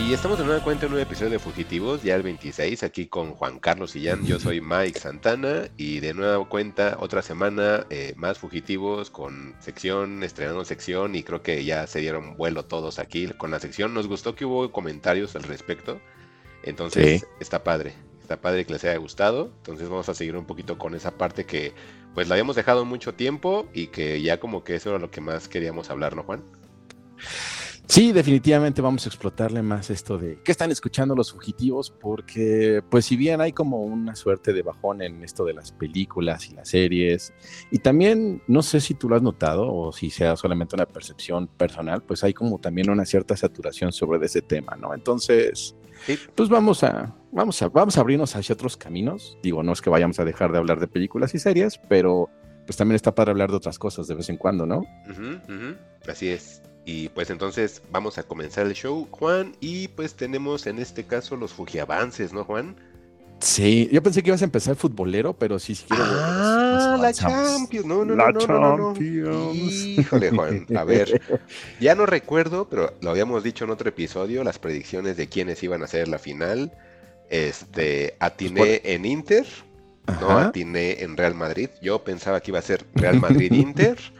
Y 0.00 0.14
estamos 0.14 0.38
de 0.38 0.44
nueva 0.44 0.64
cuenta 0.64 0.86
en 0.86 0.94
un 0.94 0.98
episodio 0.98 1.32
de 1.32 1.38
Fugitivos, 1.38 2.02
ya 2.02 2.16
el 2.16 2.22
26, 2.22 2.82
aquí 2.84 3.06
con 3.06 3.32
Juan 3.34 3.60
Carlos 3.60 3.90
Sillán. 3.90 4.24
Yo 4.24 4.40
soy 4.40 4.62
Mike 4.62 4.98
Santana 4.98 5.68
y 5.76 6.00
de 6.00 6.14
nueva 6.14 6.42
cuenta 6.48 6.96
otra 7.00 7.20
semana 7.20 7.86
eh, 7.90 8.14
más 8.16 8.38
Fugitivos 8.38 9.10
con 9.10 9.54
sección, 9.60 10.24
estrenando 10.24 10.64
sección 10.64 11.14
y 11.14 11.22
creo 11.22 11.42
que 11.42 11.64
ya 11.64 11.86
se 11.86 12.00
dieron 12.00 12.36
vuelo 12.36 12.64
todos 12.64 12.98
aquí 12.98 13.28
con 13.28 13.50
la 13.50 13.60
sección. 13.60 13.92
Nos 13.92 14.08
gustó 14.08 14.34
que 14.34 14.46
hubo 14.46 14.72
comentarios 14.72 15.36
al 15.36 15.42
respecto, 15.42 16.00
entonces 16.62 17.26
está 17.38 17.62
padre, 17.62 17.92
está 18.22 18.40
padre 18.40 18.64
que 18.64 18.72
les 18.72 18.84
haya 18.84 18.96
gustado. 18.96 19.52
Entonces 19.58 19.90
vamos 19.90 20.08
a 20.08 20.14
seguir 20.14 20.34
un 20.34 20.46
poquito 20.46 20.78
con 20.78 20.94
esa 20.94 21.18
parte 21.18 21.44
que 21.44 21.74
pues 22.14 22.26
la 22.26 22.34
habíamos 22.36 22.56
dejado 22.56 22.86
mucho 22.86 23.14
tiempo 23.14 23.68
y 23.74 23.88
que 23.88 24.22
ya 24.22 24.40
como 24.40 24.64
que 24.64 24.76
eso 24.76 24.90
era 24.90 24.98
lo 24.98 25.10
que 25.10 25.20
más 25.20 25.46
queríamos 25.46 25.90
hablar, 25.90 26.16
¿no, 26.16 26.22
Juan? 26.22 26.42
Sí, 27.90 28.12
definitivamente 28.12 28.80
vamos 28.80 29.04
a 29.04 29.08
explotarle 29.08 29.62
más 29.62 29.90
esto 29.90 30.16
de 30.16 30.38
qué 30.44 30.52
están 30.52 30.70
escuchando 30.70 31.16
los 31.16 31.32
fugitivos, 31.32 31.90
porque 31.90 32.84
pues 32.88 33.04
si 33.04 33.16
bien 33.16 33.40
hay 33.40 33.52
como 33.52 33.82
una 33.82 34.14
suerte 34.14 34.52
de 34.52 34.62
bajón 34.62 35.02
en 35.02 35.24
esto 35.24 35.44
de 35.44 35.54
las 35.54 35.72
películas 35.72 36.48
y 36.48 36.54
las 36.54 36.68
series, 36.68 37.32
y 37.72 37.80
también 37.80 38.44
no 38.46 38.62
sé 38.62 38.80
si 38.80 38.94
tú 38.94 39.08
lo 39.08 39.16
has 39.16 39.22
notado 39.22 39.74
o 39.74 39.90
si 39.90 40.08
sea 40.10 40.36
solamente 40.36 40.76
una 40.76 40.86
percepción 40.86 41.48
personal, 41.48 42.00
pues 42.04 42.22
hay 42.22 42.32
como 42.32 42.60
también 42.60 42.88
una 42.90 43.04
cierta 43.04 43.36
saturación 43.36 43.90
sobre 43.90 44.24
ese 44.24 44.40
tema, 44.40 44.76
¿no? 44.76 44.94
Entonces, 44.94 45.74
pues 46.36 46.48
vamos 46.48 46.84
a, 46.84 47.12
vamos 47.32 47.60
a, 47.60 47.70
vamos 47.70 47.98
a 47.98 48.02
abrirnos 48.02 48.36
hacia 48.36 48.52
otros 48.52 48.76
caminos. 48.76 49.36
Digo, 49.42 49.64
no 49.64 49.72
es 49.72 49.82
que 49.82 49.90
vayamos 49.90 50.20
a 50.20 50.24
dejar 50.24 50.52
de 50.52 50.58
hablar 50.58 50.78
de 50.78 50.86
películas 50.86 51.34
y 51.34 51.40
series, 51.40 51.80
pero 51.88 52.30
pues 52.66 52.76
también 52.76 52.94
está 52.94 53.12
para 53.16 53.32
hablar 53.32 53.50
de 53.50 53.56
otras 53.56 53.80
cosas 53.80 54.06
de 54.06 54.14
vez 54.14 54.28
en 54.28 54.36
cuando, 54.36 54.64
¿no? 54.64 54.84
Así 56.06 56.28
es. 56.28 56.62
Y 56.84 57.08
pues 57.10 57.30
entonces 57.30 57.82
vamos 57.90 58.18
a 58.18 58.22
comenzar 58.22 58.66
el 58.66 58.74
show, 58.74 59.06
Juan, 59.10 59.54
y 59.60 59.88
pues 59.88 60.14
tenemos 60.14 60.66
en 60.66 60.78
este 60.78 61.04
caso 61.04 61.36
los 61.36 61.52
Fujiavances, 61.52 62.32
¿no, 62.32 62.44
Juan? 62.44 62.76
Sí, 63.40 63.88
yo 63.90 64.02
pensé 64.02 64.22
que 64.22 64.28
ibas 64.28 64.42
a 64.42 64.44
empezar 64.44 64.76
futbolero, 64.76 65.32
pero 65.32 65.58
sí, 65.58 65.74
sí 65.74 65.86
quiero. 65.88 66.04
Ah, 66.04 66.98
la 67.00 67.12
Champions. 67.12 67.86
No, 67.86 68.04
no, 68.04 68.14
la 68.14 68.32
no, 68.32 68.46
no, 68.46 68.76
no, 68.76 68.94
no, 68.94 69.54
Híjole, 69.54 70.30
Juan. 70.30 70.66
A 70.76 70.84
ver, 70.84 71.20
ya 71.80 71.94
no 71.94 72.04
recuerdo, 72.04 72.68
pero 72.68 72.92
lo 73.00 73.10
habíamos 73.10 73.42
dicho 73.42 73.64
en 73.64 73.70
otro 73.70 73.88
episodio, 73.88 74.44
las 74.44 74.58
predicciones 74.58 75.16
de 75.16 75.28
quiénes 75.28 75.62
iban 75.62 75.82
a 75.82 75.86
ser 75.86 76.08
la 76.08 76.18
final. 76.18 76.72
Este, 77.30 78.16
atiné 78.18 78.60
pues 78.60 78.80
en 78.84 79.04
Inter, 79.06 79.46
no 80.20 80.36
atiné 80.36 81.02
en 81.02 81.16
Real 81.16 81.34
Madrid. 81.34 81.70
Yo 81.80 82.04
pensaba 82.04 82.40
que 82.40 82.50
iba 82.50 82.58
a 82.58 82.62
ser 82.62 82.84
Real 82.94 83.20
Madrid-Inter. 83.20 83.98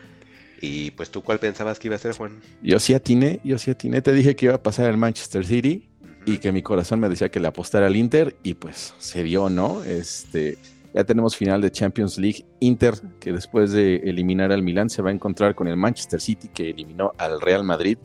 Y 0.60 0.90
pues 0.92 1.10
tú, 1.10 1.22
¿cuál 1.22 1.38
pensabas 1.38 1.78
que 1.78 1.88
iba 1.88 1.96
a 1.96 1.98
ser, 1.98 2.14
Juan? 2.14 2.40
Yo 2.62 2.78
sí 2.78 2.94
atiné, 2.94 3.40
yo 3.44 3.58
sí 3.58 3.70
atiné. 3.70 4.02
Te 4.02 4.12
dije 4.12 4.36
que 4.36 4.46
iba 4.46 4.54
a 4.56 4.62
pasar 4.62 4.90
el 4.90 4.96
Manchester 4.96 5.46
City 5.46 5.88
y 6.26 6.38
que 6.38 6.52
mi 6.52 6.62
corazón 6.62 7.00
me 7.00 7.08
decía 7.08 7.30
que 7.30 7.40
le 7.40 7.48
apostara 7.48 7.86
al 7.86 7.96
Inter 7.96 8.36
y 8.42 8.54
pues 8.54 8.94
se 8.98 9.22
vio, 9.22 9.48
¿no? 9.48 9.82
Este, 9.84 10.58
ya 10.92 11.04
tenemos 11.04 11.36
final 11.36 11.60
de 11.60 11.70
Champions 11.70 12.18
League. 12.18 12.44
Inter, 12.60 12.94
que 13.20 13.32
después 13.32 13.72
de 13.72 13.96
eliminar 13.96 14.52
al 14.52 14.62
Milan, 14.62 14.90
se 14.90 15.02
va 15.02 15.10
a 15.10 15.12
encontrar 15.12 15.54
con 15.54 15.68
el 15.68 15.76
Manchester 15.76 16.20
City, 16.20 16.48
que 16.48 16.70
eliminó 16.70 17.12
al 17.16 17.40
Real 17.40 17.64
Madrid. 17.64 17.96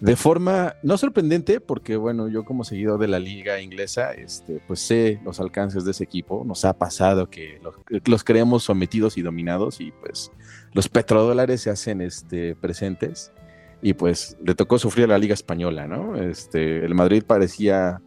De 0.00 0.16
forma 0.16 0.74
no 0.82 0.98
sorprendente, 0.98 1.60
porque 1.60 1.96
bueno, 1.96 2.28
yo 2.28 2.44
como 2.44 2.64
seguidor 2.64 2.98
de 2.98 3.08
la 3.08 3.18
liga 3.18 3.60
inglesa, 3.60 4.12
este, 4.12 4.60
pues 4.66 4.80
sé 4.80 5.20
los 5.24 5.40
alcances 5.40 5.84
de 5.84 5.92
ese 5.92 6.04
equipo. 6.04 6.44
Nos 6.44 6.64
ha 6.64 6.76
pasado 6.76 7.30
que 7.30 7.60
los, 7.62 7.74
los 8.04 8.24
creemos 8.24 8.64
sometidos 8.64 9.16
y 9.16 9.22
dominados 9.22 9.80
y 9.80 9.92
pues 9.92 10.30
los 10.74 10.88
petrodólares 10.88 11.62
se 11.62 11.70
hacen 11.70 12.00
este, 12.00 12.54
presentes 12.56 13.32
y 13.80 13.94
pues 13.94 14.36
le 14.44 14.54
tocó 14.54 14.78
sufrir 14.78 15.06
a 15.06 15.08
la 15.08 15.18
Liga 15.18 15.34
Española, 15.34 15.86
¿no? 15.86 16.16
Este, 16.16 16.84
el 16.84 16.94
Madrid 16.94 17.22
parecía 17.26 18.02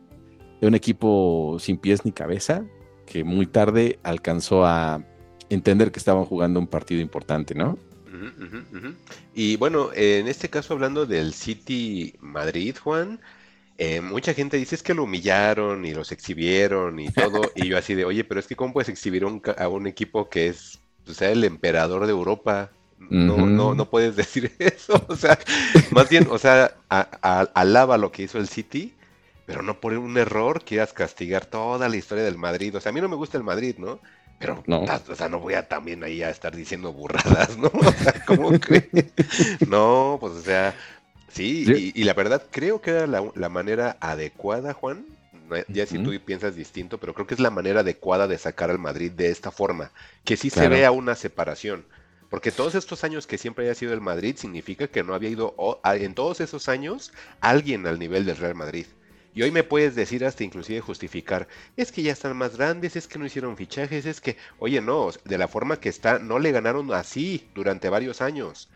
un 0.62 0.76
equipo 0.76 1.58
sin 1.60 1.78
pies 1.78 2.04
ni 2.04 2.12
cabeza, 2.12 2.66
que 3.06 3.24
muy 3.24 3.48
tarde 3.48 4.00
alcanzó 4.04 4.66
a 4.66 5.04
entender 5.50 5.92
que 5.92 6.00
estaban 6.00 6.26
jugando 6.26 6.60
un 6.60 6.68
partido 6.68 7.02
importante, 7.02 7.56
¿no? 7.56 7.78
Y 9.34 9.56
bueno, 9.58 9.92
en 9.94 10.28
este 10.28 10.50
caso 10.50 10.74
hablando 10.74 11.06
del 11.06 11.34
City 11.34 12.16
Madrid, 12.20 12.76
Juan, 12.84 13.22
eh, 13.78 14.02
mucha 14.02 14.34
gente 14.34 14.58
dice 14.58 14.76
es 14.76 14.82
que 14.82 14.96
lo 14.96 15.04
humillaron 15.04 15.86
y 15.86 15.94
los 15.94 16.12
exhibieron 16.12 17.00
y 17.00 17.10
todo, 17.12 17.42
y 17.56 17.68
yo 17.68 17.78
así 17.78 17.94
de, 17.94 18.06
oye, 18.06 18.24
pero 18.24 18.40
es 18.40 18.48
que 18.48 18.56
cómo 18.56 18.74
puedes 18.74 18.90
exhibir 18.90 19.24
a 19.58 19.68
un 19.68 19.88
equipo 19.88 20.30
que 20.30 20.48
es 20.48 20.82
o 21.09 21.13
sea, 21.13 21.31
el 21.31 21.44
emperador 21.44 22.06
de 22.06 22.12
Europa. 22.12 22.72
No, 23.00 23.45
no, 23.45 23.75
no 23.75 23.90
puedes 23.90 24.16
decir 24.18 24.53
eso. 24.59 25.03
O 25.07 25.16
sea, 25.16 25.38
más 25.91 26.09
bien, 26.09 26.28
o 26.29 26.38
sea, 26.38 26.75
alaba 26.90 27.97
lo 27.97 28.12
que 28.12 28.23
hizo 28.23 28.38
el 28.38 28.47
City, 28.47 28.94
pero 29.45 29.62
no 29.62 29.79
por 29.79 29.94
un 29.94 30.18
error 30.18 30.63
quieras 30.63 30.94
castigar 30.94 31.45
toda 31.45 31.90
la 31.90 31.95
historia 31.95 32.23
del 32.23 32.38
Madrid. 32.38 32.75
O 32.75 32.79
sea, 32.79 32.90
a 32.90 32.94
mí 32.94 33.01
no 33.01 33.09
me 33.09 33.16
gusta 33.16 33.38
el 33.38 33.44
Madrid, 33.44 33.75
¿no? 33.78 34.00
Pero, 34.40 34.63
no. 34.68 34.81
o 34.81 35.16
sea, 35.16 35.29
no 35.29 35.40
voy 35.40 35.56
a 35.56 35.68
también 35.68 36.03
ahí 36.03 36.22
a 36.22 36.29
estar 36.29 36.56
diciendo 36.56 36.94
burradas, 36.94 37.57
¿no? 37.57 37.72
O 37.74 37.91
sea, 37.91 38.24
¿cómo 38.25 38.51
crees? 38.59 38.88
No, 39.68 40.18
pues, 40.19 40.34
o 40.34 40.41
sea, 40.41 40.75
sí, 41.29 41.94
y, 41.95 42.03
la 42.03 42.13
verdad 42.13 42.44
creo 42.51 42.81
que 42.81 42.91
era 42.91 43.07
la 43.07 43.50
manera 43.50 43.97
adecuada, 44.00 44.74
Juan, 44.74 45.06
ya 45.68 45.85
si 45.85 46.00
tú 46.00 46.12
piensas 46.24 46.56
distinto, 46.56 47.00
pero 47.00 47.13
creo 47.13 47.28
que 47.28 47.34
es 47.34 47.40
la 47.40 47.50
manera 47.50 47.81
adecuada 47.81 48.28
de 48.28 48.38
sacar 48.38 48.69
al 48.69 48.80
Madrid 48.80 49.12
de 49.12 49.30
esta 49.30 49.52
forma, 49.52 49.91
que 50.24 50.38
sí 50.38 50.50
se 50.50 50.68
vea 50.68 50.91
una 50.91 51.16
separación. 51.16 51.85
Porque 52.30 52.52
todos 52.52 52.75
estos 52.75 53.03
años 53.03 53.25
que 53.25 53.38
siempre 53.38 53.66
haya 53.66 53.75
sido 53.75 53.94
el 53.94 54.02
Madrid 54.02 54.36
significa 54.38 54.88
que 54.88 55.03
no 55.03 55.13
había 55.13 55.30
ido 55.30 55.56
en 55.86 56.13
todos 56.13 56.41
esos 56.41 56.68
años 56.68 57.13
alguien 57.40 57.88
al 57.88 58.00
nivel 58.00 58.25
del 58.25 58.38
Real 58.38 58.56
Madrid. 58.56 58.86
Y 59.34 59.44
hoy 59.44 59.52
me 59.52 59.63
puedes 59.63 59.96
decir 59.96 60.25
hasta 60.25 60.44
inclusive 60.44 60.81
justificar, 60.81 61.47
es 61.75 61.91
que 61.91 62.02
ya 62.02 62.12
están 62.12 62.36
más 62.36 62.57
grandes, 62.57 62.96
es 62.96 63.07
que 63.07 63.19
no 63.19 63.25
hicieron 63.25 63.56
fichajes, 63.56 64.07
es 64.07 64.19
que, 64.19 64.36
oye, 64.57 64.81
no, 64.81 65.12
de 65.25 65.38
la 65.38 65.47
forma 65.47 65.80
que 65.80 65.90
está, 65.90 66.18
no 66.18 66.40
le 66.40 66.52
ganaron 66.52 66.91
así 66.91 67.47
durante 67.53 67.88
varios 67.88 68.19
años. 68.22 68.68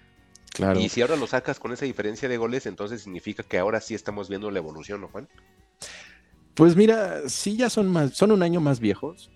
Claro. 0.54 0.80
Y 0.80 0.90
si 0.90 1.02
ahora 1.02 1.16
lo 1.16 1.26
sacas 1.26 1.60
con 1.60 1.72
esa 1.72 1.86
diferencia 1.86 2.30
de 2.30 2.38
goles, 2.38 2.68
entonces 2.68 3.02
significa 3.02 3.42
que 3.42 3.58
ahora 3.58 3.82
sí 3.82 3.96
estamos 3.96 4.30
viendo 4.30 4.52
la 4.52 4.60
evolución, 4.60 5.02
¿no, 5.02 5.08
Juan? 5.08 5.28
Pues 6.62 6.76
mira, 6.76 7.28
sí 7.28 7.58
ya 7.58 7.72
son 7.72 7.88
más, 7.88 8.14
son 8.14 8.32
un 8.32 8.44
año 8.44 8.62
más 8.62 8.80
viejos. 8.80 9.32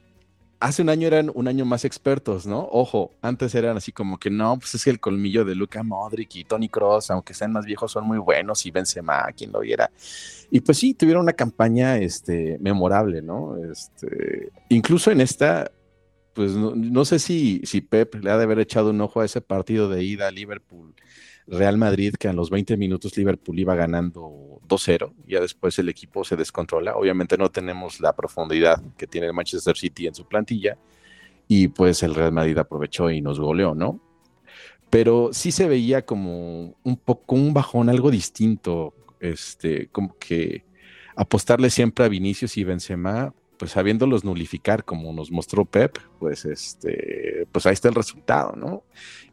Hace 0.59 0.83
un 0.83 0.89
año 0.89 1.07
eran 1.07 1.31
un 1.33 1.47
año 1.47 1.65
más 1.65 1.83
expertos, 1.83 2.45
¿no? 2.45 2.69
Ojo, 2.71 3.13
antes 3.19 3.55
eran 3.55 3.77
así 3.77 3.91
como 3.91 4.19
que 4.19 4.29
no, 4.29 4.59
pues 4.59 4.75
es 4.75 4.85
el 4.85 4.99
colmillo 4.99 5.43
de 5.43 5.55
Luca 5.55 5.81
Modric 5.81 6.35
y 6.35 6.43
Tony 6.43 6.69
Cross, 6.69 7.09
aunque 7.09 7.33
sean 7.33 7.51
más 7.51 7.65
viejos, 7.65 7.91
son 7.93 8.05
muy 8.05 8.19
buenos 8.19 8.63
y 8.67 8.69
Benzema, 8.69 9.25
quien 9.35 9.51
lo 9.51 9.61
viera. 9.61 9.89
Y 10.51 10.59
pues 10.59 10.77
sí, 10.77 10.93
tuvieron 10.93 11.23
una 11.23 11.33
campaña 11.33 11.97
este, 11.97 12.59
memorable, 12.59 13.23
¿no? 13.23 13.57
Este, 13.71 14.51
incluso 14.69 15.09
en 15.09 15.21
esta, 15.21 15.71
pues 16.35 16.51
no, 16.51 17.05
sé 17.05 17.17
si, 17.17 17.59
si 17.63 17.81
Pep 17.81 18.23
le 18.23 18.29
ha 18.29 18.37
de 18.37 18.43
haber 18.43 18.59
echado 18.59 18.91
un 18.91 19.01
ojo 19.01 19.21
a 19.21 19.25
ese 19.25 19.41
partido 19.41 19.89
de 19.89 20.03
ida 20.03 20.27
a 20.27 20.31
Liverpool 20.31 20.93
Real 21.47 21.77
Madrid, 21.77 22.15
que 22.19 22.27
a 22.27 22.33
los 22.33 22.49
20 22.49 22.75
minutos 22.77 23.15
Liverpool 23.17 23.59
iba 23.59 23.75
ganando 23.75 24.59
2-0, 24.67 25.13
ya 25.27 25.39
después 25.39 25.77
el 25.77 25.89
equipo 25.89 26.23
se 26.23 26.35
descontrola. 26.35 26.95
Obviamente 26.95 27.37
no 27.37 27.51
tenemos 27.51 27.99
la 27.99 28.15
profundidad 28.15 28.81
que 28.97 29.07
tiene 29.07 29.27
el 29.27 29.33
Manchester 29.33 29.77
City 29.77 30.07
en 30.07 30.15
su 30.15 30.25
plantilla, 30.27 30.77
y 31.47 31.67
pues 31.67 32.01
el 32.03 32.15
Real 32.15 32.31
Madrid 32.31 32.57
aprovechó 32.57 33.11
y 33.11 33.21
nos 33.21 33.39
goleó, 33.39 33.75
¿no? 33.75 33.99
Pero 34.89 35.29
sí 35.33 35.51
se 35.51 35.67
veía 35.67 36.05
como 36.05 36.75
un 36.83 36.97
poco 36.97 37.35
un 37.35 37.53
bajón, 37.53 37.89
algo 37.89 38.09
distinto, 38.09 38.93
este, 39.19 39.87
como 39.89 40.17
que 40.17 40.63
apostarle 41.15 41.69
siempre 41.69 42.05
a 42.05 42.09
Vinicius 42.09 42.57
y 42.57 42.63
Benzema 42.63 43.33
pues 43.57 43.77
habiéndolos 43.77 44.23
nulificar 44.23 44.83
como 44.83 45.13
nos 45.13 45.31
mostró 45.31 45.65
Pep, 45.65 45.97
pues 46.19 46.45
este, 46.45 47.47
pues 47.51 47.65
ahí 47.65 47.73
está 47.73 47.89
el 47.89 47.95
resultado, 47.95 48.53
¿no? 48.55 48.83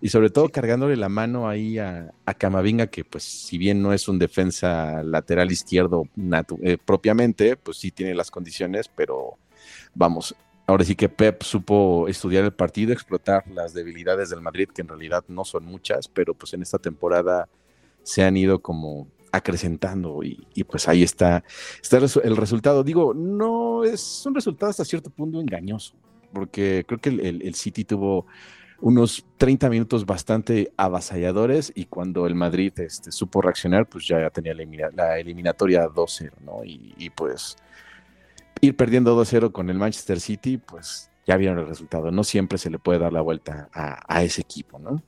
Y 0.00 0.08
sobre 0.08 0.30
todo 0.30 0.48
cargándole 0.48 0.96
la 0.96 1.08
mano 1.08 1.48
ahí 1.48 1.78
a, 1.78 2.12
Camavinga, 2.38 2.88
que 2.88 3.04
pues 3.04 3.22
si 3.24 3.58
bien 3.58 3.82
no 3.82 3.92
es 3.92 4.08
un 4.08 4.18
defensa 4.18 5.02
lateral 5.02 5.52
izquierdo 5.52 6.08
eh, 6.62 6.78
propiamente, 6.84 7.56
pues 7.56 7.76
sí 7.76 7.90
tiene 7.90 8.14
las 8.14 8.30
condiciones, 8.30 8.88
pero 8.88 9.38
vamos, 9.94 10.34
ahora 10.66 10.84
sí 10.84 10.96
que 10.96 11.08
Pep 11.08 11.42
supo 11.42 12.08
estudiar 12.08 12.44
el 12.44 12.52
partido, 12.52 12.92
explotar 12.92 13.46
las 13.48 13.74
debilidades 13.74 14.30
del 14.30 14.40
Madrid, 14.40 14.68
que 14.74 14.82
en 14.82 14.88
realidad 14.88 15.24
no 15.28 15.44
son 15.44 15.64
muchas, 15.66 16.08
pero 16.08 16.34
pues 16.34 16.54
en 16.54 16.62
esta 16.62 16.78
temporada 16.78 17.48
se 18.02 18.24
han 18.24 18.36
ido 18.36 18.60
como 18.60 19.08
acrecentando 19.32 20.20
y, 20.22 20.64
pues 20.64 20.88
ahí 20.88 21.02
está, 21.02 21.42
está 21.82 21.98
el 21.98 22.36
resultado. 22.36 22.84
Digo, 22.84 23.14
no 23.14 23.82
es 23.82 24.24
un 24.26 24.34
resultado 24.34 24.70
hasta 24.70 24.84
cierto 24.84 25.10
punto 25.10 25.40
engañoso, 25.40 25.94
porque 26.32 26.84
creo 26.86 27.00
que 27.00 27.08
el, 27.08 27.54
City 27.54 27.84
tuvo 27.84 28.26
unos 28.80 29.24
30 29.38 29.70
minutos 29.70 30.04
bastante 30.04 30.72
avasalladores 30.76 31.72
y 31.74 31.86
cuando 31.86 32.26
el 32.26 32.34
Madrid 32.34 32.72
este, 32.78 33.10
supo 33.10 33.40
reaccionar, 33.40 33.88
pues 33.88 34.06
ya 34.06 34.28
tenía 34.30 34.54
la, 34.92 35.18
eliminatoria 35.18 35.88
2-0, 35.88 36.32
¿no? 36.44 36.62
Y, 36.64 37.10
pues 37.10 37.56
ir 38.60 38.76
perdiendo 38.76 39.18
2-0 39.20 39.50
con 39.50 39.70
el 39.70 39.78
Manchester 39.78 40.20
City, 40.20 40.58
pues 40.58 41.10
ya 41.26 41.36
vieron 41.36 41.58
el 41.58 41.66
resultado. 41.66 42.10
No 42.10 42.22
siempre 42.22 42.58
se 42.58 42.70
le 42.70 42.78
puede 42.78 42.98
dar 42.98 43.12
la 43.12 43.22
vuelta 43.22 43.70
a, 43.72 44.22
ese 44.22 44.42
equipo, 44.42 44.78
¿no? 44.78 45.02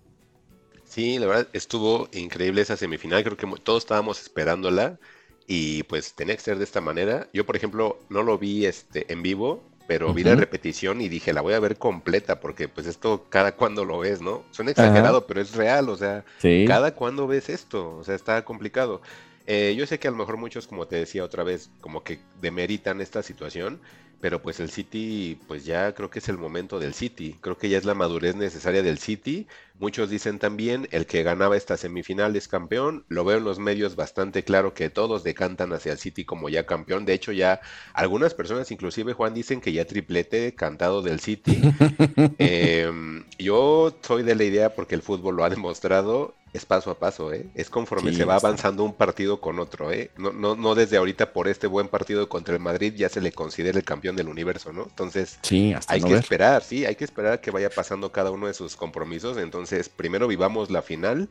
Sí, 0.94 1.19
la 1.19 1.26
verdad 1.26 1.49
estuvo 1.52 2.08
increíble 2.12 2.62
esa 2.62 2.76
semifinal, 2.76 3.25
creo 3.25 3.37
que 3.37 3.49
todos 3.64 3.82
estábamos 3.82 4.20
esperándola 4.23 5.00
y 5.44 5.82
pues 5.82 6.14
tenía 6.14 6.37
que 6.37 6.41
ser 6.41 6.56
de 6.56 6.62
esta 6.62 6.81
manera. 6.81 7.26
Yo, 7.32 7.44
por 7.44 7.56
ejemplo, 7.56 7.99
no 8.11 8.23
lo 8.23 8.38
vi 8.38 8.64
este, 8.64 9.12
en 9.12 9.20
vivo, 9.20 9.64
pero 9.88 10.14
vi 10.14 10.23
la 10.23 10.37
repetición 10.37 11.00
y 11.00 11.08
dije, 11.08 11.32
la 11.32 11.41
voy 11.41 11.55
a 11.55 11.58
ver 11.58 11.79
completa, 11.79 12.38
porque 12.38 12.69
pues 12.69 12.87
esto 12.87 13.26
cada 13.29 13.56
cuando 13.56 13.85
lo 13.85 13.99
ves, 13.99 14.20
¿no? 14.20 14.44
Suena 14.52 14.70
exagerado, 14.70 15.26
pero 15.26 15.41
es 15.41 15.56
real, 15.56 15.88
o 15.88 15.96
sea, 15.96 16.25
cada 16.69 16.94
cuando 16.94 17.26
ves 17.26 17.49
esto, 17.49 17.96
o 17.96 18.05
sea, 18.05 18.14
está 18.14 18.44
complicado. 18.44 19.02
Eh, 19.49 19.75
yo 19.76 19.87
sé 19.87 19.99
que 19.99 20.06
a 20.06 20.12
lo 20.12 20.17
mejor 20.17 20.37
muchos, 20.37 20.69
como 20.69 20.87
te 20.87 20.94
decía 20.94 21.25
otra 21.25 21.43
vez, 21.43 21.70
como 21.81 22.05
que 22.05 22.20
demeritan 22.41 23.00
esta 23.00 23.25
situación, 23.25 23.81
pero 24.25 24.41
pues 24.41 24.58
el 24.58 24.70
City, 24.70 25.38
pues 25.46 25.67
ya 25.67 25.94
creo 25.94 26.08
que 26.08 26.19
es 26.19 26.31
el 26.31 26.38
momento 26.38 26.79
del 26.79 26.94
City, 26.94 27.37
creo 27.43 27.58
que 27.58 27.69
ya 27.69 27.76
es 27.76 27.85
la 27.85 27.93
madurez 27.93 28.35
necesaria 28.35 28.82
del 28.82 28.99
City. 28.99 29.46
Muchos 29.78 30.08
dicen 30.08 30.38
también, 30.38 30.86
el 30.92 31.04
que 31.06 31.24
ganaba 31.24 31.56
esta 31.56 31.76
semifinal 31.76 32.36
es 32.36 32.46
campeón, 32.46 33.04
lo 33.08 33.24
veo 33.24 33.38
en 33.38 33.44
los 33.44 33.58
medios 33.58 33.96
bastante 33.96 34.44
claro 34.44 34.72
que 34.72 34.88
todos 34.88 35.24
decantan 35.24 35.72
hacia 35.72 35.92
el 35.92 35.98
City 35.98 36.24
como 36.24 36.48
ya 36.48 36.64
campeón, 36.64 37.04
de 37.04 37.12
hecho 37.12 37.32
ya 37.32 37.60
algunas 37.92 38.34
personas, 38.34 38.70
inclusive 38.70 39.14
Juan, 39.14 39.34
dicen 39.34 39.60
que 39.60 39.72
ya 39.72 39.84
triplete 39.84 40.54
cantado 40.54 41.02
del 41.02 41.18
City. 41.18 41.60
Em, 42.38 43.24
yo 43.38 43.96
soy 44.02 44.22
de 44.22 44.34
la 44.34 44.44
idea, 44.44 44.74
porque 44.74 44.94
el 44.94 45.02
fútbol 45.02 45.36
lo 45.36 45.44
ha 45.44 45.50
demostrado, 45.50 46.34
es 46.54 46.64
paso 46.64 46.92
a 46.92 46.98
paso, 46.98 47.32
¿eh? 47.32 47.46
Es 47.56 47.68
conforme 47.68 48.14
se 48.14 48.24
va 48.24 48.36
avanzando 48.36 48.84
un 48.84 48.94
partido 48.94 49.40
con 49.40 49.58
otro, 49.58 49.90
¿eh? 49.90 50.12
No, 50.16 50.32
no, 50.32 50.54
no 50.54 50.76
desde 50.76 50.96
ahorita 50.96 51.32
por 51.32 51.48
este 51.48 51.66
buen 51.66 51.88
partido 51.88 52.28
contra 52.28 52.54
el 52.54 52.60
Madrid 52.60 52.94
ya 52.94 53.08
se 53.08 53.20
le 53.20 53.32
considera 53.32 53.76
el 53.76 53.84
campeón 53.84 54.14
del 54.14 54.28
universo, 54.28 54.72
¿no? 54.72 54.84
Entonces, 54.84 55.36
sí, 55.42 55.74
hay 55.88 56.00
que 56.00 56.14
esperar, 56.14 56.62
sí, 56.62 56.86
hay 56.86 56.94
que 56.94 57.04
esperar 57.04 57.40
que 57.40 57.50
vaya 57.50 57.70
pasando 57.70 58.12
cada 58.12 58.30
uno 58.30 58.46
de 58.46 58.54
sus 58.54 58.76
compromisos. 58.76 59.36
Entonces, 59.36 59.63
primero 59.96 60.28
vivamos 60.28 60.70
la 60.70 60.82
final 60.82 61.28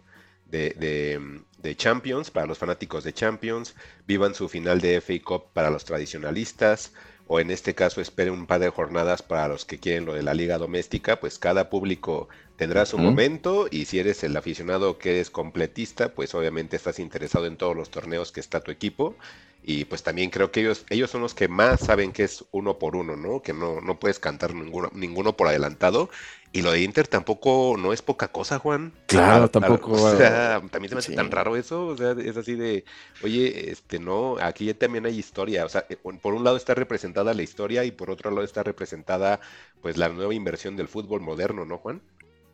de, 0.50 0.70
de, 0.72 1.42
de 1.58 1.76
Champions 1.76 2.32
para 2.32 2.46
los 2.46 2.58
fanáticos 2.58 3.04
de 3.04 3.14
Champions, 3.14 3.76
vivan 4.08 4.36
su 4.36 4.50
final 4.50 4.82
de 4.82 5.02
FA 5.02 5.14
Cup 5.24 5.46
para 5.54 5.70
los 5.70 5.86
tradicionalistas, 5.86 6.94
o 7.28 7.40
en 7.40 7.52
este 7.52 7.74
caso 7.74 8.02
esperen 8.02 8.34
un 8.34 8.46
par 8.46 8.60
de 8.60 8.70
jornadas 8.70 9.22
para 9.22 9.48
los 9.48 9.66
que 9.66 9.80
quieren 9.80 10.06
lo 10.06 10.14
de 10.14 10.24
la 10.24 10.34
liga 10.34 10.58
doméstica, 10.58 11.20
pues 11.20 11.40
cada 11.40 11.70
público 11.70 12.28
tendrá 12.58 12.86
su 12.86 12.98
momento 12.98 13.68
y 13.72 13.86
si 13.86 14.00
eres 14.00 14.24
el 14.24 14.36
aficionado 14.36 14.98
que 14.98 15.20
es 15.20 15.30
completista, 15.30 16.14
pues 16.14 16.36
obviamente 16.36 16.76
estás 16.76 17.00
interesado 17.00 17.46
en 17.46 17.58
todos 17.58 17.76
los 17.76 17.90
torneos 17.90 18.32
que 18.32 18.42
está 18.42 18.60
tu 18.62 18.72
equipo 18.72 19.16
y 19.64 19.86
pues 19.86 20.04
también 20.04 20.30
creo 20.30 20.52
que 20.52 20.62
ellos 20.62 20.86
ellos 20.90 21.10
son 21.10 21.22
los 21.22 21.34
que 21.34 21.48
más 21.48 21.80
saben 21.80 22.12
que 22.12 22.24
es 22.24 22.46
uno 22.52 22.78
por 22.78 22.96
uno, 22.96 23.16
¿no? 23.16 23.42
Que 23.42 23.54
no, 23.54 23.82
no 23.82 24.00
puedes 24.00 24.20
cantar 24.20 24.54
ninguno, 24.54 24.90
ninguno 24.94 25.36
por 25.38 25.48
adelantado 25.48 26.10
y 26.56 26.62
lo 26.62 26.72
de 26.72 26.82
Inter 26.82 27.08
tampoco 27.08 27.76
no 27.80 27.94
es 27.94 28.04
poca 28.04 28.28
cosa, 28.28 28.60
Juan. 28.60 28.94
Claro, 29.08 29.50
tampoco. 29.50 29.94
o 29.94 30.16
sea, 30.16 30.62
también 30.70 30.90
se 30.90 30.96
me 30.96 31.00
hace 31.00 31.16
tan 31.16 31.32
raro 31.32 31.56
eso. 31.56 31.88
O 31.88 31.98
sea, 31.98 32.12
es 32.12 32.38
así 32.38 32.54
de, 32.54 32.86
oye, 33.24 33.72
este, 33.72 33.98
no, 33.98 34.38
aquí 34.40 34.72
también 34.76 35.08
hay 35.08 35.18
historia. 35.18 35.66
O 35.66 35.70
sea, 35.70 35.88
eh, 35.90 35.96
por 35.96 36.36
un 36.36 36.44
lado 36.44 36.56
está 36.56 36.76
representada 36.76 37.34
la 37.34 37.42
historia 37.42 37.86
y 37.86 37.92
por 37.92 38.12
otro 38.12 38.30
lado 38.30 38.44
está 38.44 38.62
representada, 38.62 39.40
pues, 39.82 39.98
la 39.98 40.10
nueva 40.10 40.36
inversión 40.36 40.78
del 40.78 40.88
fútbol 40.88 41.22
moderno, 41.22 41.66
¿no, 41.66 41.80
Juan? 41.80 42.04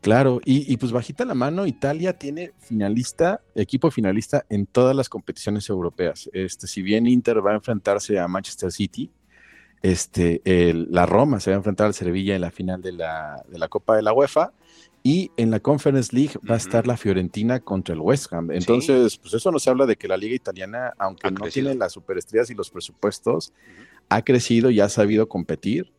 Claro, 0.01 0.39
y, 0.45 0.77
pues 0.77 0.93
bajita 0.93 1.25
la 1.25 1.33
mano, 1.33 1.67
Italia 1.67 2.13
tiene 2.13 2.53
finalista, 2.59 3.41
equipo 3.53 3.91
finalista 3.91 4.45
en 4.49 4.65
todas 4.65 4.95
las 4.95 5.09
competiciones 5.09 5.67
europeas. 5.67 6.29
Este, 6.31 6.67
si 6.67 6.81
bien 6.81 7.05
Inter 7.05 7.45
va 7.45 7.51
a 7.51 7.55
enfrentarse 7.55 8.17
a 8.17 8.27
Manchester 8.29 8.71
City, 8.71 9.11
este, 9.81 10.41
la 10.89 11.05
Roma 11.05 11.41
se 11.41 11.51
va 11.51 11.55
a 11.55 11.57
enfrentar 11.57 11.87
al 11.87 11.93
Sevilla 11.93 12.33
en 12.35 12.41
la 12.41 12.51
final 12.51 12.81
de 12.81 12.93
la, 12.93 13.43
Copa 13.69 13.97
de 13.97 14.01
la 14.01 14.13
UEFA 14.13 14.53
y 15.03 15.31
en 15.35 15.51
la 15.51 15.59
Conference 15.59 16.15
League 16.15 16.35
va 16.49 16.55
a 16.55 16.57
estar 16.57 16.87
la 16.87 16.95
Fiorentina 16.95 17.59
contra 17.59 17.93
el 17.93 17.99
West 17.99 18.31
Ham. 18.31 18.51
Entonces, 18.51 19.17
pues 19.17 19.33
eso 19.33 19.51
nos 19.51 19.67
habla 19.67 19.85
de 19.85 19.97
que 19.97 20.07
la 20.07 20.15
liga 20.15 20.35
italiana, 20.35 20.93
aunque 20.97 21.29
no 21.29 21.45
tiene 21.47 21.75
las 21.75 21.91
superestrellas 21.91 22.49
y 22.49 22.55
los 22.55 22.69
presupuestos, 22.69 23.51
ha 24.07 24.21
crecido 24.21 24.69
y 24.69 24.79
ha 24.79 24.87
sabido 24.87 25.27
competir. 25.27 25.91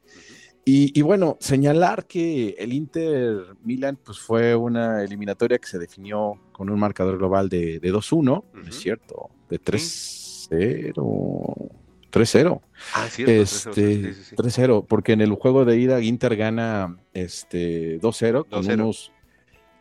Y, 0.65 1.03
bueno, 1.03 1.37
señalar 1.41 2.07
que 2.07 2.55
el 2.59 2.73
Inter 2.73 3.57
Milan 3.65 3.99
pues 4.05 4.21
fue 4.21 4.55
una 4.55 5.03
eliminatoria 5.03 5.59
que 5.59 5.67
se 5.67 5.79
definió 5.79 6.35
con 6.53 6.71
un 6.71 6.79
marcador 6.79 7.19
global 7.19 7.49
de, 7.49 7.81
2-1, 7.81 8.45
es 8.69 8.77
cierto, 8.77 9.31
de 9.49 9.61
3-0. 9.61 11.71
3-0. 12.13 12.61
Ah, 12.95 13.09
cierto. 13.09 13.33
Este, 13.33 14.15
3-0, 14.37 14.87
porque 14.87 15.13
en 15.13 15.23
el 15.23 15.35
juego 15.35 15.65
de 15.65 15.79
ida 15.79 16.01
Inter 16.01 16.37
gana 16.37 16.99
este 17.15 18.01
2-0 18.01 18.47
con 18.49 18.71
unos 18.71 19.13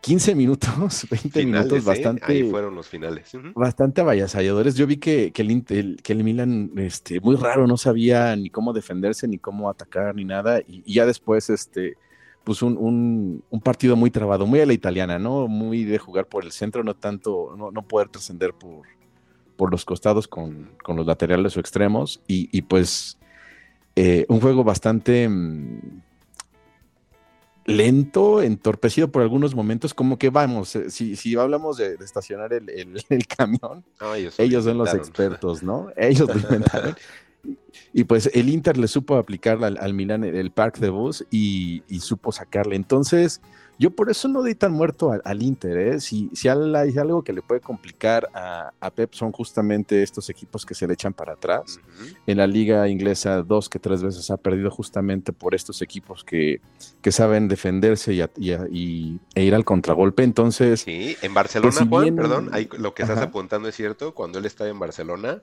15 0.02 0.36
minutos, 0.36 1.08
20 1.12 1.46
minutos 1.46 1.80
¿eh? 1.80 1.82
bastante. 1.86 2.26
Ahí 2.26 2.50
fueron 2.50 2.76
los 2.76 2.88
finales. 2.88 3.32
Bastante 3.56 4.02
avasalladores. 4.02 4.76
Yo 4.76 4.88
vi 4.88 4.98
que, 4.98 5.32
que, 5.32 5.42
el, 5.42 5.98
que 6.02 6.14
el 6.14 6.24
Milan, 6.24 6.72
este, 6.78 7.20
muy 7.20 7.36
raro, 7.36 7.68
no 7.68 7.78
sabía 7.78 8.36
ni 8.36 8.50
cómo 8.50 8.74
defenderse, 8.74 9.28
ni 9.28 9.38
cómo 9.38 9.70
atacar, 9.70 10.16
ni 10.16 10.26
nada. 10.26 10.62
Y, 10.68 10.94
ya 10.94 11.06
después, 11.06 11.50
este, 11.50 11.98
pues 12.44 12.62
un, 12.62 13.44
un, 13.50 13.62
partido 13.62 13.96
muy 13.96 14.12
trabado, 14.12 14.46
muy 14.46 14.60
a 14.62 14.66
la 14.66 14.74
italiana, 14.74 15.20
¿no? 15.20 15.48
Muy 15.48 15.84
de 15.84 15.98
jugar 15.98 16.28
por 16.28 16.46
el 16.46 16.52
centro, 16.52 16.84
no 16.84 16.96
tanto, 16.96 17.56
no, 17.58 17.72
no 17.72 17.82
poder 17.82 18.10
trascender 18.10 18.54
por, 18.54 18.88
por 19.60 19.72
los 19.72 19.84
costados 19.84 20.30
con, 20.30 20.70
los 20.88 21.06
laterales 21.06 21.58
o 21.58 21.60
extremos 21.60 22.22
y, 22.28 22.62
pues 22.62 23.20
eh, 23.98 24.26
un 24.30 24.40
juego 24.40 24.64
bastante 24.64 25.28
mm, 25.28 26.02
lento, 27.66 28.42
entorpecido 28.42 29.12
por 29.12 29.22
algunos 29.22 29.56
momentos, 29.56 29.94
como 29.94 30.18
que 30.18 30.30
vamos, 30.30 30.76
eh, 30.76 30.90
si, 30.90 31.16
si 31.16 31.36
hablamos 31.36 31.78
de, 31.78 31.96
estacionar 31.96 32.54
el, 32.54 32.66
camión, 33.38 33.84
ellos, 34.38 34.64
son 34.64 34.78
los 34.78 34.94
expertos, 34.94 35.64
¿no? 35.64 35.90
Ellos 35.96 36.28
lo 36.28 36.40
inventaron. 36.40 36.96
Y 37.94 38.04
pues 38.04 38.30
el 38.34 38.50
Inter 38.50 38.78
le 38.78 38.90
supo 38.90 39.16
aplicar 39.16 39.64
al, 39.64 39.78
al 39.78 39.94
Milan 39.94 40.26
el 40.26 40.52
park 40.52 40.78
de 40.80 40.90
bus 40.90 41.26
y, 41.32 41.84
y, 41.88 42.02
supo 42.02 42.34
sacarle. 42.34 42.76
Entonces, 42.76 43.40
yo 43.80 43.92
por 43.92 44.12
eso 44.12 44.28
no 44.28 44.42
doy 44.42 44.56
tan 44.56 44.74
muerto 44.74 45.18
al, 45.24 45.42
Inter. 45.42 45.78
¿eh? 45.78 46.00
Si, 46.02 46.30
si 46.34 46.50
hay 46.50 46.98
algo 46.98 47.24
que 47.24 47.32
le 47.32 47.42
puede 47.42 47.62
complicar 47.62 48.30
a, 48.34 48.92
Pep 48.94 49.14
son 49.14 49.32
justamente 49.32 50.04
estos 50.04 50.30
equipos 50.30 50.66
que 50.66 50.76
se 50.76 50.86
le 50.86 50.96
echan 50.96 51.14
para 51.14 51.34
atrás. 51.34 51.80
En 52.28 52.38
la 52.38 52.46
liga 52.46 52.90
inglesa 52.90 53.42
dos 53.42 53.70
que 53.70 53.80
tres 53.80 54.04
veces 54.04 54.30
ha 54.32 54.38
perdido 54.38 54.70
justamente 54.70 55.32
por 55.32 55.56
estos 55.56 55.82
equipos 55.82 56.26
que, 56.26 56.60
que 57.02 57.14
saben 57.14 57.48
defenderse 57.48 58.14
y, 58.14 58.22
y, 58.38 59.20
e 59.34 59.44
ir 59.44 59.56
al 59.56 59.64
contragolpe. 59.64 60.24
Entonces... 60.24 60.82
Sí, 60.82 61.16
en 61.22 61.34
Barcelona, 61.34 61.72
pues, 61.72 61.88
Juan, 61.88 62.16
perdón, 62.18 62.52
lo 62.78 62.94
que 62.94 63.04
estás 63.04 63.20
apuntando 63.20 63.70
es 63.70 63.76
cierto. 63.76 64.14
Cuando 64.14 64.40
él 64.40 64.46
estaba 64.46 64.70
en 64.70 64.80
Barcelona, 64.80 65.42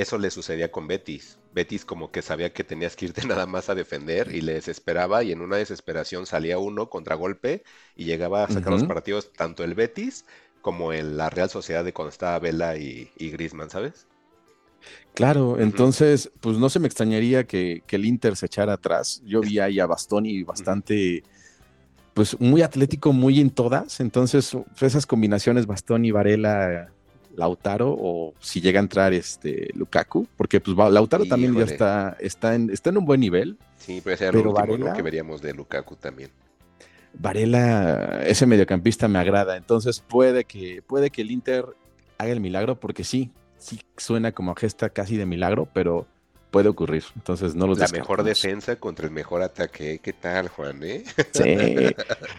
eso 0.00 0.18
le 0.18 0.30
sucedía 0.30 0.70
con 0.70 0.86
Betis. 0.86 1.38
Betis 1.52 1.84
como 1.84 2.10
que 2.10 2.22
sabía 2.22 2.52
que 2.52 2.64
tenías 2.64 2.96
que 2.96 3.06
irte 3.06 3.26
nada 3.26 3.46
más 3.46 3.68
a 3.68 3.74
defender 3.74 4.34
y 4.34 4.40
le 4.40 4.54
desesperaba 4.54 5.22
y 5.24 5.32
en 5.32 5.40
una 5.40 5.56
desesperación 5.56 6.26
salía 6.26 6.58
uno 6.58 6.88
contragolpe 6.88 7.64
y 7.96 8.04
llegaba 8.04 8.44
a 8.44 8.48
sacar 8.48 8.72
los 8.72 8.84
partidos 8.84 9.32
tanto 9.32 9.64
el 9.64 9.74
Betis 9.74 10.24
como 10.60 10.92
en 10.92 11.16
la 11.16 11.30
Real 11.30 11.50
Sociedad 11.50 11.84
de 11.84 11.92
cuando 11.92 12.10
estaba 12.10 12.38
Vela 12.38 12.76
y, 12.76 13.10
y 13.16 13.30
Grisman, 13.30 13.70
¿sabes? 13.70 14.06
Claro, 15.14 15.58
entonces, 15.58 16.30
pues 16.40 16.58
no 16.58 16.68
se 16.68 16.78
me 16.78 16.86
extrañaría 16.86 17.44
que, 17.44 17.82
el 17.88 18.04
Inter 18.04 18.36
se 18.36 18.46
echara 18.46 18.74
atrás. 18.74 19.20
Yo 19.24 19.40
vi 19.40 19.58
ahí 19.58 19.80
a 19.80 19.86
Bastoni 19.86 20.44
bastante, 20.44 21.24
pues 22.14 22.38
muy 22.40 22.62
atlético, 22.62 23.12
muy 23.12 23.40
en 23.40 23.50
todas. 23.50 23.98
Entonces, 23.98 24.56
esas 24.80 25.06
combinaciones 25.06 25.66
Bastoni, 25.66 26.12
Varela, 26.12 26.92
Lautaro 27.36 27.94
o 27.98 28.34
si 28.40 28.60
llega 28.60 28.80
a 28.80 28.82
entrar 28.82 29.12
este 29.12 29.70
Lukaku, 29.74 30.26
porque 30.36 30.60
pues 30.60 30.76
Lautaro 30.76 31.24
también 31.26 31.54
ya 31.54 31.64
está, 31.64 32.16
está, 32.20 32.54
en, 32.54 32.70
está 32.70 32.90
en 32.90 32.98
un 32.98 33.04
buen 33.04 33.20
nivel. 33.20 33.56
Sí, 33.78 34.00
pero 34.02 34.14
ese 34.14 34.32
lo 34.32 34.50
último 34.52 34.92
que 34.92 35.02
veríamos 35.02 35.40
de 35.40 35.54
Lukaku 35.54 35.96
también. 35.96 36.30
Varela, 37.14 38.22
ese 38.24 38.46
mediocampista 38.46 39.08
me 39.08 39.18
agrada, 39.18 39.56
entonces 39.56 40.00
puede 40.00 40.44
que, 40.44 40.82
puede 40.82 41.10
que 41.10 41.22
el 41.22 41.30
Inter 41.30 41.64
haga 42.18 42.32
el 42.32 42.40
milagro, 42.40 42.78
porque 42.78 43.04
sí, 43.04 43.30
sí 43.56 43.80
suena 43.96 44.32
como 44.32 44.54
gesta 44.54 44.90
casi 44.90 45.16
de 45.16 45.26
milagro, 45.26 45.68
pero 45.72 46.06
puede 46.50 46.68
ocurrir. 46.68 47.04
Entonces 47.16 47.54
no 47.54 47.66
los 47.66 47.78
La 47.78 47.88
mejor 47.88 48.22
defensa 48.22 48.76
contra 48.76 49.06
el 49.06 49.12
mejor 49.12 49.42
ataque. 49.42 50.00
¿Qué 50.02 50.12
tal, 50.12 50.48
Juan? 50.48 50.82
Eh? 50.82 51.04
Sí. 51.32 51.94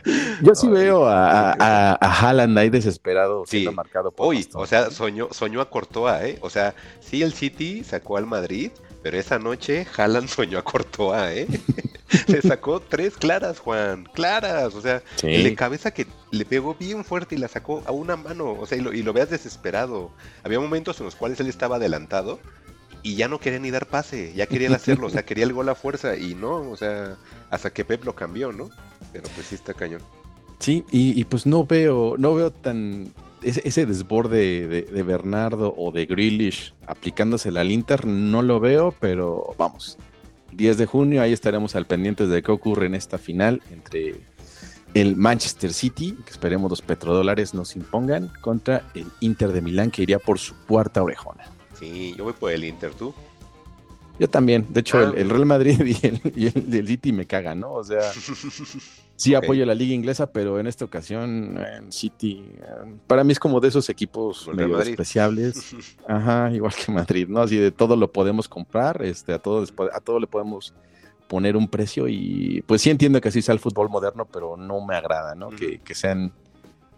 Yo 0.42 0.56
sí 0.56 0.68
veo 0.68 1.06
a, 1.08 1.52
a, 1.54 1.94
Haaland 2.02 2.58
ahí 2.58 2.70
desesperado 2.70 3.44
siendo 3.46 3.72
marcado 3.72 4.12
por 4.12 4.28
Uy, 4.28 4.48
o 4.54 4.66
sea, 4.66 4.90
soñó, 4.92 5.30
soñó 5.32 5.62
a 5.62 5.70
Courtois, 5.70 6.24
¿eh? 6.24 6.40
O 6.42 6.50
sea, 6.50 6.74
sí 7.00 7.22
el 7.22 7.34
City 7.34 7.84
sacó 7.84 8.18
al 8.18 8.26
Madrid, 8.26 8.72
pero 9.04 9.18
esa 9.18 9.40
noche 9.40 9.86
Haaland 9.96 10.28
soñó 10.30 10.58
a 10.58 10.64
Courtois, 10.64 11.22
¿eh? 11.38 11.48
Se 12.28 12.42
sacó 12.42 12.80
tres 12.80 13.16
claras, 13.18 13.60
Juan. 13.60 14.06
Claras. 14.14 14.74
O 14.74 14.82
sea, 14.82 15.04
Sí. 15.18 15.28
el 15.28 15.44
de 15.44 15.56
cabeza 15.56 15.92
que 15.92 16.08
le 16.32 16.44
pegó 16.44 16.74
bien 16.74 17.06
fuerte 17.06 17.36
y 17.36 17.38
la 17.38 17.48
sacó 17.48 17.84
a 17.86 17.92
una 17.92 18.16
mano. 18.16 18.54
O 18.60 18.66
sea, 18.66 18.80
y 18.80 18.82
lo, 18.82 18.92
y 18.94 19.04
lo 19.04 19.14
veas 19.14 19.30
desesperado. 19.30 20.10
Había 20.44 20.60
momentos 20.60 21.00
en 21.00 21.06
los 21.06 21.16
cuales 21.16 21.40
él 21.40 21.48
estaba 21.48 21.76
adelantado 21.76 22.40
y 23.04 23.16
ya 23.16 23.28
no 23.28 23.40
quería 23.40 23.60
ni 23.60 23.72
dar 23.72 23.86
pase. 23.86 24.34
Ya 24.36 24.48
quería 24.48 24.68
él 24.68 24.76
hacerlo. 24.76 25.08
O 25.08 25.10
sea, 25.10 25.24
quería 25.24 25.46
el 25.46 25.54
gol 25.54 25.70
a 25.70 25.76
fuerza. 25.76 26.18
Y 26.18 26.36
no, 26.36 26.70
o 26.70 26.78
sea, 26.78 27.18
hasta 27.50 27.72
que 27.72 27.86
Pep 27.86 28.04
lo 28.06 28.16
cambió, 28.16 28.52
¿no? 28.52 28.70
Pero 29.12 29.30
pues 29.36 29.48
sí 29.48 29.56
está 29.56 29.74
cañón. 29.74 30.02
Sí, 30.60 30.84
y, 30.92 31.24
pues 31.24 31.46
no 31.46 31.66
veo, 31.66 32.16
no 32.18 32.36
veo 32.36 32.52
tan 32.52 33.14
ese, 33.42 33.86
desborde 33.86 34.68
de, 34.68 35.04
Bernardo 35.04 35.74
o 35.78 35.92
de 35.94 36.06
Grealish 36.06 36.74
aplicándose 36.86 37.48
al 37.48 37.72
Inter, 37.72 38.06
no 38.06 38.42
lo 38.42 38.60
veo, 38.60 38.94
pero 39.00 39.56
vamos. 39.58 39.98
10 40.52 40.78
de 40.78 40.86
junio, 40.86 41.22
ahí 41.22 41.32
estaremos 41.32 41.76
al 41.76 41.86
pendiente 41.86 42.28
de 42.28 42.42
qué 42.42 42.52
ocurre 42.52 42.88
en 42.88 42.96
esta 42.96 43.18
final 43.18 43.62
entre 43.72 44.16
el 44.94 45.16
Manchester 45.16 45.72
City, 45.72 46.18
que 46.26 46.32
esperemos 46.32 46.70
los 46.70 46.82
petrodólares 46.82 47.54
nos 47.54 47.78
impongan, 47.78 48.30
contra 48.42 48.84
el 48.96 49.06
Inter 49.22 49.54
de 49.54 49.62
Milán, 49.62 49.92
que 49.92 50.02
iría 50.02 50.20
por 50.20 50.40
su 50.40 50.56
cuarta 50.68 51.02
orejona. 51.02 51.46
Sí, 51.80 52.14
yo 52.18 52.24
voy 52.26 52.34
por 52.34 52.52
el 52.52 52.64
Inter, 52.64 52.94
¿tú? 52.94 53.14
Yo 54.20 54.30
también, 54.30 54.66
de 54.70 54.82
hecho, 54.82 54.98
Ah. 54.98 55.04
el, 55.16 55.18
el 55.18 55.30
Real 55.30 55.46
Madrid 55.46 55.80
y 55.86 56.06
el, 56.06 56.22
y 56.36 56.48
el- 56.48 56.74
y 56.74 56.78
el 56.78 56.88
City 56.88 57.12
me 57.14 57.26
cagan, 57.26 57.62
¿no? 57.62 57.72
O 57.74 57.84
sea, 57.84 58.02
sí 59.16 59.34
apoyo 59.36 59.66
la 59.66 59.74
liga 59.76 59.94
inglesa, 59.94 60.32
pero 60.32 60.60
en 60.60 60.68
esta 60.68 60.84
ocasión, 60.86 61.58
en 61.58 61.92
City, 61.92 62.44
eh, 62.62 62.96
para 63.08 63.24
mí 63.24 63.32
es 63.32 63.40
como 63.40 63.60
de 63.62 63.70
esos 63.70 63.90
equipos 63.90 64.46
Real 64.48 64.58
medio 64.58 64.78
despreciables. 64.78 65.74
Ajá, 66.08 66.52
igual 66.52 66.74
que 66.74 66.92
Madrid, 66.92 67.28
¿no? 67.30 67.42
Así 67.42 67.56
de 67.58 67.72
todo 67.72 67.96
lo 67.96 68.12
podemos 68.12 68.50
comprar, 68.50 69.02
este, 69.06 69.34
a 69.34 69.40
todo, 69.40 69.64
a 69.94 70.00
todo 70.02 70.20
le 70.20 70.28
podemos 70.28 70.74
poner 71.28 71.56
un 71.56 71.68
precio 71.68 72.08
y 72.08 72.64
pues 72.66 72.82
sí 72.82 72.90
entiendo 72.90 73.22
que 73.22 73.28
así 73.30 73.42
sea 73.44 73.54
el 73.54 73.60
fútbol 73.60 73.88
moderno, 73.90 74.26
pero 74.26 74.58
no 74.58 74.84
me 74.84 74.96
agrada, 74.96 75.36
¿no? 75.36 75.50
que 75.52 75.80
sean 75.96 76.34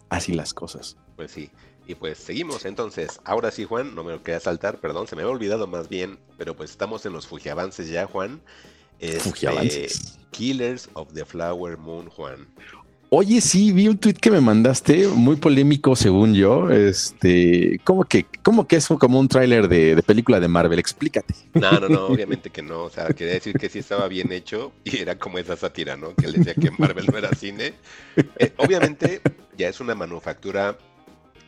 así 0.08 0.32
las 0.32 0.54
cosas. 0.54 0.96
Pues 1.16 1.30
sí. 1.30 1.50
Y 1.92 1.94
pues 1.94 2.16
seguimos 2.16 2.64
entonces. 2.64 3.20
Ahora 3.22 3.50
sí, 3.50 3.64
Juan, 3.64 3.94
no 3.94 4.02
me 4.02 4.12
lo 4.12 4.22
quería 4.22 4.40
saltar, 4.40 4.78
perdón, 4.78 5.06
se 5.06 5.14
me 5.14 5.20
había 5.20 5.34
olvidado 5.34 5.66
más 5.66 5.90
bien, 5.90 6.18
pero 6.38 6.56
pues 6.56 6.70
estamos 6.70 7.04
en 7.04 7.12
los 7.12 7.26
Fujiavances 7.26 7.90
ya, 7.90 8.06
Juan. 8.06 8.40
Este, 8.98 9.20
Fujiavances. 9.20 10.18
Killers 10.30 10.88
of 10.94 11.12
the 11.12 11.26
Flower 11.26 11.76
Moon, 11.76 12.08
Juan. 12.08 12.48
Oye, 13.10 13.42
sí, 13.42 13.72
vi 13.72 13.88
un 13.88 13.98
tweet 13.98 14.14
que 14.14 14.30
me 14.30 14.40
mandaste, 14.40 15.06
muy 15.06 15.36
polémico 15.36 15.94
según 15.94 16.32
yo. 16.32 16.70
Este, 16.70 17.78
¿cómo 17.84 18.04
que, 18.04 18.24
cómo 18.42 18.66
que 18.66 18.76
es 18.76 18.88
como 18.88 19.20
un 19.20 19.28
tráiler 19.28 19.68
de, 19.68 19.94
de 19.94 20.02
película 20.02 20.40
de 20.40 20.48
Marvel? 20.48 20.78
Explícate. 20.78 21.34
No, 21.52 21.72
no, 21.72 21.90
no, 21.90 22.06
obviamente 22.06 22.48
que 22.48 22.62
no. 22.62 22.84
O 22.84 22.90
sea, 22.90 23.08
quería 23.08 23.34
decir 23.34 23.58
que 23.58 23.68
sí 23.68 23.80
estaba 23.80 24.08
bien 24.08 24.32
hecho 24.32 24.72
y 24.82 24.96
era 24.96 25.18
como 25.18 25.38
esa 25.38 25.56
sátira, 25.56 25.94
¿no? 25.98 26.14
Que 26.14 26.24
él 26.24 26.32
decía 26.32 26.54
que 26.54 26.70
Marvel 26.70 27.04
no 27.12 27.18
era 27.18 27.34
cine. 27.34 27.74
Eh, 28.38 28.54
obviamente 28.56 29.20
ya 29.58 29.68
es 29.68 29.78
una 29.80 29.94
manufactura 29.94 30.78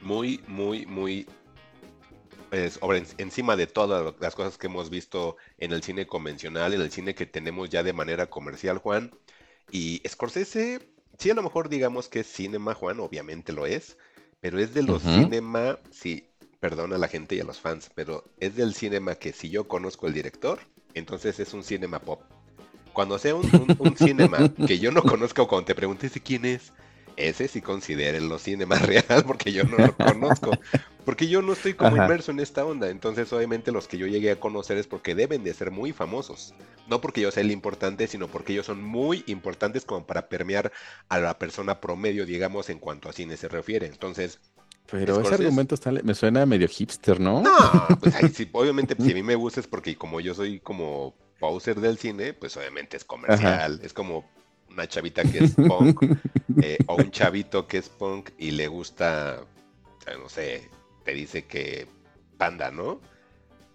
muy, 0.04 0.42
muy, 0.46 0.86
muy 0.86 1.26
sobre- 2.70 3.02
encima 3.18 3.56
de 3.56 3.66
todas 3.66 4.14
las 4.20 4.34
cosas 4.36 4.56
que 4.58 4.68
hemos 4.68 4.88
visto 4.90 5.36
en 5.58 5.72
el 5.72 5.82
cine 5.82 6.06
convencional, 6.06 6.72
en 6.72 6.80
el 6.80 6.90
cine 6.92 7.14
que 7.14 7.26
tenemos 7.26 7.68
ya 7.70 7.82
de 7.82 7.92
manera 7.92 8.26
comercial, 8.26 8.78
Juan. 8.78 9.10
Y 9.72 10.00
Scorsese, 10.06 10.80
sí, 11.18 11.30
a 11.30 11.34
lo 11.34 11.42
mejor 11.42 11.68
digamos 11.68 12.08
que 12.08 12.20
es 12.20 12.26
cinema, 12.28 12.74
Juan, 12.74 13.00
obviamente 13.00 13.52
lo 13.52 13.66
es, 13.66 13.96
pero 14.40 14.58
es 14.60 14.72
de 14.72 14.82
los 14.84 15.02
cinema, 15.02 15.78
sí, 15.90 16.28
perdona 16.60 16.94
a 16.96 16.98
la 16.98 17.08
gente 17.08 17.34
y 17.34 17.40
a 17.40 17.44
los 17.44 17.60
fans, 17.60 17.90
pero 17.94 18.24
es 18.38 18.54
del 18.56 18.74
cinema 18.74 19.16
que 19.16 19.32
si 19.32 19.50
yo 19.50 19.66
conozco 19.66 20.06
el 20.06 20.12
director, 20.14 20.60
entonces 20.94 21.40
es 21.40 21.52
un 21.54 21.64
cinema 21.64 21.98
pop. 21.98 22.22
Cuando 22.92 23.18
sea 23.18 23.34
un, 23.34 23.46
un- 23.56 23.74
un 23.78 23.96
cinema 23.96 24.38
que 24.66 24.78
yo 24.78 24.92
no 24.92 25.02
conozca 25.02 25.42
o 25.42 25.48
cuando 25.48 25.66
te 25.66 25.74
preguntes 25.74 26.12
quién 26.24 26.44
es, 26.44 26.72
ese 27.16 27.48
sí 27.48 27.60
considérenlo 27.60 28.38
cinema 28.38 28.78
real 28.78 29.24
porque 29.26 29.52
yo 29.52 29.64
no 29.64 29.78
lo 29.78 29.96
conozco. 29.96 30.58
Porque 31.04 31.28
yo 31.28 31.42
no 31.42 31.52
estoy 31.52 31.74
como 31.74 31.96
Ajá. 31.96 32.04
inmerso 32.04 32.30
en 32.30 32.40
esta 32.40 32.64
onda. 32.64 32.88
Entonces, 32.88 33.30
obviamente, 33.32 33.72
los 33.72 33.86
que 33.88 33.98
yo 33.98 34.06
llegué 34.06 34.30
a 34.30 34.40
conocer 34.40 34.78
es 34.78 34.86
porque 34.86 35.14
deben 35.14 35.44
de 35.44 35.52
ser 35.52 35.70
muy 35.70 35.92
famosos. 35.92 36.54
No 36.88 37.00
porque 37.00 37.20
yo 37.20 37.30
sea 37.30 37.42
el 37.42 37.50
importante, 37.50 38.06
sino 38.06 38.28
porque 38.28 38.54
ellos 38.54 38.66
son 38.66 38.82
muy 38.82 39.22
importantes 39.26 39.84
como 39.84 40.06
para 40.06 40.28
permear 40.28 40.72
a 41.08 41.18
la 41.18 41.38
persona 41.38 41.80
promedio, 41.80 42.24
digamos, 42.24 42.70
en 42.70 42.78
cuanto 42.78 43.08
a 43.08 43.12
cine 43.12 43.36
se 43.36 43.48
refiere. 43.48 43.86
Entonces, 43.86 44.40
Pero 44.90 45.20
ese 45.20 45.34
argumento 45.34 45.74
está, 45.74 45.90
me 45.90 46.14
suena 46.14 46.46
medio 46.46 46.68
hipster, 46.68 47.20
¿no? 47.20 47.42
no, 47.42 47.98
pues 48.00 48.14
ahí 48.14 48.30
sí, 48.30 48.48
obviamente, 48.52 48.96
si 48.98 49.10
a 49.10 49.14
mí 49.14 49.22
me 49.22 49.34
gusta 49.34 49.60
es 49.60 49.66
porque 49.66 49.96
como 49.96 50.20
yo 50.20 50.34
soy 50.34 50.60
como 50.60 51.14
poser 51.38 51.80
del 51.80 51.98
cine, 51.98 52.32
pues 52.32 52.56
obviamente 52.56 52.96
es 52.96 53.04
comercial. 53.04 53.80
Es 53.82 53.92
como 53.92 54.24
una 54.74 54.86
chavita 54.86 55.22
que 55.22 55.44
es 55.44 55.54
punk 55.54 56.02
eh, 56.62 56.78
o 56.86 56.96
un 56.96 57.10
chavito 57.10 57.66
que 57.66 57.78
es 57.78 57.88
punk 57.88 58.30
y 58.38 58.50
le 58.50 58.66
gusta, 58.66 59.40
sea, 60.04 60.18
no 60.18 60.28
sé, 60.28 60.68
te 61.04 61.14
dice 61.14 61.44
que 61.46 61.86
panda, 62.36 62.70
¿no? 62.70 63.00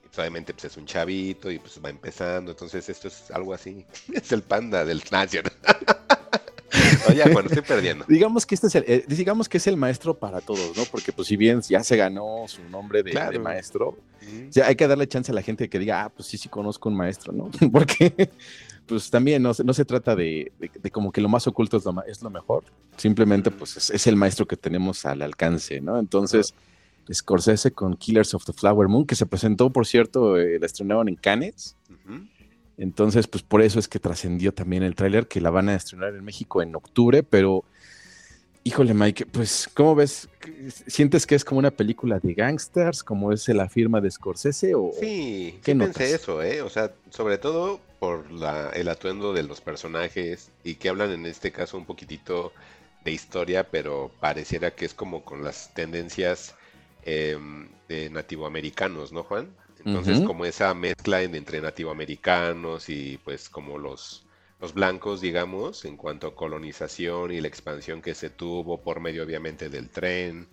Pues, 0.03 0.19
obviamente 0.19 0.53
pues 0.53 0.65
es 0.65 0.77
un 0.77 0.85
chavito 0.85 1.49
y 1.51 1.59
pues 1.59 1.79
va 1.83 1.89
empezando, 1.89 2.51
entonces 2.51 2.87
esto 2.89 3.07
es 3.07 3.31
algo 3.31 3.53
así. 3.53 3.85
Es 4.13 4.31
el 4.31 4.41
panda 4.41 4.85
del 4.85 5.01
Nación. 5.11 5.45
Oye, 7.09 7.23
bueno, 7.31 7.49
estoy 7.49 7.63
perdiendo. 7.63 8.05
Digamos 8.07 8.45
que 8.45 8.55
este 8.55 8.67
es 8.67 8.75
el, 8.75 8.83
eh, 8.87 9.05
digamos 9.07 9.49
que 9.49 9.57
es 9.57 9.67
el 9.67 9.77
maestro 9.77 10.17
para 10.17 10.41
todos, 10.41 10.75
¿no? 10.77 10.83
Porque 10.85 11.11
pues 11.11 11.27
si 11.27 11.37
bien 11.37 11.61
ya 11.61 11.83
se 11.83 11.95
ganó 11.95 12.45
su 12.47 12.63
nombre 12.69 13.01
de, 13.03 13.11
Claro. 13.11 13.31
de 13.31 13.39
maestro, 13.39 13.97
o 14.21 14.51
sea, 14.51 14.67
hay 14.67 14.75
que 14.75 14.87
darle 14.87 15.07
chance 15.07 15.31
a 15.31 15.35
la 15.35 15.41
gente 15.41 15.69
que 15.69 15.79
diga, 15.79 16.03
ah, 16.03 16.09
pues 16.09 16.27
sí, 16.27 16.37
sí 16.37 16.49
conozco 16.49 16.89
un 16.89 16.95
maestro, 16.95 17.31
¿no? 17.31 17.49
Porque 17.71 18.29
pues 18.89 19.09
también 19.09 19.41
no, 19.43 19.53
se- 19.53 19.63
no 19.63 19.73
se 19.73 19.85
trata 19.85 20.15
de, 20.15 20.51
de- 20.59 20.71
de 20.81 20.91
como 20.91 21.11
que 21.11 21.21
lo 21.21 21.29
más 21.29 21.47
oculto 21.47 21.77
es 21.77 21.85
lo, 21.85 22.03
es 22.05 22.21
lo 22.21 22.29
mejor, 22.29 22.63
simplemente 22.97 23.51
pues 23.51 23.77
es, 23.77 23.89
es 23.91 24.07
el 24.07 24.15
maestro 24.17 24.45
que 24.47 24.57
tenemos 24.57 25.05
al 25.05 25.21
alcance, 25.21 25.79
¿no? 25.79 25.97
Entonces, 25.99 26.53
Scorsese 27.13 27.71
con 27.71 27.95
Killers 27.95 28.33
of 28.33 28.43
the 28.45 28.53
Flower 28.53 28.87
Moon, 28.87 29.05
que 29.05 29.15
se 29.15 29.25
presentó, 29.25 29.69
por 29.71 29.87
cierto, 29.87 30.37
eh, 30.37 30.59
la 30.59 30.65
estrenaron 30.65 31.07
en 31.07 31.15
Cannes, 31.15 31.75
entonces 32.77 33.27
pues 33.27 33.43
por 33.43 33.61
eso 33.61 33.79
es 33.79 33.87
que 33.87 33.99
trascendió 33.99 34.53
también 34.53 34.83
el 34.83 34.95
tráiler, 34.95 35.27
que 35.27 35.41
la 35.41 35.49
van 35.49 35.69
a 35.69 35.75
estrenar 35.75 36.15
en 36.15 36.23
México 36.23 36.61
en 36.61 36.75
octubre, 36.75 37.23
pero... 37.23 37.63
Híjole, 38.65 38.93
Mike, 38.93 39.25
pues, 39.27 39.69
¿cómo 39.73 39.95
ves? 39.95 40.27
¿Sientes 40.85 41.25
que 41.25 41.33
es 41.33 41.45
como 41.45 41.59
una 41.59 41.71
película 41.71 42.19
de 42.19 42.33
gangsters, 42.33 43.03
como 43.03 43.31
es 43.31 43.47
la 43.47 43.69
firma 43.69 44.01
de 44.01 44.11
Scorsese? 44.11 44.75
O... 44.75 44.91
Sí, 44.99 45.57
¿Qué 45.63 45.71
sí 45.71 45.77
notas? 45.77 45.95
pensé 45.95 46.15
eso, 46.15 46.43
¿eh? 46.43 46.61
O 46.61 46.69
sea, 46.69 46.91
sobre 47.09 47.37
todo 47.37 47.79
por 47.99 48.31
la, 48.31 48.69
el 48.71 48.87
atuendo 48.89 49.33
de 49.33 49.43
los 49.43 49.61
personajes 49.61 50.51
y 50.63 50.75
que 50.75 50.89
hablan 50.89 51.11
en 51.11 51.25
este 51.25 51.51
caso 51.51 51.77
un 51.77 51.85
poquitito 51.85 52.53
de 53.01 53.11
historia, 53.11 53.69
pero 53.71 54.15
pareciera 54.19 54.71
que 54.75 54.85
es 54.85 54.93
como 54.93 55.23
con 55.25 55.43
las 55.43 55.73
tendencias 55.73 56.55
em, 57.01 57.69
de 57.87 58.09
nativoamericanos, 58.09 59.11
¿no, 59.11 59.23
Juan? 59.23 59.55
Entonces, 59.77 60.21
como 60.21 60.45
esa 60.45 60.73
mezcla 60.73 61.21
en- 61.21 61.35
entre 61.35 61.61
nativoamericanos 61.61 62.89
y 62.89 63.17
pues 63.19 63.49
como 63.49 63.77
los, 63.77 64.25
los 64.59 64.73
blancos, 64.73 65.21
digamos, 65.21 65.85
en 65.85 65.95
cuanto 65.97 66.27
a 66.27 66.35
colonización 66.35 67.31
y 67.31 67.41
la 67.41 67.47
expansión 67.47 68.01
que 68.01 68.15
se 68.15 68.29
tuvo 68.29 68.81
por 68.83 68.99
medio 68.99 69.23
obviamente 69.23 69.69
del 69.69 69.89
tren, 69.89 70.49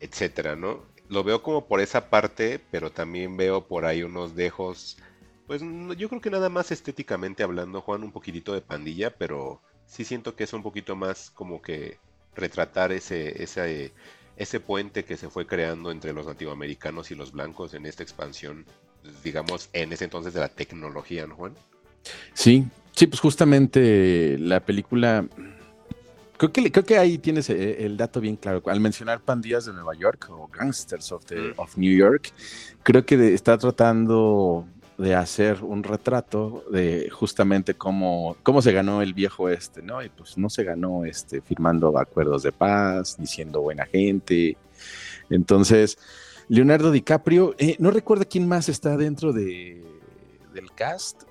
etcétera, 0.00 0.56
¿no? 0.56 0.86
Lo 1.08 1.24
veo 1.24 1.42
como 1.42 1.66
por 1.68 1.80
esa 1.80 2.10
parte, 2.10 2.58
pero 2.70 2.92
también 2.92 3.36
veo 3.36 3.66
por 3.66 3.84
ahí 3.84 4.02
unos 4.02 4.34
dejos, 4.36 4.96
pues 5.50 5.62
yo 5.98 6.08
creo 6.08 6.20
que 6.20 6.30
nada 6.30 6.48
más 6.48 6.70
estéticamente 6.70 7.42
hablando, 7.42 7.80
Juan, 7.80 8.04
un 8.04 8.12
poquitito 8.12 8.54
de 8.54 8.60
pandilla, 8.60 9.10
pero 9.10 9.60
sí 9.84 10.04
siento 10.04 10.36
que 10.36 10.44
es 10.44 10.52
un 10.52 10.62
poquito 10.62 10.94
más 10.94 11.32
como 11.32 11.60
que 11.60 11.98
retratar 12.36 12.92
ese, 12.92 13.42
ese, 13.42 13.92
ese 14.36 14.60
puente 14.60 15.04
que 15.04 15.16
se 15.16 15.28
fue 15.28 15.48
creando 15.48 15.90
entre 15.90 16.12
los 16.12 16.24
nativoamericanos 16.24 17.10
y 17.10 17.16
los 17.16 17.32
blancos 17.32 17.74
en 17.74 17.84
esta 17.84 18.04
expansión, 18.04 18.64
digamos, 19.24 19.70
en 19.72 19.92
ese 19.92 20.04
entonces 20.04 20.34
de 20.34 20.38
la 20.38 20.50
tecnología, 20.50 21.26
¿no, 21.26 21.34
Juan? 21.34 21.56
Sí, 22.32 22.68
sí, 22.92 23.08
pues 23.08 23.18
justamente 23.18 24.38
la 24.38 24.60
película. 24.60 25.26
Creo 26.36 26.52
que, 26.52 26.70
creo 26.70 26.84
que 26.84 26.96
ahí 26.96 27.18
tienes 27.18 27.50
eh, 27.50 27.84
el 27.84 27.96
dato 27.96 28.20
bien 28.20 28.36
claro. 28.36 28.62
Al 28.66 28.78
mencionar 28.78 29.20
pandillas 29.20 29.64
de 29.64 29.72
Nueva 29.72 29.94
York 29.94 30.28
o 30.30 30.46
Gangsters 30.46 31.10
of, 31.10 31.24
the, 31.24 31.34
Mm. 31.34 31.54
of 31.56 31.76
New 31.76 31.92
York, 31.92 32.32
creo 32.84 33.04
que 33.04 33.34
está 33.34 33.58
tratando 33.58 34.64
de 35.00 35.14
hacer 35.14 35.64
un 35.64 35.82
retrato 35.82 36.64
de 36.70 37.08
justamente 37.10 37.74
cómo, 37.74 38.36
cómo 38.42 38.60
se 38.60 38.72
ganó 38.72 39.00
el 39.00 39.14
viejo 39.14 39.48
este, 39.48 39.80
¿no? 39.80 40.02
Y 40.02 40.10
pues 40.10 40.36
no 40.36 40.50
se 40.50 40.62
ganó 40.62 41.04
este 41.06 41.40
firmando 41.40 41.96
acuerdos 41.98 42.42
de 42.42 42.52
paz, 42.52 43.16
diciendo 43.18 43.62
buena 43.62 43.86
gente. 43.86 44.58
Entonces, 45.30 45.96
Leonardo 46.48 46.90
DiCaprio, 46.90 47.54
eh, 47.58 47.76
no 47.78 47.90
recuerdo 47.90 48.26
quién 48.28 48.46
más 48.46 48.68
está 48.68 48.96
dentro 48.98 49.32
de, 49.32 49.82
del 50.52 50.70
cast, 50.72 51.22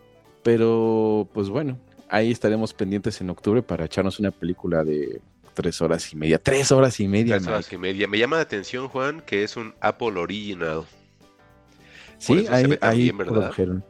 pero 0.42 1.28
pues 1.32 1.50
bueno, 1.50 1.78
ahí 2.10 2.32
estaremos 2.32 2.74
pendientes 2.74 3.22
en 3.22 3.30
octubre 3.30 3.62
para 3.62 3.86
echarnos 3.86 4.20
una 4.20 4.32
película 4.32 4.84
de 4.84 5.22
tres 5.54 5.80
horas 5.82 6.12
y 6.12 6.16
media. 6.16 6.40
Tres 6.40 6.72
horas 6.72 7.00
y 7.00 7.08
media. 7.08 7.36
Tres 7.36 7.48
horas 7.48 7.66
Mike. 7.66 7.76
y 7.76 7.78
media. 7.78 8.08
Me 8.08 8.18
llama 8.18 8.38
la 8.38 8.44
atención, 8.44 8.88
Juan, 8.88 9.22
que 9.22 9.44
es 9.44 9.58
un 9.58 9.76
Apple 9.80 10.20
Original. 10.20 10.86
Sí, 12.20 12.46
ahí, 12.50 12.78
ahí 12.82 13.04
bien, 13.04 13.18
¿verdad? 13.18 13.34
produjeron. 13.34 13.84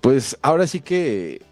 Pues 0.00 0.36
ahora 0.42 0.66
sí 0.66 0.80
que 0.80 1.42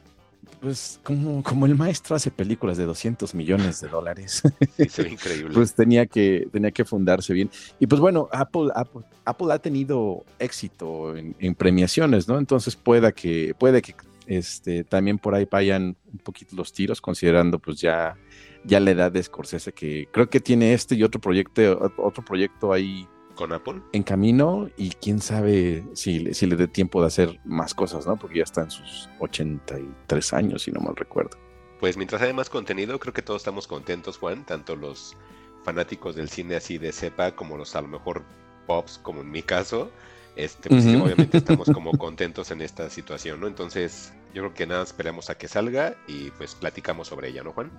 pues 0.60 0.98
como, 1.04 1.42
como 1.42 1.66
el 1.66 1.76
maestro 1.76 2.16
hace 2.16 2.30
películas 2.30 2.76
de 2.76 2.84
200 2.84 3.34
millones 3.34 3.80
de 3.80 3.88
dólares, 3.88 4.42
Sí, 4.76 4.88
se 4.88 5.02
ve 5.04 5.10
increíble. 5.12 5.54
pues 5.54 5.75
tenía 5.75 6.06
que, 6.06 6.48
tenía 6.50 6.70
que 6.72 6.84
fundarse 6.84 7.32
bien. 7.32 7.50
Y 7.78 7.87
pues 7.87 8.00
bueno, 8.00 8.28
Apple, 8.32 8.70
Apple, 8.75 9.02
Apple 9.25 9.52
ha 9.52 9.58
tenido 9.60 10.25
éxito 10.38 11.16
en, 11.16 11.37
en 11.38 11.54
premiaciones, 11.54 12.26
¿no? 12.26 12.38
Entonces 12.38 12.75
pueda 12.75 13.12
que, 13.12 13.54
puede 13.58 13.82
que 13.82 13.94
este, 14.26 14.84
también 14.84 15.18
por 15.18 15.34
ahí 15.34 15.46
vayan 15.50 15.96
un 16.12 16.18
poquito 16.18 16.56
los 16.56 16.72
tiros, 16.72 17.00
considerando 17.00 17.58
pues 17.58 17.80
ya, 17.80 18.16
ya 18.64 18.80
la 18.80 18.90
edad 18.90 19.12
de 19.12 19.22
Scorsese, 19.22 19.72
que 19.72 20.08
creo 20.12 20.28
que 20.28 20.40
tiene 20.40 20.75
este 20.75 20.94
y 20.96 21.02
otro 21.02 21.20
proyecto, 21.20 21.92
otro 21.98 22.25
proyecto 22.25 22.72
ahí 22.72 23.06
¿Con 23.38 23.52
Apple? 23.52 23.80
en 23.92 24.02
camino 24.02 24.68
y 24.76 24.90
quién 24.90 25.21
sabe 25.21 25.85
si, 25.95 26.18
le- 26.18 26.35
si 26.35 26.47
le 26.47 26.57
dé 26.57 26.66
tiempo 26.66 27.00
de 27.00 27.07
hacer 27.07 27.38
más 27.45 27.73
cosas, 27.73 28.04
¿no? 28.04 28.16
Porque 28.16 28.38
ya 28.38 28.42
está 28.42 28.62
en 28.62 28.71
sus 28.73 29.09
83 29.21 30.33
años, 30.33 30.62
si 30.62 30.73
no 30.73 30.80
mal 30.80 30.97
recuerdo. 30.97 31.38
Pues 31.78 31.97
mientras 31.97 32.21
haya 32.23 32.35
más 32.35 32.50
contenido, 32.50 32.99
creo 32.99 33.14
que 33.14 33.23
todos 33.23 33.40
estamos 33.42 33.68
contentos, 33.68 34.18
Juan, 34.18 34.45
tanto 34.45 34.75
los 34.75 35.16
fanáticos 35.64 36.16
del 36.16 36.28
cine 36.28 36.57
así 36.57 36.78
de 36.78 36.90
cepa 36.92 37.37
como 37.37 37.57
los 37.57 37.76
a 37.76 37.83
lo 37.83 37.87
mejor 37.88 38.25
pops, 38.66 38.99
como 38.99 39.21
en 39.21 39.30
mi 39.30 39.42
caso. 39.42 39.90
Este, 40.35 40.68
pues 40.68 40.85
obviamente 40.87 41.37
estamos 41.38 41.68
como 41.71 41.92
contentos 41.92 42.50
en 42.50 42.61
esta 42.61 42.90
situación, 42.90 43.38
¿no? 43.40 43.47
Entonces, 43.47 44.12
yo 44.35 44.42
creo 44.42 44.54
que 44.54 44.66
nada, 44.66 44.83
esperamos 44.83 45.30
a 45.30 45.38
que 45.38 45.47
salga 45.47 45.95
y 46.09 46.30
pues 46.33 46.57
platicamos 46.57 47.07
sobre 47.09 47.28
ella, 47.28 47.45
¿no, 47.45 47.52
Juan? 47.52 47.71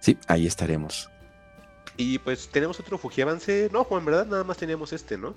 Sí, 0.00 0.18
ahí 0.26 0.46
estaremos. 0.46 1.08
Y 1.96 2.18
pues 2.18 2.48
tenemos 2.48 2.78
otro 2.80 2.98
Fuji 2.98 3.22
avance, 3.22 3.68
no, 3.72 3.84
Juan, 3.84 4.04
¿verdad? 4.04 4.26
Nada 4.26 4.44
más 4.44 4.56
teníamos 4.56 4.92
este, 4.92 5.16
¿no? 5.16 5.34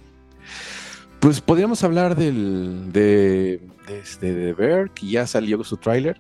Pues 1.20 1.42
podríamos 1.42 1.84
hablar 1.84 2.16
del, 2.16 2.92
de, 2.92 3.60
de, 3.88 4.00
este, 4.00 4.34
de 4.34 4.54
Bear, 4.54 4.92
que 4.92 5.08
ya 5.08 5.28
salió 5.28 5.62
su 5.63 5.75
tráiler, 5.78 6.20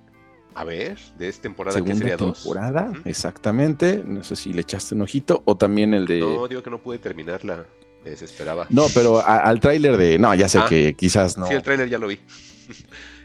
A 0.55 0.63
ver, 0.65 0.97
de 1.17 1.29
esta 1.29 1.43
temporada 1.43 1.75
que 1.79 1.85
segunda 1.85 1.99
sería 1.99 2.17
dos. 2.17 2.41
temporada, 2.43 2.89
Ujú. 2.91 3.01
exactamente. 3.05 4.03
No 4.05 4.23
sé 4.23 4.35
si 4.35 4.51
le 4.53 4.61
echaste 4.61 4.95
un 4.95 5.01
ojito, 5.03 5.41
o 5.45 5.55
también 5.55 5.93
el 5.93 6.05
de... 6.05 6.19
No, 6.19 6.47
digo 6.47 6.61
que 6.63 6.69
no 6.69 6.79
pude 6.79 6.99
terminarla, 6.99 7.65
me 8.03 8.09
desesperaba. 8.11 8.67
No, 8.69 8.87
pero 8.93 9.19
a- 9.19 9.37
al 9.39 9.59
tráiler 9.61 9.95
de... 9.97 10.19
No, 10.19 10.33
ya 10.35 10.49
sé 10.49 10.59
Ah. 10.59 10.65
que 10.67 10.93
quizás 10.95 11.37
no... 11.37 11.47
Sí, 11.47 11.53
el 11.53 11.63
tráiler 11.63 11.89
ya 11.89 11.97
lo 11.97 12.07
vi. 12.07 12.19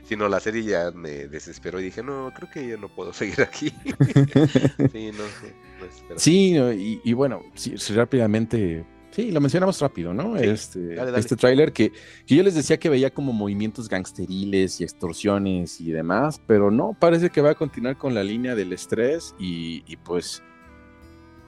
Si 0.06 0.16
no, 0.16 0.28
la 0.28 0.38
serie 0.38 0.62
ya 0.64 0.90
me 0.90 1.28
desesperó 1.28 1.80
y 1.80 1.84
dije, 1.84 2.02
no, 2.02 2.30
creo 2.36 2.50
que 2.50 2.68
ya 2.68 2.76
no 2.76 2.88
puedo 2.94 3.12
seguir 3.14 3.40
aquí. 3.40 3.70
sí, 4.92 5.10
no 5.12 5.24
sé. 5.40 5.54
Espero. 5.86 6.18
Sí, 6.18 6.56
y, 6.56 7.00
y 7.04 7.12
bueno, 7.12 7.42
sí, 7.54 7.74
sí, 7.76 7.92
rápidamente, 7.94 8.84
sí, 9.10 9.30
lo 9.30 9.40
mencionamos 9.40 9.80
rápido, 9.80 10.12
¿no? 10.14 10.36
Sí, 10.38 10.44
este 10.46 10.80
dale, 10.94 11.10
dale. 11.10 11.18
este 11.20 11.36
tráiler 11.36 11.72
que, 11.72 11.92
que 12.26 12.34
yo 12.36 12.42
les 12.42 12.54
decía 12.54 12.78
que 12.78 12.88
veía 12.88 13.10
como 13.12 13.32
movimientos 13.32 13.88
gangsteriles 13.88 14.80
y 14.80 14.84
extorsiones 14.84 15.80
y 15.80 15.90
demás, 15.92 16.40
pero 16.46 16.70
no, 16.70 16.96
parece 16.98 17.30
que 17.30 17.40
va 17.40 17.50
a 17.50 17.54
continuar 17.54 17.96
con 17.98 18.14
la 18.14 18.24
línea 18.24 18.54
del 18.54 18.72
estrés 18.72 19.34
y, 19.38 19.82
y 19.86 19.96
pues 19.96 20.42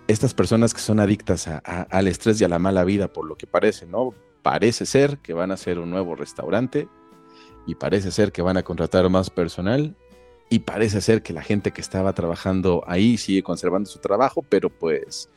estas 0.09 0.35
personas 0.35 0.73
que 0.73 0.81
son 0.81 1.01
adictas 1.01 1.49
a- 1.49 1.61
a- 1.65 1.83
al 1.83 2.07
estrés 2.09 2.41
y 2.41 2.45
a 2.45 2.49
la 2.49 2.59
mala 2.59 2.85
vida, 2.85 3.13
por 3.13 3.27
lo 3.27 3.37
que 3.37 3.47
parece, 3.47 3.87
¿no? 3.87 4.15
Parece 4.43 4.87
ser 4.87 5.19
que 5.19 5.33
van 5.33 5.51
a 5.51 5.55
hacer 5.55 5.81
un 5.81 5.91
nuevo 5.91 6.15
restaurante 6.15 6.89
y 7.67 7.75
parece 7.75 8.13
ser 8.13 8.31
que 8.31 8.43
van 8.43 8.57
a 8.57 8.63
contratar 8.63 9.09
más 9.11 9.29
personal 9.31 9.97
y 10.49 10.61
parece 10.61 11.01
ser 11.01 11.23
que 11.23 11.33
la 11.33 11.43
gente 11.43 11.73
que 11.73 11.81
estaba 11.81 12.13
trabajando 12.15 12.85
ahí 12.87 13.17
sigue 13.19 13.43
conservando 13.43 13.91
su 13.91 13.99
trabajo, 14.01 14.43
pero 14.43 14.71
pues, 14.71 15.31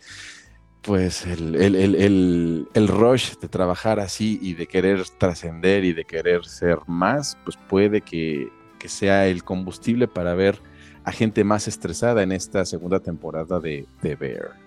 pues 0.82 1.26
el, 1.26 1.56
el- 1.56 2.88
rush 2.88 3.36
de 3.42 3.48
trabajar 3.50 4.00
así 4.00 4.40
y 4.42 4.54
de 4.54 4.68
querer 4.68 5.04
trascender 5.18 5.84
y 5.84 5.94
de 5.94 6.06
querer 6.06 6.46
ser 6.46 6.80
más, 6.88 7.38
pues 7.44 7.58
puede 7.58 8.02
que, 8.02 8.54
que 8.80 8.90
sea 8.90 9.28
el 9.28 9.44
combustible 9.44 10.08
para 10.08 10.34
ver 10.36 10.62
a 11.04 11.12
gente 11.12 11.44
más 11.44 11.68
estresada 11.68 12.24
en 12.24 12.32
esta 12.32 12.66
segunda 12.66 13.00
temporada 13.02 13.60
de, 13.60 13.88
de 14.02 14.16
Bear. 14.16 14.62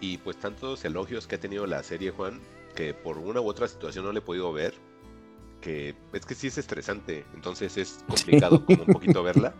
Y 0.00 0.18
pues 0.18 0.38
tantos 0.38 0.84
elogios 0.84 1.26
que 1.26 1.36
ha 1.36 1.40
tenido 1.40 1.66
la 1.66 1.82
serie, 1.82 2.10
Juan, 2.10 2.40
que 2.74 2.94
por 2.94 3.18
una 3.18 3.40
u 3.40 3.46
otra 3.48 3.68
situación 3.68 4.04
no 4.04 4.12
le 4.12 4.18
he 4.20 4.22
podido 4.22 4.52
ver. 4.52 4.74
Que 5.60 5.94
es 6.12 6.26
que 6.26 6.34
sí 6.34 6.46
es 6.46 6.58
estresante, 6.58 7.24
entonces 7.34 7.76
es 7.76 8.04
complicado 8.08 8.64
como 8.64 8.84
un 8.84 8.92
poquito 8.92 9.22
verla. 9.22 9.54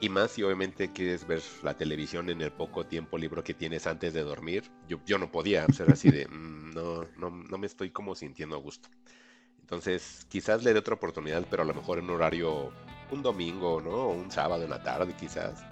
Y 0.00 0.08
más 0.10 0.30
si 0.30 0.44
obviamente 0.44 0.92
quieres 0.92 1.26
ver 1.26 1.42
la 1.64 1.74
televisión 1.74 2.30
en 2.30 2.40
el 2.40 2.52
poco 2.52 2.86
tiempo 2.86 3.18
libre 3.18 3.42
que 3.42 3.52
tienes 3.54 3.86
antes 3.88 4.14
de 4.14 4.22
dormir. 4.22 4.70
Yo, 4.88 5.00
yo 5.04 5.18
no 5.18 5.30
podía 5.32 5.66
ser 5.68 5.90
así 5.90 6.10
de, 6.10 6.28
"Mm, 6.28 6.72
no, 6.72 7.04
no, 7.18 7.30
no 7.30 7.58
me 7.58 7.66
estoy 7.66 7.90
como 7.90 8.14
sintiendo 8.14 8.54
a 8.56 8.60
gusto. 8.60 8.88
Entonces 9.60 10.24
quizás 10.30 10.64
le 10.64 10.72
dé 10.72 10.78
otra 10.78 10.94
oportunidad, 10.94 11.44
pero 11.50 11.62
a 11.62 11.66
lo 11.66 11.74
mejor 11.74 11.98
en 11.98 12.04
un 12.06 12.12
horario, 12.12 12.72
un 13.10 13.22
domingo, 13.22 13.80
¿no? 13.80 13.90
O 13.90 14.12
un 14.12 14.30
sábado 14.30 14.64
en 14.64 14.70
la 14.70 14.82
tarde 14.82 15.14
quizás. 15.18 15.62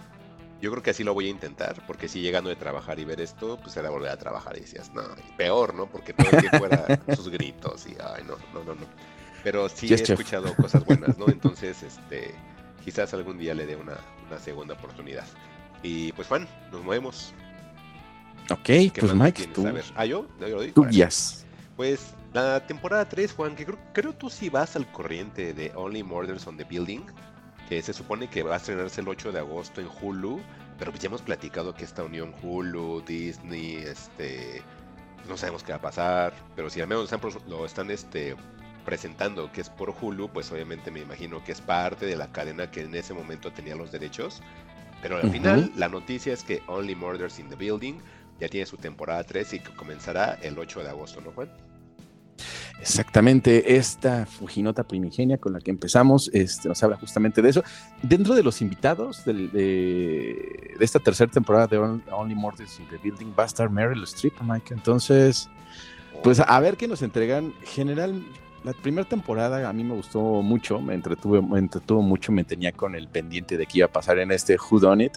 Yo 0.60 0.70
creo 0.70 0.82
que 0.82 0.90
así 0.90 1.04
lo 1.04 1.14
voy 1.14 1.26
a 1.26 1.30
intentar, 1.30 1.86
porque 1.86 2.08
si 2.08 2.20
llegando 2.20 2.50
de 2.50 2.56
trabajar 2.56 2.98
y 2.98 3.04
ver 3.04 3.20
esto, 3.20 3.58
pues 3.62 3.76
era 3.76 3.90
volver 3.90 4.10
a 4.10 4.16
trabajar 4.18 4.56
y 4.56 4.60
decías, 4.60 4.92
no, 4.92 5.02
y 5.02 5.32
peor, 5.36 5.74
¿no? 5.74 5.86
Porque 5.86 6.12
todo 6.14 6.28
el 6.30 6.38
tiempo 6.40 6.66
sus 7.16 7.28
gritos 7.28 7.86
y, 7.86 7.96
ay, 8.02 8.24
no, 8.24 8.36
no, 8.52 8.64
no, 8.64 8.74
no. 8.74 8.86
Pero 9.42 9.68
sí 9.68 9.86
Yes, 9.88 10.00
he 10.00 10.04
chef. 10.04 10.18
escuchado 10.20 10.54
cosas 10.56 10.84
buenas, 10.84 11.16
¿no? 11.18 11.26
Entonces, 11.28 11.82
este, 11.82 12.34
quizás 12.84 13.12
algún 13.14 13.38
día 13.38 13.54
le 13.54 13.66
dé 13.66 13.76
una, 13.76 13.96
una 14.28 14.38
segunda 14.38 14.74
oportunidad. 14.74 15.24
Y 15.82 16.12
pues, 16.12 16.28
Juan, 16.28 16.48
nos 16.72 16.82
movemos. 16.82 17.32
Ok, 18.50 18.60
¿Qué 18.64 18.92
pues 19.00 19.14
Mike, 19.14 19.48
tú, 19.48 19.66
A 19.66 19.72
ver, 19.72 19.84
¿ah, 19.96 20.04
yo? 20.06 20.26
¿Ya 20.40 20.48
lo 20.48 20.56
doy? 20.58 20.72
tú 20.72 20.84
guías. 20.86 21.44
Pues 21.76 22.14
la 22.32 22.64
temporada 22.66 23.08
3, 23.08 23.32
Juan, 23.32 23.56
que 23.56 23.64
creo, 23.66 23.78
creo 23.92 24.12
tú 24.14 24.30
sí 24.30 24.48
vas 24.48 24.76
al 24.76 24.90
corriente 24.92 25.52
de 25.52 25.72
Only 25.74 26.02
Murders 26.02 26.46
on 26.46 26.56
the 26.56 26.64
Building, 26.64 27.02
que 27.68 27.82
se 27.82 27.92
supone 27.92 28.28
que 28.30 28.42
va 28.42 28.54
a 28.54 28.56
estrenarse 28.58 29.00
el 29.00 29.08
8 29.08 29.32
de 29.32 29.40
agosto 29.40 29.80
en 29.80 29.88
Hulu, 30.00 30.40
pero 30.78 30.90
pues 30.92 31.02
ya 31.02 31.08
hemos 31.08 31.22
platicado 31.22 31.74
que 31.74 31.84
esta 31.84 32.04
unión 32.04 32.32
Hulu, 32.40 33.02
Disney, 33.06 33.76
este, 33.76 34.62
no 35.28 35.36
sabemos 35.36 35.62
qué 35.64 35.72
va 35.72 35.78
a 35.78 35.82
pasar, 35.82 36.32
pero 36.54 36.70
si 36.70 36.80
al 36.80 36.86
menos 36.86 37.04
están 37.12 37.20
lo 37.48 37.66
están 37.66 37.90
este, 37.90 38.36
presentando 38.86 39.52
que 39.52 39.60
es 39.60 39.68
por 39.68 39.92
Hulu, 40.00 40.30
pues 40.30 40.50
obviamente 40.50 40.90
me 40.90 41.00
imagino 41.00 41.44
que 41.44 41.52
es 41.52 41.60
parte 41.60 42.06
de 42.06 42.16
la 42.16 42.32
cadena 42.32 42.70
que 42.70 42.80
en 42.82 42.94
ese 42.94 43.12
momento 43.12 43.52
tenía 43.52 43.74
los 43.76 43.92
derechos. 43.92 44.40
Pero 45.02 45.18
al 45.18 45.30
final 45.30 45.70
la 45.76 45.88
noticia 45.90 46.32
es 46.32 46.42
que 46.42 46.62
Only 46.68 46.94
Murders 46.94 47.38
in 47.38 47.50
the 47.50 47.56
Building 47.56 47.96
ya 48.40 48.48
tiene 48.48 48.64
su 48.64 48.78
temporada 48.78 49.22
3 49.24 49.52
y 49.54 49.60
que 49.60 49.70
comenzará 49.74 50.38
el 50.40 50.58
8 50.58 50.82
de 50.82 50.88
agosto, 50.88 51.20
¿no, 51.20 51.32
Juan? 51.32 51.50
Exactamente, 52.80 53.76
esta 53.76 54.26
Fujinota 54.26 54.84
primigenia 54.84 55.38
con 55.38 55.52
la 55.54 55.60
que 55.60 55.70
empezamos 55.70 56.30
este, 56.34 56.68
nos 56.68 56.82
habla 56.82 56.96
justamente 56.96 57.40
de 57.40 57.48
eso. 57.50 57.64
Dentro 58.02 58.34
de 58.34 58.42
los 58.42 58.60
invitados 58.60 59.24
del- 59.24 59.50
de, 59.50 60.74
de 60.78 60.84
esta 60.84 60.98
tercera 60.98 61.30
temporada 61.30 61.66
de 61.66 61.78
On- 61.78 62.02
Only 62.10 62.34
Murders 62.34 62.78
in 62.78 62.86
the 62.88 62.98
Building 62.98 63.32
va 63.38 63.44
a 63.44 63.46
estar 63.46 63.70
Meryl 63.70 64.02
Streep, 64.04 64.34
Mike. 64.42 64.74
Entonces, 64.74 65.48
pues 66.22 66.40
a 66.40 66.60
ver 66.60 66.76
qué 66.76 66.86
nos 66.86 67.00
entregan. 67.02 67.54
General, 67.64 68.22
la 68.66 68.72
primera 68.72 69.08
temporada 69.08 69.68
a 69.68 69.72
mí 69.72 69.84
me 69.84 69.94
gustó 69.94 70.20
mucho, 70.42 70.80
me 70.80 70.94
entretuve, 70.94 71.40
me 71.40 71.60
entretuvo 71.60 72.02
mucho, 72.02 72.32
me 72.32 72.42
tenía 72.42 72.72
con 72.72 72.96
el 72.96 73.06
pendiente 73.06 73.56
de 73.56 73.64
qué 73.64 73.78
iba 73.78 73.86
a 73.86 73.92
pasar 73.92 74.18
en 74.18 74.32
este 74.32 74.56
Who 74.56 74.80
Done 74.80 75.04
It. 75.04 75.12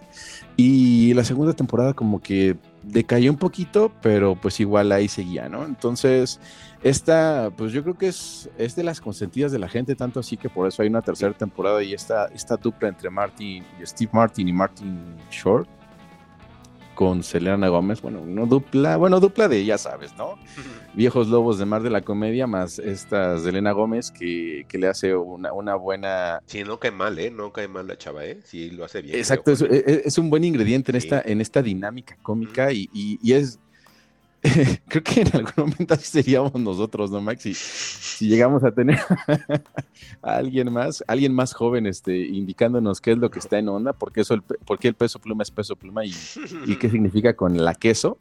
Y 0.55 1.15
la 1.15 1.23
segunda 1.23 1.53
temporada 1.53 1.95
como 1.95 2.21
que 2.21 2.57
decayó 2.83 3.31
un 3.31 3.37
poquito, 3.37 3.91
pero 4.03 4.35
pues 4.35 4.59
igual 4.59 4.91
ahí 4.91 5.07
seguía, 5.07 5.49
¿no? 5.49 5.65
Entonces, 5.65 6.39
esta, 6.83 7.49
pues 7.57 7.71
yo 7.71 7.81
creo 7.81 7.97
que 7.97 8.09
es, 8.09 8.51
es 8.59 8.75
de 8.75 8.83
las 8.83 9.01
consentidas 9.01 9.51
de 9.51 9.57
la 9.57 9.67
gente, 9.67 9.95
tanto 9.95 10.19
así 10.19 10.37
que 10.37 10.47
por 10.47 10.67
eso 10.67 10.83
hay 10.83 10.89
una 10.89 11.01
tercera 11.01 11.33
temporada 11.33 11.81
y 11.81 11.95
esta, 11.95 12.27
esta 12.27 12.55
dupla 12.55 12.89
entre 12.89 13.09
Martin, 13.09 13.65
Steve 13.83 14.11
Martin 14.13 14.47
y 14.47 14.53
Martin 14.53 15.15
Short 15.31 15.67
con 16.93 17.23
Selena 17.23 17.69
Gómez, 17.69 18.01
bueno, 18.01 18.25
no 18.25 18.45
dupla, 18.45 18.97
bueno, 18.97 19.21
dupla 19.21 19.47
de, 19.47 19.63
ya 19.63 19.77
sabes, 19.77 20.13
¿no? 20.17 20.35
Viejos 20.95 21.27
lobos 21.27 21.57
de 21.59 21.65
mar 21.65 21.81
de 21.83 21.89
la 21.89 22.01
comedia, 22.01 22.45
más 22.47 22.79
esta 22.79 23.37
Selena 23.37 23.71
Gómez 23.71 24.11
que, 24.11 24.65
que 24.67 24.77
le 24.77 24.87
hace 24.87 25.15
una, 25.15 25.53
una 25.53 25.75
buena... 25.75 26.41
Sí, 26.45 26.63
no 26.63 26.79
cae 26.79 26.91
mal, 26.91 27.17
¿eh? 27.19 27.31
No 27.31 27.53
cae 27.53 27.67
mal 27.67 27.87
la 27.87 27.97
chava, 27.97 28.25
¿eh? 28.25 28.39
Sí, 28.43 28.71
lo 28.71 28.83
hace 28.85 29.01
bien. 29.01 29.15
Exacto, 29.15 29.51
es, 29.51 29.59
creo, 29.59 29.69
Juan. 29.69 29.83
es- 29.99 30.05
es 30.07 30.17
un 30.17 30.29
buen 30.29 30.43
ingrediente 30.43 30.91
en 30.91 30.99
Sí. 30.99 31.07
esta, 31.07 31.21
en 31.23 31.41
esta 31.41 31.61
dinámica 31.61 32.17
cómica 32.21 32.73
y, 32.73 32.89
y- 32.93 33.19
y 33.21 33.33
es... 33.33 33.59
Creo 34.87 35.03
que 35.03 35.21
en 35.21 35.35
algún 35.35 35.53
momento 35.57 35.93
así 35.93 36.05
seríamos 36.05 36.53
nosotros, 36.55 37.11
¿no, 37.11 37.21
Max? 37.21 37.43
Si, 37.43 37.53
si 37.53 38.27
llegamos 38.27 38.63
a 38.63 38.71
tener 38.71 38.97
a 40.21 40.35
alguien 40.37 40.71
más, 40.71 41.03
alguien 41.07 41.33
más 41.33 41.53
joven, 41.53 41.85
este, 41.85 42.17
indicándonos 42.17 42.99
qué 43.01 43.11
es 43.11 43.17
lo 43.17 43.29
que 43.29 43.39
está 43.39 43.59
en 43.59 43.67
onda, 43.69 43.93
porque 43.93 44.21
eso, 44.21 44.33
el, 44.33 44.41
por 44.41 44.79
qué 44.79 44.87
el 44.87 44.95
peso 44.95 45.19
pluma 45.19 45.43
es 45.43 45.51
peso 45.51 45.75
pluma 45.75 46.03
y, 46.05 46.13
y 46.65 46.75
qué 46.77 46.89
significa 46.89 47.35
con 47.35 47.57
la 47.63 47.75
queso. 47.75 48.17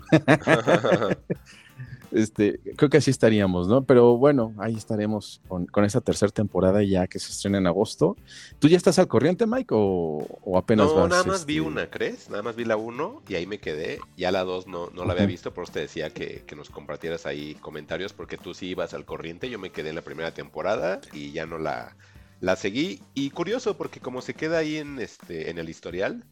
Este, 2.11 2.61
creo 2.77 2.89
que 2.89 2.97
así 2.97 3.11
estaríamos, 3.11 3.69
¿no? 3.69 3.85
Pero 3.85 4.17
bueno, 4.17 4.55
ahí 4.59 4.75
estaremos 4.75 5.43
con, 5.47 5.67
con 5.67 5.85
esta 5.85 6.01
tercera 6.01 6.33
temporada 6.33 6.83
ya 6.83 7.07
que 7.07 7.19
se 7.19 7.31
estrena 7.31 7.59
en 7.59 7.67
agosto. 7.67 8.17
¿Tú 8.59 8.69
ya 8.69 8.77
estás 8.77 8.99
al 8.99 9.09
corriente, 9.09 9.47
Mike, 9.47 9.75
o, 9.75 10.27
o 10.45 10.59
apenas 10.59 10.89
No, 10.89 10.95
vas? 10.95 11.11
nada 11.11 11.25
más 11.25 11.45
vi 11.45 11.57
este, 11.59 11.69
una, 11.69 11.91
¿crees? 11.91 12.31
Nada 12.31 12.43
más 12.43 12.57
vi 12.57 12.65
la 12.65 12.77
1 12.77 13.23
y 13.29 13.35
ahí 13.35 13.47
me 13.47 13.59
quedé. 13.59 14.01
Ya 14.17 14.33
la 14.33 14.45
2 14.45 14.67
no, 14.67 14.91
no 14.91 15.05
la 15.05 15.13
había 15.13 15.27
visto, 15.27 15.53
por 15.53 15.65
eso 15.65 15.75
te 15.75 15.81
decía 15.81 16.11
que, 16.11 16.45
que 16.47 16.57
nos 16.57 16.71
compartieras 16.71 17.27
ahí 17.27 17.55
comentarios, 17.57 18.13
porque 18.13 18.39
tú 18.39 18.55
sí 18.55 18.69
ibas 18.69 18.95
al 18.95 19.05
corriente. 19.05 19.51
Yo 19.51 19.59
me 19.59 19.71
quedé 19.71 19.91
en 19.91 19.97
la 19.97 20.03
primera 20.03 20.33
temporada 20.33 21.01
y 21.13 21.33
ya 21.33 21.45
no 21.45 21.59
la, 21.59 21.95
la 22.41 22.57
seguí 22.57 23.03
y 23.15 23.31
curioso 23.31 23.77
porque 23.77 24.01
como 24.01 24.23
se 24.23 24.35
queda 24.35 24.59
ahí 24.59 24.77
en 24.77 24.99
este 24.99 25.51
en 25.51 25.59
el 25.59 25.69
historial, 25.69 26.25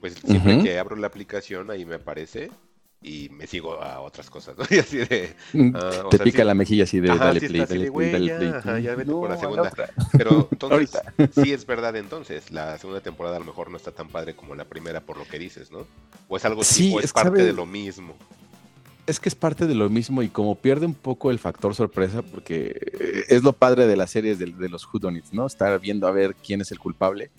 pues 0.00 0.14
siempre 0.14 0.62
que 0.62 0.78
abro 0.78 0.96
la 0.96 1.08
aplicación 1.08 1.70
ahí 1.70 1.84
me 1.84 1.96
aparece 1.96 2.50
y 3.00 3.28
me 3.30 3.46
sigo 3.46 3.80
a 3.80 4.00
otras 4.00 4.28
cosas, 4.28 4.56
¿no? 4.58 4.64
Y 4.70 4.78
así 4.78 4.98
de, 4.98 5.34
o 6.04 6.08
Te 6.10 6.16
sea, 6.16 6.24
pica 6.24 6.38
sí- 6.42 6.44
la 6.46 6.54
mejilla 6.54 6.84
así 6.84 7.00
de 7.00 7.10
Ajá, 7.10 7.26
dale 7.26 7.40
sí 7.40 7.48
play, 7.48 7.60
dale 7.60 7.84
de, 7.84 7.92
play, 7.92 8.10
dale 8.12 8.30
play. 8.38 8.48
ajá, 8.48 8.78
ya 8.80 8.94
vete 8.94 9.10
por 9.12 9.30
la 9.30 9.36
segunda. 9.36 9.72
Pero 10.16 10.48
entonces 10.52 11.00
sí 11.32 11.52
es 11.52 11.64
verdad 11.66 11.94
entonces, 11.96 12.50
la 12.50 12.76
segunda 12.78 13.00
temporada 13.00 13.36
a 13.36 13.40
lo 13.40 13.46
mejor 13.46 13.70
no 13.70 13.76
está 13.76 13.92
tan 13.92 14.08
padre 14.08 14.34
como 14.34 14.54
la 14.54 14.64
primera 14.64 15.00
por 15.00 15.16
lo 15.16 15.26
que 15.28 15.38
dices, 15.38 15.70
¿no? 15.70 15.86
O 16.28 16.36
es 16.36 16.44
algo 16.44 16.64
Sí, 16.64 16.86
tipo, 16.86 16.98
es 16.98 17.06
es 17.06 17.12
parte 17.12 17.42
de 17.42 17.52
lo 17.52 17.66
mismo. 17.66 18.16
Es 19.06 19.18
que 19.20 19.30
es 19.30 19.34
parte 19.34 19.66
de 19.66 19.74
lo 19.74 19.88
mismo 19.88 20.22
y 20.22 20.28
como 20.28 20.54
pierde 20.54 20.84
un 20.84 20.92
poco 20.92 21.30
el 21.30 21.38
factor 21.38 21.74
sorpresa, 21.74 22.20
porque 22.20 22.76
eh, 23.00 23.24
es 23.28 23.42
lo 23.42 23.54
padre 23.54 23.86
de 23.86 23.96
las 23.96 24.10
series 24.10 24.38
de, 24.38 24.46
de 24.46 24.68
los 24.68 24.86
Whodunits, 24.92 25.32
¿no? 25.32 25.46
Estar 25.46 25.78
viendo 25.80 26.06
a 26.06 26.10
ver 26.10 26.34
quién 26.34 26.60
es 26.60 26.72
el 26.72 26.78
culpable. 26.78 27.30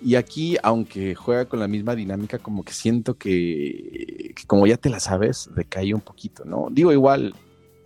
Y 0.00 0.14
aquí, 0.14 0.56
aunque 0.62 1.14
juega 1.14 1.46
con 1.46 1.58
la 1.58 1.66
misma 1.66 1.94
dinámica, 1.96 2.38
como 2.38 2.64
que 2.64 2.72
siento 2.72 3.18
que, 3.18 4.32
como 4.46 4.66
ya 4.66 4.76
te 4.76 4.90
la 4.90 5.00
sabes, 5.00 5.50
decae 5.56 5.92
un 5.92 6.00
poquito, 6.00 6.44
¿no? 6.44 6.68
Digo, 6.70 6.92
igual, 6.92 7.34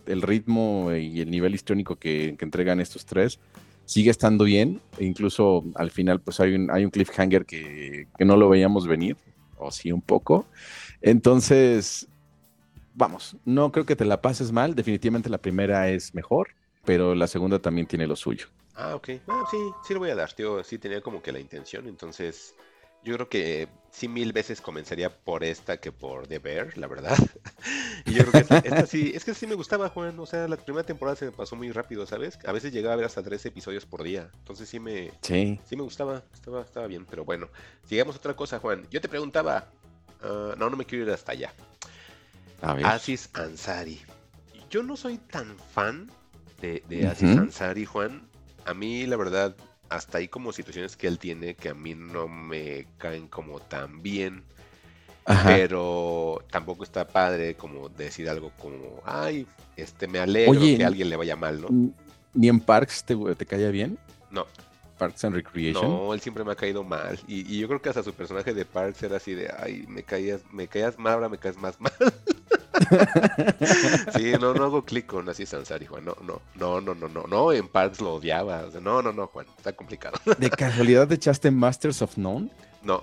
el 0.06 0.20
ritmo 0.20 0.92
y 0.92 1.20
el 1.20 1.30
nivel 1.30 1.54
histórico 1.54 1.96
que, 1.96 2.34
que 2.38 2.44
entregan 2.44 2.80
estos 2.80 3.06
tres 3.06 3.38
sigue 3.84 4.10
estando 4.10 4.44
bien. 4.44 4.80
E 4.98 5.04
incluso 5.04 5.64
al 5.74 5.90
final, 5.90 6.20
pues 6.20 6.40
hay 6.40 6.54
un, 6.54 6.70
hay 6.70 6.84
un 6.84 6.90
cliffhanger 6.90 7.46
que, 7.46 8.08
que 8.16 8.24
no 8.24 8.36
lo 8.36 8.48
veíamos 8.48 8.86
venir, 8.86 9.16
o 9.56 9.70
sí 9.70 9.90
un 9.90 10.02
poco. 10.02 10.46
Entonces, 11.00 12.08
vamos, 12.94 13.36
no 13.44 13.72
creo 13.72 13.86
que 13.86 13.96
te 13.96 14.04
la 14.04 14.20
pases 14.20 14.52
mal. 14.52 14.74
Definitivamente 14.74 15.30
la 15.30 15.38
primera 15.38 15.88
es 15.88 16.14
mejor, 16.14 16.48
pero 16.84 17.14
la 17.14 17.26
segunda 17.26 17.58
también 17.58 17.86
tiene 17.86 18.06
lo 18.06 18.16
suyo. 18.16 18.46
Ah, 18.74 18.94
ok. 18.94 19.10
Ah, 19.28 19.44
sí, 19.50 19.58
sí 19.86 19.94
lo 19.94 20.00
voy 20.00 20.10
a 20.10 20.14
dar, 20.14 20.32
tío. 20.32 20.62
Sí 20.64 20.78
tenía 20.78 21.00
como 21.00 21.22
que 21.22 21.32
la 21.32 21.40
intención, 21.40 21.86
entonces 21.86 22.54
yo 23.04 23.14
creo 23.14 23.28
que 23.28 23.68
sí 23.90 24.06
mil 24.06 24.32
veces 24.32 24.60
comenzaría 24.60 25.10
por 25.10 25.42
esta 25.42 25.78
que 25.78 25.90
por 25.90 26.28
The 26.28 26.38
Bear, 26.38 26.78
la 26.78 26.86
verdad. 26.86 27.16
y 28.06 28.12
yo 28.14 28.22
creo 28.22 28.32
que 28.32 28.38
esta, 28.38 28.58
esta 28.58 28.86
sí, 28.86 29.12
es 29.14 29.24
que 29.24 29.34
sí 29.34 29.46
me 29.46 29.56
gustaba, 29.56 29.88
Juan. 29.88 30.18
O 30.20 30.26
sea, 30.26 30.46
la 30.46 30.56
primera 30.56 30.86
temporada 30.86 31.16
se 31.16 31.24
me 31.26 31.32
pasó 31.32 31.56
muy 31.56 31.70
rápido, 31.72 32.06
¿sabes? 32.06 32.38
A 32.46 32.52
veces 32.52 32.72
llegaba 32.72 32.94
a 32.94 32.96
ver 32.96 33.06
hasta 33.06 33.22
tres 33.22 33.44
episodios 33.44 33.86
por 33.86 34.02
día. 34.04 34.30
Entonces 34.38 34.68
sí 34.68 34.78
me, 34.78 35.10
Sí. 35.20 35.60
sí 35.68 35.76
me 35.76 35.82
gustaba, 35.82 36.22
estaba, 36.32 36.62
estaba 36.62 36.86
bien. 36.86 37.04
Pero 37.06 37.24
bueno, 37.24 37.48
sigamos 37.86 38.16
otra 38.16 38.34
cosa, 38.34 38.60
Juan. 38.60 38.86
Yo 38.90 39.00
te 39.00 39.08
preguntaba, 39.08 39.68
ah, 40.22 40.54
no, 40.56 40.70
no 40.70 40.76
me 40.76 40.86
quiero 40.86 41.04
ir 41.04 41.10
hasta 41.10 41.32
allá. 41.32 41.52
A 42.62 42.74
ver. 42.74 42.86
Aziz 42.86 43.28
Ansari. 43.34 44.00
Yo 44.70 44.84
no 44.84 44.96
soy 44.96 45.18
tan 45.18 45.58
fan 45.58 46.08
de, 46.60 46.84
de. 46.88 47.08
Aziz 47.08 47.36
Ansari, 47.36 47.84
Juan. 47.84 48.28
A 48.64 48.74
mí, 48.74 49.06
la 49.06 49.16
verdad, 49.16 49.54
hasta 49.88 50.18
hay 50.18 50.28
como 50.28 50.52
situaciones 50.52 50.96
que 50.96 51.06
él 51.06 51.18
tiene 51.18 51.54
que 51.54 51.68
a 51.68 51.74
mí 51.74 51.94
no 51.94 52.28
me 52.28 52.86
caen 52.98 53.28
como 53.28 53.60
tan 53.60 54.02
bien. 54.02 54.44
Ajá. 55.24 55.50
Pero 55.50 56.44
tampoco 56.50 56.82
está 56.82 57.06
padre 57.06 57.54
como 57.54 57.88
decir 57.88 58.28
algo 58.28 58.50
como, 58.58 59.00
ay, 59.04 59.46
este, 59.76 60.08
me 60.08 60.18
alegro 60.18 60.52
Oye, 60.52 60.76
que 60.76 60.84
a 60.84 60.88
alguien 60.88 61.08
le 61.10 61.16
vaya 61.16 61.36
mal, 61.36 61.60
¿no? 61.60 61.68
Ni 62.34 62.48
en 62.48 62.58
Parks 62.58 63.04
te, 63.04 63.16
te 63.36 63.46
caía 63.46 63.70
bien. 63.70 63.98
No, 64.30 64.46
Parks 64.98 65.24
and 65.24 65.34
Recreation. 65.34 65.88
no, 65.88 66.14
él 66.14 66.20
siempre 66.20 66.44
me 66.44 66.52
ha 66.52 66.56
caído 66.56 66.84
mal. 66.84 67.18
Y, 67.26 67.40
y 67.52 67.58
yo 67.58 67.68
creo 67.68 67.82
que 67.82 67.88
hasta 67.88 68.02
su 68.02 68.12
personaje 68.14 68.54
de 68.54 68.64
Parks 68.64 69.02
era 69.02 69.16
así 69.16 69.34
de, 69.34 69.52
ay, 69.58 69.84
me 69.88 70.02
caías, 70.02 70.42
me 70.52 70.68
caías 70.68 70.98
mal, 70.98 71.14
ahora 71.14 71.28
me 71.28 71.38
caes 71.38 71.56
más 71.56 71.80
mal. 71.80 71.92
Sí, 74.16 74.32
no, 74.40 74.54
no 74.54 74.64
hago 74.64 74.84
clic 74.84 75.06
con 75.06 75.28
Aziz 75.28 75.52
Ansari, 75.54 75.86
Juan. 75.86 76.04
No, 76.04 76.16
no, 76.22 76.40
no, 76.54 76.80
no, 76.80 76.94
no, 76.94 77.08
no, 77.08 77.24
no, 77.26 77.52
en 77.52 77.68
Parks 77.68 78.00
lo 78.00 78.14
odiaba. 78.14 78.64
no, 78.80 79.02
no, 79.02 79.12
no, 79.12 79.26
Juan, 79.28 79.46
está 79.56 79.72
complicado. 79.72 80.18
¿De 80.38 80.50
casualidad 80.50 81.08
te 81.08 81.14
echaste 81.14 81.50
Masters 81.50 82.02
of 82.02 82.16
None? 82.16 82.50
No, 82.82 83.02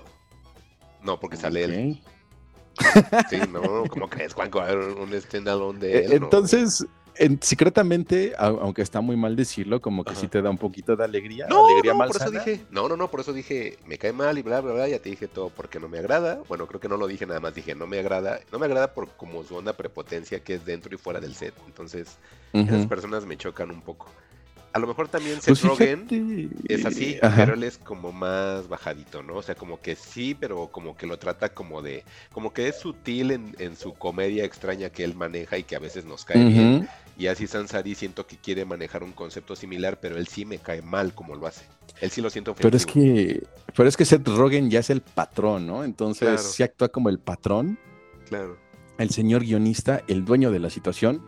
no, 1.02 1.18
porque 1.18 1.36
sale 1.36 1.64
él. 1.64 2.02
Sí, 3.28 3.38
no, 3.52 3.84
¿cómo 3.90 4.08
crees, 4.08 4.32
Juan? 4.32 4.50
que 4.50 4.58
va 4.58 4.64
a 4.66 4.68
haber 4.68 4.88
Un 4.90 5.12
standalone 5.20 5.78
de 5.80 5.98
Eh, 5.98 6.04
él. 6.12 6.20
no? 6.20 6.28
En- 7.16 7.40
secretamente, 7.42 8.34
au- 8.38 8.60
aunque 8.60 8.82
está 8.82 9.00
muy 9.00 9.16
mal 9.16 9.36
decirlo, 9.36 9.80
como 9.80 10.04
que 10.04 10.12
Ajá. 10.12 10.20
sí 10.20 10.28
te 10.28 10.40
da 10.42 10.50
un 10.50 10.58
poquito 10.58 10.96
de 10.96 11.04
alegría. 11.04 11.46
No, 11.48 11.66
alegría 11.66 11.92
no, 11.92 12.06
por 12.06 12.16
eso 12.16 12.30
dije, 12.30 12.64
no, 12.70 12.88
no, 12.88 12.96
no, 12.96 13.10
por 13.10 13.20
eso 13.20 13.32
dije, 13.32 13.78
me 13.86 13.98
cae 13.98 14.12
mal 14.12 14.38
y 14.38 14.42
bla, 14.42 14.60
bla, 14.60 14.72
bla, 14.72 14.88
ya 14.88 14.98
te 15.00 15.10
dije 15.10 15.28
todo 15.28 15.50
porque 15.50 15.80
no 15.80 15.88
me 15.88 15.98
agrada. 15.98 16.40
Bueno, 16.48 16.66
creo 16.66 16.80
que 16.80 16.88
no 16.88 16.96
lo 16.96 17.06
dije 17.06 17.26
nada 17.26 17.40
más, 17.40 17.54
dije, 17.54 17.74
no 17.74 17.86
me 17.86 17.98
agrada, 17.98 18.40
no 18.52 18.58
me 18.58 18.66
agrada 18.66 18.94
por 18.94 19.08
como 19.16 19.42
su 19.44 19.56
onda 19.56 19.72
prepotencia 19.74 20.40
que 20.40 20.54
es 20.54 20.64
dentro 20.64 20.94
y 20.94 20.98
fuera 20.98 21.20
del 21.20 21.34
set. 21.34 21.54
Entonces, 21.66 22.16
esas 22.52 22.86
personas 22.86 23.26
me 23.26 23.36
chocan 23.36 23.70
un 23.70 23.82
poco. 23.82 24.06
A 24.72 24.78
lo 24.78 24.86
mejor 24.86 25.08
también 25.08 25.36
Seth 25.40 25.46
Pues 25.48 25.62
Rogen 25.62 26.06
es 26.68 26.86
así, 26.86 27.18
ajá. 27.20 27.34
pero 27.36 27.54
él 27.54 27.64
es 27.64 27.76
como 27.76 28.12
más 28.12 28.68
bajadito, 28.68 29.20
¿no? 29.22 29.34
O 29.36 29.42
sea, 29.42 29.56
como 29.56 29.80
que 29.80 29.96
sí, 29.96 30.36
pero 30.38 30.68
como 30.68 30.96
que 30.96 31.08
lo 31.08 31.18
trata 31.18 31.48
como 31.48 31.82
de, 31.82 32.04
como 32.32 32.52
que 32.52 32.68
es 32.68 32.78
sutil 32.78 33.32
en, 33.32 33.56
en 33.58 33.76
su 33.76 33.94
comedia 33.94 34.44
extraña 34.44 34.90
que 34.90 35.02
él 35.02 35.16
maneja 35.16 35.58
y 35.58 35.64
que 35.64 35.74
a 35.74 35.80
veces 35.80 36.04
nos 36.04 36.24
cae 36.24 36.44
bien. 36.44 36.88
Y 37.18 37.26
así 37.26 37.46
Sansari 37.48 37.94
siento 37.96 38.26
que 38.28 38.36
quiere 38.36 38.64
manejar 38.64 39.02
un 39.02 39.10
concepto 39.12 39.56
similar, 39.56 39.98
pero 40.00 40.16
él 40.16 40.28
sí 40.28 40.44
me 40.44 40.58
cae 40.58 40.82
mal 40.82 41.14
como 41.14 41.34
lo 41.34 41.46
hace. 41.48 41.64
Él 42.00 42.10
sí 42.10 42.22
lo 42.22 42.30
siento 42.30 42.52
ofensivo. 42.52 42.70
Pero 42.70 42.76
es 42.76 42.86
que, 42.86 43.46
pero 43.76 43.88
es 43.88 43.96
que 43.96 44.04
Seth 44.04 44.26
Rogen 44.28 44.70
ya 44.70 44.78
es 44.78 44.88
el 44.90 45.00
patrón, 45.02 45.66
¿no? 45.66 45.82
Entonces, 45.84 46.28
Claro. 46.28 46.38
sí 46.38 46.62
actúa 46.62 46.88
como 46.90 47.08
el 47.08 47.18
patrón, 47.18 47.76
Claro. 48.28 48.56
el 48.98 49.10
señor 49.10 49.42
guionista, 49.42 50.02
el 50.06 50.24
dueño 50.24 50.50
de 50.52 50.60
la 50.60 50.70
situación, 50.70 51.22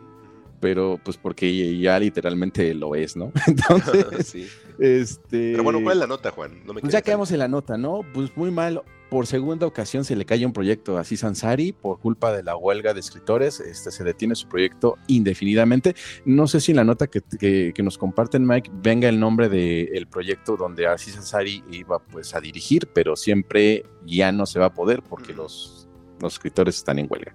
pero 0.63 0.99
pues 1.05 1.17
porque 1.19 1.77
ya 1.79 1.99
literalmente 1.99 2.73
lo 2.73 2.95
es, 2.95 3.17
¿no? 3.17 3.33
Entonces, 3.47 4.27
sí. 4.29 4.47
este. 4.79 5.51
Pero 5.51 5.65
bueno, 5.65 5.81
¿cuál 5.83 5.97
es 5.97 6.01
la 6.01 6.07
nota, 6.07 6.31
Juan? 6.31 6.63
No 6.65 6.73
me 6.73 6.81
Pues 6.81 6.93
ya 6.93 7.03
quedamos 7.03 7.31
en 7.33 7.41
la 7.41 7.49
nota, 7.49 7.77
¿no? 7.77 8.01
Pues 8.15 8.35
muy 8.37 8.51
mal. 8.51 8.83
Por 9.11 9.27
segunda 9.27 9.67
ocasión 9.67 10.07
se 10.07 10.17
le 10.17 10.25
cae 10.25 10.47
un 10.47 10.55
proyecto 10.55 10.97
a 10.97 11.05
Sansari 11.05 11.73
por 11.73 11.99
culpa 12.01 12.33
de 12.35 12.43
la 12.43 12.57
huelga 12.57 12.95
de 12.95 13.01
escritores. 13.01 13.61
Este, 13.61 13.91
se 13.91 14.05
detiene 14.05 14.35
su 14.35 14.49
proyecto 14.49 14.97
indefinidamente. 15.07 15.95
No 16.25 16.47
sé 16.47 16.61
si 16.63 16.73
en 16.73 16.77
la 16.77 16.85
nota 16.85 17.09
que, 17.09 17.21
que- 17.39 17.73
que 17.75 17.83
nos 17.83 17.99
comparten, 17.99 18.47
Mike, 18.47 18.71
venga 18.73 19.11
el 19.11 19.21
nombre 19.21 19.51
del 19.51 20.07
proyecto 20.07 20.57
donde 20.57 20.87
Aziz 20.87 21.19
Ansari 21.19 21.63
iba 21.71 21.99
pues 21.99 22.35
a 22.35 22.41
dirigir, 22.41 22.89
pero 22.95 23.15
siempre 23.17 23.85
ya 24.07 24.33
no 24.33 24.47
se 24.47 24.59
va 24.59 24.67
a 24.67 24.73
poder 24.75 25.03
porque 25.03 25.35
los, 25.35 25.89
los 26.19 26.33
escritores 26.33 26.77
están 26.77 26.99
en 26.99 27.07
huelga. 27.11 27.35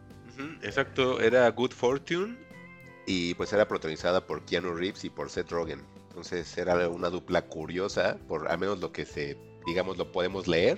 Exacto, 0.64 1.20
era 1.22 1.48
Good 1.52 1.74
Fortune 1.74 2.47
y 3.08 3.34
pues 3.36 3.52
era 3.54 3.68
protagonizada 3.68 4.28
por 4.28 4.44
Keanu 4.44 4.74
Reeves 4.74 5.04
y 5.06 5.10
por 5.10 5.30
Seth 5.32 5.50
Rogen. 5.50 5.82
Entonces 6.10 6.56
era 6.58 6.88
una 6.90 7.10
dupla 7.10 7.44
curiosa, 7.44 8.18
por 8.28 8.48
al 8.50 8.58
menos 8.60 8.80
lo 8.80 8.92
que 8.92 9.06
se, 9.06 9.38
digamos, 9.66 9.98
lo 9.98 10.12
podemos 10.12 10.48
leer. 10.48 10.78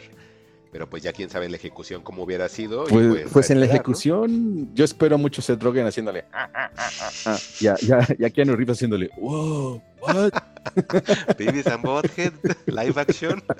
Pero 0.72 0.88
pues 0.88 1.02
ya 1.02 1.12
quién 1.14 1.32
sabe 1.32 1.50
la 1.50 1.56
ejecución 1.56 2.04
cómo 2.04 2.22
hubiera 2.22 2.48
sido. 2.48 2.86
y, 2.88 2.92
Pues, 2.92 3.28
pues 3.34 3.50
a 3.50 3.54
en 3.54 3.60
la 3.62 3.66
ejecución, 3.66 4.70
yo 4.76 4.86
espero 4.86 5.18
mucho 5.18 5.42
Seth 5.42 5.64
Rogen 5.64 5.88
haciéndole. 5.88 6.26
"Ah, 6.32 6.48
ah, 6.54 6.70
ah, 6.78 6.90
ah, 7.02 7.10
ah", 7.26 7.38
ya, 7.60 7.76
ya, 7.82 8.08
ya 8.20 8.30
Keanu 8.30 8.56
Reeves 8.56 8.78
haciéndole. 8.78 9.10
Wow, 9.18 9.82
what? 10.02 10.32
Babies 11.40 11.66
and 11.66 11.82
Butthead, 11.84 12.34
live 12.68 13.02
action. 13.02 13.42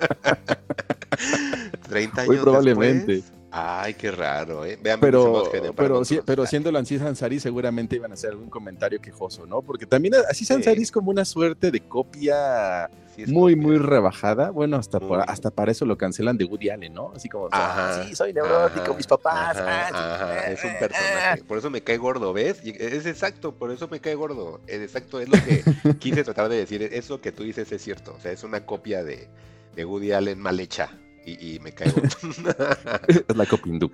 30 1.88 2.24
Muy 2.26 2.34
años 2.36 2.42
probablemente. 2.44 3.12
después. 3.14 3.39
Ay, 3.52 3.94
qué 3.94 4.10
raro, 4.12 4.64
¿eh? 4.64 4.78
Vean 4.80 5.00
Pero, 5.00 5.42
pero, 5.76 6.04
sí- 6.04 6.14
Plus. 6.16 6.24
pero 6.24 6.46
siendo 6.46 6.76
Aziz 6.78 7.02
Ansari 7.02 7.40
seguramente 7.40 7.96
iban 7.96 8.12
a 8.12 8.14
hacer 8.14 8.30
algún 8.30 8.48
comentario 8.48 9.00
quejoso, 9.00 9.44
¿no? 9.46 9.60
Porque 9.60 9.86
también 9.86 10.14
Aziz 10.28 10.46
Sí. 10.48 10.54
Ansari 10.54 10.82
es 10.82 10.92
como 10.92 11.10
una 11.10 11.24
suerte 11.24 11.70
de 11.70 11.80
copia 11.80 12.88
Sí, 13.16 13.26
muy, 13.26 13.56
muy 13.56 13.76
rebajada. 13.76 14.50
Bueno, 14.50 14.76
hasta, 14.76 15.00
por- 15.00 15.28
hasta 15.28 15.50
para 15.50 15.72
eso 15.72 15.84
lo 15.84 15.98
cancelan 15.98 16.38
de 16.38 16.44
Woody 16.44 16.70
Allen, 16.70 16.94
¿no? 16.94 17.12
Así 17.14 17.28
como, 17.28 17.48
Ajá, 17.50 18.00
"Ah, 18.00 18.04
sí, 18.04 18.14
soy 18.14 18.32
neurótico, 18.32 18.82
ajá, 18.82 18.94
mis 18.94 19.06
papás. 19.08 19.56
ajá, 19.56 19.88
ah, 19.92 20.44
sí, 20.44 20.50
eh, 20.50 20.52
es 20.54 20.64
un 20.64 20.70
eh, 20.70 20.76
personaje. 20.78 21.44
Por 21.44 21.58
eso 21.58 21.70
me 21.70 21.80
cae 21.82 21.96
gordo, 21.98 22.32
¿ves? 22.32 22.60
Es 22.64 23.04
exacto, 23.06 23.52
por 23.52 23.72
eso 23.72 23.88
me 23.88 24.00
cae 24.00 24.14
gordo. 24.14 24.60
Es 24.68 24.80
exacto, 24.80 25.18
es 25.20 25.28
lo 25.28 25.36
que 25.44 25.64
quise 25.98 26.22
tratar 26.24 26.48
de 26.48 26.56
decir. 26.56 26.82
Eso 26.84 27.20
que 27.20 27.32
tú 27.32 27.42
dices 27.42 27.70
es 27.72 27.82
cierto. 27.82 28.14
O 28.16 28.20
sea, 28.20 28.30
es 28.30 28.44
una 28.44 28.64
copia 28.64 29.02
de, 29.02 29.28
de 29.74 29.84
Woody 29.84 30.12
Allen 30.12 30.38
mal 30.38 30.58
hecha. 30.60 30.90
Y, 31.26 31.54
y 31.54 31.58
me 31.60 31.72
cae 31.72 31.90
gordo. 31.90 32.08
Es 33.28 33.36
la 33.36 33.46
copia 33.46 33.72
hindú. 33.72 33.90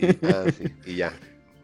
y, 0.00 0.04
y- 0.04 0.18
ah, 0.28 0.44
sí, 0.56 0.64
y 0.86 0.94
ya. 0.96 1.12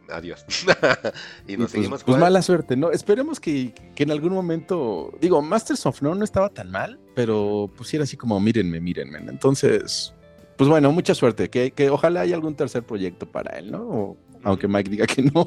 Adiós. 0.09 0.45
y 1.47 1.53
Y 1.53 1.57
nos 1.57 1.63
pues, 1.65 1.71
seguimos 1.71 2.03
pues 2.03 2.13
con 2.13 2.19
mala 2.19 2.41
suerte, 2.43 2.75
¿no? 2.75 2.91
Esperemos 2.91 3.39
que, 3.39 3.73
que 3.95 4.03
en 4.03 4.11
algún 4.11 4.33
momento, 4.33 5.11
digo, 5.19 5.41
Masters 5.41 5.85
of 5.87 6.01
None 6.03 6.19
no 6.19 6.23
estaba 6.23 6.49
tan 6.49 6.69
mal, 6.69 6.99
pero 7.15 7.71
pues 7.75 7.91
era 7.93 8.03
así 8.03 8.15
como, 8.15 8.39
mírenme, 8.39 8.79
mírenme. 8.79 9.17
Entonces, 9.17 10.13
pues 10.57 10.69
bueno, 10.69 10.91
mucha 10.91 11.15
suerte, 11.15 11.49
que, 11.49 11.71
que 11.71 11.89
ojalá 11.89 12.21
haya 12.21 12.35
algún 12.35 12.55
tercer 12.55 12.83
proyecto 12.83 13.25
para 13.25 13.57
él, 13.57 13.71
¿no? 13.71 13.81
O- 13.81 14.17
aunque 14.43 14.67
Mike 14.67 14.91
diga 14.91 15.07
que 15.07 15.23
no. 15.23 15.45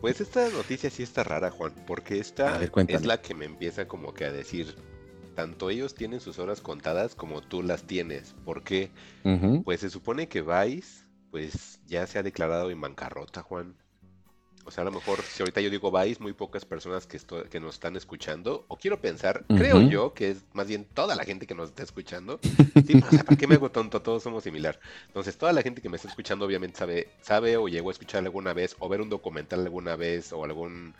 pues 0.00 0.20
esta 0.22 0.48
noticia 0.48 0.88
sí 0.88 1.02
está 1.02 1.24
rara, 1.24 1.50
Juan, 1.50 1.74
porque 1.86 2.18
esta 2.18 2.56
ver, 2.56 2.70
es 2.88 3.04
la 3.04 3.20
que 3.20 3.34
me 3.34 3.44
empieza 3.44 3.86
como 3.86 4.14
que 4.14 4.24
a 4.24 4.32
decir, 4.32 4.74
tanto 5.34 5.70
ellos 5.70 5.94
tienen 5.94 6.20
sus 6.20 6.38
horas 6.38 6.60
contadas 6.60 7.14
como 7.14 7.42
tú 7.42 7.62
las 7.62 7.84
tienes. 7.84 8.34
¿Por 8.44 8.62
qué? 8.62 8.90
Pues 9.64 9.80
se 9.80 9.90
supone 9.90 10.28
que 10.28 10.42
Vice, 10.42 11.04
pues 11.30 11.80
ya 11.86 12.06
se 12.06 12.18
ha 12.18 12.22
declarado 12.22 12.70
en 12.70 12.80
bancarrota, 12.80 13.42
Juan. 13.42 13.76
O 14.66 14.70
sea, 14.70 14.82
a 14.82 14.84
lo 14.86 14.92
mejor 14.92 15.28
si 15.28 15.42
ahorita 15.42 15.60
yo 15.60 15.68
digo 15.70 15.92
Vice, 15.92 16.22
muy 16.22 16.32
pocas 16.32 16.64
personas 16.64 17.06
que, 17.06 17.18
esto- 17.18 17.44
que 17.50 17.60
nos 17.60 17.74
están 17.74 17.96
escuchando, 17.96 18.64
o 18.68 18.76
quiero 18.78 19.00
pensar, 19.00 19.44
creo 19.54 19.82
yo 19.82 20.14
que 20.14 20.30
es 20.30 20.44
más 20.54 20.68
bien 20.68 20.86
toda 20.86 21.14
la 21.16 21.24
gente 21.24 21.46
que 21.46 21.54
nos 21.54 21.68
está 21.70 21.82
escuchando. 21.82 22.40
Sí, 22.82 22.98
o 23.06 23.12
sea, 23.12 23.24
¿para 23.24 23.36
qué 23.36 23.46
me 23.46 23.56
hago 23.56 23.70
tonto? 23.70 24.00
Todos 24.02 24.22
somos 24.22 24.42
similar. 24.44 24.80
Entonces, 25.08 25.36
toda 25.36 25.52
la 25.52 25.62
gente 25.62 25.82
que 25.82 25.88
me 25.90 25.96
está 25.96 26.08
escuchando 26.08 26.46
obviamente 26.46 26.78
sabe, 26.78 27.08
sabe 27.20 27.56
o 27.58 27.68
llegó 27.68 27.90
a 27.90 27.92
escuchar 27.92 28.24
alguna 28.24 28.54
vez, 28.54 28.76
o 28.78 28.88
ver 28.88 29.00
un 29.02 29.10
documental 29.10 29.60
alguna 29.60 29.96
vez, 29.96 30.32
o 30.32 30.44
algún 30.44 30.94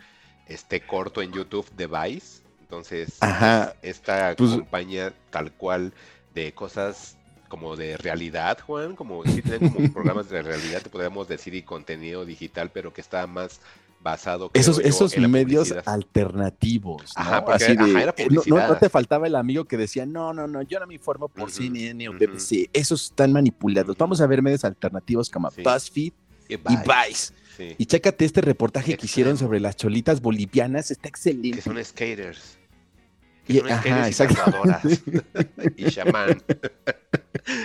este 0.46 0.86
corto 0.86 1.22
en 1.22 1.32
YouTube 1.32 1.70
de 1.72 1.86
Vice. 1.86 2.43
Entonces, 2.78 3.16
Ajá. 3.20 3.74
esta 3.82 4.34
Pues- 4.36 4.50
compañía 4.50 5.12
tal 5.30 5.52
cual 5.52 5.92
de 6.34 6.52
cosas 6.52 7.16
como 7.48 7.76
de 7.76 7.96
realidad, 7.96 8.58
Juan, 8.66 8.96
como 8.96 9.24
si 9.24 9.40
tienen 9.42 9.70
como 9.70 9.92
programas 9.94 10.28
de 10.28 10.42
realidad, 10.42 10.82
te 10.82 10.90
podríamos 10.90 11.28
decir, 11.28 11.54
y 11.54 11.62
contenido 11.62 12.24
digital, 12.24 12.70
pero 12.74 12.92
que 12.92 13.00
está 13.00 13.28
más 13.28 13.60
basado 14.00 14.50
Esos, 14.54 14.78
yo, 14.78 14.82
esos 14.82 15.14
en 15.16 15.30
medios 15.30 15.72
alternativos, 15.86 17.02
¿no? 17.16 17.22
Ajá, 17.22 17.44
porque- 17.44 17.64
Así 17.64 17.76
de, 17.76 17.84
ajá, 17.84 18.02
era 18.02 18.14
eh, 18.16 18.26
no- 18.28 18.34
no, 18.34 18.34
no, 18.34 18.42
publicidad. 18.56 18.78
te 18.80 18.88
faltaba 18.88 19.26
el 19.28 19.36
amigo 19.36 19.64
que 19.66 19.76
decía, 19.76 20.04
no, 20.04 20.34
no, 20.34 20.48
no, 20.48 20.62
yo 20.62 20.80
no 20.80 20.86
me 20.88 20.94
informo 20.94 21.28
por 21.28 21.44
Ujú, 21.44 21.52
CNN 21.62 22.08
o. 22.08 22.12
BBC, 22.12 22.68
esos 22.72 23.04
están 23.04 23.32
manipulados. 23.32 23.96
Vamos 23.96 24.20
a 24.20 24.26
ver 24.26 24.42
medios 24.42 24.64
alternativos 24.64 25.30
como 25.30 25.48
Sí. 25.52 25.62
BuzzFeed 25.62 26.12
Y 26.48 26.54
y 26.54 26.58
Vice, 26.58 27.32
sí, 27.56 27.74
Y 27.78 27.86
chécate 27.86 28.24
este 28.26 28.42
reportaje 28.42 28.96
que 28.98 29.06
hicieron 29.06 29.38
sobre 29.38 29.60
las 29.60 29.76
cholitas 29.76 30.20
bolivianas, 30.20 30.90
está 30.90 31.04
que 31.04 31.08
excelente. 31.08 31.62
son 31.62 31.82
skaters. 31.82 32.58
Que 33.44 33.54
Y- 33.54 33.58
son 33.58 33.70
ajá, 33.70 34.08
y 35.76 35.84
y 35.84 35.86
chamán. 35.88 36.42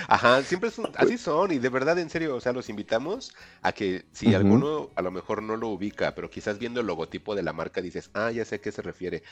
Ajá, 0.07 0.43
siempre 0.43 0.71
son, 0.71 0.91
así 0.95 1.17
son, 1.17 1.51
y 1.51 1.59
de 1.59 1.69
verdad, 1.69 1.97
en 1.99 2.09
serio, 2.09 2.35
o 2.35 2.41
sea, 2.41 2.51
los 2.51 2.69
invitamos 2.69 3.31
a 3.61 3.71
que 3.71 4.05
si 4.11 4.33
alguno 4.33 4.89
a 4.95 5.01
lo 5.01 5.11
mejor 5.11 5.41
no 5.41 5.55
lo 5.55 5.69
ubica, 5.69 6.15
pero 6.15 6.29
quizás 6.29 6.59
viendo 6.59 6.81
el 6.81 6.87
logotipo 6.87 7.35
de 7.35 7.43
la 7.43 7.53
marca 7.53 7.81
dices, 7.81 8.09
ah, 8.13 8.31
ya 8.31 8.43
sé 8.45 8.55
a 8.55 8.61
qué 8.61 8.71
se 8.71 8.81
refiere. 8.81 9.23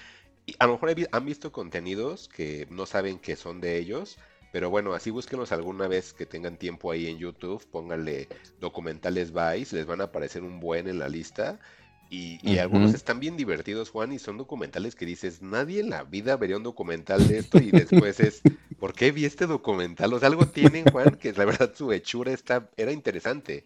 Y 0.46 0.56
a 0.60 0.66
lo 0.68 0.74
mejor 0.74 0.90
he 0.92 1.08
han 1.12 1.26
visto 1.26 1.52
contenidos 1.52 2.30
que 2.30 2.68
no 2.70 2.86
saben 2.86 3.20
que 3.20 3.36
son 3.36 3.60
de 3.60 3.78
ellos, 3.78 4.18
pero 4.52 4.70
bueno, 4.70 4.94
así 4.94 5.12
búsquenlos 5.12 5.52
alguna 5.52 5.88
vez 5.88 6.14
que 6.14 6.26
tengan 6.26 6.58
tiempo 6.58 6.92
ahí 6.92 7.08
en 7.08 7.18
YouTube, 7.18 7.66
pónganle 7.70 8.30
documentales 8.60 9.34
Vice, 9.34 9.76
les 9.76 9.86
van 9.86 10.00
a 10.02 10.06
aparecer 10.06 10.44
un 10.44 10.60
buen 10.62 10.88
en 10.88 11.00
la 11.00 11.10
lista. 11.10 11.60
Y, 12.10 12.40
y 12.42 12.58
algunos 12.60 12.94
están 12.94 13.20
bien 13.20 13.36
divertidos, 13.36 13.90
Juan, 13.90 14.14
y 14.14 14.20
son 14.20 14.38
documentales 14.38 14.96
que 14.96 15.06
dices, 15.06 15.42
nadie 15.42 15.82
en 15.82 15.90
la 15.90 16.04
vida 16.04 16.38
vería 16.38 16.58
un 16.58 16.64
documental 16.64 17.28
de 17.28 17.40
esto 17.40 17.58
y 17.58 17.72
después 17.72 18.20
es, 18.20 18.42
¿por 18.80 18.94
qué 18.94 19.12
vi 19.12 19.26
este 19.26 19.46
documental? 19.46 20.14
O 20.14 20.20
sea, 20.20 20.30
algo 20.30 20.48
tienen, 20.48 20.86
Juan, 20.92 21.18
que 21.20 21.34
la 21.34 21.46
verdad 21.46 21.74
su 21.76 21.92
hechura 21.92 22.32
está, 22.32 22.70
era 22.78 22.92
interesante. 22.92 23.66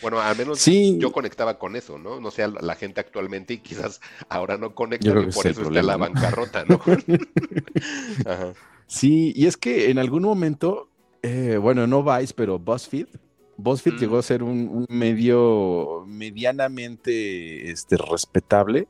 Bueno, 0.00 0.20
al 0.20 0.36
menos 0.36 0.58
Sí, 0.58 0.96
yo 0.98 1.12
conectaba 1.12 1.58
con 1.58 1.76
eso, 1.76 1.98
¿no? 1.98 2.20
No 2.20 2.30
sé, 2.30 2.46
la, 2.48 2.74
gente 2.74 3.00
actualmente 3.00 3.54
y 3.54 3.58
quizás 3.58 4.00
ahora 4.28 4.56
no 4.56 4.74
conecta 4.74 5.10
y 5.10 5.30
por 5.30 5.46
eso 5.46 5.62
está 5.62 5.82
la 5.82 5.96
bancarrota, 5.96 6.64
¿no? 6.64 6.80
Ajá. 8.26 8.52
sí, 8.86 9.32
y 9.36 9.46
es 9.46 9.56
que 9.56 9.90
en 9.90 9.98
algún 9.98 10.22
momento, 10.22 10.88
eh, 11.22 11.58
bueno, 11.60 11.86
no 11.86 12.02
Vice, 12.02 12.34
pero 12.34 12.58
BuzzFeed, 12.58 13.06
BuzzFeed 13.56 13.94
Mm. 13.94 13.98
llegó 13.98 14.18
a 14.18 14.22
ser 14.22 14.42
un, 14.42 14.68
un 14.68 14.86
medio 14.88 16.04
medianamente 16.06 17.70
este, 17.70 17.96
respetable, 17.96 18.88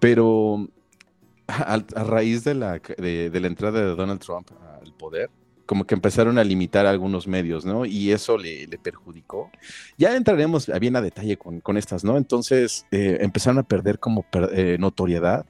pero 0.00 0.68
a, 1.48 1.74
a 1.94 2.04
raíz 2.04 2.44
de 2.44 2.54
la, 2.54 2.80
de, 2.98 3.30
de 3.30 3.40
la 3.40 3.46
entrada 3.46 3.80
de 3.80 3.94
Donald 3.94 4.20
Trump 4.20 4.50
al 4.82 4.92
poder, 4.94 5.30
como 5.64 5.84
que 5.84 5.94
empezaron 5.94 6.38
a 6.38 6.44
limitar 6.44 6.86
algunos 6.86 7.26
medios, 7.26 7.64
¿no? 7.64 7.84
Y 7.86 8.12
eso 8.12 8.38
le, 8.38 8.66
le 8.68 8.78
perjudicó. 8.78 9.50
Ya 9.98 10.14
entraremos 10.16 10.70
bien 10.80 10.94
a 10.96 11.00
detalle 11.00 11.36
con, 11.36 11.60
con 11.60 11.76
estas, 11.76 12.04
¿no? 12.04 12.16
Entonces 12.16 12.86
eh, 12.92 13.18
empezaron 13.20 13.58
a 13.58 13.62
perder 13.64 13.98
como 13.98 14.22
per- 14.22 14.50
eh, 14.52 14.76
notoriedad 14.78 15.44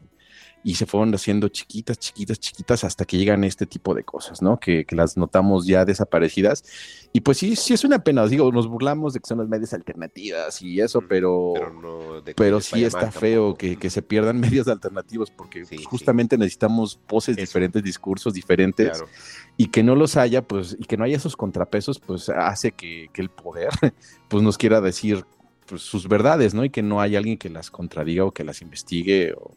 y 0.67 0.75
se 0.75 0.85
fueron 0.85 1.15
haciendo 1.15 1.47
chiquitas, 1.47 1.97
chiquitas, 1.97 2.41
chiquitas 2.41 2.83
hasta 2.83 3.05
que 3.05 3.17
llegan 3.17 3.45
este 3.45 3.67
tipo 3.67 3.95
de 3.95 4.03
cosas, 4.03 4.43
¿no? 4.43 4.59
Que, 4.59 4.85
que 4.85 4.97
las 4.97 5.17
notamos 5.17 5.65
ya 5.65 5.85
desaparecidas. 5.85 6.65
Y 7.13 7.21
pues 7.21 7.39
sí, 7.39 7.55
sí 7.55 7.73
es 7.73 7.85
una 7.85 8.01
pena, 8.01 8.25
os 8.25 8.31
digo, 8.31 8.51
nos 8.51 8.67
burlamos 8.67 9.13
de 9.13 9.21
que 9.21 9.29
son 9.29 9.39
las 9.39 9.49
medias 9.49 9.73
alternativas 9.75 10.61
y 10.63 10.81
eso, 10.81 11.03
pero, 11.09 11.53
Pero 11.55 11.73
no 11.73 12.25
pero 12.35 12.61
sí 12.61 12.83
está 12.83 13.03
mal 13.03 13.13
feo 13.13 13.55
que, 13.55 13.77
que 13.77 13.91
se 13.91 14.03
pierdan 14.03 14.41
medios 14.41 14.67
alternativos 14.67 15.31
porque 15.31 15.65
Sí, 15.65 15.77
pues, 15.77 15.81
sí. 15.83 15.87
justamente 15.89 16.37
necesitamos 16.37 16.99
voces 17.09 17.37
Eso. 17.37 17.43
diferentes, 17.43 17.85
discursos 17.85 18.35
diferentes 18.35 18.89
Claro. 18.91 19.07
y 19.57 19.69
que 19.69 19.85
no 19.85 19.95
los 19.95 20.17
haya, 20.17 20.43
pues, 20.43 20.77
y 20.81 20.85
que 20.87 20.97
no 20.97 21.05
haya 21.05 21.17
esos 21.17 21.37
contrapesos, 21.37 22.01
pues 22.01 22.29
hace 22.29 22.73
que, 22.73 23.09
que 23.13 23.23
el 23.23 23.29
poder, 23.31 23.69
pues 24.29 24.43
nos 24.43 24.59
quiera 24.59 24.81
decir 24.81 25.25
pues, 25.67 25.83
sus 25.83 26.09
verdades, 26.09 26.55
¿no? 26.55 26.65
Y 26.65 26.71
que 26.71 26.83
no 26.83 27.01
haya 27.01 27.19
alguien 27.19 27.39
que 27.39 27.51
las 27.51 27.71
contradiga 27.71 28.25
o 28.25 28.33
que 28.33 28.43
las 28.43 28.63
investigue 28.63 29.33
o, 29.35 29.55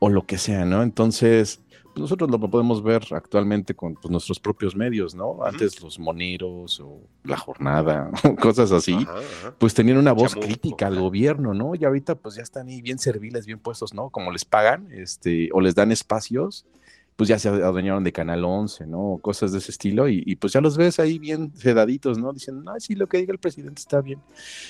o 0.00 0.08
lo 0.08 0.26
que 0.26 0.38
sea, 0.38 0.64
¿no? 0.64 0.82
Entonces, 0.82 1.60
pues, 1.92 2.02
nosotros 2.02 2.30
lo 2.30 2.38
podemos 2.50 2.82
ver 2.82 3.02
actualmente 3.10 3.74
con 3.74 3.94
pues, 3.94 4.10
nuestros 4.10 4.40
propios 4.40 4.74
medios, 4.74 5.14
¿no? 5.14 5.44
Antes 5.44 5.80
los 5.80 5.98
moneros 5.98 6.80
o 6.80 7.00
la 7.22 7.36
jornada, 7.36 8.10
cosas 8.40 8.72
así 8.72 8.94
Ajá, 8.94 9.18
ajá. 9.18 9.54
pues 9.58 9.74
tenían 9.74 9.98
una 9.98 10.12
voz 10.12 10.32
Chamuco, 10.32 10.46
crítica 10.46 10.86
al 10.86 10.94
ajá. 10.94 11.02
gobierno, 11.02 11.54
¿no? 11.54 11.74
Y 11.74 11.84
ahorita 11.84 12.14
pues 12.16 12.34
ya 12.34 12.42
están 12.42 12.68
ahí 12.68 12.80
bien 12.80 12.98
serviles, 12.98 13.46
bien 13.46 13.58
puestos, 13.58 13.94
¿no? 13.94 14.10
Como 14.10 14.32
les 14.32 14.44
pagan, 14.44 14.88
este, 14.90 15.50
o 15.52 15.60
les 15.60 15.74
dan 15.74 15.92
espacios, 15.92 16.64
pues 17.16 17.28
ya 17.28 17.38
se 17.38 17.50
adueñaron 17.50 18.02
de 18.02 18.12
Canal 18.12 18.42
11, 18.42 18.86
¿no? 18.86 19.18
Cosas 19.20 19.52
de 19.52 19.58
ese 19.58 19.70
estilo, 19.72 20.08
y, 20.08 20.22
y, 20.24 20.36
pues 20.36 20.54
ya 20.54 20.62
los 20.62 20.78
ves 20.78 20.98
ahí 20.98 21.18
bien 21.18 21.52
sedaditos, 21.54 22.16
¿no? 22.16 22.32
Dicen, 22.32 22.64
no, 22.64 22.72
sí, 22.80 22.94
lo 22.94 23.08
que 23.08 23.18
diga 23.18 23.34
el 23.34 23.38
presidente 23.38 23.80
está 23.80 24.00
bien. 24.00 24.20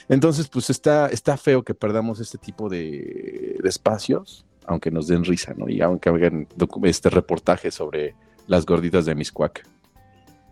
Entonces, 0.08 0.48
pues 0.48 0.68
está, 0.68 1.06
está 1.06 1.36
feo 1.36 1.62
que 1.62 1.74
perdamos 1.74 2.18
este 2.18 2.38
tipo 2.38 2.68
de, 2.68 3.56
de 3.62 3.68
espacios, 3.68 4.44
aunque 4.70 4.92
nos 4.92 5.08
den 5.08 5.24
risa, 5.24 5.52
¿no? 5.56 5.68
Y 5.68 5.80
aunque 5.80 6.10
hagan 6.10 6.46
este 6.84 7.10
reportaje 7.10 7.72
sobre 7.72 8.14
las 8.46 8.64
gorditas 8.64 9.04
de 9.04 9.14
Miscuac. 9.16 9.66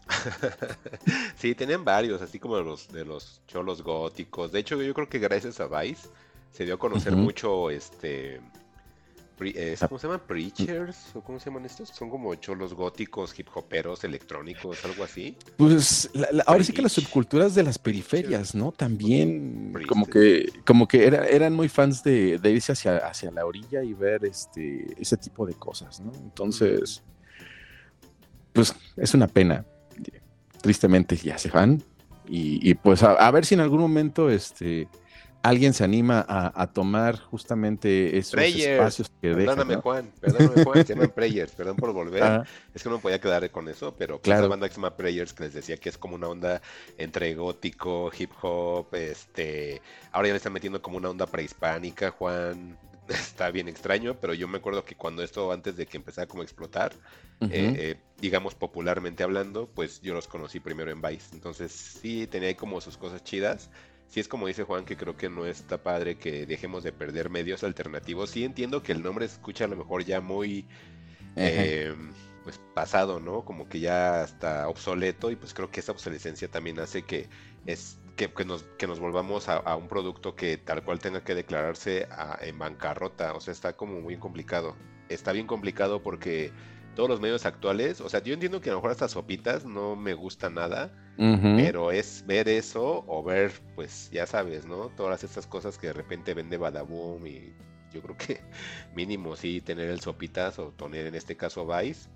Sí, 1.36 1.54
tenían 1.54 1.84
varios, 1.84 2.20
así 2.20 2.40
como 2.40 2.58
los 2.58 2.88
de 2.88 3.04
los 3.04 3.40
cholos 3.46 3.82
góticos. 3.82 4.50
De 4.50 4.58
hecho, 4.58 4.82
yo 4.82 4.92
creo 4.92 5.08
que 5.08 5.20
gracias 5.20 5.60
a 5.60 5.68
Vice 5.68 6.08
se 6.50 6.64
dio 6.64 6.74
a 6.74 6.78
conocer 6.78 7.14
mucho 7.14 7.70
este 7.70 8.40
pre- 9.38 9.52
eh, 9.56 9.76
Ah. 9.80 9.88
¿cómo 9.88 9.98
se 9.98 10.06
llaman? 10.06 10.20
Preachers 10.26 11.14
o 11.14 11.20
cómo 11.22 11.38
se 11.40 11.48
llaman 11.48 11.64
estos? 11.64 11.88
Son 11.90 12.10
como 12.10 12.34
cholos 12.34 12.74
góticos, 12.74 13.38
hip 13.38 13.46
hoperos, 13.54 14.02
electrónicos, 14.04 14.84
algo 14.84 15.04
así. 15.04 15.36
Pues 15.56 16.10
la- 16.12 16.28
la- 16.32 16.42
ahora 16.46 16.64
sí 16.64 16.72
que 16.72 16.82
las 16.82 16.92
subculturas 16.92 17.54
de 17.54 17.62
las 17.62 17.78
periferias, 17.78 18.54
¿no? 18.54 18.72
También 18.72 19.70
Preach, 19.72 19.86
como 19.88 20.06
que, 20.06 20.50
como 20.66 20.86
que 20.88 21.06
era- 21.06 21.26
eran 21.28 21.54
muy 21.54 21.68
fans 21.68 22.02
de, 22.02 22.38
de 22.38 22.50
irse 22.50 22.72
hacia, 22.72 22.96
hacia 22.98 23.30
la 23.30 23.46
orilla 23.46 23.82
y 23.82 23.94
ver 23.94 24.24
este, 24.24 24.86
ese 25.00 25.16
tipo 25.16 25.46
de 25.46 25.54
cosas, 25.54 26.00
¿no? 26.00 26.12
Entonces, 26.22 27.02
pues 28.52 28.74
es 28.96 29.14
una 29.14 29.26
pena. 29.28 29.64
Tristemente 30.60 31.16
ya 31.16 31.38
se 31.38 31.50
van. 31.50 31.82
Y, 32.28 32.68
y, 32.68 32.74
pues 32.74 33.02
a, 33.02 33.12
a 33.12 33.30
ver 33.30 33.46
si 33.46 33.54
en 33.54 33.60
algún 33.60 33.80
momento 33.80 34.28
este, 34.28 34.88
alguien 35.42 35.72
se 35.72 35.84
anima 35.84 36.24
a, 36.28 36.52
a 36.60 36.66
tomar 36.72 37.18
justamente 37.20 38.18
esos 38.18 38.38
espacios 38.40 39.08
que. 39.20 39.34
Perdóname, 39.34 39.76
¿no? 39.76 39.82
Juan, 39.82 40.12
perdóname, 40.20 40.64
Juan, 40.64 40.86
se 40.86 40.94
llaman 40.94 41.10
Prayers, 41.14 41.52
perdón 41.52 41.76
por 41.76 41.92
volver. 41.92 42.22
Ajá. 42.22 42.44
Es 42.74 42.82
que 42.82 42.88
no 42.88 42.96
me 42.96 43.02
podía 43.02 43.20
quedar 43.20 43.48
con 43.50 43.68
eso, 43.68 43.94
pero 43.96 44.14
pues, 44.16 44.24
Claro. 44.24 44.42
esa 44.42 44.48
banda 44.48 44.68
que 44.68 44.74
se 44.74 44.80
llama 44.80 44.96
Prayers, 44.96 45.32
que 45.32 45.44
les 45.44 45.54
decía 45.54 45.76
que 45.76 45.88
es 45.88 45.98
como 45.98 46.16
una 46.16 46.28
onda 46.28 46.60
entre 46.96 47.34
gótico, 47.34 48.10
hip 48.18 48.30
hop, 48.42 48.94
este, 48.94 49.80
ahora 50.12 50.28
ya 50.28 50.34
le 50.34 50.38
están 50.38 50.52
metiendo 50.52 50.82
como 50.82 50.96
una 50.98 51.10
onda 51.10 51.26
prehispánica, 51.26 52.10
Juan, 52.10 52.76
está 53.08 53.50
bien 53.50 53.68
extraño, 53.68 54.16
pero 54.20 54.34
yo 54.34 54.48
me 54.48 54.58
acuerdo 54.58 54.84
que 54.84 54.94
cuando 54.94 55.22
esto, 55.22 55.50
antes 55.52 55.76
de 55.76 55.86
que 55.86 55.96
empezara 55.96 56.26
como 56.26 56.42
a 56.42 56.44
explotar, 56.44 56.92
eh, 57.40 57.46
eh, 57.50 57.96
digamos 58.20 58.56
popularmente 58.56 59.22
hablando, 59.22 59.68
pues 59.68 60.00
yo 60.00 60.12
los 60.12 60.26
conocí 60.26 60.58
primero 60.58 60.90
en 60.90 61.00
Vice, 61.00 61.28
entonces 61.32 61.70
sí 61.70 62.26
tenía 62.26 62.48
ahí 62.48 62.54
como 62.56 62.80
sus 62.80 62.96
cosas 62.96 63.22
chidas. 63.22 63.70
Sí 64.08 64.20
es 64.20 64.28
como 64.28 64.46
dice 64.46 64.64
Juan, 64.64 64.84
que 64.84 64.96
creo 64.96 65.16
que 65.16 65.28
no 65.28 65.44
está 65.46 65.82
padre 65.82 66.18
que 66.18 66.46
dejemos 66.46 66.82
de 66.82 66.92
perder 66.92 67.28
medios 67.30 67.62
alternativos. 67.62 68.30
Sí 68.30 68.44
entiendo 68.44 68.82
que 68.82 68.92
el 68.92 69.02
nombre 69.02 69.28
se 69.28 69.34
escucha 69.34 69.64
a 69.64 69.68
lo 69.68 69.76
mejor 69.76 70.04
ya 70.04 70.20
muy 70.20 70.66
eh, 71.36 71.94
pues 72.44 72.60
pasado, 72.74 73.20
¿no? 73.20 73.44
Como 73.44 73.68
que 73.68 73.80
ya 73.80 74.24
está 74.24 74.68
obsoleto 74.68 75.30
y 75.30 75.36
pues 75.36 75.54
creo 75.54 75.70
que 75.70 75.80
esa 75.80 75.92
obsolescencia 75.92 76.50
también 76.50 76.80
hace 76.80 77.02
que 77.04 77.28
es 77.66 78.00
que, 78.16 78.32
que 78.32 78.44
nos, 78.44 78.64
que 78.78 78.86
nos 78.86 78.98
volvamos 79.00 79.48
a, 79.48 79.56
a 79.58 79.76
un 79.76 79.88
producto 79.88 80.34
que 80.36 80.56
tal 80.58 80.82
cual 80.84 81.00
tenga 81.00 81.22
que 81.24 81.34
declararse 81.34 82.08
a- 82.10 82.38
en 82.42 82.58
bancarrota, 82.58 83.34
o 83.34 83.40
sea, 83.40 83.52
está 83.52 83.76
como 83.76 84.00
muy 84.00 84.18
complicado. 84.18 84.76
Está 85.08 85.32
bien 85.32 85.46
complicado 85.46 86.02
porque 86.02 86.52
todos 86.94 87.08
los 87.08 87.20
medios 87.20 87.46
actuales, 87.46 88.00
o 88.00 88.08
sea, 88.08 88.22
yo 88.22 88.34
entiendo 88.34 88.60
que 88.60 88.70
a 88.70 88.72
lo 88.72 88.78
mejor 88.78 88.90
estas 88.90 89.12
sopitas 89.12 89.64
no 89.64 89.96
me 89.96 90.14
gusta 90.14 90.50
nada, 90.50 90.92
pero 91.16 91.90
es 91.90 92.24
ver 92.26 92.48
eso 92.48 93.04
o 93.06 93.22
ver, 93.22 93.52
pues 93.74 94.10
ya 94.12 94.26
sabes, 94.26 94.66
¿no? 94.66 94.88
Todas 94.90 95.24
estas 95.24 95.46
cosas 95.46 95.78
que 95.78 95.88
de 95.88 95.92
repente 95.92 96.34
vende 96.34 96.56
Badaboom 96.56 97.26
y 97.26 97.54
yo 97.92 98.02
creo 98.02 98.16
que 98.16 98.40
mínimo 98.94 99.36
sí 99.36 99.60
tener 99.60 99.88
el 99.88 100.00
sopitas 100.00 100.58
o 100.58 100.72
tener 100.72 101.06
en 101.06 101.14
este 101.14 101.36
caso 101.36 101.66
Vice 101.66 102.08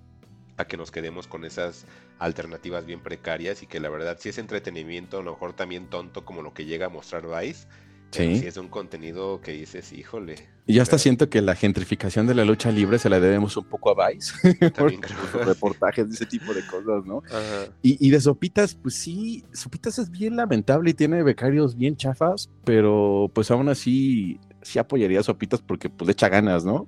a 0.56 0.66
que 0.66 0.76
nos 0.76 0.90
quedemos 0.90 1.26
con 1.26 1.44
esas 1.44 1.86
alternativas 2.18 2.84
bien 2.84 3.02
precarias 3.02 3.62
y 3.62 3.66
que 3.66 3.80
la 3.80 3.88
verdad 3.88 4.18
si 4.20 4.28
es 4.28 4.38
entretenimiento 4.38 5.18
a 5.18 5.22
lo 5.22 5.32
mejor 5.32 5.54
también 5.54 5.88
tonto 5.88 6.24
como 6.24 6.42
lo 6.42 6.52
que 6.52 6.66
llega 6.66 6.86
a 6.86 6.90
mostrar 6.90 7.26
Vice 7.26 7.66
Pero 8.14 8.30
Sí. 8.34 8.40
sí 8.40 8.46
es 8.46 8.56
un 8.58 8.68
contenido 8.68 9.40
que 9.40 9.52
dices, 9.52 9.92
híjole. 9.92 10.34
Y 10.66 10.74
ya 10.74 10.82
hasta 10.82 10.92
pero 10.92 10.98
siento 10.98 11.30
que 11.30 11.40
la 11.40 11.54
gentrificación 11.54 12.26
de 12.26 12.34
la 12.34 12.44
lucha 12.44 12.70
libre 12.70 12.98
se 12.98 13.08
la 13.08 13.18
debemos 13.18 13.56
un 13.56 13.64
poco 13.64 13.98
a 13.98 14.08
Vice. 14.10 14.32
también 14.74 15.00
creo- 15.00 15.44
reportajes 15.44 16.08
de 16.08 16.14
ese 16.14 16.26
tipo 16.26 16.52
de 16.52 16.60
cosas, 16.66 17.06
¿no? 17.06 17.22
Ajá. 17.30 17.72
Y, 17.82 18.06
y 18.06 18.10
de 18.10 18.20
Sopitas, 18.20 18.74
pues 18.74 18.94
sí, 18.96 19.44
Sopitas 19.52 19.98
es 19.98 20.10
bien 20.10 20.36
lamentable 20.36 20.90
y 20.90 20.94
tiene 20.94 21.22
becarios 21.22 21.76
bien 21.76 21.96
chafas, 21.96 22.50
pero 22.64 23.30
pues 23.34 23.50
aún 23.50 23.68
así 23.70 24.38
sí 24.60 24.78
apoyaría 24.78 25.20
a 25.20 25.22
Sopitas 25.22 25.62
porque 25.62 25.88
pues 25.88 26.06
le 26.06 26.12
echa 26.12 26.28
ganas, 26.28 26.64
¿no? 26.64 26.86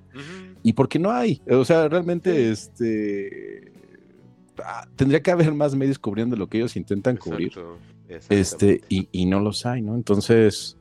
Y 0.62 0.74
porque 0.74 0.98
no 0.98 1.10
hay, 1.10 1.40
o 1.50 1.64
sea, 1.64 1.88
realmente 1.88 2.50
este 2.50 3.72
ah, 4.64 4.87
tendría 4.96 5.22
que 5.22 5.30
haber 5.30 5.52
más 5.54 5.74
medios 5.74 5.98
cubriendo 5.98 6.37
lo 6.37 6.48
que 6.48 6.58
ellos 6.58 6.76
intentan 6.76 7.16
cubrir. 7.16 7.48
Exacto, 7.48 7.78
Este, 8.08 8.40
exactamente. 8.40 8.84
y, 8.88 9.08
y 9.10 9.26
no 9.26 9.40
los 9.40 9.66
hay, 9.66 9.82
¿no? 9.82 9.94
Entonces, 9.94 10.76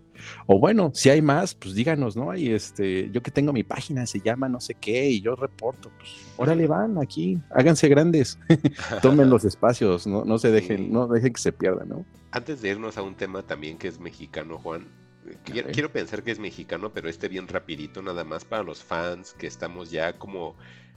o 0.47 0.59
bueno, 0.59 0.91
si 0.93 1.09
hay 1.09 1.21
más, 1.21 1.55
pues 1.55 1.75
díganos, 1.75 2.15
¿no? 2.15 2.35
Y 2.35 2.49
este, 2.51 3.09
yo 3.11 3.21
que 3.21 3.31
tengo 3.31 3.53
mi 3.53 3.63
página, 3.63 4.05
se 4.05 4.19
llama 4.19 4.49
no 4.49 4.59
sé 4.59 4.75
qué, 4.75 5.09
y 5.09 5.21
yo 5.21 5.35
reporto, 5.35 5.91
pues, 5.97 6.09
órale 6.37 6.67
van 6.67 6.97
aquí, 7.01 7.39
háganse 7.51 7.87
grandes, 7.87 8.37
tomen 9.01 9.29
los 9.29 9.45
espacios, 9.45 10.07
no, 10.07 10.25
no 10.25 10.37
se 10.37 10.51
dejen, 10.51 10.77
Sí. 10.77 10.87
no 10.89 11.07
dejen 11.07 11.33
que 11.33 11.41
se 11.41 11.51
pierdan, 11.51 11.89
¿no? 11.89 12.05
Antes 12.31 12.61
de 12.61 12.69
irnos 12.69 12.97
a 12.97 13.03
un 13.03 13.15
tema 13.15 13.43
también 13.43 13.77
que 13.77 13.87
es 13.87 13.99
mexicano, 13.99 14.57
Juan. 14.57 14.87
eh, 15.27 15.37
Quiero, 15.43 15.69
quiero 15.71 15.91
pensar 15.91 16.23
que 16.23 16.31
es 16.31 16.39
mexicano, 16.39 16.91
pero 16.93 17.09
este 17.09 17.27
bien 17.29 17.47
rapidito, 17.47 18.01
nada 18.01 18.23
más 18.23 18.43
para 18.45 18.63
los 18.63 18.83
fans 18.83 19.33
que 19.37 19.47
estamos 19.47 19.91
ya 19.91 20.13
como 20.17 20.55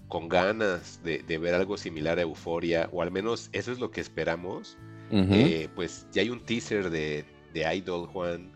con 0.09 0.29
ganas 0.29 1.01
de, 1.03 1.19
de 1.27 1.37
ver 1.39 1.55
algo 1.55 1.77
similar 1.77 2.19
a 2.19 2.23
Euforia, 2.23 2.89
o 2.93 3.03
al 3.03 3.11
menos 3.11 3.51
eso 3.53 3.73
es 3.73 3.81
lo 3.81 3.91
que 3.91 4.01
esperamos. 4.01 4.79
Eh, 5.11 5.69
pues 5.75 6.07
ya 6.13 6.23
hay 6.23 6.31
un 6.31 6.41
teaser 6.41 6.91
de, 6.91 7.25
de 7.55 7.77
Idol, 7.77 8.07
Juan. 8.09 8.51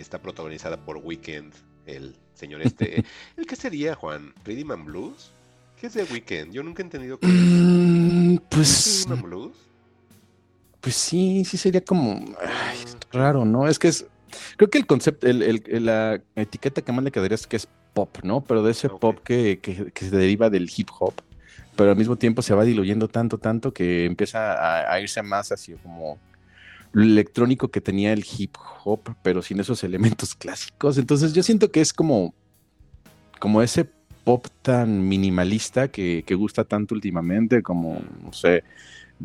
Está 0.00 0.20
protagonizada 0.20 0.76
por 0.84 0.98
Weekend, 0.98 1.52
el 1.86 2.16
señor 2.34 2.62
este. 2.62 3.04
¿El 3.36 3.46
qué 3.46 3.56
sería, 3.56 3.94
Juan? 3.94 4.32
¿Rhythm 4.44 4.70
and 4.72 4.84
Blues? 4.86 5.30
¿Qué 5.80 5.88
es 5.88 5.94
de 5.94 6.04
Weekend? 6.04 6.52
Yo 6.52 6.62
nunca 6.62 6.82
he 6.82 6.84
entendido 6.84 7.18
qué 7.18 7.26
es. 7.26 7.32
Mm, 7.32 8.34
¿Es 8.34 8.40
pues, 8.50 8.96
Rhythm 9.00 9.12
and 9.12 9.22
Blues? 9.22 9.56
pues 10.80 10.96
sí, 10.96 11.44
sí 11.46 11.56
sería 11.56 11.82
como 11.82 12.12
ay, 12.40 12.78
es 12.84 12.96
raro, 13.10 13.44
¿no? 13.46 13.66
Es 13.68 13.78
que 13.78 13.88
es, 13.88 14.04
creo 14.58 14.68
que 14.68 14.76
el 14.76 14.86
concepto, 14.86 15.26
el, 15.26 15.62
la 15.84 16.20
etiqueta 16.36 16.82
que 16.82 16.92
más 16.92 17.02
le 17.02 17.10
quedaría 17.10 17.36
es 17.36 17.46
que 17.46 17.56
es 17.56 17.66
pop, 17.94 18.18
¿no? 18.22 18.42
Pero 18.42 18.62
de 18.62 18.72
ese 18.72 18.90
pop 18.90 19.18
que, 19.24 19.60
que- 19.62 19.90
que 19.92 20.04
se 20.04 20.14
deriva 20.14 20.50
del 20.50 20.70
hip 20.76 20.88
hop, 20.98 21.14
pero 21.74 21.90
al 21.90 21.96
mismo 21.96 22.16
tiempo 22.16 22.42
se 22.42 22.54
va 22.54 22.64
diluyendo 22.64 23.08
tanto, 23.08 23.38
tanto 23.38 23.72
que 23.72 24.04
empieza 24.04 24.52
a, 24.52 24.92
a 24.92 25.00
irse 25.00 25.22
más 25.22 25.50
hacia 25.52 25.76
como 25.78 26.18
electrónico 26.94 27.68
que 27.68 27.80
tenía 27.80 28.12
el 28.12 28.24
hip 28.38 28.56
hop, 28.84 29.00
pero 29.22 29.42
sin 29.42 29.60
esos 29.60 29.82
elementos 29.84 30.34
clásicos. 30.34 30.98
Entonces 30.98 31.32
yo 31.32 31.42
siento 31.42 31.70
que 31.70 31.80
es 31.80 31.92
como, 31.92 32.34
como 33.40 33.62
ese 33.62 33.88
pop 34.24 34.46
tan 34.62 35.06
minimalista 35.08 35.88
que, 35.88 36.22
que 36.26 36.34
gusta 36.34 36.64
tanto 36.64 36.94
últimamente, 36.94 37.62
como, 37.62 38.00
no 38.22 38.32
sé, 38.32 38.64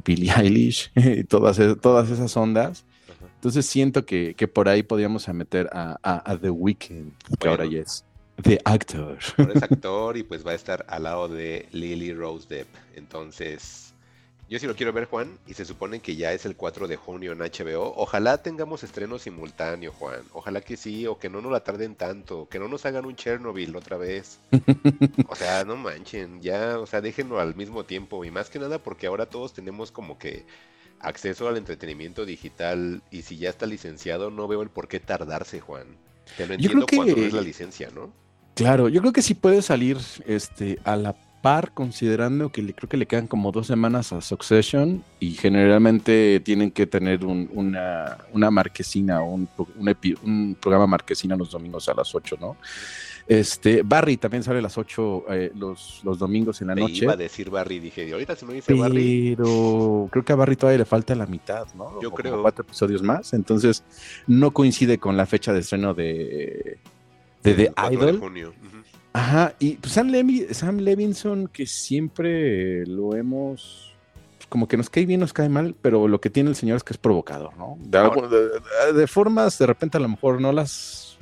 Billie 0.06 0.32
Eilish 0.36 0.92
y 0.96 1.24
todas, 1.24 1.58
e- 1.60 1.76
todas 1.76 2.10
esas 2.10 2.36
ondas. 2.36 2.86
Ajá. 3.08 3.32
Entonces 3.36 3.66
siento 3.66 4.06
que, 4.06 4.34
que 4.36 4.48
por 4.48 4.68
ahí 4.68 4.84
podríamos 4.84 5.28
meter 5.30 5.70
a, 5.72 5.98
a- 6.04 6.32
a 6.32 6.38
The 6.38 6.50
Weeknd, 6.50 7.12
que 7.40 7.48
Bueno. 7.48 7.52
ahora 7.52 7.66
ya 7.66 7.80
es 7.80 8.04
The 8.44 8.60
Actor. 8.66 9.18
Ahora 9.38 9.54
es 9.54 9.64
actor 9.72 10.18
y 10.18 10.24
pues 10.24 10.46
va 10.46 10.52
a 10.52 10.56
estar 10.56 10.86
al 10.90 11.04
lado 11.04 11.28
de 11.28 11.68
Lily 11.72 12.14
Rose 12.14 12.48
Depp. 12.50 12.68
Entonces, 12.96 13.89
yo 14.50 14.58
sí 14.60 14.66
lo 14.68 14.76
quiero 14.76 14.92
ver, 14.92 15.06
Juan, 15.06 15.38
y 15.48 15.54
se 15.54 15.64
supone 15.64 16.00
que 16.00 16.16
ya 16.16 16.34
es 16.34 16.46
el 16.46 16.56
4 16.56 16.88
de 16.88 16.96
junio 16.98 17.32
en 17.34 17.40
HBO. 17.40 17.94
Ojalá 17.96 18.42
tengamos 18.42 18.84
estreno 18.84 19.20
simultáneo, 19.20 19.92
Juan. 19.92 20.22
Ojalá 20.34 20.62
que 20.62 20.76
sí, 20.76 21.06
o 21.08 21.20
que 21.20 21.30
no 21.30 21.40
nos 21.42 21.52
la 21.52 21.60
tarden 21.64 21.96
tanto, 21.96 22.48
que 22.50 22.58
no 22.60 22.68
nos 22.68 22.86
hagan 22.86 23.06
un 23.06 23.16
Chernobyl 23.16 23.76
otra 23.76 23.98
vez. 23.98 24.40
O 25.32 25.36
sea, 25.36 25.64
no 25.64 25.76
manchen, 25.76 26.42
ya, 26.42 26.80
o 26.80 26.88
sea, 26.88 27.02
déjenlo 27.02 27.40
al 27.40 27.56
mismo 27.56 27.84
tiempo. 27.84 28.26
Y 28.26 28.32
más 28.32 28.50
que 28.50 28.58
nada 28.58 28.80
porque 28.80 29.06
ahora 29.06 29.28
todos 29.28 29.54
tenemos 29.54 29.92
como 29.92 30.18
que 30.18 30.44
acceso 31.00 31.48
al 31.48 31.56
entretenimiento 31.58 32.26
digital 32.26 33.04
y 33.12 33.22
si 33.22 33.38
ya 33.38 33.50
está 33.50 33.66
licenciado 33.68 34.32
no 34.32 34.48
veo 34.48 34.64
el 34.64 34.70
por 34.70 34.88
qué 34.88 35.00
tardarse, 35.00 35.60
Juan. 35.62 35.86
Te 36.36 36.48
lo 36.48 36.56
Yo 36.56 36.70
creo 36.72 36.82
entiendo 36.82 36.86
cuando 36.96 37.06
no 37.12 37.16
que- 37.22 37.28
es 37.28 37.34
la 37.34 37.42
licencia, 37.42 37.90
¿no? 37.94 38.12
Claro, 38.56 38.90
yo 38.90 39.00
creo 39.02 39.14
que 39.14 39.22
sí 39.22 39.36
puede 39.36 39.62
salir 39.62 39.98
este, 40.26 40.80
a 40.84 40.96
la 40.96 41.14
par, 41.42 41.72
considerando 41.72 42.50
que 42.52 42.62
le, 42.62 42.74
creo 42.74 42.90
que 42.90 42.98
le 42.98 43.06
quedan 43.06 43.28
como 43.28 43.52
dos 43.52 43.68
semanas 43.68 44.12
a 44.14 44.22
Succession 44.22 45.04
y 45.20 45.32
generalmente 45.32 46.40
tienen 46.42 46.72
que 46.72 46.86
tener 46.88 47.24
un- 47.26 47.50
una, 47.54 48.18
una 48.34 48.52
marquesina, 48.52 49.22
un, 49.22 49.48
pro- 49.48 49.68
un, 49.78 49.88
epi- 49.88 50.18
un 50.24 50.56
programa 50.60 50.88
marquesina 50.88 51.36
los 51.36 51.52
domingos 51.52 51.88
a 51.90 51.94
las 51.94 52.14
8, 52.14 52.38
¿no? 52.40 52.58
Este, 53.28 53.84
Barry 53.84 54.18
también 54.18 54.42
sale 54.42 54.58
a 54.58 54.62
las 54.64 54.76
8 54.78 55.26
eh, 55.30 55.52
los, 55.56 56.02
los 56.04 56.18
domingos 56.18 56.62
en 56.62 56.68
la 56.70 56.76
Te 56.76 56.82
noche. 56.82 57.04
iba 57.04 57.14
a 57.14 57.16
decir 57.16 57.50
Barry, 57.52 57.80
dije, 57.80 58.12
ahorita 58.12 58.36
si 58.36 58.46
no 58.46 58.52
dice 58.54 58.74
Barry, 58.74 59.36
Pero 59.38 60.10
creo 60.12 60.26
que 60.26 60.34
a 60.34 60.36
Barry 60.36 60.56
todavía 60.56 60.80
le 60.80 60.86
falta 60.86 61.14
la 61.14 61.28
mitad, 61.28 61.68
¿no? 61.76 62.02
Yo 62.02 62.10
O 62.10 62.14
creo. 62.14 62.42
cuatro 62.42 62.64
episodios 62.64 63.04
más. 63.04 63.34
Entonces, 63.34 63.84
no 64.26 64.50
coincide 64.52 64.98
con 64.98 65.16
la 65.16 65.28
fecha 65.28 65.54
de 65.54 65.60
estreno 65.60 65.94
de, 65.94 66.80
de 67.44 67.54
The 67.54 67.72
4 67.72 67.90
de 67.90 67.96
Idol. 67.96 68.20
junio. 68.20 68.50
Ujú. 68.50 68.79
Ajá, 69.14 69.56
y 69.60 69.76
pues, 69.78 69.94
Sam, 69.94 70.10
Levi- 70.10 70.54
Sam 70.54 70.78
Levinson, 70.80 71.48
que 71.48 71.66
siempre 71.66 72.86
lo 72.86 73.16
hemos. 73.16 73.94
pues, 74.38 74.48
Como 74.48 74.68
que 74.68 74.78
nos 74.78 74.90
cae 74.90 75.06
bien, 75.06 75.20
nos 75.20 75.34
cae 75.34 75.50
mal, 75.50 75.76
pero 75.82 76.08
lo 76.08 76.22
que 76.22 76.30
tiene 76.30 76.50
el 76.50 76.56
señor 76.56 76.78
es 76.78 76.84
que 76.84 76.94
es 76.94 76.98
provocador, 76.98 77.56
¿no? 77.58 77.78
De, 77.80 77.98
algo- 77.98 78.28
de- 78.28 78.50
de- 78.50 78.94
de 78.94 79.08
formas, 79.08 79.58
de 79.58 79.66
repente, 79.66 79.98
a 79.98 80.00
lo 80.00 80.10
mejor 80.10 80.40
no 80.40 80.52
las 80.52 81.18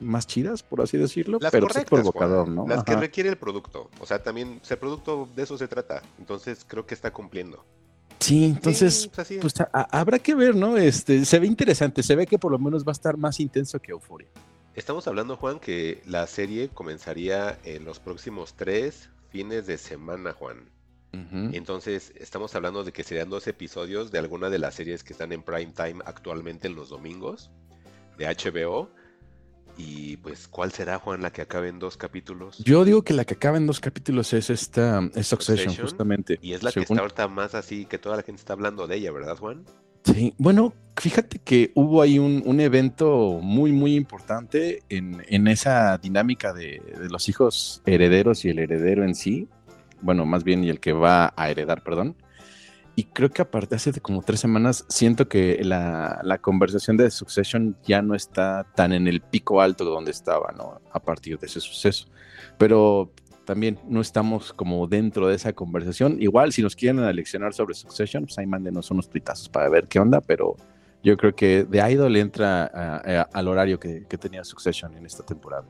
más 0.00 0.26
chidas, 0.26 0.62
por 0.62 0.80
así 0.80 0.96
decirlo, 0.96 1.38
Las 1.40 1.50
pero 1.50 1.68
sí 1.70 1.78
es 1.80 1.84
provocador, 1.84 2.44
Juan, 2.44 2.54
¿no? 2.54 2.66
Las 2.68 2.84
que 2.84 2.94
requiere 2.96 3.28
el 3.30 3.36
producto. 3.36 3.90
O 4.00 4.06
sea, 4.06 4.22
también, 4.22 4.60
el 4.68 4.78
producto 4.78 5.28
de 5.34 5.42
eso 5.42 5.58
se 5.58 5.66
trata. 5.68 6.02
Entonces 6.18 6.64
creo 6.66 6.86
que 6.86 6.94
está 6.94 7.12
cumpliendo. 7.12 7.64
Sí, 8.20 8.44
entonces, 8.46 9.02
Sí, 9.02 9.10
pues 9.14 9.38
pues 9.40 9.60
a- 9.60 9.70
a- 9.72 10.00
habrá 10.00 10.18
que 10.18 10.34
ver, 10.34 10.54
¿no? 10.56 10.76
Este, 10.76 11.24
se 11.24 11.38
ve 11.38 11.46
interesante, 11.46 12.02
se 12.02 12.14
ve 12.16 12.26
que 12.26 12.38
por 12.38 12.50
lo 12.52 12.58
menos 12.58 12.84
va 12.84 12.90
a 12.90 12.92
estar 12.92 13.16
más 13.16 13.38
intenso 13.40 13.78
que 13.80 13.92
Euforia. 13.92 14.28
Estamos 14.78 15.08
hablando, 15.08 15.36
Juan, 15.36 15.58
que 15.58 16.00
la 16.06 16.24
serie 16.28 16.68
comenzaría 16.68 17.58
en 17.64 17.84
los 17.84 17.98
próximos 17.98 18.54
tres 18.54 19.10
fines 19.28 19.66
de 19.66 19.76
semana, 19.76 20.32
Juan. 20.32 20.70
Entonces, 21.52 22.12
estamos 22.14 22.54
hablando 22.54 22.84
de 22.84 22.92
que 22.92 23.02
serían 23.02 23.28
dos 23.28 23.48
episodios 23.48 24.12
de 24.12 24.20
alguna 24.20 24.50
de 24.50 24.60
las 24.60 24.76
series 24.76 25.02
que 25.02 25.14
están 25.14 25.32
en 25.32 25.42
prime 25.42 25.72
time 25.74 26.00
actualmente 26.04 26.68
en 26.68 26.76
los 26.76 26.90
domingos 26.90 27.50
de 28.18 28.26
HBO. 28.26 28.88
Y 29.76 30.18
pues, 30.18 30.46
¿cuál 30.46 30.70
será, 30.70 31.00
Juan, 31.00 31.22
la 31.22 31.32
que 31.32 31.42
acabe 31.42 31.68
en 31.68 31.80
dos 31.80 31.96
capítulos? 31.96 32.58
Yo 32.58 32.84
digo 32.84 33.02
que 33.02 33.14
la 33.14 33.24
que 33.24 33.34
acaba 33.34 33.56
en 33.56 33.66
dos 33.66 33.80
capítulos 33.80 34.32
es 34.32 34.48
esta, 34.48 35.00
es 35.16 35.26
Succession, 35.26 35.70
Succession, 35.70 35.86
justamente. 35.86 36.38
Y 36.40 36.52
es 36.52 36.62
la 36.62 36.70
que 36.70 36.80
está 36.80 37.00
ahorita 37.00 37.26
más 37.26 37.56
así, 37.56 37.84
que 37.84 37.98
toda 37.98 38.16
la 38.16 38.22
gente 38.22 38.38
está 38.38 38.52
hablando 38.52 38.86
de 38.86 38.94
ella, 38.94 39.10
¿verdad, 39.10 39.36
Juan? 39.36 39.64
Sí, 40.14 40.34
bueno, 40.38 40.72
fíjate 40.96 41.38
que 41.38 41.70
hubo 41.74 42.00
ahí 42.00 42.18
un, 42.18 42.42
un 42.46 42.60
evento 42.60 43.40
muy, 43.42 43.72
muy 43.72 43.94
importante 43.94 44.82
en, 44.88 45.22
en 45.28 45.48
esa 45.48 45.98
dinámica 45.98 46.54
de, 46.54 46.80
de 46.98 47.08
los 47.10 47.28
hijos 47.28 47.82
herederos 47.84 48.44
y 48.44 48.48
el 48.48 48.58
heredero 48.58 49.04
en 49.04 49.14
sí. 49.14 49.48
Bueno, 50.00 50.24
más 50.24 50.44
bien 50.44 50.64
y 50.64 50.70
el 50.70 50.80
que 50.80 50.92
va 50.92 51.34
a 51.36 51.50
heredar, 51.50 51.82
perdón. 51.82 52.16
Y 52.96 53.04
creo 53.04 53.30
que 53.30 53.42
aparte 53.42 53.76
hace 53.76 53.92
como 54.00 54.22
tres 54.22 54.40
semanas 54.40 54.84
siento 54.88 55.28
que 55.28 55.60
la, 55.62 56.20
la 56.24 56.38
conversación 56.38 56.96
de 56.96 57.10
Succession 57.10 57.76
ya 57.84 58.02
no 58.02 58.14
está 58.14 58.66
tan 58.74 58.92
en 58.92 59.06
el 59.06 59.20
pico 59.20 59.60
alto 59.60 59.84
donde 59.84 60.10
estaba, 60.10 60.52
¿no? 60.56 60.80
A 60.90 61.00
partir 61.00 61.38
de 61.38 61.46
ese 61.46 61.60
suceso. 61.60 62.08
Pero 62.56 63.12
también 63.48 63.78
no 63.88 64.02
estamos 64.02 64.52
como 64.52 64.86
dentro 64.86 65.26
de 65.26 65.34
esa 65.34 65.54
conversación. 65.54 66.20
Igual, 66.20 66.52
si 66.52 66.60
nos 66.60 66.76
quieren 66.76 66.98
aleccionar 66.98 67.54
sobre 67.54 67.74
Succession, 67.74 68.26
pues 68.26 68.36
ahí 68.36 68.46
mándenos 68.46 68.90
unos 68.90 69.08
tuitazos 69.08 69.48
para 69.48 69.70
ver 69.70 69.88
qué 69.88 69.98
onda, 69.98 70.20
pero 70.20 70.54
yo 71.02 71.16
creo 71.16 71.34
que 71.34 71.66
The 71.70 71.90
Idol 71.92 72.14
entra 72.16 72.64
a- 72.66 72.96
a- 72.96 73.22
al 73.32 73.48
horario 73.48 73.80
que, 73.80 74.04
que 74.06 74.18
tenía 74.18 74.44
Succession 74.44 74.94
en 74.98 75.06
esta 75.06 75.24
temporada. 75.24 75.64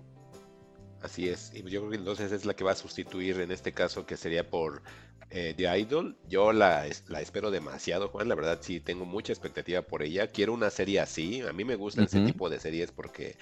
Así 1.02 1.28
es. 1.28 1.52
Y 1.54 1.62
yo 1.70 1.78
creo 1.82 1.90
que 1.90 1.96
entonces 1.98 2.32
es 2.32 2.44
la 2.44 2.54
que 2.54 2.64
va 2.64 2.72
a 2.72 2.74
sustituir 2.74 3.40
en 3.40 3.52
este 3.52 3.70
caso, 3.70 4.04
que 4.06 4.16
sería 4.16 4.50
por 4.50 4.82
eh, 5.30 5.54
The 5.56 5.78
Idol. 5.78 6.16
Yo 6.28 6.52
la, 6.52 6.84
la 7.06 7.20
espero 7.20 7.52
demasiado, 7.52 8.08
Juan. 8.08 8.28
La 8.28 8.34
verdad, 8.34 8.58
sí, 8.60 8.80
tengo 8.80 9.04
mucha 9.04 9.32
expectativa 9.32 9.82
por 9.82 10.02
ella. 10.02 10.26
Quiero 10.26 10.52
una 10.52 10.70
serie 10.70 10.98
así. 10.98 11.42
A 11.42 11.52
mí 11.52 11.64
me 11.64 11.76
gustan 11.76 12.06
ese 12.06 12.26
tipo 12.26 12.50
de 12.50 12.58
series 12.58 12.90
porque 12.90 13.36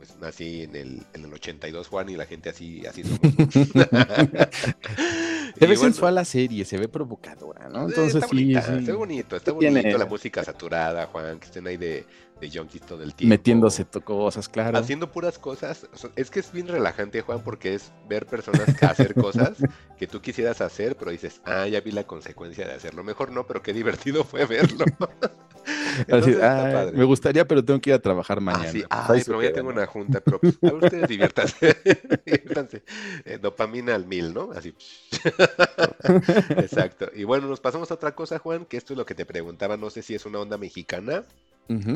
pues 0.00 0.16
nací 0.18 0.62
en 0.62 0.74
el, 0.76 1.06
en 1.12 1.24
el 1.26 1.34
82, 1.34 1.88
Juan, 1.88 2.08
y 2.08 2.16
la 2.16 2.24
gente 2.24 2.48
así, 2.48 2.86
así 2.86 3.02
somos. 3.04 3.20
Se 3.52 3.60
ve 5.60 5.66
bueno, 5.66 5.76
sensual 5.76 6.14
la 6.14 6.24
serie, 6.24 6.64
se 6.64 6.78
ve 6.78 6.88
provocadora, 6.88 7.68
¿no? 7.68 7.82
eh, 7.82 7.84
Entonces 7.88 8.14
está 8.14 8.26
sí, 8.28 8.34
bonita, 8.36 8.62
sí, 8.62 8.72
está 8.78 8.94
bonito, 8.94 9.36
está 9.36 9.52
Tiene- 9.58 9.82
bonito 9.82 9.98
la 9.98 10.06
música 10.06 10.42
saturada, 10.42 11.06
Juan, 11.08 11.38
que 11.38 11.44
estén 11.44 11.66
ahí 11.66 11.76
de, 11.76 12.06
de 12.40 12.50
junkies 12.50 12.80
todo 12.80 13.02
el 13.02 13.14
tiempo. 13.14 13.28
metiéndose 13.28 13.84
cosas, 14.02 14.48
claro. 14.48 14.78
Haciendo 14.78 15.12
puras 15.12 15.38
cosas. 15.38 15.86
o 15.92 15.98
sea, 15.98 16.08
es 16.16 16.30
que 16.30 16.40
es 16.40 16.50
bien 16.50 16.68
relajante, 16.68 17.20
Juan, 17.20 17.42
porque 17.44 17.74
es 17.74 17.92
ver 18.08 18.24
personas 18.24 18.74
que 18.74 18.86
hacer 18.86 19.12
cosas 19.14 19.52
que 19.98 20.06
tú 20.06 20.22
quisieras 20.22 20.62
hacer, 20.62 20.96
pero 20.96 21.10
dices, 21.10 21.42
ah, 21.44 21.66
ya 21.68 21.82
vi 21.82 21.90
la 21.92 22.04
consecuencia 22.04 22.66
de 22.66 22.72
hacerlo. 22.72 23.04
Mejor 23.04 23.32
no, 23.32 23.46
pero 23.46 23.62
qué 23.62 23.74
divertido 23.74 24.24
fue 24.24 24.46
verlo. 24.46 24.86
Así, 25.70 26.00
Entonces, 26.02 26.34
está 26.34 26.66
"Ay, 26.66 26.72
padre. 26.72 26.96
me 26.96 27.04
gustaría, 27.04 27.46
pero 27.48 27.64
tengo 27.64 27.80
que 27.80 27.90
ir 27.90 27.94
a 27.94 27.98
trabajar 27.98 28.38
Ah, 28.38 28.40
mañana. 28.40 28.70
sí. 28.72 28.84
Ay, 28.90 29.04
ahí 29.16 29.20
se 29.20 29.26
pero 29.26 29.42
ya 29.42 29.52
tengo 29.52 29.68
una 29.70 29.86
junta, 29.86 30.20
pero 30.20 30.38
a 30.42 30.46
ver, 30.60 30.74
ustedes 30.74 31.08
diviértanse. 31.08 31.76
diviértanse. 32.26 32.82
Eh, 33.24 33.38
dopamina 33.40 33.94
al 33.94 34.06
mil, 34.06 34.32
¿no? 34.34 34.50
Así. 34.52 34.74
Exacto. 36.56 37.10
Y 37.14 37.24
bueno, 37.24 37.46
nos 37.48 37.60
pasamos 37.60 37.90
a 37.90 37.94
otra 37.94 38.14
cosa, 38.14 38.38
Juan, 38.38 38.64
que 38.64 38.76
esto 38.76 38.92
es 38.94 38.98
lo 38.98 39.06
que 39.06 39.14
te 39.14 39.24
preguntaba, 39.26 39.76
no 39.76 39.90
sé 39.90 40.02
si 40.02 40.14
es 40.14 40.26
una 40.26 40.38
onda 40.40 40.56
mexicana 40.58 41.24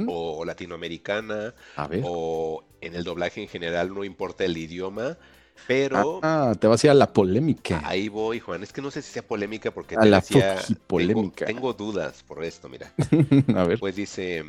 o 0.07 0.45
latinoamericana 0.45 1.53
A 1.75 1.89
ver. 1.89 2.01
o 2.05 2.63
en 2.81 2.95
el 2.95 3.03
doblaje 3.03 3.43
en 3.43 3.49
general, 3.49 3.93
no 3.93 4.05
importa 4.05 4.45
el 4.45 4.57
idioma, 4.57 5.19
pero 5.67 6.21
Ah, 6.23 6.55
te 6.59 6.67
vas 6.67 6.83
a 6.83 6.87
ir 6.87 6.91
a 6.91 6.95
la 6.95 7.13
polémica. 7.13 7.81
ahí 7.85 8.09
voy, 8.09 8.41
Juan. 8.41 8.63
Es 8.63 8.73
que 8.73 8.83
no 8.83 8.91
sé 8.91 9.03
si 9.03 9.13
sea 9.13 9.23
polémica 9.27 9.71
porque 9.71 9.97
A 9.97 10.01
te 10.01 10.09
la 10.09 10.21
decía, 10.21 10.57
tengo, 10.57 10.81
polémica. 10.87 11.47
tengo 11.47 11.73
dudas 11.73 12.23
por 12.23 12.45
esto, 12.45 12.69
mira. 12.69 12.93
a 13.57 13.65
ver. 13.65 13.79
Pues 13.79 13.97
dice, 13.97 14.45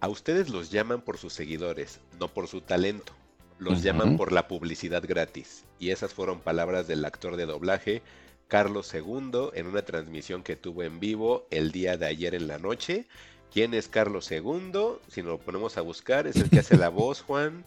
a 0.00 0.08
ustedes 0.08 0.48
los 0.50 0.70
llaman 0.70 1.00
por 1.02 1.18
sus 1.18 1.32
seguidores, 1.32 2.00
no 2.18 2.28
por 2.28 2.48
su 2.48 2.60
talento. 2.60 3.12
Los 3.58 3.82
llaman 3.82 4.16
por 4.16 4.30
la 4.30 4.46
publicidad 4.46 5.02
gratis. 5.04 5.64
Y 5.80 5.90
esas 5.90 6.14
fueron 6.14 6.38
palabras 6.38 6.86
del 6.86 7.04
actor 7.04 7.34
de 7.36 7.44
doblaje 7.46 8.02
Carlos 8.46 8.94
II 8.94 9.50
en 9.54 9.66
una 9.66 9.82
transmisión 9.82 10.44
que 10.44 10.54
tuvo 10.54 10.84
en 10.84 11.00
vivo 11.00 11.46
el 11.50 11.72
día 11.72 11.96
de 11.96 12.06
ayer 12.06 12.36
en 12.36 12.46
la 12.46 12.58
noche. 12.58 13.06
¿Quién 13.52 13.74
es 13.74 13.88
Carlos 13.88 14.30
II? 14.30 14.70
Si 15.08 15.22
nos 15.22 15.32
lo 15.32 15.38
ponemos 15.38 15.76
a 15.76 15.80
buscar, 15.80 16.28
es 16.28 16.36
el 16.36 16.50
que 16.50 16.60
hace 16.60 16.76
la 16.76 16.88
voz, 16.88 17.20
Juan, 17.22 17.64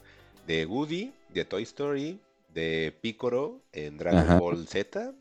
de 0.48 0.66
Woody, 0.66 1.12
de 1.34 1.44
Toy 1.44 1.64
Story, 1.64 2.20
de 2.54 2.98
Picoro 3.02 3.64
en 3.72 3.98
Dragon 3.98 4.20
Ajá. 4.20 4.40
Ball 4.40 4.68
Z, 4.68 5.14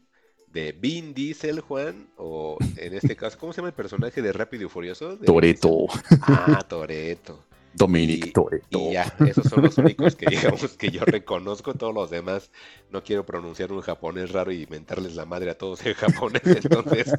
de 0.47 0.73
Vin 0.73 1.15
Diesel, 1.15 1.61
Juan, 1.61 2.09
o 2.17 2.59
en 2.77 2.95
este 2.95 3.17
caso, 3.17 3.39
¿cómo 3.39 3.53
se 3.53 3.59
llama 3.59 3.69
el 3.69 3.75
personaje 3.75 4.21
de 4.21 4.33
Rápido 4.33 4.67
y 4.67 4.69
Furioso? 4.69 5.17
Toreto. 5.19 5.87
Ah, 6.23 6.65
Toreto. 6.69 7.45
Dominic 7.73 8.33
Y- 8.71 8.93
ya, 8.93 9.15
esos 9.27 9.47
son 9.47 9.63
los 9.63 9.79
únicos 9.79 10.17
que 10.17 10.27
digamos 10.31 10.77
que 10.77 10.91
yo 10.91 11.05
reconozco. 11.05 11.75
Todos 11.75 11.95
los 11.95 12.11
demás 12.11 12.51
no 12.91 13.03
quiero 13.03 13.25
pronunciar 13.25 13.73
un 13.73 13.81
japonés 13.81 14.33
raro 14.33 14.53
y 14.53 14.67
mentarles 14.67 15.15
la 15.15 15.25
madre 15.25 15.51
a 15.51 15.59
todos 15.59 15.85
en 15.87 15.95
japonés. 15.95 16.43
Entonces, 16.45 17.15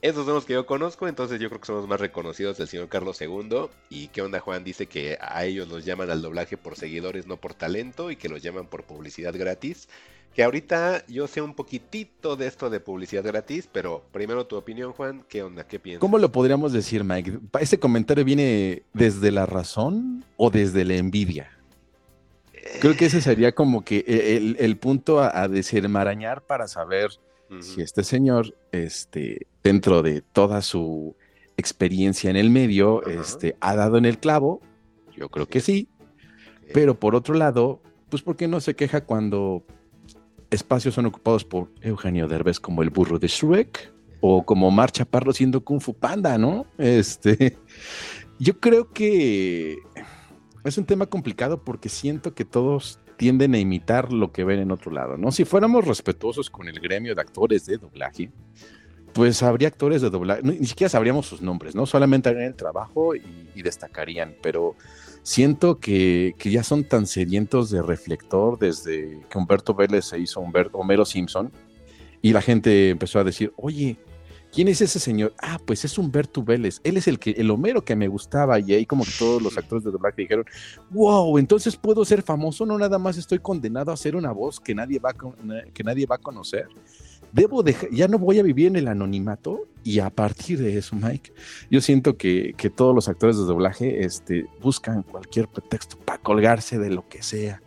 esos 0.00 0.26
son 0.26 0.34
los 0.34 0.44
que 0.44 0.54
yo 0.54 0.66
conozco. 0.66 1.08
Entonces, 1.08 1.40
yo 1.40 1.48
creo 1.48 1.60
que 1.60 1.66
son 1.66 1.76
los 1.76 1.88
más 1.88 2.00
reconocidos 2.00 2.58
del 2.58 2.68
señor 2.68 2.88
Carlos 2.88 3.20
II. 3.20 3.68
¿Y 3.90 4.08
qué 4.08 4.22
onda, 4.22 4.40
Juan? 4.40 4.64
Dice 4.64 4.86
que 4.86 5.18
a 5.20 5.44
ellos 5.44 5.68
los 5.68 5.84
llaman 5.84 6.10
al 6.10 6.22
doblaje 6.22 6.56
por 6.56 6.76
seguidores, 6.76 7.26
no 7.26 7.36
por 7.36 7.54
talento, 7.54 8.10
y 8.10 8.16
que 8.16 8.28
los 8.28 8.42
llaman 8.42 8.66
por 8.66 8.84
publicidad 8.84 9.34
gratis. 9.36 9.88
Que 10.34 10.42
ahorita 10.42 11.04
yo 11.08 11.26
sé 11.26 11.42
un 11.42 11.54
poquitito 11.54 12.36
de 12.36 12.46
esto 12.46 12.70
de 12.70 12.80
publicidad 12.80 13.22
gratis, 13.24 13.68
pero 13.70 14.02
primero 14.12 14.46
tu 14.46 14.56
opinión, 14.56 14.92
Juan. 14.92 15.24
¿Qué 15.28 15.42
onda? 15.42 15.64
¿Qué 15.66 15.78
piensas? 15.78 16.00
¿Cómo 16.00 16.16
lo 16.18 16.32
podríamos 16.32 16.72
decir, 16.72 17.04
Mike? 17.04 17.38
¿Este 17.60 17.78
comentario 17.78 18.24
viene 18.24 18.82
desde 18.94 19.30
la 19.30 19.44
razón 19.44 20.24
o 20.38 20.50
desde 20.50 20.84
la 20.86 20.94
envidia? 20.94 21.50
Creo 22.80 22.96
que 22.96 23.06
ese 23.06 23.20
sería 23.20 23.52
como 23.52 23.84
que 23.84 24.04
e- 24.06 24.36
el, 24.36 24.56
el 24.58 24.76
punto 24.78 25.20
a, 25.20 25.42
a 25.42 25.48
desenmarañar 25.48 26.42
para 26.42 26.66
saber 26.68 27.10
si 27.60 27.82
este 27.82 28.02
señor, 28.02 28.54
este, 28.70 29.46
dentro 29.62 30.02
de 30.02 30.22
toda 30.22 30.62
su 30.62 31.14
experiencia 31.58 32.30
en 32.30 32.36
el 32.36 32.48
medio, 32.48 33.04
este, 33.04 33.56
ha 33.60 33.76
dado 33.76 33.98
en 33.98 34.06
el 34.06 34.16
clavo. 34.18 34.62
Yo 35.14 35.28
creo 35.28 35.46
que 35.46 35.60
sí, 35.60 35.88
pero 36.72 36.98
por 36.98 37.14
otro 37.14 37.34
lado, 37.34 37.82
pues 38.08 38.22
¿por 38.22 38.36
qué 38.36 38.48
no 38.48 38.60
se 38.60 38.74
queja 38.74 39.02
cuando 39.04 39.62
espacios 40.52 40.94
son 40.94 41.06
ocupados 41.06 41.44
por 41.44 41.68
Eugenio 41.80 42.28
Derbez 42.28 42.60
como 42.60 42.82
el 42.82 42.90
burro 42.90 43.18
de 43.18 43.26
Shrek 43.26 43.92
o 44.20 44.44
como 44.44 44.70
Mar 44.70 44.92
Chaparro 44.92 45.32
siendo 45.32 45.64
Kung 45.64 45.80
Fu 45.80 45.94
Panda, 45.94 46.38
¿no? 46.38 46.66
Este, 46.78 47.56
yo 48.38 48.60
creo 48.60 48.92
que 48.92 49.78
es 50.64 50.78
un 50.78 50.84
tema 50.84 51.06
complicado 51.06 51.64
porque 51.64 51.88
siento 51.88 52.34
que 52.34 52.44
todos 52.44 53.00
tienden 53.16 53.54
a 53.54 53.58
imitar 53.58 54.12
lo 54.12 54.32
que 54.32 54.44
ven 54.44 54.60
en 54.60 54.70
otro 54.70 54.92
lado, 54.92 55.16
¿no? 55.16 55.32
Si 55.32 55.44
fuéramos 55.44 55.86
respetuosos 55.86 56.50
con 56.50 56.68
el 56.68 56.78
gremio 56.80 57.14
de 57.14 57.20
actores 57.20 57.66
de 57.66 57.78
doblaje, 57.78 58.30
pues 59.12 59.42
habría 59.42 59.68
actores 59.68 60.02
de 60.02 60.10
doblaje, 60.10 60.42
ni 60.42 60.66
siquiera 60.66 60.88
sabríamos 60.88 61.26
sus 61.26 61.42
nombres, 61.42 61.74
¿no? 61.74 61.86
Solamente 61.86 62.28
harían 62.28 62.44
el 62.44 62.54
trabajo 62.54 63.14
y 63.14 63.62
destacarían, 63.62 64.36
pero 64.42 64.76
siento 65.22 65.78
que, 65.78 66.34
que 66.38 66.50
ya 66.50 66.62
son 66.62 66.84
tan 66.84 67.06
sedientos 67.06 67.70
de 67.70 67.82
reflector 67.82 68.58
desde 68.58 69.20
que 69.28 69.38
Humberto 69.38 69.74
Vélez 69.74 70.06
se 70.06 70.18
hizo 70.18 70.40
Humberto, 70.40 70.78
Homero 70.78 71.04
Simpson 71.04 71.52
y 72.20 72.32
la 72.32 72.42
gente 72.42 72.90
empezó 72.90 73.18
a 73.18 73.24
decir, 73.24 73.52
oye, 73.56 73.96
¿quién 74.52 74.68
es 74.68 74.80
ese 74.80 74.98
señor? 74.98 75.34
Ah, 75.38 75.58
pues 75.64 75.84
es 75.84 75.96
Humberto 75.98 76.42
Vélez, 76.42 76.80
él 76.84 76.96
es 76.96 77.08
el 77.08 77.18
que 77.18 77.30
el 77.32 77.50
Homero 77.50 77.84
que 77.84 77.96
me 77.96 78.08
gustaba 78.08 78.58
y 78.60 78.72
ahí 78.72 78.86
como 78.86 79.04
que 79.04 79.12
todos 79.18 79.42
los 79.42 79.56
actores 79.56 79.84
de 79.84 79.90
doblaje 79.90 80.22
dijeron, 80.22 80.44
wow, 80.90 81.38
entonces 81.38 81.76
puedo 81.76 82.04
ser 82.04 82.22
famoso, 82.22 82.66
no 82.66 82.78
nada 82.78 82.98
más 82.98 83.16
estoy 83.16 83.38
condenado 83.38 83.92
a 83.92 83.96
ser 83.96 84.16
una 84.16 84.32
voz 84.32 84.60
que 84.60 84.74
nadie 84.74 84.98
va 84.98 85.14
que 85.72 85.84
nadie 85.84 86.06
va 86.06 86.16
a 86.16 86.18
conocer. 86.18 86.68
Debo 87.32 87.62
dejar, 87.62 87.90
ya 87.90 88.08
no 88.08 88.18
voy 88.18 88.38
a 88.38 88.42
vivir 88.42 88.66
en 88.68 88.76
el 88.76 88.88
anonimato 88.88 89.66
y 89.82 89.98
a 89.98 90.10
partir 90.10 90.58
de 90.60 90.76
eso, 90.76 90.94
Mike, 90.96 91.32
yo 91.70 91.80
siento 91.80 92.16
que, 92.16 92.54
que 92.56 92.70
todos 92.70 92.94
los 92.94 93.08
actores 93.08 93.36
de 93.38 93.44
doblaje 93.44 94.04
este, 94.04 94.46
buscan 94.60 95.02
cualquier 95.02 95.48
pretexto 95.48 95.96
para 95.98 96.18
colgarse 96.18 96.78
de 96.78 96.90
lo 96.90 97.08
que 97.08 97.22
sea. 97.22 97.62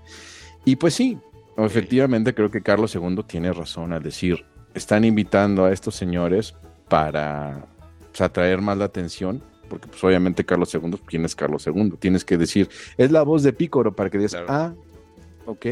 Y 0.64 0.76
pues 0.78 0.94
sí, 0.94 1.18
efectivamente 1.58 2.34
creo 2.34 2.52
que 2.52 2.62
Carlos 2.62 2.96
II 2.96 3.24
tiene 3.28 3.52
razón 3.54 3.92
al 3.92 4.04
decir, 4.04 4.46
están 4.74 5.04
invitando 5.04 5.66
a 5.66 5.74
estos 5.74 5.96
señores 5.96 6.54
para 6.88 7.66
pues, 8.12 8.22
atraer 8.22 8.62
más 8.62 8.78
la 8.78 8.86
atención, 8.86 9.44
porque 9.68 9.88
pues 9.88 10.04
obviamente 10.04 10.46
Carlos 10.46 10.74
II, 10.74 11.00
¿quién 11.06 11.26
es 11.26 11.36
Carlos 11.36 11.66
II? 11.66 11.94
Tienes 12.00 12.24
que 12.24 12.38
decir, 12.38 12.70
es 12.98 13.12
la 13.12 13.24
voz 13.24 13.42
de 13.44 13.52
Pícoro 13.52 13.96
para 13.96 14.10
que 14.10 14.20
digas, 14.20 14.34
Claro. 14.34 14.48
ah, 14.50 14.74
ok. 15.46 15.66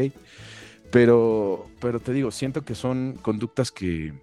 Pero, 0.94 1.66
pero 1.80 1.98
te 1.98 2.12
digo, 2.12 2.30
siento 2.30 2.64
que 2.64 2.76
son 2.76 3.18
conductas 3.20 3.72
que, 3.72 4.14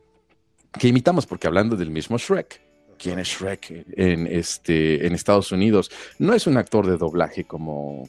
que 0.79 0.87
imitamos, 0.87 1.25
porque 1.25 1.45
hablando 1.45 1.75
del 1.75 1.91
mismo 1.91 2.17
Shrek, 2.17 2.61
¿quién 2.97 3.19
es 3.19 3.27
Shrek 3.27 3.87
en, 3.97 4.25
este, 4.25 5.05
en 5.05 5.13
Estados 5.13 5.51
Unidos? 5.51 5.91
No 6.17 6.33
es 6.33 6.47
un 6.47 6.55
actor 6.55 6.87
de 6.87 6.95
doblaje 6.95 7.43
como 7.43 8.07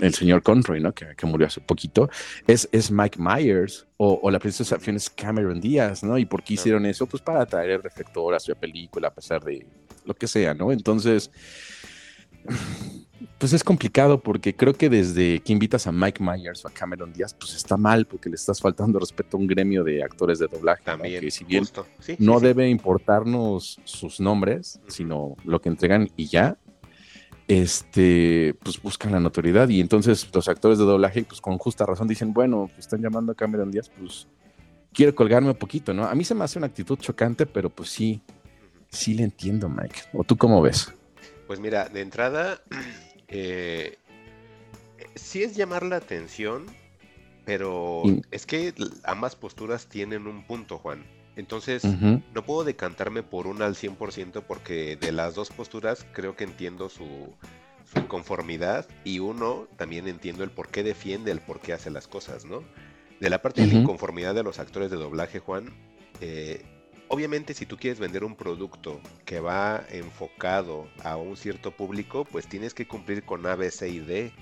el 0.00 0.14
señor 0.14 0.42
Conroy, 0.42 0.80
¿no? 0.80 0.94
Que, 0.94 1.14
que 1.14 1.26
murió 1.26 1.46
hace 1.46 1.60
poquito. 1.60 2.08
Es, 2.46 2.66
es 2.72 2.90
Mike 2.90 3.18
Myers 3.20 3.86
o, 3.98 4.18
o 4.22 4.30
la 4.30 4.38
princesa 4.38 4.78
Fiona 4.78 4.96
es 4.96 5.10
Cameron 5.10 5.60
Díaz, 5.60 6.02
¿no? 6.02 6.16
¿Y 6.16 6.24
por 6.24 6.42
qué 6.42 6.54
hicieron 6.54 6.86
eso? 6.86 7.04
Pues 7.04 7.22
para 7.22 7.44
traer 7.44 7.72
el 7.72 7.82
reflector 7.82 8.34
a 8.34 8.40
su 8.40 8.56
película, 8.56 9.08
a 9.08 9.14
pesar 9.14 9.44
de 9.44 9.66
lo 10.06 10.14
que 10.14 10.26
sea, 10.26 10.54
¿no? 10.54 10.72
Entonces, 10.72 11.30
pues 13.38 13.52
es 13.52 13.64
complicado 13.64 14.20
porque 14.20 14.54
creo 14.54 14.74
que 14.74 14.88
desde 14.88 15.40
que 15.40 15.52
invitas 15.52 15.86
a 15.86 15.92
Mike 15.92 16.22
Myers 16.22 16.64
o 16.64 16.68
a 16.68 16.70
Cameron 16.70 17.12
Díaz, 17.12 17.34
pues 17.34 17.54
está 17.54 17.76
mal 17.76 18.06
porque 18.06 18.28
le 18.28 18.36
estás 18.36 18.60
faltando 18.60 18.98
respeto 19.00 19.36
a 19.36 19.40
un 19.40 19.46
gremio 19.46 19.84
de 19.84 20.02
actores 20.02 20.38
de 20.38 20.46
doblaje, 20.46 20.82
¿no? 20.86 20.92
También, 20.92 21.20
que 21.20 21.30
si 21.30 21.44
bien 21.44 21.62
justo. 21.62 21.86
Sí, 21.98 22.16
no 22.18 22.34
sí, 22.34 22.40
sí. 22.40 22.46
debe 22.46 22.68
importarnos 22.68 23.80
sus 23.84 24.20
nombres, 24.20 24.80
sino 24.88 25.36
lo 25.44 25.60
que 25.60 25.68
entregan 25.68 26.10
y 26.16 26.26
ya. 26.26 26.56
Este, 27.48 28.54
pues 28.62 28.80
buscan 28.80 29.12
la 29.12 29.20
notoriedad 29.20 29.68
y 29.68 29.80
entonces 29.80 30.28
los 30.32 30.48
actores 30.48 30.78
de 30.78 30.84
doblaje, 30.84 31.24
pues 31.24 31.40
con 31.40 31.58
justa 31.58 31.84
razón 31.84 32.08
dicen, 32.08 32.32
bueno, 32.32 32.68
pues 32.68 32.80
están 32.80 33.02
llamando 33.02 33.32
a 33.32 33.34
Cameron 33.34 33.70
Díaz, 33.70 33.90
pues 33.98 34.28
quiero 34.92 35.14
colgarme 35.14 35.48
un 35.48 35.56
poquito, 35.56 35.92
¿no? 35.92 36.04
A 36.04 36.14
mí 36.14 36.24
se 36.24 36.34
me 36.34 36.44
hace 36.44 36.58
una 36.58 36.68
actitud 36.68 36.98
chocante, 36.98 37.46
pero 37.46 37.68
pues 37.68 37.90
sí, 37.90 38.22
sí 38.88 39.14
le 39.14 39.24
entiendo, 39.24 39.68
Mike. 39.68 40.02
¿O 40.12 40.24
tú 40.24 40.36
cómo 40.36 40.62
ves? 40.62 40.92
Pues 41.46 41.60
mira, 41.60 41.88
de 41.88 42.00
entrada, 42.00 42.62
eh, 43.32 43.96
sí 45.14 45.42
es 45.42 45.56
llamar 45.56 45.82
la 45.84 45.96
atención, 45.96 46.66
pero 47.44 48.02
Y- 48.04 48.22
es 48.30 48.46
que 48.46 48.72
ambas 49.04 49.34
posturas 49.36 49.86
tienen 49.88 50.26
un 50.26 50.44
punto, 50.44 50.78
Juan. 50.78 51.04
Entonces, 51.34 51.82
no 52.34 52.44
puedo 52.44 52.62
decantarme 52.62 53.22
por 53.22 53.46
una 53.46 53.64
al 53.64 53.74
100% 53.74 54.42
porque 54.42 54.96
de 54.96 55.12
las 55.12 55.34
dos 55.34 55.48
posturas 55.48 56.04
creo 56.12 56.36
que 56.36 56.44
entiendo 56.44 56.90
su, 56.90 57.06
su 57.90 57.98
inconformidad 58.00 58.86
y 59.02 59.18
uno 59.18 59.66
también 59.78 60.08
entiendo 60.08 60.44
el 60.44 60.50
por 60.50 60.68
qué 60.68 60.82
defiende, 60.82 61.30
el 61.30 61.40
por 61.40 61.58
qué 61.60 61.72
hace 61.72 61.90
las 61.90 62.06
cosas, 62.06 62.44
¿no? 62.44 62.62
De 63.18 63.30
la 63.30 63.40
parte 63.40 63.62
de 63.62 63.68
la 63.68 63.78
inconformidad 63.80 64.34
de 64.34 64.42
los 64.42 64.58
actores 64.58 64.90
de 64.90 64.98
doblaje, 64.98 65.38
Juan, 65.38 65.70
eh, 66.20 66.62
obviamente 67.12 67.52
si 67.52 67.66
tú 67.66 67.76
quieres 67.76 68.00
vender 68.00 68.24
un 68.24 68.34
producto 68.34 68.98
que 69.26 69.38
va 69.38 69.84
enfocado 69.90 70.88
a 71.04 71.16
un 71.18 71.36
cierto 71.36 71.70
público, 71.70 72.24
pues 72.24 72.48
tienes 72.48 72.72
que 72.72 72.88
cumplir 72.88 73.22
con 73.22 73.44
A, 73.46 73.54
B, 73.54 73.70
C 73.70 73.90
y 73.90 73.98
D, 73.98 74.32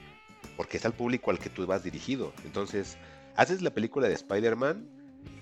porque 0.57 0.77
es 0.77 0.85
al 0.85 0.93
público 0.93 1.33
al 1.33 1.41
que 1.41 1.51
tú 1.51 1.67
vas 1.67 1.83
dirigido. 1.83 2.33
Entonces, 2.45 2.97
haces 3.35 3.61
la 3.61 3.71
película 3.71 4.07
de 4.07 4.15
Spider-Man 4.15 4.87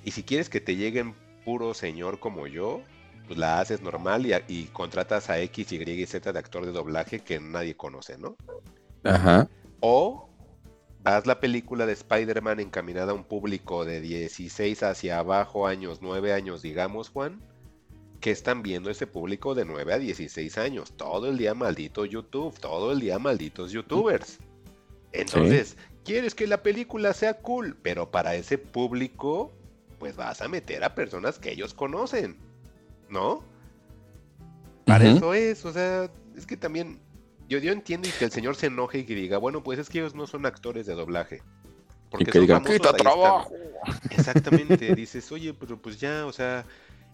y 0.05 0.13
si 0.13 0.23
quieres 0.23 0.49
que 0.49 0.63
te 0.63 0.75
lleguen 0.75 1.15
puro 1.45 1.75
señor 1.75 2.19
como 2.19 2.47
yo, 2.47 2.81
pues 3.27 3.39
la 3.39 3.61
haces 3.61 3.83
normal 3.83 4.25
y, 4.49 4.65
contratas 4.73 5.29
a 5.29 5.39
X, 5.39 5.71
Y 5.71 5.83
y 5.83 6.07
Z 6.07 6.33
de 6.33 6.39
actor 6.39 6.65
de 6.65 6.73
doblaje 6.73 7.21
que 7.21 7.41
nadie 7.41 7.77
conoce, 7.77 8.17
¿no? 8.17 8.37
Ajá. 9.05 9.47
O 9.81 10.28
haz 11.05 11.27
la 11.27 11.41
película 11.41 11.87
de 11.87 11.93
Spider-Man 11.93 12.61
encaminada 12.61 13.13
a 13.13 13.15
un 13.15 13.25
público 13.25 13.85
de 13.85 14.01
16 14.01 14.83
hacia 14.83 15.19
abajo 15.19 15.67
años, 15.67 15.99
9 16.03 16.33
años, 16.33 16.63
digamos, 16.63 17.11
Juan, 17.11 17.41
que 18.21 18.31
están 18.31 18.63
viendo 18.63 18.91
ese 18.91 19.07
público 19.07 19.55
de 19.55 19.65
9 19.65 19.93
a 19.93 19.99
16 19.99 20.59
años. 20.59 20.93
Todo 20.93 21.29
el 21.29 21.39
día 21.39 21.55
maldito 21.55 22.05
YouTube, 22.05 22.59
todo 22.59 22.93
el 22.93 23.01
día 23.01 23.19
malditos 23.19 23.73
YouTubers. 23.73 24.39
Entonces, 25.13 25.77
quieres 26.05 26.35
que 26.35 26.47
la 26.47 26.63
película 26.63 27.13
sea 27.13 27.35
cool, 27.35 27.77
pero 27.83 28.11
para 28.11 28.35
ese 28.35 28.59
público, 28.59 29.53
pues 29.99 30.17
vas 30.17 30.43
a 30.43 30.49
meter 30.49 30.85
a 30.85 30.95
personas 30.95 31.39
que 31.39 31.53
ellos 31.53 31.75
conocen, 31.75 32.37
¿no? 33.09 33.43
Para 34.85 35.07
eso 35.11 35.35
es, 35.35 35.65
o 35.65 35.73
sea, 35.73 36.11
es 36.37 36.47
que 36.47 36.57
también 36.57 36.99
yo, 37.49 37.59
yo 37.59 37.73
entiendo 37.73 38.09
y 38.09 38.13
que 38.13 38.25
el 38.25 38.31
señor 38.31 38.57
se 38.57 38.67
enoje 38.67 38.99
y 38.99 39.05
que 39.05 39.15
diga, 39.15 39.39
bueno, 39.39 39.63
pues 39.63 39.79
es 39.79 39.89
que 39.89 39.99
ellos 39.99 40.15
no 40.15 40.27
son 40.27 40.47
actores 40.47 40.87
de 40.87 40.95
doblaje. 40.95 41.43
Y 42.19 42.25
que 42.25 42.33
son 42.33 42.41
digan, 42.43 42.63
famosos, 42.65 42.77
quita 42.77 42.89
ahí 42.91 42.97
están". 42.97 43.13
trabajo. 43.13 43.53
Exactamente, 44.11 44.95
dices, 44.95 45.31
oye, 45.33 45.55
pero 45.55 45.81
pues 45.81 45.99
ya, 46.01 46.27
o 46.27 46.33
sea, 46.33 46.65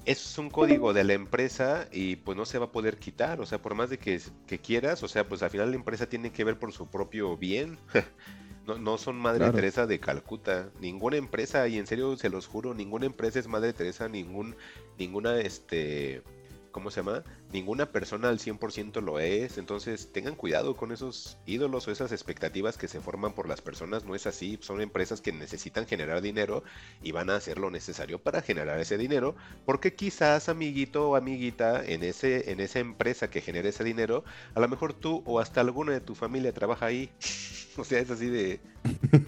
eso 0.04 0.28
es 0.28 0.38
un 0.38 0.50
código 0.50 0.92
de 0.92 1.04
la 1.04 1.12
empresa 1.14 1.88
y 1.92 2.16
pues 2.16 2.36
no 2.36 2.44
se 2.44 2.58
va 2.58 2.66
a 2.66 2.72
poder 2.72 2.98
quitar, 2.98 3.40
o 3.40 3.46
sea, 3.46 3.60
por 3.60 3.74
más 3.74 3.90
de 3.90 3.98
que, 3.98 4.20
que 4.46 4.58
quieras, 4.58 5.02
o 5.02 5.08
sea, 5.08 5.26
pues 5.28 5.42
al 5.42 5.50
final 5.50 5.70
la 5.70 5.76
empresa 5.76 6.06
tiene 6.08 6.30
que 6.30 6.44
ver 6.44 6.58
por 6.58 6.72
su 6.72 6.88
propio 6.88 7.36
bien. 7.36 7.78
No, 8.66 8.78
no 8.78 8.96
son 8.96 9.16
Madre 9.16 9.40
Claro. 9.40 9.52
Teresa 9.56 9.86
de 9.86 10.00
Calcuta, 10.00 10.70
ninguna 10.80 11.18
empresa, 11.18 11.68
y 11.68 11.76
en 11.76 11.86
serio 11.86 12.16
se 12.16 12.30
los 12.30 12.46
juro, 12.46 12.72
ninguna 12.72 13.04
empresa 13.04 13.38
es 13.38 13.46
Madre 13.46 13.74
Teresa, 13.74 14.08
ningún, 14.08 14.56
ninguna, 14.98 15.38
este, 15.38 16.22
¿cómo 16.70 16.90
se 16.90 17.00
llama? 17.02 17.24
Ninguna 17.54 17.86
persona 17.86 18.30
al 18.30 18.40
100% 18.40 19.00
lo 19.00 19.20
es, 19.20 19.58
entonces 19.58 20.10
tengan 20.10 20.34
cuidado 20.34 20.74
con 20.74 20.90
esos 20.90 21.38
ídolos 21.46 21.86
o 21.86 21.92
esas 21.92 22.10
expectativas 22.10 22.76
que 22.76 22.88
se 22.88 23.00
forman 23.00 23.32
por 23.32 23.48
las 23.48 23.60
personas, 23.60 24.04
no 24.04 24.16
es 24.16 24.26
así, 24.26 24.58
son 24.60 24.80
empresas 24.80 25.20
que 25.20 25.30
necesitan 25.30 25.86
generar 25.86 26.20
dinero 26.20 26.64
y 27.00 27.12
van 27.12 27.30
a 27.30 27.36
hacer 27.36 27.60
lo 27.60 27.70
necesario 27.70 28.20
para 28.20 28.42
generar 28.42 28.80
ese 28.80 28.98
dinero, 28.98 29.36
porque 29.66 29.94
quizás 29.94 30.48
amiguito 30.48 31.10
o 31.10 31.14
amiguita 31.14 31.84
en 31.84 32.02
ese 32.02 32.50
en 32.50 32.58
esa 32.58 32.80
empresa 32.80 33.30
que 33.30 33.40
genera 33.40 33.68
ese 33.68 33.84
dinero, 33.84 34.24
a 34.56 34.58
lo 34.58 34.66
mejor 34.66 34.92
tú 34.92 35.22
o 35.24 35.38
hasta 35.38 35.60
alguna 35.60 35.92
de 35.92 36.00
tu 36.00 36.16
familia 36.16 36.52
trabaja 36.52 36.86
ahí. 36.86 37.08
O 37.76 37.82
sea, 37.82 37.98
es 37.98 38.08
así 38.08 38.28
de 38.28 38.60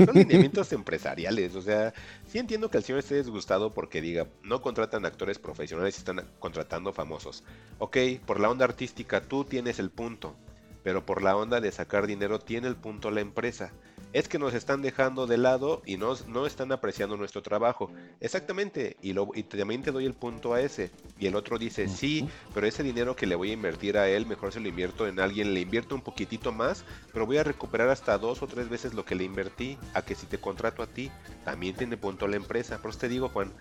son 0.04 0.14
lineamientos 0.14 0.72
empresariales, 0.72 1.54
o 1.54 1.62
sea, 1.62 1.94
sí 2.26 2.38
entiendo 2.38 2.70
que 2.70 2.78
el 2.78 2.84
señor 2.84 3.00
esté 3.00 3.16
disgustado 3.16 3.72
porque 3.72 4.00
diga, 4.00 4.28
no 4.42 4.60
contratan 4.62 5.04
actores 5.06 5.38
profesionales, 5.38 5.96
están 5.98 6.24
contratando 6.38 6.92
famosos. 6.92 7.42
Ok, 7.78 7.96
por 8.18 8.40
la 8.40 8.50
onda 8.50 8.64
artística 8.64 9.20
tú 9.22 9.44
tienes 9.44 9.78
el 9.78 9.90
punto, 9.90 10.36
pero 10.82 11.04
por 11.04 11.22
la 11.22 11.36
onda 11.36 11.60
de 11.60 11.72
sacar 11.72 12.06
dinero 12.06 12.38
tiene 12.38 12.68
el 12.68 12.76
punto 12.76 13.10
la 13.10 13.20
empresa. 13.20 13.72
Es 14.12 14.28
que 14.28 14.38
nos 14.38 14.54
están 14.54 14.82
dejando 14.82 15.26
de 15.26 15.36
lado 15.36 15.82
y 15.84 15.96
nos, 15.96 16.26
no 16.28 16.46
están 16.46 16.72
apreciando 16.72 17.16
nuestro 17.16 17.42
trabajo. 17.42 17.90
Exactamente, 18.20 18.96
y, 19.02 19.12
lo, 19.12 19.28
y 19.34 19.42
también 19.42 19.82
te 19.82 19.90
doy 19.90 20.06
el 20.06 20.14
punto 20.14 20.54
a 20.54 20.60
ese. 20.60 20.90
Y 21.18 21.26
el 21.26 21.34
otro 21.34 21.58
dice, 21.58 21.88
sí, 21.88 22.26
pero 22.54 22.66
ese 22.66 22.82
dinero 22.82 23.16
que 23.16 23.26
le 23.26 23.34
voy 23.34 23.50
a 23.50 23.54
invertir 23.54 23.98
a 23.98 24.08
él, 24.08 24.24
mejor 24.24 24.52
se 24.52 24.60
lo 24.60 24.68
invierto 24.68 25.06
en 25.06 25.20
alguien, 25.20 25.52
le 25.52 25.60
invierto 25.60 25.94
un 25.94 26.02
poquitito 26.02 26.52
más, 26.52 26.84
pero 27.12 27.26
voy 27.26 27.38
a 27.38 27.44
recuperar 27.44 27.90
hasta 27.90 28.16
dos 28.16 28.42
o 28.42 28.46
tres 28.46 28.68
veces 28.68 28.94
lo 28.94 29.04
que 29.04 29.16
le 29.16 29.24
invertí, 29.24 29.76
a 29.92 30.02
que 30.02 30.14
si 30.14 30.26
te 30.26 30.38
contrato 30.38 30.82
a 30.82 30.86
ti, 30.86 31.10
también 31.44 31.74
tiene 31.74 31.96
punto 31.96 32.28
la 32.28 32.36
empresa. 32.36 32.78
Por 32.78 32.92
eso 32.92 33.00
te 33.00 33.08
digo, 33.08 33.28
Juan, 33.28 33.52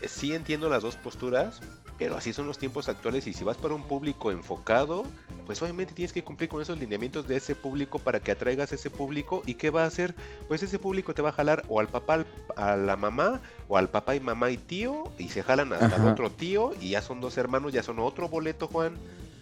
eh, 0.00 0.08
sí 0.08 0.34
entiendo 0.34 0.68
las 0.68 0.82
dos 0.82 0.96
posturas, 0.96 1.60
pero 1.98 2.16
así 2.16 2.32
son 2.32 2.46
los 2.46 2.58
tiempos 2.58 2.88
actuales 2.88 3.26
y 3.26 3.32
si 3.32 3.44
vas 3.44 3.56
para 3.56 3.74
un 3.74 3.84
público 3.84 4.32
enfocado, 4.32 5.04
pues 5.46 5.62
obviamente 5.62 5.94
tienes 5.94 6.12
que 6.12 6.24
cumplir 6.24 6.48
con 6.48 6.60
esos 6.60 6.78
lineamientos 6.78 7.28
de 7.28 7.36
ese 7.36 7.54
público 7.54 7.98
para 7.98 8.20
que 8.20 8.32
atraigas 8.32 8.72
ese 8.72 8.90
público 8.90 9.42
y 9.46 9.54
qué 9.54 9.70
va 9.70 9.84
a 9.84 9.86
hacer, 9.86 10.14
pues 10.48 10.62
ese 10.62 10.78
público 10.78 11.14
te 11.14 11.22
va 11.22 11.28
a 11.28 11.32
jalar 11.32 11.64
o 11.68 11.80
al 11.80 11.88
papá, 11.88 12.24
a 12.56 12.76
la 12.76 12.96
mamá, 12.96 13.40
o 13.68 13.76
al 13.76 13.88
papá 13.88 14.16
y 14.16 14.20
mamá 14.20 14.50
y 14.50 14.56
tío, 14.56 15.04
y 15.18 15.28
se 15.28 15.42
jalan 15.42 15.72
hasta 15.72 15.96
el 15.96 16.06
otro 16.08 16.30
tío 16.30 16.72
y 16.80 16.90
ya 16.90 17.02
son 17.02 17.20
dos 17.20 17.38
hermanos, 17.38 17.72
ya 17.72 17.82
son 17.82 17.98
otro 17.98 18.28
boleto, 18.28 18.68
Juan. 18.68 18.96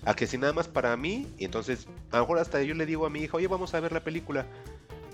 A 0.05 0.15
que 0.15 0.27
si 0.27 0.37
nada 0.37 0.53
más 0.53 0.67
para 0.67 0.97
mí, 0.97 1.29
y 1.39 1.45
entonces 1.45 1.87
a 2.11 2.17
lo 2.17 2.25
mejor 2.25 2.39
hasta 2.41 2.61
yo 2.63 2.75
le 2.75 2.87
digo 2.87 3.07
a 3.07 3.11
mi 3.11 3.21
hija, 3.21 3.37
oye, 3.37 3.47
vamos 3.47 3.73
a 3.73 3.81
ver 3.81 3.93
la 3.93 4.03
película. 4.03 4.47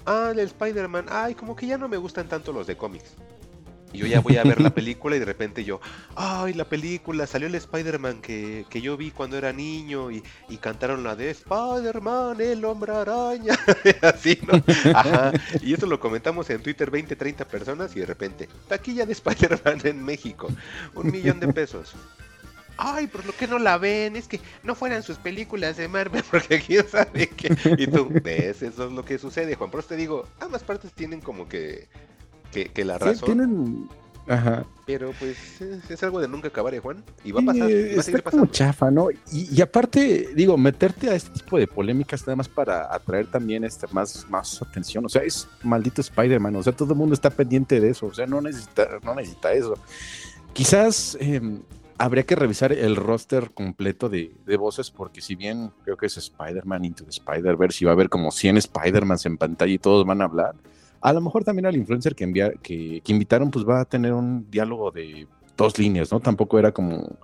Ah, 0.06 0.30
el 0.32 0.38
Spider-Man, 0.38 1.06
ay, 1.10 1.34
como 1.34 1.54
que 1.54 1.66
ya 1.66 1.76
no 1.76 1.88
me 1.88 1.98
gustan 1.98 2.26
tanto 2.26 2.52
los 2.52 2.66
de 2.66 2.78
cómics. 2.78 3.14
Y 3.92 3.98
yo 3.98 4.06
ya 4.06 4.20
voy 4.20 4.36
a 4.36 4.42
ver 4.42 4.60
la 4.60 4.70
película 4.74 5.16
y 5.16 5.18
de 5.18 5.24
repente 5.24 5.64
yo, 5.64 5.80
ay, 6.16 6.54
la 6.54 6.64
película, 6.64 7.26
salió 7.26 7.48
el 7.48 7.54
Spider-Man 7.54 8.20
que, 8.20 8.66
que 8.68 8.80
yo 8.80 8.96
vi 8.96 9.10
cuando 9.10 9.36
era 9.36 9.52
niño 9.52 10.10
y, 10.10 10.22
y 10.48 10.56
cantaron 10.58 11.02
la 11.02 11.16
de 11.16 11.30
Spider-Man, 11.30 12.40
el 12.40 12.64
hombre 12.64 12.92
araña. 12.92 13.54
Así, 14.02 14.38
¿no? 14.46 14.62
Ajá. 14.94 15.32
Y 15.62 15.74
eso 15.74 15.86
lo 15.86 16.00
comentamos 16.00 16.50
en 16.50 16.62
Twitter 16.62 16.90
20, 16.90 17.16
30 17.16 17.46
personas 17.46 17.94
y 17.96 18.00
de 18.00 18.06
repente, 18.06 18.48
taquilla 18.68 19.06
de 19.06 19.12
Spider-Man 19.12 19.80
en 19.84 20.04
México, 20.04 20.48
un 20.94 21.10
millón 21.10 21.40
de 21.40 21.48
pesos. 21.48 21.94
Ay, 22.80 23.08
por 23.08 23.26
lo 23.26 23.32
que 23.32 23.48
no 23.48 23.58
la 23.58 23.76
ven, 23.76 24.14
es 24.14 24.28
que 24.28 24.40
no 24.62 24.76
fueran 24.76 25.02
sus 25.02 25.18
películas 25.18 25.76
de 25.76 25.88
Marvel, 25.88 26.22
porque 26.30 26.60
quién 26.60 26.88
sabe 26.88 27.28
qué. 27.28 27.54
Y 27.76 27.88
tú, 27.88 28.08
ves, 28.22 28.62
eso 28.62 28.86
es 28.86 28.92
lo 28.92 29.04
que 29.04 29.18
sucede, 29.18 29.56
Juan. 29.56 29.70
Por 29.70 29.80
eso 29.80 29.90
te 29.90 29.96
digo, 29.96 30.28
ambas 30.38 30.62
partes 30.62 30.92
tienen 30.92 31.20
como 31.20 31.48
que, 31.48 31.88
que, 32.52 32.66
que 32.66 32.84
la 32.84 32.98
Sí, 32.98 33.04
razón. 33.04 33.26
tienen. 33.26 33.88
Ajá. 34.26 34.66
Pero 34.84 35.12
pues 35.18 35.60
es, 35.60 35.90
es 35.90 36.02
algo 36.02 36.20
de 36.20 36.28
nunca 36.28 36.48
acabar, 36.48 36.74
¿eh, 36.74 36.80
Juan? 36.80 37.02
Y 37.24 37.32
va 37.32 37.40
a 37.40 37.42
Sí, 37.42 37.46
pasar, 37.46 37.70
y 37.70 38.12
va 38.12 38.18
a 38.18 38.30
como 38.30 38.46
chafa, 38.46 38.90
¿no? 38.90 39.10
Y, 39.10 39.48
y 39.54 39.60
aparte, 39.62 40.30
digo, 40.34 40.56
meterte 40.58 41.08
a 41.08 41.14
este 41.14 41.30
tipo 41.30 41.58
de 41.58 41.66
polémicas 41.66 42.22
nada 42.22 42.36
más 42.36 42.48
para 42.48 42.94
atraer 42.94 43.30
también 43.30 43.64
este, 43.64 43.86
más, 43.90 44.26
más 44.28 44.60
atención. 44.60 45.04
O 45.06 45.08
sea, 45.08 45.22
es 45.22 45.48
maldito 45.62 46.02
Spider-Man. 46.02 46.56
O 46.56 46.62
sea, 46.62 46.74
todo 46.74 46.92
el 46.92 46.98
mundo 46.98 47.14
está 47.14 47.30
pendiente 47.30 47.80
de 47.80 47.90
eso. 47.90 48.06
O 48.06 48.14
sea, 48.14 48.26
no 48.26 48.40
necesita, 48.42 48.86
no 49.02 49.14
necesita 49.14 49.52
eso. 49.52 49.74
Quizás 50.52 51.16
eh, 51.20 51.40
habría 51.96 52.24
que 52.24 52.36
revisar 52.36 52.72
el 52.72 52.96
roster 52.96 53.50
completo 53.52 54.08
de, 54.08 54.34
de 54.46 54.56
voces, 54.58 54.90
porque 54.90 55.20
si 55.22 55.36
bien 55.36 55.70
creo 55.84 55.96
que 55.96 56.06
es 56.06 56.16
Spider-Man 56.18 56.84
Into 56.84 57.04
the 57.04 57.10
Spider-Verse 57.10 57.82
y 57.82 57.84
va 57.86 57.92
a 57.92 57.94
haber 57.94 58.08
como 58.08 58.30
100 58.30 58.58
Spider-Mans 58.58 59.24
en 59.26 59.38
pantalla 59.38 59.72
y 59.72 59.78
todos 59.78 60.06
van 60.06 60.20
a 60.22 60.24
hablar, 60.24 60.54
a 61.00 61.12
lo 61.12 61.20
mejor 61.20 61.44
también 61.44 61.66
al 61.66 61.76
influencer 61.76 62.14
que, 62.14 62.24
enviar, 62.24 62.58
que, 62.60 63.00
que 63.04 63.12
invitaron, 63.12 63.50
pues 63.50 63.66
va 63.66 63.80
a 63.80 63.84
tener 63.84 64.12
un 64.12 64.50
diálogo 64.50 64.90
de 64.90 65.26
dos 65.56 65.78
líneas, 65.78 66.10
¿no? 66.12 66.20
Tampoco 66.20 66.58
era 66.58 66.72
como 66.72 67.18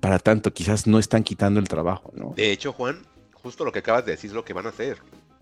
para 0.00 0.18
tanto, 0.18 0.52
quizás 0.52 0.86
no 0.86 0.98
están 0.98 1.22
quitando 1.22 1.60
el 1.60 1.68
trabajo, 1.68 2.10
¿no? 2.14 2.32
De 2.36 2.50
hecho, 2.52 2.72
Juan, 2.72 2.98
justo 3.34 3.64
lo 3.64 3.72
que 3.72 3.78
acabas 3.80 4.04
de 4.04 4.12
decir 4.12 4.30
es 4.30 4.34
lo 4.34 4.44
que 4.44 4.52
van 4.52 4.66
a 4.66 4.70
hacer. 4.70 4.98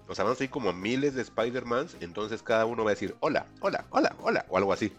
O 0.06 0.14
sea, 0.14 0.24
van 0.24 0.32
a 0.32 0.36
ser 0.36 0.50
como 0.50 0.72
miles 0.72 1.14
de 1.14 1.22
Spider-Mans, 1.22 1.96
entonces 2.00 2.42
cada 2.42 2.66
uno 2.66 2.82
va 2.82 2.90
a 2.90 2.94
decir 2.94 3.14
hola, 3.20 3.46
hola, 3.60 3.84
hola, 3.90 4.16
hola, 4.20 4.44
o 4.48 4.56
algo 4.56 4.72
así. 4.72 4.92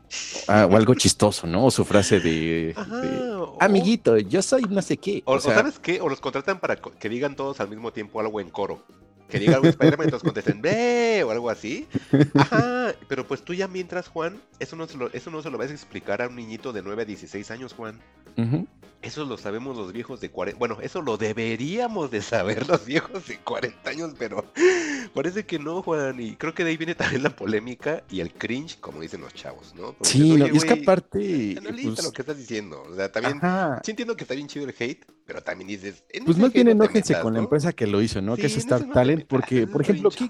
Ah, 0.47 0.65
o 0.71 0.75
algo 0.77 0.93
chistoso, 0.95 1.45
¿no? 1.47 1.65
O 1.65 1.71
su 1.71 1.83
frase 1.83 2.21
de, 2.21 2.73
Ajá, 2.77 3.01
de, 3.01 3.31
o- 3.33 3.57
amiguito, 3.59 4.17
yo 4.17 4.41
soy 4.41 4.63
no 4.69 4.81
sé 4.81 4.95
qué. 4.95 5.21
O, 5.25 5.33
O, 5.33 5.35
o 5.35 5.39
sea, 5.41 5.53
¿sabes 5.55 5.79
qué? 5.79 5.99
O 5.99 6.07
los 6.07 6.21
contratan 6.21 6.59
para 6.61 6.77
que 6.77 7.09
digan 7.09 7.35
todos 7.35 7.59
al 7.59 7.67
mismo 7.67 7.91
tiempo 7.91 8.21
algo 8.21 8.39
en 8.39 8.49
coro. 8.49 8.83
Que 9.31 9.39
diga 9.39 9.55
algo 9.55 9.69
Spider-Man 9.69 10.07
y 10.07 10.09
todos 10.09 10.23
contesten 10.23 10.61
¡Ve! 10.61 11.23
o 11.25 11.31
algo 11.31 11.49
así. 11.49 11.87
Ajá, 12.35 12.93
pero 13.07 13.25
pues 13.25 13.43
tú 13.43 13.53
ya 13.53 13.67
mientras, 13.67 14.09
Juan, 14.09 14.41
eso 14.59 14.75
no, 14.75 14.87
se 14.87 14.97
lo, 14.97 15.11
eso 15.13 15.31
no 15.31 15.41
se 15.41 15.49
lo 15.49 15.57
vas 15.57 15.71
a 15.71 15.73
explicar 15.73 16.21
a 16.21 16.27
un 16.27 16.35
niñito 16.35 16.73
de 16.73 16.81
9 16.81 17.03
a 17.03 17.05
16 17.05 17.49
años, 17.51 17.73
Juan. 17.73 17.99
ujú. 18.37 18.67
Eso 19.01 19.25
lo 19.25 19.37
sabemos 19.37 19.75
los 19.75 19.91
viejos 19.93 20.21
de 20.21 20.29
40. 20.29 20.59
Bueno, 20.59 20.77
eso 20.81 21.01
lo 21.01 21.17
deberíamos 21.17 22.11
de 22.11 22.21
saber 22.21 22.67
los 22.67 22.85
viejos 22.85 23.27
de 23.27 23.37
40 23.39 23.89
años, 23.89 24.13
pero 24.17 24.45
parece 25.13 25.45
que 25.45 25.57
no, 25.57 25.81
Juan. 25.81 26.19
Y 26.21 26.35
creo 26.35 26.53
que 26.53 26.63
de 26.63 26.69
ahí 26.71 26.77
viene 26.77 26.93
también 26.93 27.23
la 27.23 27.35
polémica 27.35 28.03
y 28.11 28.19
el 28.19 28.31
cringe, 28.31 28.79
como 28.79 29.01
dicen 29.01 29.21
los 29.21 29.33
chavos, 29.33 29.73
¿no? 29.75 29.93
Porque 29.93 30.09
Sí, 30.09 30.29
no, 30.35 30.45
"Oye, 30.45 30.51
y 30.53 30.57
es 30.57 30.65
que 30.65 30.73
aparte, 30.73 31.55
Analiza 31.57 31.89
pues, 31.93 32.03
lo 32.03 32.11
que 32.11 32.21
estás 32.21 32.37
diciendo. 32.37 32.83
O 32.89 32.95
sea, 32.95 33.11
también. 33.11 33.37
ajá, 33.37 33.81
Sí 33.83 33.91
entiendo 33.91 34.15
que 34.15 34.23
está 34.23 34.35
bien 34.35 34.47
chido 34.47 34.65
el 34.65 34.75
hate, 34.77 35.05
pero 35.25 35.41
también 35.41 35.67
dices. 35.67 36.03
en 36.09 36.25
pues 36.25 36.37
más 36.37 36.53
bien 36.53 36.65
no 36.67 36.71
enójense 36.71 37.19
con 37.21 37.33
la 37.33 37.39
empresa 37.39 37.73
que 37.73 37.87
lo 37.87 38.01
hizo, 38.01 38.21
¿no? 38.21 38.35
que 38.35 38.45
es 38.45 38.57
Star 38.57 38.87
Talent, 38.91 39.25
porque, 39.25 39.65
por 39.65 39.81
ejemplo, 39.81 40.11
¿qué. 40.11 40.29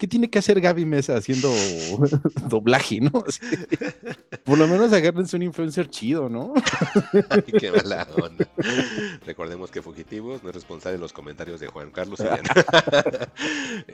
Qué 0.00 0.08
tiene 0.08 0.30
que 0.30 0.38
hacer 0.38 0.58
Gaby 0.62 0.86
Mesa 0.86 1.14
haciendo 1.16 1.52
doblaje, 2.48 3.00
no? 3.00 3.10
O 3.30 3.30
sea, 3.30 3.48
por 4.44 4.58
lo 4.58 4.66
menos 4.66 4.92
agárrense 4.92 5.36
un 5.36 5.42
influencer 5.42 5.90
chido, 5.90 6.28
¿no? 6.28 6.54
Ay, 7.28 7.42
qué 7.60 7.70
mala 7.70 8.08
onda. 8.16 8.48
Recordemos 9.26 9.70
que 9.70 9.82
Fugitivos 9.82 10.42
no 10.42 10.48
es 10.48 10.54
responsable 10.54 10.96
de 10.96 11.02
los 11.02 11.12
comentarios 11.12 11.60
de 11.60 11.66
Juan 11.66 11.90
Carlos 11.90 12.20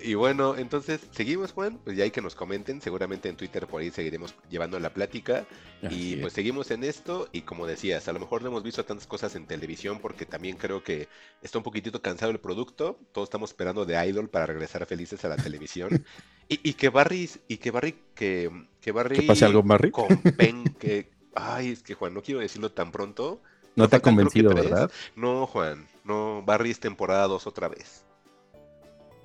y 0.03 0.15
bueno, 0.15 0.57
entonces, 0.57 1.01
¿seguimos, 1.11 1.53
Juan? 1.53 1.79
Pues 1.85 1.97
ya 1.97 2.05
hay 2.05 2.13
que 2.13 2.23
nos 2.23 2.35
comenten. 2.37 2.81
Seguramente 2.81 3.29
en 3.29 3.37
Twitter 3.37 3.67
por 3.67 3.83
ahí 3.83 3.91
seguiremos 3.91 4.35
llevando 4.49 4.79
la 4.79 4.95
plática. 4.95 5.47
Así 5.83 6.13
Y 6.13 6.15
es. 6.15 6.21
pues 6.21 6.33
seguimos 6.33 6.71
en 6.71 6.85
esto. 6.85 7.29
Y 7.33 7.43
como 7.43 7.67
decías, 7.67 8.07
a 8.09 8.13
lo 8.13 8.21
mejor 8.21 8.43
no 8.43 8.49
hemos 8.49 8.63
visto 8.63 8.85
tantas 8.85 9.07
cosas 9.07 9.35
en 9.35 9.47
televisión 9.47 9.99
porque 10.01 10.25
también 10.25 10.57
creo 10.57 10.83
que 10.85 11.09
está 11.43 11.59
un 11.59 11.65
poquitito 11.65 12.01
cansado 12.01 12.31
el 12.31 12.39
producto. 12.39 12.99
Todos 13.13 13.27
estamos 13.27 13.51
esperando 13.51 13.85
de 13.85 14.07
Idol 14.07 14.29
para 14.29 14.47
regresar 14.47 14.87
felices 14.87 15.25
a 15.25 15.29
la 15.29 15.37
televisión. 15.37 15.96
y, 16.49 16.71
y 16.71 16.75
que 16.75 16.89
Barry, 16.89 17.31
y 17.49 17.57
que 17.59 17.71
Barry, 17.71 17.99
que, 18.15 18.51
que 18.81 18.93
Barry. 18.93 19.17
¿Que 19.17 19.23
pase 19.27 19.45
algo, 19.45 19.63
Barry? 19.63 19.91
compen- 19.91 20.77
que, 20.77 21.11
ay, 21.35 21.71
es 21.73 21.83
que 21.83 21.95
Juan, 21.95 22.15
no 22.15 22.23
quiero 22.23 22.41
decirlo 22.41 22.73
tan 22.73 22.93
pronto. 22.93 23.41
No 23.75 23.89
te 23.89 23.97
ha 23.97 24.01
convencido. 24.01 24.55
¿verdad? 24.55 24.91
No, 25.17 25.47
Juan, 25.47 25.87
no, 26.05 26.43
Barry 26.45 26.71
es 26.71 26.81
temporada 26.81 27.27
2 27.27 27.47
otra 27.47 27.69
vez. 27.69 28.05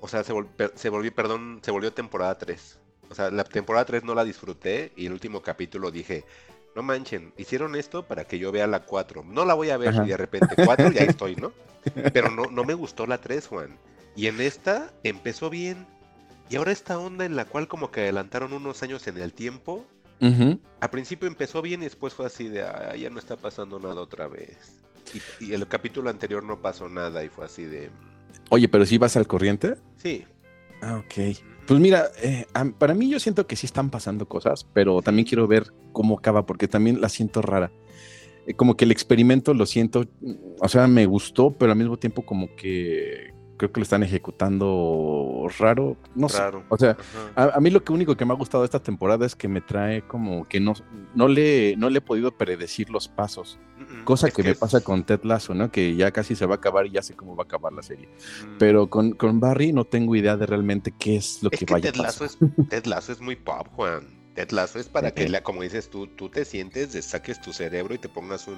O 0.00 0.08
sea, 0.08 0.24
se, 0.24 0.32
vol- 0.34 0.48
per- 0.48 0.72
se 0.74 0.88
volvió, 0.88 1.14
perdón, 1.14 1.60
se 1.62 1.70
volvió 1.70 1.92
temporada 1.92 2.36
3. 2.36 2.78
O 3.08 3.14
sea, 3.14 3.30
la 3.30 3.44
temporada 3.44 3.84
3 3.84 4.04
no 4.04 4.14
la 4.14 4.24
disfruté 4.24 4.92
y 4.96 5.06
el 5.06 5.12
último 5.12 5.42
capítulo 5.42 5.90
dije, 5.90 6.24
no 6.74 6.82
manchen, 6.82 7.32
hicieron 7.36 7.76
esto 7.76 8.06
para 8.06 8.24
que 8.24 8.38
yo 8.38 8.50
vea 8.52 8.66
la 8.66 8.80
4. 8.84 9.22
No 9.24 9.44
la 9.44 9.54
voy 9.54 9.70
a 9.70 9.76
ver 9.76 9.90
Ajá. 9.90 10.04
y 10.04 10.08
de 10.08 10.16
repente 10.16 10.54
4 10.64 10.90
ya 10.92 11.02
estoy, 11.04 11.36
¿no? 11.36 11.52
Pero 12.12 12.30
no, 12.30 12.46
no 12.46 12.64
me 12.64 12.74
gustó 12.74 13.06
la 13.06 13.18
3, 13.20 13.46
Juan. 13.46 13.78
Y 14.16 14.26
en 14.26 14.40
esta 14.40 14.92
empezó 15.04 15.50
bien. 15.50 15.86
Y 16.52 16.56
ahora 16.56 16.70
esta 16.70 16.98
onda 16.98 17.24
en 17.24 17.34
la 17.34 17.46
cual 17.46 17.66
como 17.66 17.90
que 17.90 18.02
adelantaron 18.02 18.52
unos 18.52 18.82
años 18.82 19.06
en 19.06 19.16
el 19.16 19.32
tiempo, 19.32 19.86
Ujú. 20.20 20.60
al 20.80 20.90
principio 20.90 21.26
empezó 21.26 21.62
bien 21.62 21.80
y 21.80 21.84
después 21.84 22.12
fue 22.12 22.26
así 22.26 22.46
de, 22.46 22.60
"Ah, 22.62 22.94
ya 22.94 23.08
no 23.08 23.18
está 23.18 23.36
pasando 23.36 23.78
nada 23.80 23.98
otra 24.02 24.28
vez. 24.28 24.58
Y, 25.40 25.46
y 25.46 25.54
el 25.54 25.66
capítulo 25.66 26.10
anterior 26.10 26.44
no 26.44 26.60
pasó 26.60 26.90
nada 26.90 27.24
y 27.24 27.30
fue 27.30 27.46
así 27.46 27.64
de, 27.64 27.88
Oye, 28.50 28.68
pero 28.68 28.84
si 28.84 28.98
vas 28.98 29.16
al 29.16 29.26
corriente. 29.26 29.76
sí. 29.96 30.26
Ah, 30.82 30.98
ok. 30.98 31.36
Pues 31.66 31.80
mira, 31.80 32.10
eh, 32.22 32.44
para 32.78 32.92
mí 32.92 33.08
yo 33.08 33.18
siento 33.18 33.46
que 33.46 33.56
sí 33.56 33.64
están 33.64 33.88
pasando 33.88 34.28
cosas, 34.28 34.66
pero 34.74 35.00
también 35.00 35.24
quiero 35.26 35.46
ver 35.46 35.72
cómo 35.92 36.18
acaba, 36.18 36.44
porque 36.44 36.68
también 36.68 37.00
la 37.00 37.08
siento 37.08 37.40
rara. 37.40 37.70
Eh, 38.46 38.52
como 38.54 38.76
que 38.76 38.84
el 38.84 38.90
experimento 38.90 39.54
lo 39.54 39.64
siento, 39.64 40.04
mm, 40.20 40.32
o 40.60 40.68
sea, 40.68 40.86
me 40.86 41.06
gustó, 41.06 41.50
pero 41.52 41.72
al 41.72 41.78
mismo 41.78 41.96
tiempo 41.98 42.26
como 42.26 42.54
que 42.56 43.31
creo 43.62 43.70
que 43.72 43.78
lo 43.78 43.84
están 43.84 44.02
ejecutando 44.02 45.46
raro. 45.58 45.96
No 46.16 46.28
sé. 46.28 46.38
Raro. 46.38 46.64
O 46.68 46.76
sea, 46.76 46.96
a, 47.36 47.44
a 47.56 47.60
mí 47.60 47.70
lo 47.70 47.84
que 47.84 47.92
único 47.92 48.16
que 48.16 48.24
me 48.24 48.32
ha 48.32 48.36
gustado 48.36 48.62
de 48.62 48.66
esta 48.66 48.82
temporada 48.82 49.24
es 49.24 49.36
que 49.36 49.46
me 49.46 49.60
trae 49.60 50.02
como 50.02 50.44
que 50.48 50.58
no, 50.58 50.72
no, 51.14 51.28
le, 51.28 51.76
no 51.76 51.88
le 51.88 51.98
he 51.98 52.00
podido 52.00 52.36
predecir 52.36 52.90
los 52.90 53.06
pasos. 53.06 53.60
Mm, 53.78 54.00
mm, 54.00 54.04
Cosa 54.04 54.26
es 54.26 54.34
que, 54.34 54.42
me 54.42 54.50
es- 54.50 54.58
pasa 54.58 54.80
con 54.80 55.04
Ted 55.04 55.20
Lasso, 55.22 55.54
¿no? 55.54 55.70
Que 55.70 55.94
ya 55.94 56.10
casi 56.10 56.34
se 56.34 56.44
va 56.44 56.54
a 56.54 56.56
acabar 56.58 56.86
y 56.86 56.90
ya 56.90 57.02
sé 57.02 57.14
cómo 57.14 57.36
va 57.36 57.42
a 57.42 57.46
acabar 57.46 57.72
la 57.72 57.82
serie. 57.82 58.08
mm, 58.08 58.58
Pero 58.58 58.90
con, 58.90 59.12
con 59.12 59.38
Barry 59.38 59.72
no 59.72 59.84
tengo 59.84 60.16
idea 60.16 60.36
de 60.36 60.46
realmente 60.46 60.92
qué 60.98 61.16
es 61.16 61.40
lo 61.42 61.50
Es 61.52 61.60
que 61.60 61.66
que 61.66 61.72
vaya 61.74 61.92
Ted 61.92 62.00
a 62.00 62.04
pasar. 62.04 62.26
es, 62.26 62.38
Ted 62.68 62.86
Lasso 62.86 63.12
es 63.12 63.20
muy 63.20 63.36
pop, 63.36 63.68
Juan. 63.76 64.20
Ted 64.34 64.50
Lasso 64.50 64.80
es 64.80 64.88
para 64.88 65.12
que, 65.12 65.24
Ok. 65.24 65.30
la- 65.30 65.42
como 65.44 65.62
dices 65.62 65.88
tú, 65.88 66.08
tú 66.08 66.28
te 66.30 66.44
sientes, 66.44 66.92
saques 67.04 67.40
tu 67.40 67.52
cerebro 67.52 67.94
y 67.94 67.98
te 67.98 68.08
pongas 68.08 68.48
un, 68.48 68.56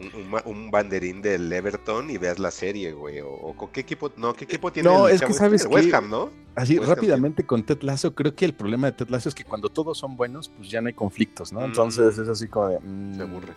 un, 0.00 0.20
un 0.22 0.30
ma- 0.30 0.42
un 0.44 0.70
banderín 0.70 1.20
del 1.22 1.52
Everton 1.52 2.10
y 2.10 2.18
veas 2.18 2.38
la 2.38 2.50
serie, 2.50 2.92
güey. 2.92 3.20
O, 3.20 3.30
o 3.30 3.56
con 3.56 3.68
qué 3.70 3.80
equipo, 3.80 4.12
no, 4.16 4.32
qué 4.34 4.44
equipo 4.44 4.70
tiene 4.72 4.88
No, 4.88 5.08
el 5.08 5.14
es 5.14 5.20
que 5.20 5.26
chavo 5.26 5.38
sabes 5.38 5.62
este? 5.62 5.74
West 5.74 5.92
Ham, 5.94 6.08
¿no? 6.10 6.30
Así 6.54 6.78
West 6.78 6.88
Ham 6.90 6.94
rápidamente 6.96 7.44
con 7.44 7.62
Ted 7.64 7.82
Lasso, 7.82 8.14
creo 8.14 8.34
que 8.34 8.44
el 8.44 8.54
problema 8.54 8.86
de 8.88 8.92
Ted 8.92 9.08
Lasso 9.08 9.28
es 9.28 9.34
que 9.34 9.44
cuando 9.44 9.68
todos 9.68 9.98
son 9.98 10.16
buenos, 10.16 10.48
pues 10.56 10.70
ya 10.70 10.80
no 10.80 10.88
hay 10.88 10.94
conflictos, 10.94 11.52
¿no? 11.52 11.60
Mm. 11.60 11.64
Entonces 11.64 12.18
es 12.18 12.28
así 12.28 12.46
como 12.48 12.68
de... 12.68 12.78
mm, 12.80 13.16
Se 13.16 13.22
aburre. 13.22 13.54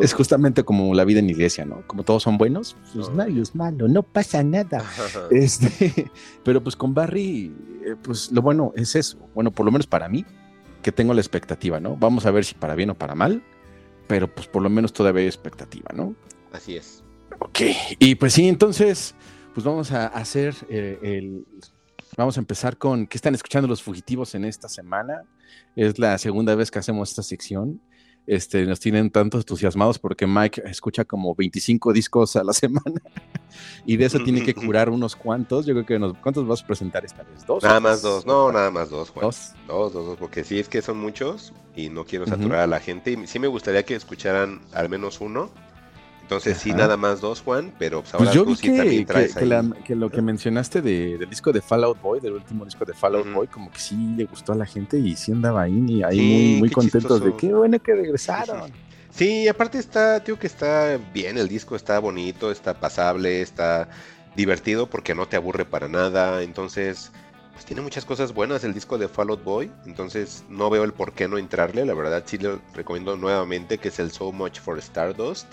Es 0.00 0.12
justamente 0.12 0.64
como 0.64 0.92
la 0.92 1.04
vida 1.04 1.20
en 1.20 1.30
iglesia, 1.30 1.64
¿no? 1.64 1.86
Como 1.86 2.02
todos 2.02 2.22
son 2.24 2.36
buenos, 2.36 2.76
pues 2.94 3.08
No. 3.10 3.14
nadie 3.14 3.40
es 3.42 3.54
malo, 3.54 3.86
no 3.86 4.02
pasa 4.02 4.42
nada. 4.42 4.82
Este, 5.30 6.10
pero 6.44 6.60
pues 6.62 6.74
con 6.74 6.94
Barry, 6.94 7.54
eh, 7.86 7.94
pues 8.02 8.32
lo 8.32 8.42
bueno 8.42 8.72
es 8.74 8.96
eso. 8.96 9.18
Bueno, 9.34 9.52
por 9.52 9.64
lo 9.66 9.70
menos 9.72 9.86
para 9.86 10.08
mí, 10.08 10.24
que 10.82 10.90
tengo 10.90 11.14
la 11.14 11.20
expectativa, 11.20 11.78
¿no? 11.78 11.96
Vamos 11.96 12.26
a 12.26 12.32
ver 12.32 12.44
si 12.44 12.54
para 12.56 12.74
bien 12.74 12.90
o 12.90 12.94
para 12.94 13.14
mal, 13.14 13.40
pero 14.06 14.32
pues 14.32 14.46
por 14.46 14.62
lo 14.62 14.70
menos 14.70 14.92
todavía 14.92 15.22
hay 15.22 15.28
expectativa, 15.28 15.90
¿no? 15.94 16.14
Así 16.52 16.76
es. 16.76 17.02
Ok, 17.40 17.60
y 17.98 18.14
pues 18.14 18.32
sí, 18.32 18.48
entonces, 18.48 19.14
pues 19.54 19.64
vamos 19.64 19.92
a 19.92 20.06
hacer 20.06 20.54
eh, 20.68 20.98
el... 21.02 21.46
Vamos 22.16 22.36
a 22.36 22.40
empezar 22.40 22.76
con 22.78 23.08
qué 23.08 23.18
están 23.18 23.34
escuchando 23.34 23.66
los 23.66 23.82
fugitivos 23.82 24.36
en 24.36 24.44
esta 24.44 24.68
semana. 24.68 25.24
Es 25.74 25.98
la 25.98 26.16
segunda 26.18 26.54
vez 26.54 26.70
que 26.70 26.78
hacemos 26.78 27.10
esta 27.10 27.24
sección. 27.24 27.80
Este, 28.26 28.64
nos 28.64 28.80
tienen 28.80 29.10
tanto 29.10 29.36
entusiasmados 29.36 29.98
porque 29.98 30.26
Mike 30.26 30.62
escucha 30.64 31.04
como 31.04 31.34
25 31.34 31.92
discos 31.92 32.36
a 32.36 32.44
la 32.44 32.52
semana 32.54 33.02
y 33.84 33.96
de 33.98 34.06
eso 34.06 34.18
tiene 34.20 34.42
que 34.42 34.54
curar 34.54 34.88
unos 34.88 35.14
cuantos. 35.14 35.66
Yo 35.66 35.74
creo 35.74 35.86
que 35.86 35.98
nos, 35.98 36.16
¿cuántos 36.18 36.46
vas 36.46 36.62
a 36.62 36.66
presentar 36.66 37.04
esta 37.04 37.22
vez? 37.22 37.46
¿Dos? 37.46 37.62
Nada 37.62 37.80
más 37.80 38.02
dos, 38.02 38.24
no, 38.24 38.50
nada 38.50 38.70
más 38.70 38.90
dos, 38.90 39.10
Juan. 39.10 39.26
Dos. 39.26 39.52
Dos, 39.66 39.92
dos, 39.92 40.06
dos, 40.06 40.18
porque 40.18 40.44
sí 40.44 40.58
es 40.58 40.68
que 40.68 40.80
son 40.80 40.98
muchos 40.98 41.52
y 41.76 41.90
no 41.90 42.04
quiero 42.04 42.26
saturar 42.26 42.60
a 42.60 42.66
la 42.66 42.80
gente. 42.80 43.12
Y 43.12 43.26
sí 43.26 43.38
me 43.38 43.48
gustaría 43.48 43.84
que 43.84 43.94
escucharan 43.94 44.60
al 44.72 44.88
menos 44.88 45.20
uno. 45.20 45.50
Entonces 46.24 46.56
sí, 46.56 46.72
nada 46.72 46.96
más 46.96 47.20
dos, 47.20 47.42
Juan, 47.42 47.70
pero 47.78 48.00
pues 48.00 48.14
ahora 48.14 48.24
Pues 48.24 48.34
yo 48.34 48.44
tú 48.44 48.50
vi 48.50 48.56
sí 48.56 48.70
que, 48.70 48.76
también 48.78 49.04
traes 49.06 49.34
que 49.34 49.44
ahí. 49.44 49.50
la- 49.50 49.76
que 49.84 49.94
lo 49.94 50.08
que 50.10 50.22
mencionaste 50.22 50.80
de- 50.80 51.18
del 51.18 51.28
disco 51.28 51.52
de 51.52 51.60
Fallout 51.60 52.00
Boy, 52.00 52.18
del 52.18 52.32
último 52.32 52.64
disco 52.64 52.82
de 52.86 52.94
Fallout. 52.94 53.30
Boy, 53.30 53.46
como 53.46 53.70
que 53.70 53.78
sí 53.78 53.94
le 54.16 54.24
gustó 54.24 54.52
a 54.52 54.56
la 54.56 54.64
gente 54.64 54.98
y 54.98 55.14
sí 55.16 55.32
andaba 55.32 55.62
ahí, 55.62 55.84
y 55.86 56.02
ahí 56.02 56.16
Sí, 56.16 56.56
muy, 56.58 56.70
contentos 56.70 57.22
de 57.22 57.36
qué 57.36 57.52
bueno 57.52 57.78
que 57.78 57.94
regresaron. 57.94 58.72
Sí, 59.10 59.46
aparte 59.48 59.78
está, 59.78 60.24
tío, 60.24 60.38
que 60.38 60.46
está 60.46 60.98
bien, 61.12 61.36
el 61.36 61.46
disco 61.46 61.76
está 61.76 61.98
bonito, 61.98 62.50
está 62.50 62.72
pasable, 62.72 63.42
está 63.42 63.88
divertido 64.34 64.88
porque 64.88 65.14
no 65.14 65.26
te 65.28 65.36
aburre 65.36 65.66
para 65.66 65.88
nada, 65.88 66.42
entonces, 66.42 67.12
pues 67.52 67.66
tiene 67.66 67.82
muchas 67.82 68.06
cosas 68.06 68.32
buenas 68.32 68.64
el 68.64 68.72
disco 68.72 68.96
de 68.96 69.08
Fallout 69.08 69.44
Boy, 69.44 69.70
entonces 69.86 70.42
no 70.48 70.70
veo 70.70 70.84
el 70.84 70.92
por 70.94 71.12
qué 71.12 71.28
no 71.28 71.36
entrarle, 71.38 71.84
la 71.84 71.94
verdad 71.94 72.22
sí 72.26 72.38
lo 72.38 72.60
recomiendo 72.74 73.14
nuevamente, 73.16 73.76
que 73.78 73.88
es 73.88 73.98
el 74.00 74.10
So 74.10 74.32
Much 74.32 74.58
for 74.58 74.78
Stardust, 74.78 75.46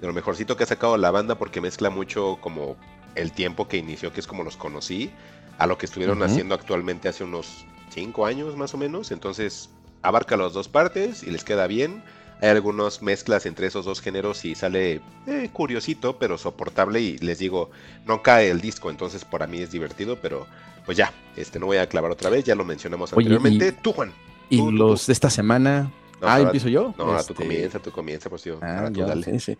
de 0.00 0.06
lo 0.06 0.12
mejorcito 0.12 0.56
que 0.56 0.64
ha 0.64 0.66
sacado 0.66 0.96
la 0.96 1.10
banda 1.10 1.36
porque 1.36 1.60
mezcla 1.60 1.90
mucho 1.90 2.38
como 2.40 2.76
el 3.14 3.32
tiempo 3.32 3.66
que 3.68 3.78
inició, 3.78 4.12
que 4.12 4.20
es 4.20 4.26
como 4.26 4.42
los 4.44 4.56
conocí, 4.56 5.10
a 5.58 5.66
lo 5.66 5.78
que 5.78 5.86
estuvieron 5.86 6.22
haciendo 6.22 6.54
actualmente 6.54 7.08
hace 7.08 7.24
unos 7.24 7.64
5 7.90 8.26
años 8.26 8.56
más 8.56 8.74
o 8.74 8.78
menos, 8.78 9.10
entonces 9.10 9.70
abarca 10.02 10.36
las 10.36 10.52
dos 10.52 10.68
partes 10.68 11.22
y 11.22 11.30
les 11.30 11.44
queda 11.44 11.66
bien. 11.66 12.02
Hay 12.42 12.50
algunas 12.50 13.00
mezclas 13.00 13.46
entre 13.46 13.66
esos 13.66 13.86
dos 13.86 14.02
géneros 14.02 14.44
y 14.44 14.54
sale 14.54 15.00
eh, 15.26 15.48
curiosito, 15.54 16.18
pero 16.18 16.36
soportable. 16.36 17.00
Y 17.00 17.16
les 17.16 17.38
digo, 17.38 17.70
no 18.04 18.22
cae 18.22 18.50
el 18.50 18.60
disco, 18.60 18.90
entonces 18.90 19.24
para 19.24 19.46
mí 19.46 19.60
es 19.62 19.70
divertido, 19.70 20.18
pero 20.20 20.46
pues 20.84 20.98
ya, 20.98 21.14
este 21.36 21.58
no 21.58 21.64
voy 21.64 21.78
a 21.78 21.88
clavar 21.88 22.10
otra 22.10 22.28
vez, 22.28 22.44
ya 22.44 22.54
lo 22.54 22.66
mencionamos 22.66 23.10
Oye, 23.14 23.22
anteriormente. 23.34 23.68
y- 23.68 23.82
Tú, 23.82 23.92
Juan. 23.94 24.12
Y 24.50 24.58
Tú, 24.58 24.66
tú, 24.66 24.72
los 24.72 25.06
de 25.06 25.14
esta 25.14 25.30
semana. 25.30 25.90
No, 26.20 26.28
ah, 26.28 26.32
ahora- 26.34 26.42
empiezo 26.44 26.68
yo. 26.68 26.94
No, 26.98 27.04
ahora 27.04 27.24
tú 27.24 27.32
Este, 27.32 27.42
comienza, 27.44 27.78
tú 27.78 27.90
comienza, 27.90 28.28
pues 28.28 28.44
yo. 28.44 28.58
Ah, 28.60 28.76
ahora 28.76 28.90
tú 28.92 29.00
ya, 29.00 29.06
dale. 29.06 29.24
sí, 29.24 29.40
sí. 29.40 29.58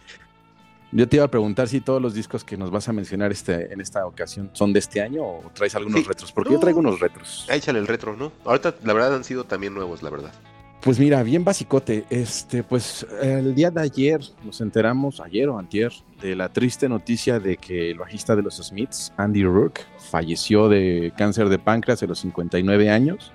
Yo 0.97 1.07
te 1.07 1.17
iba 1.17 1.27
a 1.27 1.31
preguntar 1.31 1.69
si 1.69 1.83
todos 1.83 2.01
los 2.01 2.15
discos 2.15 2.43
que 2.43 2.57
nos 2.57 2.71
vas 2.71 2.89
a 2.89 2.93
mencionar 2.95 3.31
este, 3.31 3.71
en 3.71 3.83
esta 3.83 4.07
ocasión 4.07 4.49
son 4.55 4.73
de 4.73 4.79
este 4.79 5.03
año 5.03 5.23
o 5.25 5.51
traes 5.53 5.75
algunos 5.75 6.01
Sí. 6.01 6.07
retros, 6.09 6.33
porque 6.33 6.55
yo 6.55 6.59
traigo 6.59 6.79
unos 6.81 7.01
retros. 7.01 7.47
Échale 7.51 7.79
el 7.81 7.87
retro, 7.87 8.17
¿no? 8.17 8.33
Ahorita 8.47 8.75
la 8.83 8.95
verdad 8.95 9.15
han 9.15 9.23
sido 9.23 9.45
también 9.45 9.75
nuevos, 9.75 10.03
la 10.03 10.09
verdad. 10.09 10.33
Pues 10.81 10.99
mira, 10.99 11.23
bien 11.23 11.45
basicote. 11.45 12.05
Este, 12.09 12.63
pues 12.63 13.07
el 13.21 13.55
día 13.55 13.71
de 13.71 13.83
ayer 13.83 14.21
nos 14.43 14.63
enteramos, 14.63 15.21
ayer 15.21 15.51
o 15.51 15.59
antier, 15.59 15.93
de 16.23 16.35
la 16.35 16.49
triste 16.51 16.89
noticia 16.89 17.41
de 17.41 17.59
que 17.59 17.91
el 17.91 17.99
bajista 17.99 18.35
de 18.35 18.41
los 18.41 18.57
Smiths, 18.57 19.13
Andy 19.19 19.45
Rourke, 19.45 19.83
falleció 20.11 20.71
de 20.71 21.13
cáncer 21.19 21.51
de 21.51 21.59
páncreas 21.59 22.03
a 22.03 22.07
los 22.07 22.21
59 22.21 22.89
años. 22.89 23.33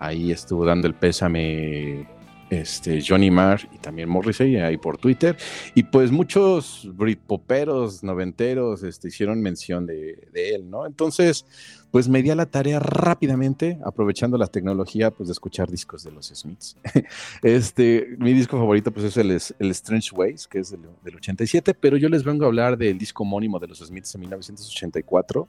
Ahí 0.00 0.32
estuvo 0.32 0.64
dando 0.64 0.88
el 0.88 0.94
pésame 0.94 2.08
este, 2.50 3.02
Johnny 3.06 3.30
Marr 3.30 3.68
y 3.72 3.78
también 3.78 4.08
Morrissey 4.08 4.56
ahí 4.56 4.76
por 4.76 4.98
Twitter. 4.98 5.36
Y 5.74 5.84
pues 5.84 6.10
muchos 6.10 6.88
britpoperos 6.94 8.02
noventeros 8.02 8.82
este, 8.82 9.08
hicieron 9.08 9.40
mención 9.40 9.86
de, 9.86 10.28
él, 10.34 10.70
¿no? 10.70 10.86
Entonces, 10.86 11.44
pues 11.90 12.08
me 12.08 12.22
di 12.22 12.30
a 12.30 12.34
la 12.34 12.46
tarea 12.46 12.78
rápidamente, 12.78 13.78
aprovechando 13.84 14.36
la 14.38 14.46
tecnología, 14.46 15.10
pues 15.10 15.28
de 15.28 15.32
escuchar 15.32 15.70
discos 15.70 16.04
de 16.04 16.12
los 16.12 16.26
Smiths. 16.26 16.76
Este, 17.42 18.16
mi 18.18 18.32
disco 18.32 18.56
favorito, 18.58 18.90
pues 18.90 19.06
es 19.06 19.16
el, 19.16 19.30
el 19.30 19.70
Strange 19.70 20.10
Ways, 20.14 20.46
que 20.46 20.58
es 20.58 20.70
del, 20.70 20.82
del 21.04 21.16
87, 21.16 21.74
pero 21.74 21.96
yo 21.96 22.08
les 22.08 22.24
vengo 22.24 22.44
a 22.44 22.48
hablar 22.48 22.76
del 22.76 22.98
disco 22.98 23.22
homónimo 23.22 23.58
de 23.58 23.68
los 23.68 23.78
Smiths 23.78 24.14
en 24.14 24.22
1984. 24.22 25.48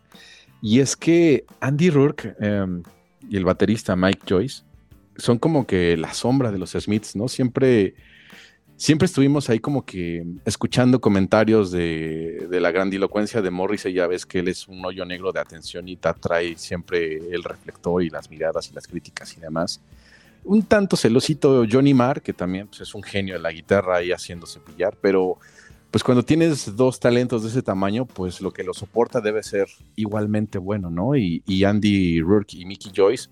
Y 0.61 0.79
es 0.79 0.95
que 0.95 1.45
Andy 1.61 1.89
Rourke 1.89 2.35
em, 2.39 2.83
y 3.29 3.37
el 3.37 3.45
baterista 3.45 3.95
Mike 3.95 4.21
Joyce 4.27 4.63
son 5.19 5.37
como 5.37 5.67
que 5.67 5.95
la 5.97 6.13
sombra 6.13 6.51
de 6.51 6.57
los 6.57 6.71
Smiths, 6.71 7.15
¿no? 7.15 7.27
Siempre, 7.27 7.93
siempre 8.75 9.05
estuvimos 9.05 9.49
ahí 9.49 9.59
como 9.59 9.85
que 9.85 10.25
escuchando 10.45 10.99
comentarios 10.99 11.71
de, 11.71 12.47
de 12.49 12.59
la 12.59 12.71
grandilocuencia 12.71 13.41
de 13.41 13.51
Morrissey, 13.51 13.93
ya 13.93 14.07
ves 14.07 14.25
que 14.25 14.39
él 14.39 14.47
es 14.47 14.67
un 14.67 14.83
hoyo 14.85 15.05
negro 15.05 15.31
de 15.31 15.39
atención 15.39 15.87
y 15.87 15.95
te 15.95 16.07
atrae 16.07 16.57
siempre 16.57 17.17
el 17.17 17.43
reflector 17.43 18.01
y 18.01 18.09
las 18.09 18.29
miradas 18.29 18.69
y 18.71 18.73
las 18.73 18.87
críticas 18.87 19.35
y 19.37 19.39
demás. 19.39 19.81
Un 20.43 20.63
tanto 20.63 20.95
celosito 20.95 21.65
Johnny 21.69 21.93
Marr, 21.93 22.21
que 22.21 22.33
también 22.33 22.67
pues, 22.67 22.81
es 22.81 22.95
un 22.95 23.03
genio 23.03 23.35
de 23.35 23.41
la 23.41 23.51
guitarra 23.51 23.97
ahí 23.97 24.11
haciéndose 24.11 24.59
pillar, 24.59 24.97
pero 25.01 25.37
pues 25.91 26.03
cuando 26.03 26.23
tienes 26.23 26.75
dos 26.75 26.99
talentos 26.99 27.43
de 27.43 27.49
ese 27.49 27.63
tamaño, 27.63 28.05
pues 28.05 28.41
lo 28.41 28.51
que 28.51 28.63
lo 28.63 28.73
soporta 28.73 29.21
debe 29.21 29.41
ser 29.41 29.67
igualmente 29.95 30.59
bueno, 30.59 30.89
¿no? 30.89 31.15
Y, 31.15 31.41
y 31.47 31.63
Andy 31.63 32.21
Rourke 32.21 32.53
y 32.57 32.65
Mickey 32.65 32.91
Joyce, 32.95 33.29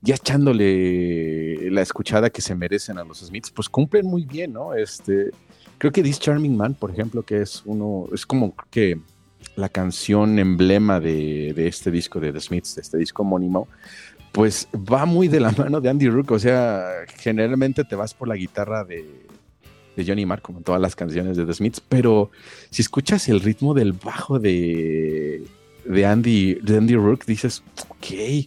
ya 0.00 0.14
echándole 0.14 1.70
la 1.70 1.82
escuchada 1.82 2.30
que 2.30 2.40
se 2.40 2.54
merecen 2.54 2.98
a 2.98 3.04
los 3.04 3.18
Smiths, 3.18 3.50
pues 3.50 3.68
cumplen 3.68 4.06
muy 4.06 4.24
bien, 4.24 4.52
¿no? 4.52 4.74
Este, 4.74 5.30
creo 5.78 5.92
que 5.92 6.02
This 6.02 6.20
Charming 6.20 6.56
Man, 6.56 6.74
por 6.74 6.90
ejemplo, 6.90 7.22
que 7.22 7.42
es 7.42 7.62
uno, 7.64 8.06
es 8.12 8.24
como 8.24 8.54
que 8.70 8.98
la 9.56 9.68
canción 9.68 10.38
emblema 10.38 11.00
de, 11.00 11.66
este 11.66 11.90
disco 11.90 12.20
de 12.20 12.32
The 12.32 12.40
Smiths, 12.40 12.76
de 12.76 12.82
este 12.82 12.98
disco 12.98 13.22
homónimo, 13.22 13.68
pues 14.32 14.68
va 14.74 15.04
muy 15.04 15.26
de 15.26 15.40
la 15.40 15.50
mano 15.52 15.80
de 15.80 15.88
Andy 15.88 16.08
Rourke, 16.08 16.34
o 16.34 16.38
sea, 16.38 16.84
generalmente 17.16 17.84
te 17.84 17.96
vas 17.96 18.14
por 18.14 18.28
la 18.28 18.36
guitarra 18.36 18.84
de, 18.84 19.04
Johnny 20.06 20.24
Marr, 20.24 20.42
como 20.42 20.58
en 20.58 20.64
todas 20.64 20.80
las 20.80 20.94
canciones 20.94 21.36
de 21.36 21.44
The 21.44 21.54
Smiths, 21.54 21.80
pero 21.80 22.30
si 22.70 22.82
escuchas 22.82 23.28
el 23.28 23.40
ritmo 23.40 23.74
del 23.74 23.94
bajo 23.94 24.38
de, 24.38 25.42
de, 25.84 26.06
Andy, 26.06 26.54
de 26.54 26.76
Andy 26.76 26.94
Rourke, 26.94 27.24
dices, 27.26 27.64
ok, 27.88 28.46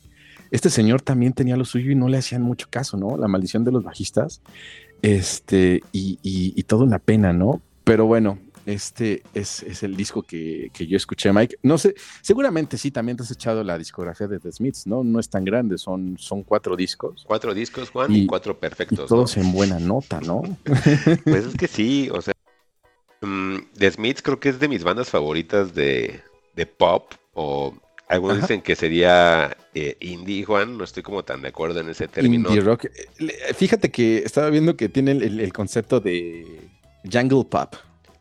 este 0.52 0.70
señor 0.70 1.02
también 1.02 1.34
tenía 1.34 1.58
lo 1.58 1.66
suyo 1.66 1.91
y 1.91 1.95
no 1.95 2.08
le 2.10 2.18
hacían 2.18 2.41
mucho 2.41 2.68
caso, 2.70 2.97
¿no? 2.97 3.18
La 3.18 3.28
maldición 3.28 3.64
de 3.64 3.72
los 3.72 3.84
bajistas. 3.84 4.41
Este, 5.02 5.82
y, 5.91 6.20
y, 6.22 6.54
y 6.56 6.64
todo 6.64 6.84
una 6.84 6.99
pena, 6.99 7.34
¿no? 7.34 7.62
Pero 7.84 8.06
bueno, 8.06 8.38
este 8.66 9.24
es, 9.34 9.64
es 9.64 9.84
el 9.84 9.95
disco 9.95 10.24
que, 10.24 10.70
que, 10.74 10.86
yo 10.88 10.97
escuché, 10.97 11.32
Mike. 11.32 11.58
No 11.64 11.78
sé, 11.78 11.95
seguramente 12.22 12.78
sí, 12.78 12.91
también 12.91 13.18
te 13.18 13.24
has 13.24 13.32
echado 13.32 13.64
la 13.64 13.78
discografía 13.78 14.28
de 14.28 14.39
The 14.39 14.52
Smiths, 14.52 14.88
¿no? 14.88 15.04
No 15.04 15.20
es 15.20 15.30
tan 15.30 15.43
grande, 15.45 15.78
son, 15.78 16.18
son 16.18 16.43
cuatro 16.43 16.76
discos. 16.76 17.24
Cuatro 17.28 17.54
discos, 17.54 17.89
Juan, 17.89 18.14
y, 18.14 18.26
cuatro 18.28 18.60
perfectos. 18.60 19.06
Y 19.06 19.08
todos 19.08 19.38
¿no? 19.38 19.43
en 19.43 19.52
buena 19.54 19.80
nota, 19.80 20.22
¿no? 20.22 20.41
pues 21.24 21.45
es 21.45 21.56
que 21.56 21.68
sí, 21.68 22.10
o 22.12 22.22
sea, 22.22 22.34
um, 23.22 23.62
The 23.78 23.91
Smiths 23.91 24.22
creo 24.22 24.39
que 24.39 24.49
es 24.49 24.60
de 24.60 24.68
mis 24.68 24.84
bandas 24.84 25.10
favoritas 25.10 25.74
de, 25.74 26.22
de 26.56 26.66
pop, 26.66 27.14
o 27.34 27.74
algunos 28.12 28.38
Ajá. 28.38 28.47
dicen 28.47 28.62
que 28.62 28.76
sería 28.76 29.55
eh, 29.74 29.95
indie, 30.01 30.43
Juan, 30.43 30.78
no 30.78 30.84
estoy 30.84 31.01
como 31.01 31.24
tan 31.24 31.41
de 31.41 31.47
acuerdo 31.47 31.80
en 31.80 31.89
ese 31.89 32.07
término. 32.07 32.49
Indie 32.49 32.62
rock. 32.62 32.88
Fíjate 33.55 33.89
que 33.89 34.18
estaba 34.18 34.49
viendo 34.49 34.76
que 34.76 34.89
tiene 34.89 35.12
el, 35.12 35.39
el 35.39 35.53
concepto 35.53 35.99
de 35.99 36.70
jungle 37.12 37.45
pop. 37.45 37.76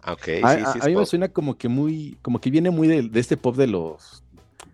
Okay, 0.06 0.40
a, 0.42 0.54
sí, 0.54 0.62
sí, 0.72 0.78
a, 0.80 0.84
a 0.84 0.88
mí 0.88 0.96
me 0.96 1.04
suena 1.04 1.28
como 1.28 1.58
que 1.58 1.68
muy, 1.68 2.16
como 2.22 2.40
que 2.40 2.50
viene 2.50 2.70
muy 2.70 2.88
de, 2.88 3.02
de 3.02 3.20
este 3.20 3.36
pop 3.36 3.56
de 3.56 3.66
los, 3.66 4.22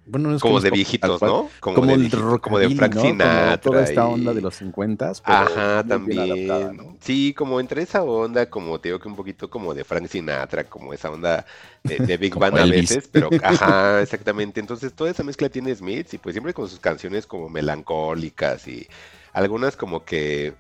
bueno, 0.07 0.31
no 0.31 0.37
es 0.37 0.43
como 0.43 0.61
de 0.61 0.71
viejitos, 0.71 1.21
¿no? 1.21 1.51
Como, 1.59 1.75
como 1.75 1.87
de 1.89 1.97
viejito, 1.97 2.23
rock 2.23 2.45
como 2.45 2.59
de 2.61 2.71
Frank 2.71 2.95
¿no? 2.95 3.03
Sinatra. 3.03 3.59
Como 3.59 3.59
toda 3.59 3.85
esta 3.85 4.07
onda 4.07 4.33
de 4.33 4.41
los 4.41 4.55
50 4.55 5.13
Ajá, 5.25 5.85
también. 5.85 6.97
Sí, 7.01 7.35
como 7.35 7.59
entre 7.59 7.83
esa 7.83 8.05
onda, 8.05 8.49
como 8.49 8.79
te 8.79 8.89
digo 8.91 9.01
que 9.01 9.09
un 9.09 9.17
poquito 9.17 9.51
como 9.51 9.75
de 9.75 9.83
Frank 9.83 10.07
Sinatra, 10.07 10.65
como 10.65 10.95
esa 10.95 11.11
onda 11.11 11.45
de, 11.83 11.99
de 11.99 12.17
Big 12.17 12.37
Band 12.37 12.57
a 12.57 12.67
veces, 12.67 13.09
pero 13.11 13.29
ajá, 13.43 14.01
exactamente. 14.01 14.61
Entonces 14.61 14.93
toda 14.93 15.11
esa 15.11 15.25
mezcla 15.25 15.49
tiene 15.49 15.75
Smith 15.75 16.15
y 16.15 16.19
pues 16.19 16.35
siempre 16.35 16.55
con 16.55 16.69
sus 16.69 16.79
canciones 16.79 17.27
como 17.27 17.49
melancólicas 17.49 18.69
y 18.69 18.87
algunas 19.33 19.77
como 19.77 20.05
que 20.05 20.55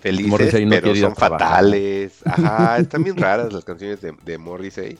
felices, 0.00 0.64
no 0.64 0.70
pero 0.70 0.96
son 0.96 1.14
fatales. 1.14 2.20
Ajá, 2.24 2.78
están 2.78 3.04
bien 3.04 3.16
raras 3.18 3.52
las 3.52 3.64
canciones 3.64 4.00
de, 4.00 4.14
de 4.24 4.38
Morrissey. 4.38 4.98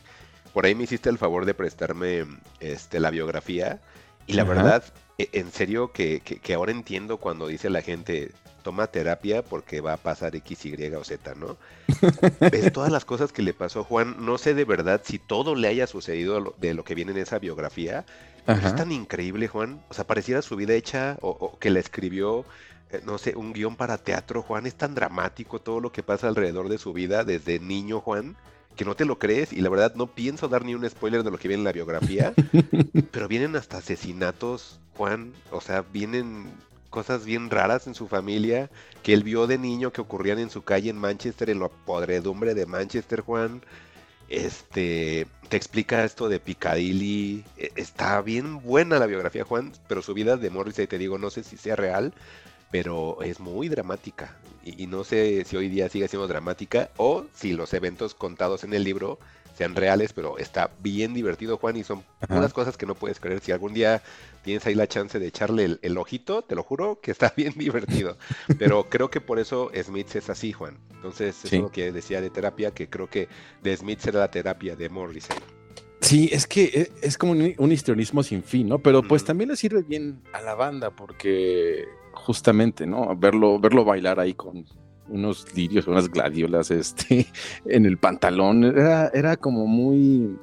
Por 0.58 0.66
ahí 0.66 0.74
me 0.74 0.82
hiciste 0.82 1.08
el 1.08 1.18
favor 1.18 1.44
de 1.44 1.54
prestarme 1.54 2.26
este, 2.58 2.98
la 2.98 3.10
biografía 3.10 3.78
y 4.26 4.32
la 4.32 4.42
Ajá. 4.42 4.54
verdad, 4.54 4.84
e- 5.16 5.28
en 5.34 5.52
serio 5.52 5.92
que, 5.92 6.18
que, 6.18 6.40
que 6.40 6.52
ahora 6.52 6.72
entiendo 6.72 7.18
cuando 7.18 7.46
dice 7.46 7.70
la 7.70 7.80
gente 7.80 8.32
toma 8.64 8.88
terapia 8.88 9.44
porque 9.44 9.80
va 9.80 9.92
a 9.92 9.96
pasar 9.98 10.34
X, 10.34 10.66
Y 10.66 10.74
o 10.96 11.04
Z, 11.04 11.36
¿no? 11.36 11.56
Ves 12.50 12.72
todas 12.72 12.90
las 12.90 13.04
cosas 13.04 13.30
que 13.30 13.42
le 13.42 13.54
pasó 13.54 13.82
a 13.82 13.84
Juan, 13.84 14.16
no 14.18 14.36
sé 14.36 14.52
de 14.52 14.64
verdad 14.64 15.00
si 15.04 15.20
todo 15.20 15.54
le 15.54 15.68
haya 15.68 15.86
sucedido 15.86 16.56
de 16.58 16.74
lo 16.74 16.82
que 16.82 16.96
viene 16.96 17.12
en 17.12 17.18
esa 17.18 17.38
biografía, 17.38 18.04
pero 18.44 18.58
es 18.58 18.74
tan 18.74 18.90
increíble, 18.90 19.46
Juan. 19.46 19.80
O 19.88 19.94
sea, 19.94 20.08
pareciera 20.08 20.42
su 20.42 20.56
vida 20.56 20.74
hecha 20.74 21.18
o, 21.20 21.30
o 21.38 21.56
que 21.60 21.70
la 21.70 21.78
escribió, 21.78 22.44
eh, 22.90 23.00
no 23.06 23.18
sé, 23.18 23.36
un 23.36 23.52
guion 23.52 23.76
para 23.76 23.96
teatro, 23.96 24.42
Juan. 24.42 24.66
Es 24.66 24.74
tan 24.74 24.96
dramático 24.96 25.60
todo 25.60 25.78
lo 25.78 25.92
que 25.92 26.02
pasa 26.02 26.26
alrededor 26.26 26.68
de 26.68 26.78
su 26.78 26.92
vida 26.92 27.22
desde 27.22 27.60
niño, 27.60 28.00
Juan, 28.00 28.36
que 28.78 28.86
no 28.86 28.94
te 28.96 29.04
lo 29.04 29.18
crees. 29.18 29.52
Y 29.52 29.60
la 29.60 29.68
verdad, 29.68 29.94
no 29.96 30.06
pienso 30.06 30.48
dar 30.48 30.64
ni 30.64 30.74
un 30.74 30.88
spoiler 30.88 31.22
de 31.22 31.30
lo 31.30 31.36
que 31.38 31.48
viene 31.48 31.60
en 31.60 31.64
la 31.64 31.72
biografía, 31.72 32.32
pero 33.10 33.28
vienen 33.28 33.56
hasta 33.56 33.78
asesinatos, 33.78 34.80
Juan. 34.96 35.34
O 35.50 35.60
sea, 35.60 35.82
vienen 35.82 36.46
cosas 36.88 37.26
bien 37.26 37.50
raras 37.50 37.86
en 37.86 37.94
su 37.94 38.08
familia 38.08 38.70
que 39.02 39.12
él 39.12 39.22
vio 39.22 39.46
de 39.46 39.58
niño 39.58 39.92
que 39.92 40.00
ocurrían 40.00 40.38
en 40.38 40.48
su 40.48 40.62
calle 40.62 40.88
en 40.88 40.96
Manchester, 40.96 41.50
en 41.50 41.60
la 41.60 41.68
podredumbre 41.68 42.54
de 42.54 42.64
Manchester, 42.64 43.20
Juan. 43.20 43.62
Este, 44.28 45.26
te 45.48 45.56
explica 45.56 46.04
esto 46.04 46.28
de 46.28 46.38
Piccadilly. 46.40 47.44
e- 47.56 47.72
Está 47.76 48.20
bien 48.22 48.60
buena 48.62 48.98
la 48.98 49.06
biografía, 49.06 49.44
Juan, 49.44 49.72
pero 49.88 50.02
su 50.02 50.14
vida 50.14 50.36
de 50.36 50.50
Morrissey, 50.50 50.86
te 50.86 50.98
digo, 50.98 51.18
no 51.18 51.30
sé 51.30 51.42
si 51.42 51.56
sea 51.56 51.76
real, 51.76 52.12
pero 52.70 53.22
es 53.22 53.40
muy 53.40 53.68
dramática. 53.68 54.36
Y, 54.64 54.82
y 54.84 54.86
no 54.86 55.04
sé 55.04 55.44
si 55.44 55.56
hoy 55.56 55.68
día 55.68 55.88
sigue 55.88 56.08
siendo 56.08 56.28
dramática 56.28 56.90
o 56.96 57.24
si 57.34 57.52
los 57.52 57.72
eventos 57.74 58.14
contados 58.14 58.64
en 58.64 58.74
el 58.74 58.84
libro 58.84 59.18
sean 59.56 59.74
reales, 59.74 60.12
pero 60.12 60.38
está 60.38 60.70
bien 60.80 61.14
divertido, 61.14 61.56
Juan, 61.58 61.76
y 61.76 61.82
son 61.82 62.04
Ajá. 62.20 62.36
unas 62.38 62.52
cosas 62.52 62.76
que 62.76 62.86
no 62.86 62.94
puedes 62.94 63.18
creer. 63.18 63.40
Si 63.40 63.50
algún 63.50 63.74
día 63.74 64.02
tienes 64.44 64.64
ahí 64.66 64.76
la 64.76 64.86
chance 64.86 65.18
de 65.18 65.26
echarle 65.26 65.64
el, 65.64 65.78
el 65.82 65.98
ojito, 65.98 66.42
te 66.42 66.54
lo 66.54 66.62
juro 66.62 67.00
que 67.00 67.10
está 67.10 67.32
bien 67.36 67.54
divertido. 67.56 68.16
Pero 68.58 68.88
creo 68.88 69.10
que 69.10 69.20
por 69.20 69.40
eso 69.40 69.70
Smith 69.82 70.14
es 70.14 70.30
así, 70.30 70.52
Juan. 70.52 70.78
Entonces, 70.94 71.44
eso 71.44 71.56
es 71.56 71.62
lo 71.62 71.72
que 71.72 71.90
decía 71.90 72.20
de 72.20 72.30
terapia, 72.30 72.70
que 72.70 72.88
creo 72.88 73.10
que 73.10 73.28
de 73.62 73.76
Smith 73.76 73.98
será 73.98 74.20
la 74.20 74.30
terapia 74.30 74.76
de 74.76 74.88
Morrissey. 74.88 75.36
Sí, 76.00 76.28
es 76.32 76.46
que 76.46 76.64
e- 76.64 76.92
es 77.02 77.18
como 77.18 77.32
un, 77.32 77.54
un 77.58 77.72
histrionismo 77.72 78.22
sin 78.22 78.44
fin, 78.44 78.68
¿no? 78.68 78.78
Pero 78.78 79.02
pues 79.02 79.24
también 79.24 79.50
le 79.50 79.56
sirve 79.56 79.82
bien 79.82 80.22
a 80.32 80.40
la 80.40 80.54
banda 80.54 80.90
porque 80.90 81.84
justamente, 82.18 82.86
¿no? 82.86 83.16
Verlo, 83.16 83.58
verlo 83.58 83.84
bailar 83.84 84.20
ahí 84.20 84.34
con 84.34 84.64
unos 85.08 85.46
lirios, 85.54 85.86
unas 85.86 86.08
gladiolas, 86.08 86.70
este, 86.70 87.26
en 87.64 87.86
el 87.86 87.98
pantalón, 87.98 88.64
era, 88.64 89.08
era 89.14 89.36
como 89.36 89.66
muy, 89.66 90.36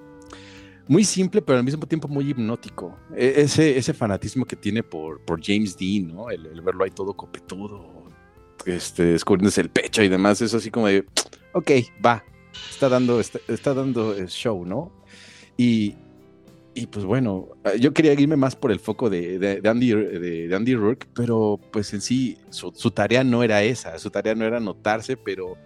muy 0.87 1.03
simple, 1.03 1.41
pero 1.41 1.59
al 1.59 1.63
mismo 1.63 1.85
tiempo 1.85 2.07
muy 2.07 2.29
hipnótico. 2.29 2.97
E- 3.15 3.33
ese, 3.37 3.77
ese 3.77 3.93
fanatismo 3.93 4.45
que 4.45 4.55
tiene 4.55 4.83
por, 4.83 5.21
por 5.21 5.41
James 5.43 5.77
Dean, 5.77 6.07
¿no? 6.07 6.29
El, 6.29 6.61
verlo 6.61 6.83
ahí 6.83 6.91
todo 6.91 7.13
copetudo, 7.13 8.05
este, 8.65 9.03
descubriéndose 9.03 9.61
el 9.61 9.69
pecho 9.69 10.01
y 10.01 10.09
demás, 10.09 10.41
eso 10.41 10.57
así 10.57 10.71
como 10.71 10.87
de, 10.87 11.05
ok, 11.53 11.71
va, 12.03 12.23
está 12.69 12.89
dando, 12.89 13.19
está, 13.19 13.39
está 13.47 13.73
dando 13.73 14.15
show, 14.27 14.65
¿no? 14.65 14.91
Y, 15.57 15.95
y 16.75 16.87
pues 16.87 17.05
bueno, 17.05 17.47
eh, 17.63 17.79
yo 17.79 17.93
quería 17.93 18.13
irme 18.13 18.35
más 18.35 18.55
por 18.55 18.71
el 18.71 18.79
foco 18.79 19.09
de, 19.09 19.39
de- 19.39 19.67
Andy, 19.69 19.91
de, 19.93 20.53
Andy 20.55 20.75
Rourke, 20.75 21.07
pero 21.13 21.59
pues 21.71 21.93
en 21.93 22.01
sí 22.01 22.37
su, 22.49 22.71
tarea 22.91 23.23
no 23.23 23.41
era 23.43 23.63
esa, 23.63 23.97
su 23.97 24.11
tarea 24.11 24.35
no 24.35 24.45
era 24.45 24.59
notarse, 24.59 25.15
pero 25.17 25.57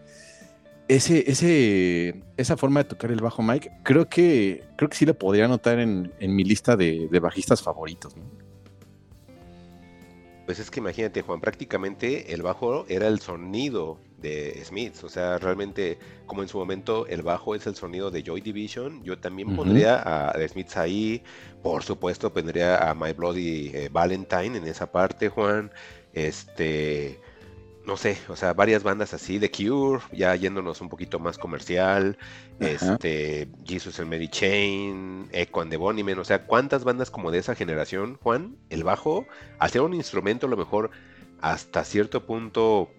ese, 0.88 1.30
ese, 1.30 2.24
esa 2.38 2.58
forma 2.58 2.84
de 2.84 2.90
tocar 2.90 3.12
el 3.12 3.22
bajo 3.22 3.42
Mike, 3.44 3.72
creo 3.84 4.08
que, 4.08 4.64
creo 4.78 4.90
que 4.90 4.96
sí 4.98 5.06
lo 5.06 5.14
podría 5.16 5.46
anotar 5.46 5.80
en, 5.80 6.14
en 6.20 6.36
mi 6.36 6.44
lista 6.44 6.78
de, 6.78 7.08
de 7.12 7.20
bajistas 7.20 7.62
favoritos. 7.62 8.16
¿no? 8.16 8.24
Pues 10.50 10.58
es 10.58 10.72
que 10.72 10.80
imagínate, 10.80 11.22
Juan, 11.22 11.40
prácticamente 11.40 12.34
el 12.34 12.42
bajo 12.42 12.84
era 12.88 13.06
el 13.06 13.20
sonido 13.20 14.00
de 14.18 14.60
Smith. 14.66 14.96
O 15.04 15.08
sea, 15.08 15.38
realmente, 15.38 16.00
como 16.26 16.42
en 16.42 16.48
su 16.48 16.58
momento 16.58 17.06
el 17.06 17.22
bajo 17.22 17.54
es 17.54 17.68
el 17.68 17.76
sonido 17.76 18.10
de 18.10 18.24
Joy 18.24 18.42
Division, 18.42 19.04
yo 19.04 19.20
también 19.20 19.56
pondría 19.56 20.02
a 20.02 20.34
The 20.34 20.48
Smiths 20.48 20.76
ahí. 20.78 21.22
Por 21.62 21.84
supuesto, 21.84 22.34
pondría 22.34 22.90
a 22.90 22.96
My 22.96 23.14
Bloody 23.14 23.70
eh, 23.76 23.90
Valentine 23.92 24.58
en 24.58 24.66
esa 24.66 24.92
parte, 24.92 25.30
Juan. 25.30 25.72
Este. 26.14 27.22
No 27.90 27.98
sé, 27.98 28.20
o 28.28 28.36
sea, 28.36 28.54
varias 28.54 28.84
bandas 28.84 29.16
así, 29.16 29.40
The 29.40 29.50
Cure, 29.50 30.04
ya 30.12 30.36
yéndonos 30.36 30.80
un 30.80 30.90
poquito 30.90 31.18
más 31.18 31.40
comercial, 31.40 32.20
Ajá. 32.62 32.94
este, 32.94 33.48
Jesus 33.66 34.00
and 34.00 34.12
Mary 34.12 34.28
Chain, 34.28 35.28
Echo 35.32 35.62
and 35.62 35.72
the 35.72 35.78
Bunnymen, 35.78 36.20
o 36.20 36.24
sea, 36.24 36.46
¿cuántas 36.46 36.84
bandas 36.84 37.10
como 37.10 37.32
de 37.32 37.40
esa 37.40 37.56
generación, 37.56 38.20
Juan? 38.22 38.58
El 38.70 38.84
bajo, 38.84 39.26
ser 39.72 39.82
un 39.82 39.96
instrumento 39.96 40.46
a 40.46 40.50
lo 40.52 40.56
mejor 40.56 40.92
hasta 41.42 41.84
cierto 41.84 42.28
punto 42.28 42.92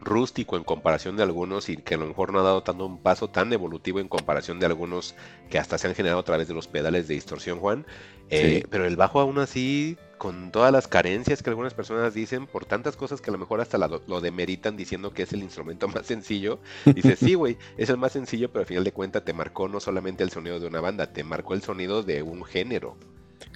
rústico 0.00 0.56
en 0.56 0.64
comparación 0.64 1.16
de 1.16 1.22
algunos 1.22 1.68
y 1.68 1.76
que 1.76 1.94
a 1.94 1.98
lo 1.98 2.06
mejor 2.06 2.32
no 2.32 2.40
ha 2.40 2.42
dado 2.42 2.64
tanto 2.64 2.86
un 2.86 2.98
paso 2.98 3.30
tan 3.30 3.52
evolutivo 3.52 4.00
en 4.00 4.08
comparación 4.08 4.58
de 4.58 4.66
algunos 4.66 5.14
que 5.48 5.60
hasta 5.60 5.78
se 5.78 5.86
han 5.86 5.94
generado 5.94 6.18
a 6.20 6.24
través 6.24 6.48
de 6.48 6.54
los 6.54 6.66
pedales 6.66 7.06
de 7.06 7.14
distorsión, 7.14 7.60
Juan. 7.60 7.86
Eh, 8.30 8.62
Sí. 8.62 8.66
Pero 8.68 8.84
el 8.84 8.96
bajo 8.96 9.20
aún 9.20 9.38
así, 9.38 9.96
con 10.18 10.50
todas 10.52 10.72
las 10.72 10.88
carencias 10.88 11.42
que 11.42 11.50
algunas 11.50 11.74
personas 11.74 12.14
dicen, 12.14 12.46
por 12.46 12.64
tantas 12.64 12.96
cosas 12.96 13.20
que 13.20 13.30
a 13.30 13.32
lo 13.32 13.38
mejor 13.38 13.60
hasta 13.60 13.78
la- 13.78 13.88
lo 14.06 14.20
demeritan 14.20 14.76
diciendo 14.76 15.12
que 15.12 15.22
es 15.24 15.32
el 15.32 15.42
instrumento 15.42 15.88
más 16.02 16.06
sencillo, 16.06 16.58
dices, 16.84 17.18
sí, 17.18 17.34
güey, 17.34 17.56
es 17.76 17.88
el 17.90 17.96
más 17.98 18.12
sencillo, 18.12 18.50
pero 18.50 18.60
al 18.60 18.66
final 18.66 18.84
de 18.84 18.92
cuentas 18.92 19.24
te 19.24 19.32
marcó 19.32 19.68
no 19.68 19.80
solamente 19.80 20.22
el 20.24 20.30
sonido 20.30 20.58
de 20.60 20.66
una 20.66 20.80
banda, 20.80 21.12
te 21.12 21.24
marcó 21.24 21.54
el 21.54 21.62
sonido 21.62 22.02
de 22.02 22.22
un 22.22 22.44
género. 22.44 22.96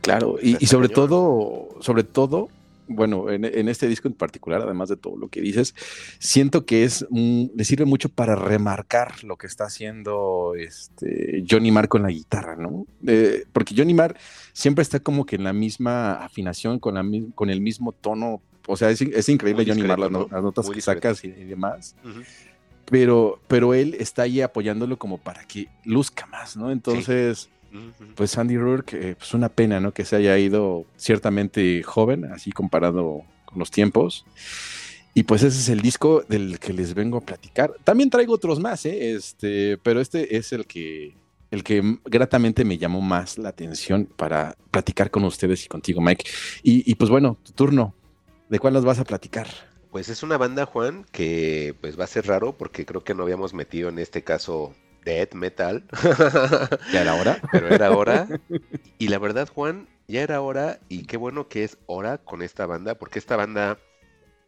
Claro, 0.03 0.37
y, 0.41 0.57
y 0.61 0.67
sobre 0.67 0.89
todo, 0.95 1.69
sobre 1.81 2.05
todo, 2.05 2.49
bueno, 2.89 3.31
en, 3.31 3.45
en 3.45 3.69
este 3.69 3.87
disco 3.87 4.09
en 4.09 4.15
particular, 4.15 4.63
además 4.63 4.89
de 4.89 4.97
todo 4.97 5.17
lo 5.17 5.29
que 5.29 5.41
dices, 5.41 5.75
siento 6.19 6.67
que 6.67 6.85
es 6.85 7.07
mm, 7.11 7.47
le 7.55 7.65
sirve 7.65 7.85
mucho 7.85 8.09
para 8.09 8.35
remarcar 8.35 9.23
lo 9.25 9.37
que 9.37 9.47
está 9.47 9.65
haciendo 9.65 10.55
este 10.57 11.45
Johnny 11.49 11.71
Marr 11.71 11.89
con 11.89 12.03
la 12.03 12.11
guitarra, 12.11 12.57
¿no? 12.57 12.87
Eh, 13.07 13.45
porque 13.53 13.75
Johnny 13.77 13.95
Marr 13.95 14.17
siempre 14.53 14.83
está 14.83 15.01
como 15.01 15.27
que 15.27 15.37
en 15.37 15.45
la 15.45 15.53
misma 15.53 16.15
afinación, 16.25 16.79
con, 16.79 16.95
la, 16.95 17.05
con 17.35 17.51
el 17.51 17.61
mismo 17.61 17.93
tono. 17.93 18.43
O 18.67 18.77
sea, 18.77 18.91
es, 18.91 19.01
es 19.01 19.29
increíble 19.29 19.65
Muy 19.65 19.71
Johnny 19.73 19.87
Marr, 19.87 19.99
las, 19.99 20.11
notas 20.11 20.67
Muy 20.67 20.75
que 20.75 20.79
discreto. 20.79 21.15
sacas 21.15 21.25
y, 21.25 21.29
y 21.29 21.45
demás. 21.45 21.95
Pero, 22.87 23.41
pero 23.49 23.75
él 23.75 23.97
está 23.99 24.23
ahí 24.23 24.41
apoyándolo 24.41 24.99
como 24.99 25.19
para 25.19 25.45
que 25.45 25.69
luzca 25.85 26.27
más, 26.27 26.57
¿no? 26.57 26.71
Entonces. 26.71 27.51
Pues 28.15 28.37
Andy 28.39 28.57
Rourke, 28.57 28.95
eh, 28.95 29.15
pues 29.17 29.35
una 29.35 29.49
pena, 29.49 29.81
¿no? 29.81 29.93
Que 29.93 30.05
se 30.05 30.17
haya 30.17 30.39
ido 30.39 30.87
ciertamente 30.97 31.83
joven, 31.83 32.25
así 32.27 32.53
comparado 32.53 33.23
con 33.45 33.59
los 33.59 33.71
tiempos. 33.71 34.25
Y 35.15 35.25
pues 35.25 35.43
ese 35.43 35.59
es 35.59 35.69
el 35.69 35.81
disco 35.81 36.23
del 36.29 36.59
que 36.59 36.73
les 36.73 36.95
vengo 36.95 37.19
a 37.19 37.23
platicar. 37.23 37.75
También 37.85 38.11
traigo 38.11 38.35
otros 38.35 38.61
más, 38.61 38.87
¿eh? 38.87 39.15
Este, 39.15 39.79
pero 39.79 40.01
este 40.01 40.37
es 40.37 40.53
el 40.53 40.67
que, 40.67 41.17
el 41.51 41.65
que 41.65 41.99
gratamente 42.05 42.65
me 42.65 42.79
llamó 42.79 43.01
más 43.01 43.39
la 43.39 43.49
atención 43.49 44.09
para 44.17 44.57
platicar 44.71 45.11
con 45.11 45.25
ustedes 45.25 45.65
y 45.65 45.69
contigo, 45.69 46.01
Mike. 46.01 46.25
Y, 46.63 46.89
y 46.91 46.95
pues 46.95 47.11
bueno, 47.11 47.37
tu 47.43 47.53
turno. 47.53 47.95
¿De 48.49 48.59
cuál 48.59 48.75
nos 48.75 48.85
vas 48.85 48.99
a 48.99 49.05
platicar? 49.05 49.49
Pues 49.91 50.09
es 50.09 50.23
una 50.23 50.39
banda, 50.39 50.67
Juan, 50.67 51.05
que 51.13 51.75
pues 51.81 51.99
va 51.99 52.05
a 52.05 52.07
ser 52.07 52.27
raro 52.27 52.57
porque 52.57 52.87
creo 52.87 53.03
que 53.03 53.15
no 53.15 53.23
habíamos 53.25 53.55
metido 53.55 53.89
en 53.89 53.99
este 53.99 54.23
caso 54.23 54.75
death 55.09 55.33
metal. 55.33 55.85
¿Ya 56.93 57.01
era 57.01 57.15
hora? 57.15 57.41
Pero 57.51 57.69
era 57.69 57.97
hora. 57.97 58.29
Y 58.99 59.09
la 59.09 59.19
verdad, 59.19 59.49
Juan, 59.49 59.89
ya 60.07 60.21
era 60.21 60.43
hora 60.43 60.81
y 60.89 61.07
qué 61.07 61.17
bueno 61.17 61.49
que 61.49 61.65
es 61.65 61.79
hora 61.87 62.19
con 62.19 62.43
esta 62.43 62.67
banda 62.67 62.95
porque 62.97 63.19
esta 63.19 63.37
banda 63.37 63.79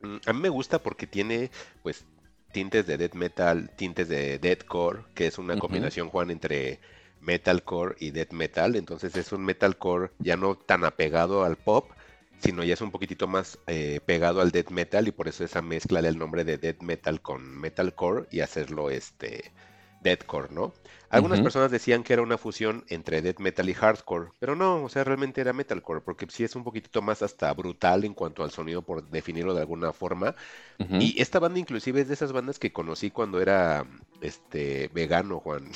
mm, 0.02 0.16
a 0.26 0.32
mí 0.32 0.40
me 0.40 0.48
gusta 0.50 0.82
porque 0.82 1.06
tiene 1.06 1.50
pues 1.82 2.04
tintes 2.52 2.86
de 2.86 2.98
death 2.98 3.14
metal, 3.14 3.70
tintes 3.76 4.08
de 4.08 4.38
deathcore, 4.38 5.04
que 5.14 5.26
es 5.28 5.38
una 5.38 5.58
combinación, 5.58 6.08
Juan, 6.10 6.30
entre 6.30 6.80
metalcore 7.20 7.96
y 7.98 8.10
death 8.10 8.32
metal. 8.32 8.76
Entonces 8.76 9.16
es 9.16 9.32
un 9.32 9.44
metalcore 9.44 10.10
ya 10.18 10.36
no 10.36 10.56
tan 10.56 10.84
apegado 10.84 11.44
al 11.44 11.56
pop, 11.56 11.90
sino 12.38 12.64
ya 12.64 12.74
es 12.74 12.80
un 12.82 12.90
poquitito 12.90 13.26
más 13.28 13.58
eh, 13.66 14.00
pegado 14.04 14.42
al 14.42 14.50
death 14.50 14.70
metal 14.70 15.08
y 15.08 15.12
por 15.12 15.28
eso 15.28 15.42
esa 15.42 15.62
mezcla 15.62 16.02
del 16.02 16.18
nombre 16.18 16.44
de 16.44 16.58
death 16.58 16.82
metal 16.82 17.22
con 17.22 17.58
metalcore 17.58 18.26
y 18.30 18.40
hacerlo 18.40 18.90
este 18.90 19.52
deathcore, 20.00 20.52
¿no? 20.52 20.72
Algunas 21.10 21.40
personas 21.40 21.72
decían 21.72 22.04
que 22.04 22.12
era 22.12 22.22
una 22.22 22.38
fusión 22.38 22.84
entre 22.88 23.20
death 23.20 23.40
metal 23.40 23.68
y 23.68 23.74
hardcore, 23.74 24.30
pero 24.38 24.54
no, 24.54 24.84
o 24.84 24.88
sea, 24.88 25.02
realmente 25.02 25.40
era 25.40 25.52
metalcore, 25.52 26.00
porque 26.00 26.26
sí 26.30 26.44
es 26.44 26.54
un 26.54 26.62
poquitito 26.62 27.02
más 27.02 27.22
hasta 27.22 27.52
brutal 27.52 28.04
en 28.04 28.14
cuanto 28.14 28.44
al 28.44 28.52
sonido, 28.52 28.82
por 28.82 29.02
definirlo 29.10 29.52
de 29.52 29.60
alguna 29.60 29.92
forma. 29.92 30.36
Y 30.78 31.20
esta 31.20 31.40
banda 31.40 31.58
inclusive 31.58 32.00
es 32.00 32.08
de 32.08 32.14
esas 32.14 32.32
bandas 32.32 32.60
que 32.60 32.72
conocí 32.72 33.10
cuando 33.10 33.40
era 33.40 33.84
este 34.20 34.88
vegano, 34.94 35.40
Juan. 35.40 35.70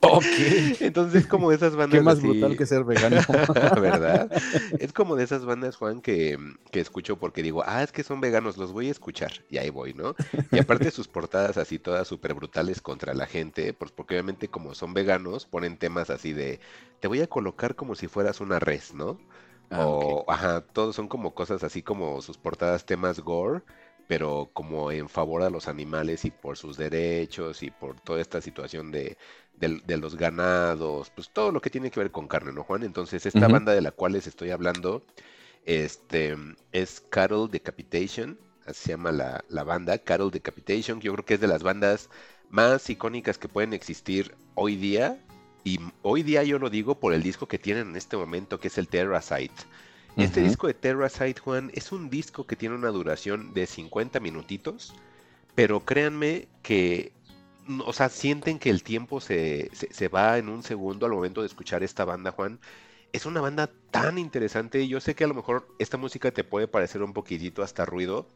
Ok. 0.00 0.24
Entonces 0.80 1.22
es 1.22 1.26
como 1.26 1.48
de 1.50 1.56
esas 1.56 1.76
bandas 1.76 1.98
Qué 1.98 2.04
más 2.04 2.18
así- 2.18 2.26
brutal 2.28 2.56
que 2.56 2.66
ser 2.66 2.84
vegano. 2.84 3.16
¿Verdad? 3.80 4.30
Es 4.78 4.92
como 4.92 5.16
de 5.16 5.24
esas 5.24 5.44
bandas, 5.46 5.76
Juan, 5.76 6.02
que, 6.02 6.38
que 6.70 6.80
escucho 6.80 7.16
porque 7.18 7.42
digo, 7.42 7.62
ah, 7.66 7.82
es 7.82 7.90
que 7.90 8.02
son 8.04 8.20
veganos, 8.20 8.58
los 8.58 8.72
voy 8.72 8.88
a 8.88 8.90
escuchar. 8.90 9.32
Y 9.48 9.56
ahí 9.58 9.70
voy, 9.70 9.94
¿no? 9.94 10.14
Y 10.52 10.58
aparte 10.58 10.90
sus 10.90 11.08
portadas 11.08 11.56
así 11.56 11.78
todas 11.78 12.06
súper 12.06 12.34
brutales 12.34 12.80
contra 12.82 13.14
la 13.14 13.26
gente, 13.26 13.72
pues 13.72 13.92
porque 13.92 14.14
obviamente 14.14 14.48
como 14.48 14.74
son 14.74 14.92
veganos, 14.92 15.46
ponen 15.46 15.78
temas 15.78 16.10
así 16.10 16.32
de, 16.34 16.60
te 17.00 17.08
voy 17.08 17.22
a 17.22 17.26
colocar 17.26 17.74
como 17.74 17.94
si 17.94 18.06
fueras 18.06 18.40
una 18.40 18.58
res, 18.58 18.92
¿no? 18.94 19.18
Ah, 19.70 19.86
o, 19.86 20.30
ajá, 20.30 20.60
todos 20.60 20.94
son 20.94 21.08
como 21.08 21.34
cosas 21.34 21.64
así 21.64 21.82
como 21.82 22.20
sus 22.20 22.36
portadas 22.36 22.84
temas 22.84 23.20
gore, 23.20 23.62
pero 24.06 24.50
como 24.52 24.90
en 24.92 25.08
favor 25.08 25.42
a 25.42 25.50
los 25.50 25.68
animales 25.68 26.24
y 26.24 26.30
por 26.30 26.56
sus 26.56 26.76
derechos 26.76 27.62
y 27.62 27.70
por 27.70 28.00
toda 28.00 28.20
esta 28.20 28.40
situación 28.40 28.90
de, 28.90 29.16
de 29.56 29.96
los 29.96 30.16
ganados, 30.16 31.10
pues 31.10 31.30
todo 31.30 31.52
lo 31.52 31.60
que 31.60 31.70
tiene 31.70 31.90
que 31.90 32.00
ver 32.00 32.10
con 32.10 32.28
carne, 32.28 32.52
¿no, 32.52 32.64
Juan? 32.64 32.82
Entonces, 32.82 33.24
esta 33.26 33.48
banda 33.48 33.72
de 33.72 33.80
la 33.80 33.92
cual 33.92 34.12
les 34.12 34.26
estoy 34.26 34.50
hablando, 34.50 35.04
este, 35.64 36.36
es 36.72 37.02
Cattle 37.08 37.48
Decapitation, 37.50 38.38
así 38.66 38.84
se 38.84 38.90
llama 38.90 39.12
la, 39.12 39.44
la 39.48 39.64
banda, 39.64 39.98
Cattle 39.98 40.30
Decapitation, 40.30 41.00
que 41.00 41.06
yo 41.06 41.12
creo 41.14 41.24
que 41.24 41.34
es 41.34 41.40
de 41.40 41.46
las 41.46 41.62
bandas 41.62 42.10
más 42.50 42.88
icónicas 42.90 43.38
que 43.38 43.48
pueden 43.48 43.72
existir 43.72 44.34
hoy 44.54 44.76
día. 44.76 45.18
Y 45.64 45.80
hoy 46.02 46.22
día 46.22 46.42
yo 46.42 46.58
lo 46.58 46.68
digo 46.68 47.00
por 47.00 47.14
el 47.14 47.22
disco 47.22 47.48
que 47.48 47.58
tienen 47.58 47.90
en 47.90 47.96
este 47.96 48.18
momento, 48.18 48.60
que 48.60 48.68
es 48.68 48.76
el 48.76 48.88
Terracite. 48.88 49.54
Este 50.16 50.42
disco 50.42 50.68
de 50.68 50.74
Terracite, 50.74 51.40
Juan, 51.40 51.70
es 51.74 51.90
un 51.90 52.08
disco 52.08 52.46
que 52.46 52.54
tiene 52.54 52.76
una 52.76 52.88
duración 52.88 53.52
de 53.52 53.66
50 53.66 54.20
minutitos, 54.20 54.94
pero 55.56 55.84
créanme 55.84 56.46
que, 56.62 57.12
o 57.84 57.92
sea, 57.92 58.08
sienten 58.08 58.60
que 58.60 58.70
el 58.70 58.84
tiempo 58.84 59.20
se, 59.20 59.70
se, 59.72 59.92
se 59.92 60.08
va 60.08 60.38
en 60.38 60.48
un 60.48 60.62
segundo 60.62 61.06
al 61.06 61.12
momento 61.12 61.40
de 61.40 61.48
escuchar 61.48 61.82
esta 61.82 62.04
banda, 62.04 62.30
Juan. 62.30 62.60
Es 63.12 63.26
una 63.26 63.40
banda 63.40 63.70
tan 63.90 64.18
interesante. 64.18 64.86
Yo 64.86 65.00
sé 65.00 65.14
que 65.14 65.24
a 65.24 65.28
lo 65.28 65.34
mejor 65.34 65.66
esta 65.80 65.96
música 65.96 66.30
te 66.30 66.44
puede 66.44 66.68
parecer 66.68 67.02
un 67.02 67.12
poquitito 67.12 67.62
hasta 67.62 67.84
ruido, 67.84 68.28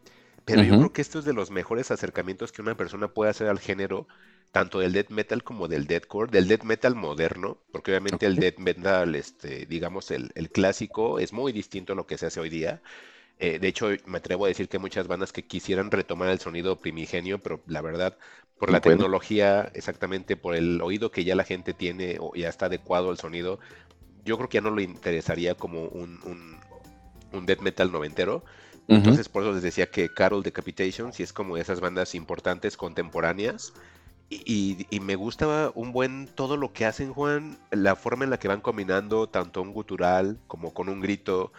pero 0.51 0.63
yo 0.65 0.77
creo 0.77 0.93
que 0.93 1.03
esto 1.03 1.19
es 1.19 1.25
de 1.25 1.33
los 1.33 1.51
mejores 1.51 1.91
acercamientos 1.91 2.53
que 2.53 2.63
una 2.63 2.77
persona 2.77 3.09
puede 3.09 3.31
hacer 3.31 3.49
al 3.49 3.59
género, 3.61 4.07
tanto 4.53 4.79
del 4.79 4.93
death 4.93 5.11
metal 5.11 5.43
como 5.45 5.69
del 5.69 5.87
deathcore, 5.87 6.31
del 6.31 6.49
death 6.49 6.65
metal 6.65 6.95
moderno, 6.95 7.59
porque 7.71 7.91
obviamente 7.93 8.27
el 8.27 8.39
death 8.39 8.59
metal, 8.59 9.15
este, 9.15 9.67
digamos, 9.67 10.11
el, 10.11 10.31
el 10.35 10.51
clásico 10.51 11.19
es 11.19 11.33
muy 11.33 11.53
distinto 11.53 11.93
a 11.93 11.97
lo 11.97 12.07
que 12.07 12.19
se 12.19 12.27
hace 12.27 12.41
hoy 12.41 12.49
día. 12.51 12.83
Eh, 13.39 13.59
de 13.59 13.69
hecho, 13.69 13.89
me 14.07 14.19
atrevo 14.19 14.45
a 14.47 14.49
decir 14.49 14.69
que 14.69 14.79
hay 14.79 14.81
muchas 14.81 15.07
bandas 15.09 15.33
que 15.33 15.47
quisieran 15.47 15.91
retomar 15.91 16.29
el 16.31 16.41
sonido 16.41 16.81
primigenio, 16.81 17.39
pero 17.41 17.63
la 17.67 17.83
verdad, 17.83 18.19
por 18.59 18.71
la 18.71 18.81
tecnología, 18.81 19.71
exactamente 19.75 20.37
por 20.37 20.57
el 20.57 20.81
oído 20.83 21.11
que 21.13 21.25
ya 21.25 21.37
la 21.37 21.45
gente 21.45 21.75
tiene 21.75 22.17
o 22.21 22.35
ya 22.35 22.49
está 22.49 22.67
adecuado 22.67 23.11
al 23.11 23.19
sonido, 23.19 23.61
yo 24.25 24.37
creo 24.37 24.49
que 24.49 24.57
ya 24.57 24.63
no 24.63 24.75
le 24.75 24.83
interesaría 24.83 25.55
como 25.55 25.85
un, 25.87 26.21
un, 26.25 26.59
un 27.33 27.47
death 27.47 27.61
metal 27.61 27.93
noventero. 27.93 28.45
Entonces, 28.91 29.29
por 29.29 29.43
eso 29.43 29.53
les 29.53 29.63
decía 29.63 29.91
que 29.91 30.13
Carol 30.13 30.43
Decapitation 30.43 31.13
sí 31.13 31.23
es 31.23 31.33
como 31.33 31.57
de 31.57 31.63
esas 31.63 31.81
bandas 31.81 32.15
importantes 32.15 32.77
contemporáneas. 32.77 33.75
Y, 34.31 34.43
y- 34.47 34.87
y 34.97 35.01
me 35.01 35.17
gusta 35.17 35.73
un 35.75 35.93
buen 35.93 36.29
todo 36.35 36.57
lo 36.57 36.73
que 36.73 36.87
hacen, 36.87 37.13
Juan, 37.15 37.59
la 37.71 37.97
forma 37.97 38.25
en 38.25 38.31
la 38.31 38.39
que 38.39 38.49
van 38.49 38.61
combinando 38.61 39.29
tanto 39.29 39.63
un 39.63 39.73
gutural 39.73 40.41
como 40.47 40.75
con 40.75 40.89
un 40.89 41.01
grito, 41.01 41.53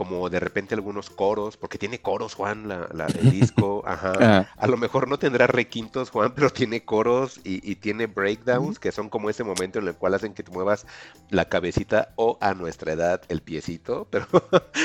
como 0.00 0.30
de 0.30 0.40
repente 0.40 0.74
algunos 0.74 1.10
coros, 1.10 1.56
porque 1.58 1.76
tiene 1.78 2.00
coros, 2.00 2.34
Juan, 2.34 2.68
la, 2.68 2.88
la- 2.92 3.10
el 3.14 3.28
disco, 3.28 3.82
ajá. 3.86 4.24
Ah, 4.24 4.46
A 4.56 4.66
lo 4.66 4.76
mejor 4.78 5.08
no 5.08 5.18
tendrá 5.18 5.46
requintos, 5.46 6.10
Juan, 6.10 6.32
pero 6.34 6.50
tiene 6.50 6.84
coros 6.84 7.38
y, 7.44 7.60
y 7.70 7.76
tiene 7.76 8.06
breakdowns, 8.06 8.78
que 8.78 8.92
son 8.92 9.10
como 9.10 9.28
ese 9.30 9.44
momento 9.44 9.78
en 9.78 9.88
el 9.88 9.94
cual 9.96 10.14
hacen 10.14 10.32
que 10.34 10.42
te 10.42 10.50
muevas 10.52 10.86
la 11.28 11.44
cabecita 11.48 12.12
o 12.16 12.38
a 12.40 12.54
nuestra 12.54 12.92
edad 12.92 13.22
el 13.28 13.42
piecito, 13.42 14.08
pero 14.10 14.26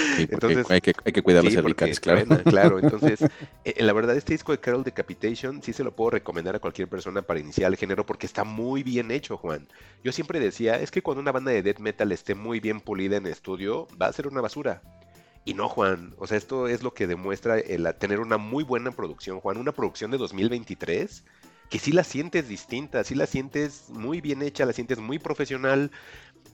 sí, 0.10 0.28
entonces- 0.30 0.68
hay, 0.70 0.82
que, 0.82 0.94
hay 1.04 1.12
que 1.12 1.22
cuidar 1.24 1.44
los 1.44 1.52
Sí, 1.52 1.56
cervicales, 1.56 2.00
claro. 2.00 2.80
Entonces, 2.80 3.28
eh, 3.64 3.84
la 3.84 3.94
verdad, 3.94 4.16
este 4.16 4.34
disco 4.34 4.52
de 4.52 4.60
Carol 4.60 4.84
Decapitation 4.84 5.62
sí 5.64 5.74
se 5.74 5.84
lo 5.84 5.96
puedo 5.96 6.12
recomendar 6.12 6.56
a 6.56 6.60
cualquier 6.60 6.88
persona 6.90 7.22
para 7.22 7.40
iniciar 7.40 7.72
el 7.72 7.78
género 7.78 8.06
porque 8.06 8.26
está 8.26 8.44
muy 8.44 8.84
bien 8.84 9.12
hecho, 9.12 9.38
Juan. 9.38 9.68
Yo 10.04 10.12
siempre 10.12 10.40
decía, 10.40 10.80
es 10.80 10.92
que 10.92 11.02
cuando 11.04 11.22
una 11.22 11.32
banda 11.32 11.52
de 11.52 11.62
death 11.64 11.80
metal 11.80 12.12
esté 12.12 12.36
muy 12.36 12.60
bien 12.60 12.82
pulida 12.82 13.18
en 13.18 13.28
estudio, 13.28 13.88
va 14.02 14.08
a 14.08 14.14
ser 14.14 14.28
una 14.28 14.42
basura. 14.42 14.84
Y 15.46 15.54
no, 15.54 15.70
Juan. 15.70 16.14
O 16.18 16.28
sea, 16.28 16.38
esto 16.38 16.68
es 16.68 16.84
lo 16.84 16.94
que 16.94 17.08
demuestra 17.08 17.60
el 17.60 17.88
tener 18.00 18.20
una 18.20 18.38
muy 18.38 18.64
buena 18.64 18.92
producción, 18.92 19.40
Juan. 19.40 19.58
Una 19.58 19.72
producción 19.72 20.12
de 20.12 20.18
2023 20.18 21.24
que 21.70 21.80
sí 21.80 21.92
la 21.92 22.04
sientes 22.04 22.48
distinta, 22.48 23.04
sí 23.04 23.16
la 23.16 23.26
sientes 23.28 23.86
muy 23.90 24.22
bien 24.22 24.42
hecha, 24.42 24.66
la 24.66 24.74
sientes 24.74 25.00
muy 25.00 25.20
profesional. 25.20 25.92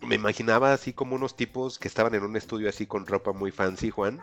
Me 0.02 0.16
imaginaba 0.16 0.74
así 0.74 0.94
como 0.94 1.16
unos 1.16 1.36
tipos 1.36 1.80
que 1.80 1.88
estaban 1.88 2.16
en 2.16 2.24
un 2.24 2.36
estudio 2.36 2.70
así 2.70 2.86
con 2.88 3.06
ropa 3.08 3.34
muy 3.34 3.52
fancy, 3.52 3.89
Juan. 3.92 4.22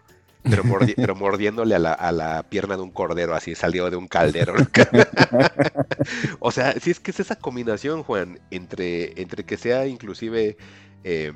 Pero, 0.49 0.65
mordi- 0.65 0.97
pero 0.97 1.15
mordiéndole 1.17 1.75
a 1.75 1.79
la, 1.79 1.93
a 1.93 2.13
la 2.13 2.43
pierna 2.49 2.77
de 2.77 2.83
un 2.83 2.91
cordero, 2.93 3.35
así 3.35 3.55
salió 3.55 3.91
de 3.91 3.97
un 3.97 4.09
caldero. 4.09 4.55
o 6.41 6.51
sea, 6.53 6.73
sí 6.81 6.91
es 6.91 7.01
que 7.01 7.11
es 7.11 7.21
esa 7.21 7.37
combinación, 7.37 8.03
Juan, 8.03 8.41
entre, 8.51 9.21
entre 9.21 9.45
que 9.45 9.57
sea 9.57 9.87
inclusive 9.87 10.57
eh, 11.05 11.33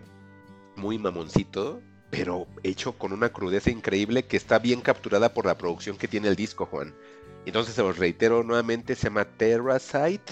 muy 0.77 0.99
mamoncito, 0.99 1.83
pero 2.13 2.47
hecho 2.63 2.99
con 2.99 3.15
una 3.15 3.31
crudeza 3.31 3.71
increíble 3.71 4.27
que 4.27 4.37
está 4.37 4.59
bien 4.59 4.83
capturada 4.83 5.33
por 5.33 5.47
la 5.47 5.57
producción 5.57 5.97
que 5.97 6.09
tiene 6.09 6.29
el 6.29 6.37
disco, 6.37 6.67
Juan. 6.67 6.95
Entonces, 7.47 7.75
se 7.75 7.83
los 7.83 7.97
reitero 7.97 8.45
nuevamente, 8.45 8.95
se 8.95 9.05
llama 9.05 9.25
Terracite 9.25 10.31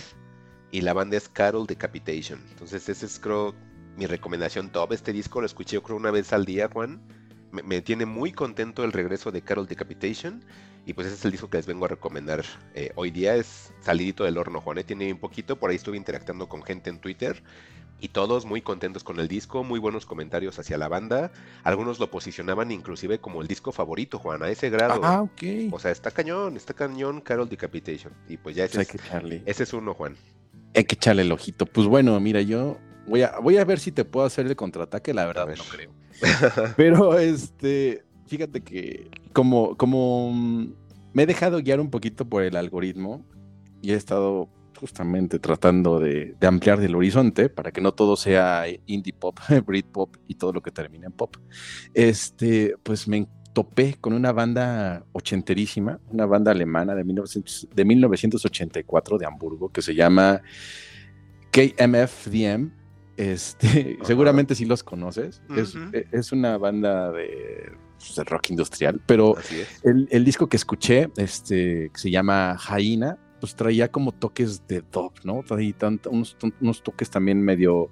y 0.70 0.82
la 0.82 0.92
banda 0.92 1.16
es 1.16 1.30
Carol 1.30 1.66
Decapitation. 1.66 2.44
Entonces, 2.50 2.86
ese 2.90 3.06
es, 3.06 3.18
creo, 3.18 3.54
mi 3.96 4.04
recomendación 4.04 4.70
top. 4.70 4.92
Este 4.92 5.14
disco 5.14 5.40
lo 5.40 5.46
escuché, 5.46 5.80
creo, 5.80 5.96
una 5.96 6.10
vez 6.10 6.34
al 6.34 6.44
día, 6.44 6.68
Juan. 6.70 7.00
Me, 7.50 7.80
tiene 7.80 8.04
muy 8.04 8.32
contento 8.32 8.84
el 8.84 8.92
regreso 8.92 9.32
de 9.32 9.40
Carol 9.42 9.66
Decapitation. 9.66 10.44
Y 10.84 10.92
pues 10.92 11.06
ese 11.06 11.16
es 11.16 11.24
el 11.24 11.32
disco 11.32 11.48
que 11.48 11.56
les 11.56 11.66
vengo 11.66 11.86
a 11.86 11.88
recomendar 11.88 12.44
eh, 12.74 12.92
hoy 12.94 13.10
día. 13.10 13.36
Es 13.36 13.72
salidito 13.80 14.24
del 14.24 14.36
horno, 14.36 14.60
Juan. 14.60 14.76
eh, 14.76 14.84
Tiene 14.84 15.10
un 15.14 15.18
poquito, 15.18 15.58
por 15.58 15.70
ahí 15.70 15.76
estuve 15.76 15.96
interactuando 15.96 16.46
con 16.46 16.62
gente 16.62 16.90
en 16.90 17.00
Twitter. 17.00 17.42
Y 18.01 18.09
todos 18.09 18.46
muy 18.46 18.62
contentos 18.62 19.05
con 19.05 19.20
el 19.20 19.28
disco, 19.28 19.62
muy 19.62 19.78
buenos 19.78 20.07
comentarios 20.07 20.59
hacia 20.59 20.78
la 20.78 20.88
banda. 20.88 21.30
Algunos 21.62 21.98
lo 22.01 22.11
posicionaban 22.11 22.70
inclusive 22.70 23.18
como 23.20 23.42
el 23.42 23.48
disco 23.48 23.72
favorito, 23.72 24.18
Juan, 24.18 24.42
a 24.42 24.48
ese 24.48 24.70
grado. 24.70 25.01
Ah, 25.05 25.22
ok. 25.22 25.72
O 25.72 25.78
sea, 25.78 25.90
está 25.90 26.11
cañón, 26.11 26.57
está 26.57 26.72
cañón 26.74 27.20
Carol 27.20 27.48
Decapitation. 27.48 28.12
Y 28.28 28.38
pues 28.38 28.57
ya 28.57 28.64
Pues 28.64 28.70
ese 28.70 28.78
hay 28.78 28.82
es, 28.82 28.88
que 28.88 28.96
echarle, 28.96 29.42
ese 29.46 29.62
es 29.64 29.72
uno, 29.74 29.92
Juan. 29.94 30.16
hay 30.74 30.84
que 30.84 30.94
echarle 30.94 31.22
el 31.22 31.32
ojito. 31.32 31.66
Pues 31.66 31.86
bueno, 31.86 32.18
mira, 32.20 32.40
yo 32.40 32.78
voy 33.07 33.22
a, 33.22 33.38
voy 33.38 33.59
a 33.59 33.64
ver 33.64 33.78
si 33.78 33.92
te 33.92 34.05
puedo 34.05 34.26
hacer 34.26 34.46
el 34.46 34.57
contraataque, 34.57 35.12
la 35.12 35.26
verdad 35.26 35.46
ver. 35.46 35.59
no 35.59 35.64
creo. 35.64 35.90
Pero 36.76 37.18
este, 37.18 38.05
fíjate 38.26 38.62
que 38.62 39.11
como, 39.32 39.76
como 39.76 40.32
mm, 40.32 40.72
me 41.12 41.22
he 41.24 41.26
dejado 41.26 41.59
guiar 41.59 41.80
un 41.80 41.90
poquito 41.90 42.24
por 42.24 42.42
el 42.42 42.57
algoritmo 42.57 43.24
y 43.82 43.92
he 43.92 43.94
estado 43.94 44.48
justamente 44.78 45.38
tratando 45.38 45.98
de, 45.98 46.34
de 46.38 46.46
ampliar 46.46 46.80
el 46.82 46.94
horizonte 46.94 47.48
para 47.48 47.72
que 47.72 47.80
no 47.80 47.92
todo 47.92 48.16
sea 48.16 48.64
indie 48.86 49.12
pop, 49.12 49.38
Britpop 49.66 50.16
y 50.28 50.34
todo 50.34 50.52
lo 50.52 50.62
que 50.62 50.70
termine 50.70 51.06
en 51.06 51.12
pop. 51.12 51.36
Este, 51.94 52.74
pues 52.82 53.08
me 53.08 53.26
topé 53.52 53.96
con 54.00 54.12
una 54.12 54.32
banda 54.32 55.04
ochenterísima, 55.12 56.00
una 56.10 56.26
banda 56.26 56.52
alemana 56.52 56.94
de, 56.94 57.04
1900 57.04 57.68
de 57.74 57.84
1984 57.84 59.18
de 59.18 59.26
Hamburgo 59.26 59.70
que 59.70 59.82
se 59.82 59.94
llama 59.94 60.40
KMFDM. 61.50 62.72
Este, 63.16 63.98
seguramente 64.04 64.54
sí 64.54 64.64
los 64.64 64.82
conoces. 64.82 65.42
Es, 65.56 65.74
e- 65.92 66.06
es 66.12 66.32
una 66.32 66.56
banda 66.58 67.10
de 67.12 67.72
pues, 67.98 68.16
el 68.18 68.26
rock 68.26 68.50
industrial, 68.50 69.00
pero 69.04 69.36
el 69.82 70.24
disco 70.24 70.48
que 70.48 70.56
escuché, 70.56 71.10
este, 71.16 71.90
que 71.92 71.98
se 71.98 72.10
llama 72.10 72.56
Jaina, 72.58 73.18
pues 73.41 73.55
traía 73.57 73.88
como 73.88 74.12
toques 74.12 74.66
de 74.68 74.82
dub, 74.93 75.12
¿no? 75.24 75.43
Traía 75.43 75.76
tant- 75.78 76.07
unos, 76.11 76.36
unos 76.61 76.82
toques 76.82 77.09
también 77.11 77.41
medio 77.43 77.91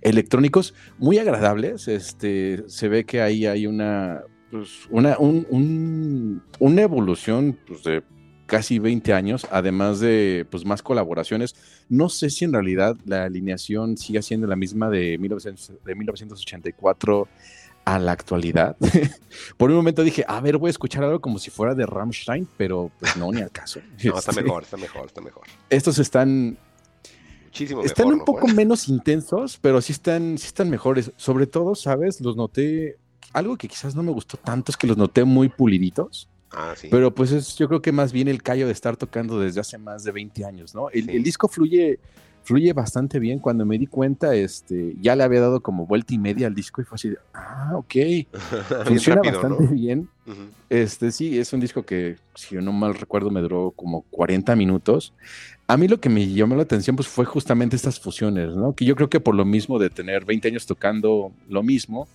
electrónicos, 0.00 0.74
muy 0.98 1.18
agradables. 1.18 1.88
Este, 1.88 2.64
se 2.68 2.88
ve 2.88 3.04
que 3.04 3.20
ahí 3.20 3.46
hay 3.46 3.66
una, 3.66 4.22
pues, 4.50 4.86
una, 4.90 5.18
un- 5.18 5.46
un- 5.50 6.42
una 6.58 6.82
evolución 6.82 7.58
pues, 7.66 7.82
de 7.84 8.02
casi 8.46 8.78
20 8.78 9.12
años, 9.12 9.46
además 9.50 9.98
de 10.00 10.46
pues, 10.50 10.64
más 10.64 10.80
colaboraciones. 10.82 11.54
No 11.88 12.08
sé 12.08 12.30
si 12.30 12.44
en 12.44 12.52
realidad 12.52 12.96
la 13.04 13.24
alineación 13.24 13.96
sigue 13.96 14.22
siendo 14.22 14.46
la 14.46 14.54
misma 14.56 14.88
de, 14.88 15.18
1900 15.18 15.72
de 15.84 15.94
1984 15.94 17.28
a 17.86 17.98
la 18.00 18.12
actualidad. 18.12 18.76
Por 19.56 19.70
un 19.70 19.76
momento 19.76 20.02
dije, 20.02 20.24
a 20.28 20.40
ver, 20.40 20.58
voy 20.58 20.68
a 20.68 20.70
escuchar 20.72 21.04
algo 21.04 21.20
como 21.20 21.38
si 21.38 21.50
fuera 21.50 21.74
de 21.74 21.86
Rammstein, 21.86 22.46
pero 22.58 22.90
pues 22.98 23.16
no, 23.16 23.30
ni 23.32 23.40
al 23.40 23.50
caso. 23.50 23.80
No, 24.04 24.18
está 24.18 24.32
Este, 24.32 24.42
mejor, 24.42 24.64
está 24.64 24.76
mejor, 24.76 25.06
está 25.06 25.20
mejor. 25.20 25.44
Estos 25.70 25.98
están, 25.98 26.58
Muchísimo 27.44 27.82
están 27.82 28.06
mejor. 28.08 28.12
un 28.14 28.18
¿no, 28.18 28.24
poco 28.24 28.48
menos 28.48 28.88
intensos, 28.88 29.58
pero 29.60 29.80
sí 29.80 29.92
están, 29.92 30.36
sí 30.36 30.46
están 30.48 30.68
mejores. 30.68 31.12
Sobre 31.16 31.46
todo, 31.46 31.74
¿sabes? 31.74 32.20
Los 32.20 32.36
noté, 32.36 32.98
algo 33.32 33.56
que 33.56 33.68
quizás 33.68 33.94
no 33.94 34.02
me 34.02 34.10
gustó 34.12 34.36
tanto 34.36 34.72
es 34.72 34.76
que 34.76 34.86
los 34.86 34.96
noté 34.96 35.24
muy 35.24 35.48
puliditos. 35.48 36.28
Ah, 36.50 36.74
sí. 36.76 36.88
Pero 36.90 37.14
pues 37.14 37.32
es, 37.32 37.56
yo 37.56 37.68
creo 37.68 37.82
que 37.82 37.92
más 37.92 38.12
bien 38.12 38.28
el 38.28 38.42
callo 38.42 38.66
de 38.66 38.72
estar 38.72 38.96
tocando 38.96 39.38
desde 39.40 39.60
hace 39.60 39.78
más 39.78 40.04
de 40.04 40.12
20 40.12 40.44
años, 40.44 40.74
¿no? 40.74 40.90
El, 40.90 41.04
Sí. 41.04 41.10
el 41.16 41.22
disco 41.22 41.48
fluye, 41.48 41.98
fluye 42.46 42.72
bastante 42.72 43.18
bien. 43.18 43.40
Cuando 43.40 43.66
me 43.66 43.76
di 43.76 43.86
cuenta, 43.88 44.34
este, 44.34 44.94
ya 45.00 45.16
le 45.16 45.24
había 45.24 45.40
dado 45.40 45.60
como 45.60 45.84
vuelta 45.84 46.14
y 46.14 46.18
media 46.18 46.46
al 46.46 46.54
disco 46.54 46.80
y 46.80 46.84
fue 46.84 46.94
así, 46.94 47.10
de, 47.10 47.18
ah, 47.34 47.72
ok, 47.74 47.94
funciona 48.84 49.20
rápido, 49.22 49.42
bastante 49.42 49.64
¿no? 49.64 49.70
bien. 49.74 50.08
Ujú. 50.26 50.36
Este, 50.70 51.10
sí, 51.10 51.38
es 51.38 51.52
un 51.52 51.60
disco 51.60 51.84
que, 51.84 52.16
si 52.36 52.54
yo 52.54 52.60
no 52.62 52.72
mal 52.72 52.94
recuerdo, 52.94 53.30
me 53.30 53.40
duró 53.40 53.72
como 53.72 54.02
40 54.10 54.54
minutos. 54.56 55.12
A 55.66 55.76
mí 55.76 55.88
lo 55.88 55.98
que 56.00 56.08
me 56.08 56.26
llamó 56.28 56.54
la 56.54 56.62
atención 56.62 56.94
pues, 56.94 57.08
fue 57.08 57.24
justamente 57.24 57.74
estas 57.74 57.98
fusiones, 57.98 58.54
¿no? 58.54 58.72
Que 58.74 58.84
yo 58.84 58.94
creo 58.94 59.10
que 59.10 59.18
por 59.20 59.34
lo 59.34 59.44
mismo 59.44 59.78
de 59.80 59.90
tener 59.90 60.24
20 60.24 60.46
años 60.48 60.66
tocando 60.66 61.32
lo 61.48 61.62
mismo, 61.64 62.06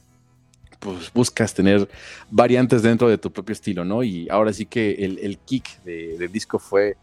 pues 0.79 1.11
buscas 1.13 1.53
tener 1.53 1.87
variantes 2.29 2.81
dentro 2.81 3.07
de 3.09 3.17
tu 3.17 3.31
propio 3.31 3.53
estilo, 3.53 3.83
¿no? 3.85 4.01
Y 4.03 4.27
ahora 4.29 4.51
sí 4.53 4.65
que 4.65 4.93
el, 4.93 5.19
el 5.19 5.37
kick 5.37 5.83
de- 5.83 6.17
del 6.17 6.31
disco 6.31 6.57
fue, 6.59 6.95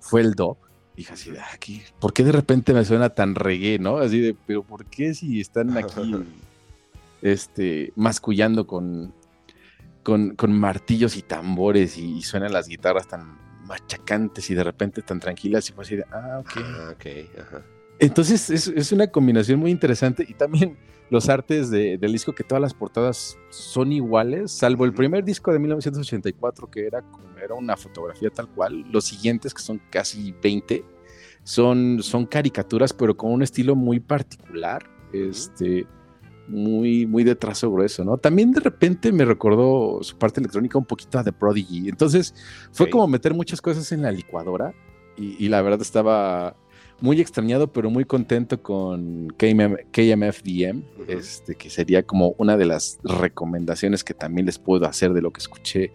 fue 0.00 0.22
el 0.22 0.32
dub. 0.34 0.56
Dije 0.96 1.12
así, 1.14 1.30
de, 1.30 1.38
"Ah, 1.40 1.56
¿qué- 1.58 1.82
¿por 2.00 2.12
qué 2.12 2.24
de 2.24 2.32
repente 2.32 2.74
me 2.74 2.84
suena 2.84 3.10
tan 3.10 3.34
reggae, 3.34 3.78
no? 3.78 3.98
Así 3.98 4.20
de, 4.20 4.34
pero 4.46 4.62
¿por 4.62 4.84
qué 4.86 5.14
si 5.14 5.40
están 5.40 5.76
aquí 5.76 6.12
este, 7.22 7.92
mascullando 7.96 8.66
con, 8.66 9.12
con, 10.02 10.34
con 10.36 10.52
martillos 10.58 11.16
y 11.16 11.22
tambores 11.22 11.96
y, 11.98 12.16
y 12.18 12.22
suenan 12.22 12.52
las 12.52 12.66
guitarras 12.68 13.06
tan 13.08 13.38
machacantes 13.66 14.50
y 14.50 14.54
de 14.54 14.64
repente 14.64 15.00
tan 15.02 15.20
tranquilas 15.20 15.68
y 15.68 15.72
fue 15.72 15.84
así 15.84 15.96
de, 15.96 16.04
ah, 16.10 16.38
ok. 16.40 16.52
Ah, 16.64 16.90
ok, 16.94 17.06
ajá. 17.40 17.62
Entonces 17.98 18.48
es, 18.50 18.66
es 18.68 18.92
una 18.92 19.06
combinación 19.08 19.60
muy 19.60 19.70
interesante 19.70 20.24
y 20.28 20.34
también 20.34 20.76
los 21.10 21.28
artes 21.28 21.70
de- 21.70 21.98
del 21.98 22.12
disco 22.12 22.32
que 22.34 22.44
todas 22.44 22.62
las 22.62 22.72
portadas 22.74 23.36
son 23.50 23.92
iguales, 23.92 24.52
salvo 24.52 24.84
el 24.84 24.92
primer 24.94 25.24
disco 25.24 25.52
de 25.52 25.58
1984 25.58 26.70
que 26.70 26.86
era, 26.86 27.02
como- 27.02 27.36
era 27.42 27.54
una 27.54 27.76
fotografía 27.76 28.30
tal 28.30 28.48
cual, 28.48 28.84
los 28.90 29.04
siguientes 29.06 29.52
que 29.54 29.62
son 29.62 29.80
casi 29.90 30.32
20 30.42 30.84
son, 31.42 32.02
son 32.02 32.26
caricaturas 32.26 32.92
pero 32.92 33.16
con 33.16 33.32
un 33.32 33.42
estilo 33.42 33.74
muy 33.74 33.98
particular, 33.98 34.84
este, 35.12 35.86
muy, 36.48 37.06
muy 37.06 37.22
de 37.24 37.34
trazo 37.36 37.70
grueso, 37.70 38.04
¿no? 38.04 38.16
También 38.18 38.50
de 38.52 38.60
repente 38.60 39.12
me 39.12 39.24
recordó 39.24 40.02
su 40.02 40.16
parte 40.18 40.40
electrónica 40.40 40.78
un 40.78 40.84
poquito 40.84 41.18
a 41.18 41.24
The 41.24 41.32
Prodigy, 41.32 41.88
entonces 41.88 42.34
fue 42.72 42.90
como 42.90 43.06
meter 43.06 43.34
muchas 43.34 43.60
cosas 43.62 43.90
en 43.92 44.02
la 44.02 44.10
licuadora 44.12 44.74
y, 45.16 45.44
y 45.44 45.48
la 45.48 45.62
verdad 45.62 45.80
estaba 45.80 46.56
muy 47.00 47.20
extrañado, 47.20 47.66
pero 47.72 47.90
muy 47.90 48.04
contento 48.04 48.62
con 48.62 49.28
KMFDM, 49.36 50.82
este, 51.08 51.54
que 51.54 51.70
sería 51.70 52.02
como 52.02 52.34
una 52.38 52.56
de 52.56 52.66
las 52.66 52.98
recomendaciones 53.02 54.04
que 54.04 54.14
también 54.14 54.46
les 54.46 54.58
puedo 54.58 54.86
hacer 54.86 55.12
de 55.12 55.22
lo 55.22 55.32
que 55.32 55.40
escuché 55.40 55.92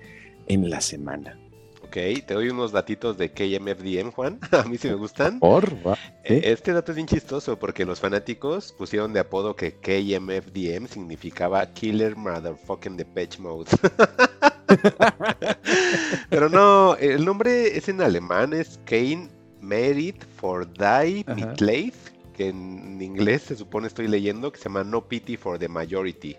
en 0.47 0.69
la 0.69 0.81
semana. 0.81 1.39
Ok, 1.83 2.25
te 2.25 2.33
doy 2.33 2.49
unos 2.49 2.71
datitos 2.71 3.17
de 3.17 3.31
KMFDM, 3.31 4.11
Juan. 4.11 4.39
A 4.51 4.63
mí 4.63 4.77
sí 4.77 4.89
me 4.89 4.95
gustan. 4.95 5.39
Por, 5.39 5.77
Eh. 6.23 6.41
Este 6.43 6.73
dato 6.73 6.91
es 6.91 6.95
bien 6.95 7.07
chistoso 7.07 7.57
porque 7.57 7.85
los 7.85 7.99
fanáticos 7.99 8.73
pusieron 8.73 9.13
de 9.13 9.19
apodo 9.19 9.55
que 9.55 9.75
KMFDM 9.75 10.87
significaba 10.87 11.65
Killer 11.73 12.15
Motherfucking 12.15 12.97
Depeche 12.97 13.39
Mode. 13.39 13.69
Pero 16.29 16.49
no, 16.49 16.95
el 16.95 17.23
nombre 17.23 17.77
es 17.77 17.87
en 17.87 18.01
alemán, 18.01 18.53
es 18.53 18.79
Kein 18.85 19.29
Merit 19.65 20.23
for 20.37 20.67
Ajá. 20.79 21.05
Mitleid, 21.33 21.93
que 22.35 22.49
en 22.49 23.01
inglés 23.01 23.43
se 23.43 23.55
supone 23.55 23.87
estoy 23.87 24.07
leyendo, 24.07 24.51
que 24.51 24.57
se 24.57 24.65
llama 24.65 24.83
No 24.83 25.07
Pity 25.07 25.37
for 25.37 25.57
the 25.57 25.67
Majority. 25.67 26.37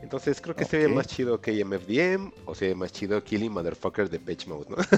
Entonces 0.00 0.40
creo 0.40 0.54
que 0.54 0.64
se 0.64 0.78
ve 0.78 0.86
Ok. 0.86 0.92
más 0.94 1.06
chido 1.08 1.40
KMFDM 1.40 2.32
o 2.44 2.54
se 2.54 2.68
ve 2.68 2.74
más 2.74 2.92
chido 2.92 3.22
Killing 3.22 3.52
Motherfuckers 3.52 4.10
de 4.10 4.20
Pitch 4.20 4.46
Mode, 4.46 4.66
¿no? 4.70 4.76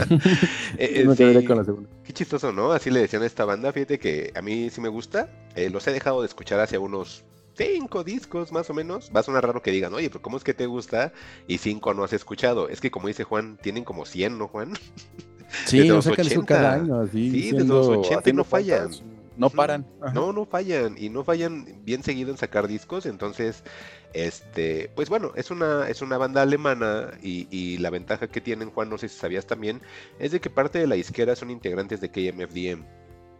Eh, 0.78 1.02
eh, 1.02 1.04
Me 1.06 1.16
quedaría 1.16 1.40
sí. 1.40 1.46
con 1.46 1.58
la 1.58 1.64
segunda. 1.64 1.88
Qué 2.02 2.12
chistoso, 2.12 2.52
¿no? 2.52 2.72
Así 2.72 2.90
le 2.90 3.00
decían 3.00 3.22
a 3.22 3.26
esta 3.26 3.44
banda. 3.44 3.72
Fíjate 3.72 3.98
que 3.98 4.32
a 4.34 4.42
mí 4.42 4.68
sí 4.70 4.80
me 4.80 4.88
gusta. 4.88 5.30
Eh, 5.54 5.70
los 5.70 5.86
he 5.86 5.92
dejado 5.92 6.22
de 6.22 6.26
escuchar 6.26 6.58
hace 6.60 6.78
unos 6.78 7.24
cinco 7.56 8.02
discos 8.02 8.50
más 8.50 8.68
o 8.70 8.74
menos. 8.74 9.10
Va 9.14 9.20
a 9.20 9.22
sonar 9.22 9.46
raro 9.46 9.62
que 9.62 9.70
digan, 9.70 9.94
oye, 9.94 10.08
pero 10.10 10.22
¿cómo 10.22 10.36
es 10.38 10.44
que 10.44 10.54
te 10.54 10.66
gusta? 10.66 11.12
Y 11.46 11.58
cinco 11.58 11.94
no 11.94 12.02
has 12.02 12.12
escuchado. 12.12 12.68
Es 12.68 12.80
que 12.80 12.90
como 12.90 13.08
dice 13.08 13.24
Juan, 13.24 13.58
tienen 13.62 13.84
como 13.84 14.06
100, 14.06 14.38
¿no, 14.38 14.48
Juan? 14.48 14.72
Sí, 15.66 15.78
desde 15.78 15.88
no 15.88 15.94
los 15.96 16.04
sacan 16.04 16.24
disco 16.26 16.44
cada 16.46 16.74
80. 16.76 16.84
año, 16.94 17.00
así, 17.02 17.10
Sí, 17.30 17.36
desde 17.40 17.50
siendo- 17.56 17.74
los 17.78 17.86
80 17.88 18.14
y 18.14 18.18
haciendo 18.18 18.40
no 18.40 18.44
fallan. 18.44 18.78
cuentas, 18.88 19.02
No 19.36 19.48
paran. 19.50 19.86
Ajá. 20.00 20.12
No, 20.12 20.32
no 20.32 20.44
fallan. 20.44 20.94
Y 20.98 21.08
no 21.08 21.24
fallan 21.24 21.66
bien 21.84 22.02
seguido 22.02 22.30
en 22.30 22.36
sacar 22.36 22.68
discos. 22.68 23.06
Entonces, 23.06 23.64
este, 24.12 24.90
pues 24.94 25.08
bueno, 25.08 25.32
es 25.36 25.50
una, 25.50 25.88
es 25.88 26.02
una 26.02 26.18
banda 26.18 26.42
alemana. 26.42 27.12
Y, 27.22 27.48
y 27.50 27.78
la 27.78 27.88
ventaja 27.90 28.28
que 28.28 28.40
tienen, 28.42 28.70
Juan, 28.70 28.90
no 28.90 28.98
sé 28.98 29.08
si 29.08 29.18
sabías 29.18 29.46
también, 29.46 29.80
es 30.18 30.32
de 30.32 30.40
que 30.40 30.50
parte 30.50 30.78
de 30.78 30.86
la 30.86 30.96
disquera 30.96 31.34
son 31.34 31.50
integrantes 31.50 32.00
de 32.02 32.10
KMFDM. 32.10 32.84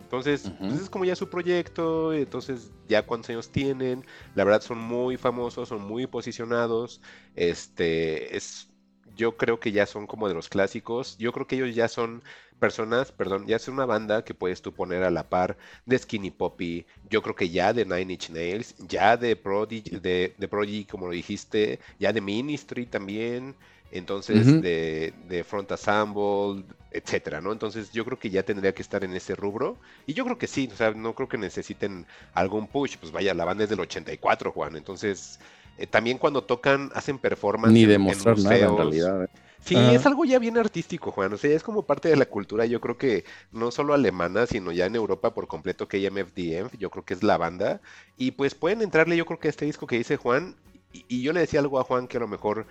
Entonces, 0.02 0.50
pues 0.58 0.74
es 0.74 0.90
como 0.90 1.06
ya 1.06 1.16
su 1.16 1.30
proyecto, 1.30 2.12
entonces 2.12 2.70
ya 2.86 3.06
cuántos 3.06 3.30
años 3.30 3.50
tienen, 3.50 4.04
la 4.34 4.44
verdad 4.44 4.60
son 4.60 4.76
muy 4.78 5.16
famosos, 5.16 5.70
son 5.70 5.80
muy 5.86 6.06
posicionados, 6.06 7.00
este, 7.34 8.36
es, 8.36 8.68
yo 9.16 9.36
creo 9.36 9.60
que 9.60 9.72
ya 9.72 9.86
son 9.86 10.06
como 10.06 10.28
de 10.28 10.34
los 10.34 10.48
clásicos, 10.48 11.16
yo 11.18 11.32
creo 11.32 11.46
que 11.46 11.56
ellos 11.56 11.74
ya 11.74 11.88
son 11.88 12.22
personas, 12.58 13.10
perdón, 13.10 13.46
ya 13.46 13.56
es 13.56 13.66
una 13.66 13.86
banda 13.86 14.24
que 14.24 14.34
puedes 14.34 14.62
tú 14.62 14.72
poner 14.72 15.02
a 15.02 15.10
la 15.10 15.28
par 15.28 15.56
de 15.84 15.98
Skinny 15.98 16.30
Poppy, 16.30 16.86
yo 17.10 17.20
creo 17.20 17.34
que 17.34 17.48
ya 17.48 17.72
de 17.72 17.84
Nine 17.84 18.12
Inch 18.12 18.30
Nails, 18.30 18.76
ya 18.78 19.16
de 19.16 19.34
Prodigy, 19.34 19.98
de, 19.98 20.34
de 20.38 20.48
Prodigy, 20.48 20.84
como 20.84 21.06
lo 21.06 21.12
dijiste, 21.12 21.80
ya 21.98 22.12
de 22.12 22.20
Ministry 22.20 22.86
también, 22.86 23.56
entonces 23.90 24.62
de, 24.62 25.12
de 25.28 25.44
Front 25.44 25.72
Ensemble, 25.72 26.64
etcétera, 26.92 27.40
¿no? 27.40 27.52
Entonces 27.52 27.90
yo 27.92 28.04
creo 28.04 28.18
que 28.18 28.30
ya 28.30 28.42
tendría 28.44 28.72
que 28.72 28.82
estar 28.82 29.02
en 29.02 29.14
ese 29.14 29.34
rubro, 29.34 29.76
y 30.06 30.14
yo 30.14 30.24
creo 30.24 30.38
que 30.38 30.46
sí, 30.46 30.68
o 30.72 30.76
sea, 30.76 30.92
no 30.92 31.14
creo 31.14 31.28
que 31.28 31.38
necesiten 31.38 32.06
algún 32.32 32.68
push, 32.68 32.96
pues 32.96 33.12
vaya, 33.12 33.34
la 33.34 33.44
banda 33.44 33.64
es 33.64 33.70
del 33.70 33.80
84, 33.80 34.52
Juan, 34.52 34.76
entonces 34.76 35.40
eh, 35.78 35.86
también 35.86 36.18
cuando 36.18 36.44
tocan, 36.44 36.90
hacen 36.94 37.18
performance 37.18 37.72
Ni 37.72 37.82
en- 37.84 37.90
en 37.90 37.96
demostrar 37.96 38.38
nada 38.38 38.56
en 38.66 38.76
realidad. 38.76 39.24
¿eh? 39.24 39.28
Sí, 39.64 39.74
Ajá. 39.76 39.92
es 39.92 40.06
algo 40.06 40.24
ya 40.24 40.38
bien 40.40 40.58
artístico, 40.58 41.12
Juan. 41.12 41.32
O 41.32 41.36
sea, 41.38 41.54
es 41.54 41.62
como 41.62 41.86
parte 41.86 42.08
de 42.08 42.16
la 42.16 42.26
cultura, 42.26 42.66
yo 42.66 42.80
creo 42.80 42.98
que 42.98 43.24
no 43.52 43.70
solo 43.70 43.94
alemana, 43.94 44.46
sino 44.46 44.72
ya 44.72 44.86
en 44.86 44.96
Europa 44.96 45.34
por 45.34 45.46
completo, 45.46 45.86
que 45.88 45.98
KMFDM, 46.02 46.70
yo 46.78 46.90
creo 46.90 47.04
que 47.04 47.14
es 47.14 47.22
la 47.22 47.38
banda. 47.38 47.80
Y 48.16 48.32
pues 48.32 48.54
pueden 48.56 48.82
entrarle, 48.82 49.16
yo 49.16 49.24
creo 49.26 49.38
que 49.38 49.48
a 49.48 49.50
este 49.50 49.64
disco 49.66 49.86
que 49.86 49.98
dice 49.98 50.16
Juan. 50.16 50.56
Y, 50.92 51.04
y 51.08 51.22
yo 51.22 51.32
le 51.32 51.40
decía 51.40 51.60
algo 51.60 51.78
a 51.78 51.84
Juan 51.84 52.08
que 52.08 52.16
a 52.16 52.20
lo 52.20 52.28
mejor, 52.28 52.66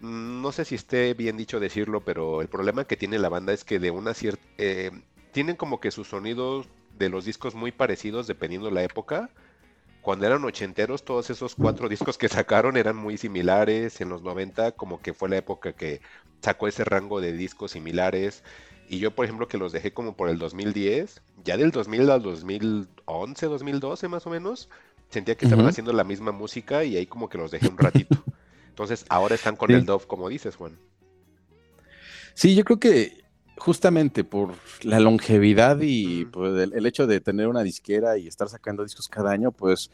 mm, 0.00 0.42
no 0.42 0.52
sé 0.52 0.64
si 0.64 0.74
esté 0.76 1.14
bien 1.14 1.36
dicho 1.36 1.60
decirlo, 1.60 2.04
pero 2.04 2.42
el 2.42 2.48
problema 2.48 2.84
que 2.86 2.96
tiene 2.96 3.18
la 3.18 3.28
banda 3.30 3.52
es 3.52 3.64
que 3.64 3.78
de 3.78 3.90
una 3.90 4.14
cierta... 4.14 4.42
tienen 5.32 5.56
como 5.56 5.80
que 5.80 5.90
sus 5.90 6.08
sonidos 6.08 6.68
de 6.90 7.08
los 7.08 7.24
discos 7.24 7.54
muy 7.54 7.72
parecidos 7.72 8.26
dependiendo 8.26 8.70
la 8.70 8.82
época. 8.82 9.30
Cuando 10.08 10.24
eran 10.24 10.42
ochenteros, 10.42 11.04
todos 11.04 11.28
esos 11.28 11.54
cuatro 11.54 11.86
discos 11.86 12.16
que 12.16 12.30
sacaron 12.30 12.78
eran 12.78 12.96
muy 12.96 13.18
similares. 13.18 14.00
En 14.00 14.08
los 14.08 14.22
90, 14.22 14.72
como 14.72 15.02
que 15.02 15.12
fue 15.12 15.28
la 15.28 15.36
época 15.36 15.74
que 15.74 16.00
sacó 16.40 16.66
ese 16.66 16.82
rango 16.82 17.20
de 17.20 17.34
discos 17.34 17.72
similares. 17.72 18.42
Y 18.88 19.00
yo, 19.00 19.14
por 19.14 19.26
ejemplo, 19.26 19.48
que 19.48 19.58
los 19.58 19.70
dejé 19.70 19.92
como 19.92 20.16
por 20.16 20.30
el 20.30 20.38
2010, 20.38 21.20
ya 21.44 21.58
del 21.58 21.72
2000 21.72 22.08
al 22.10 22.22
2011, 22.22 23.46
2012 23.48 24.08
más 24.08 24.26
o 24.26 24.30
menos, 24.30 24.70
sentía 25.10 25.34
que 25.36 25.44
estaban 25.44 25.66
haciendo 25.66 25.92
la 25.92 26.04
misma 26.04 26.32
música 26.32 26.84
y 26.84 26.96
ahí 26.96 27.04
como 27.04 27.28
que 27.28 27.36
los 27.36 27.50
dejé 27.50 27.68
un 27.68 27.76
ratito. 27.76 28.24
Entonces 28.70 29.04
ahora 29.10 29.34
están 29.34 29.56
con 29.56 29.68
Sí. 29.68 29.74
el 29.74 29.84
Dove, 29.84 30.06
como 30.06 30.30
dices, 30.30 30.56
Juan. 30.56 30.78
Sí, 32.32 32.54
yo 32.54 32.64
creo 32.64 32.80
que 32.80 33.24
justamente 33.58 34.24
por 34.24 34.54
la 34.82 35.00
longevidad 35.00 35.78
y 35.80 36.24
pues, 36.26 36.58
el, 36.58 36.72
el 36.74 36.86
hecho 36.86 37.06
de 37.06 37.20
tener 37.20 37.48
una 37.48 37.62
disquera 37.62 38.18
y 38.18 38.26
estar 38.26 38.48
sacando 38.48 38.82
discos 38.82 39.08
cada 39.08 39.30
año, 39.30 39.52
pues 39.52 39.90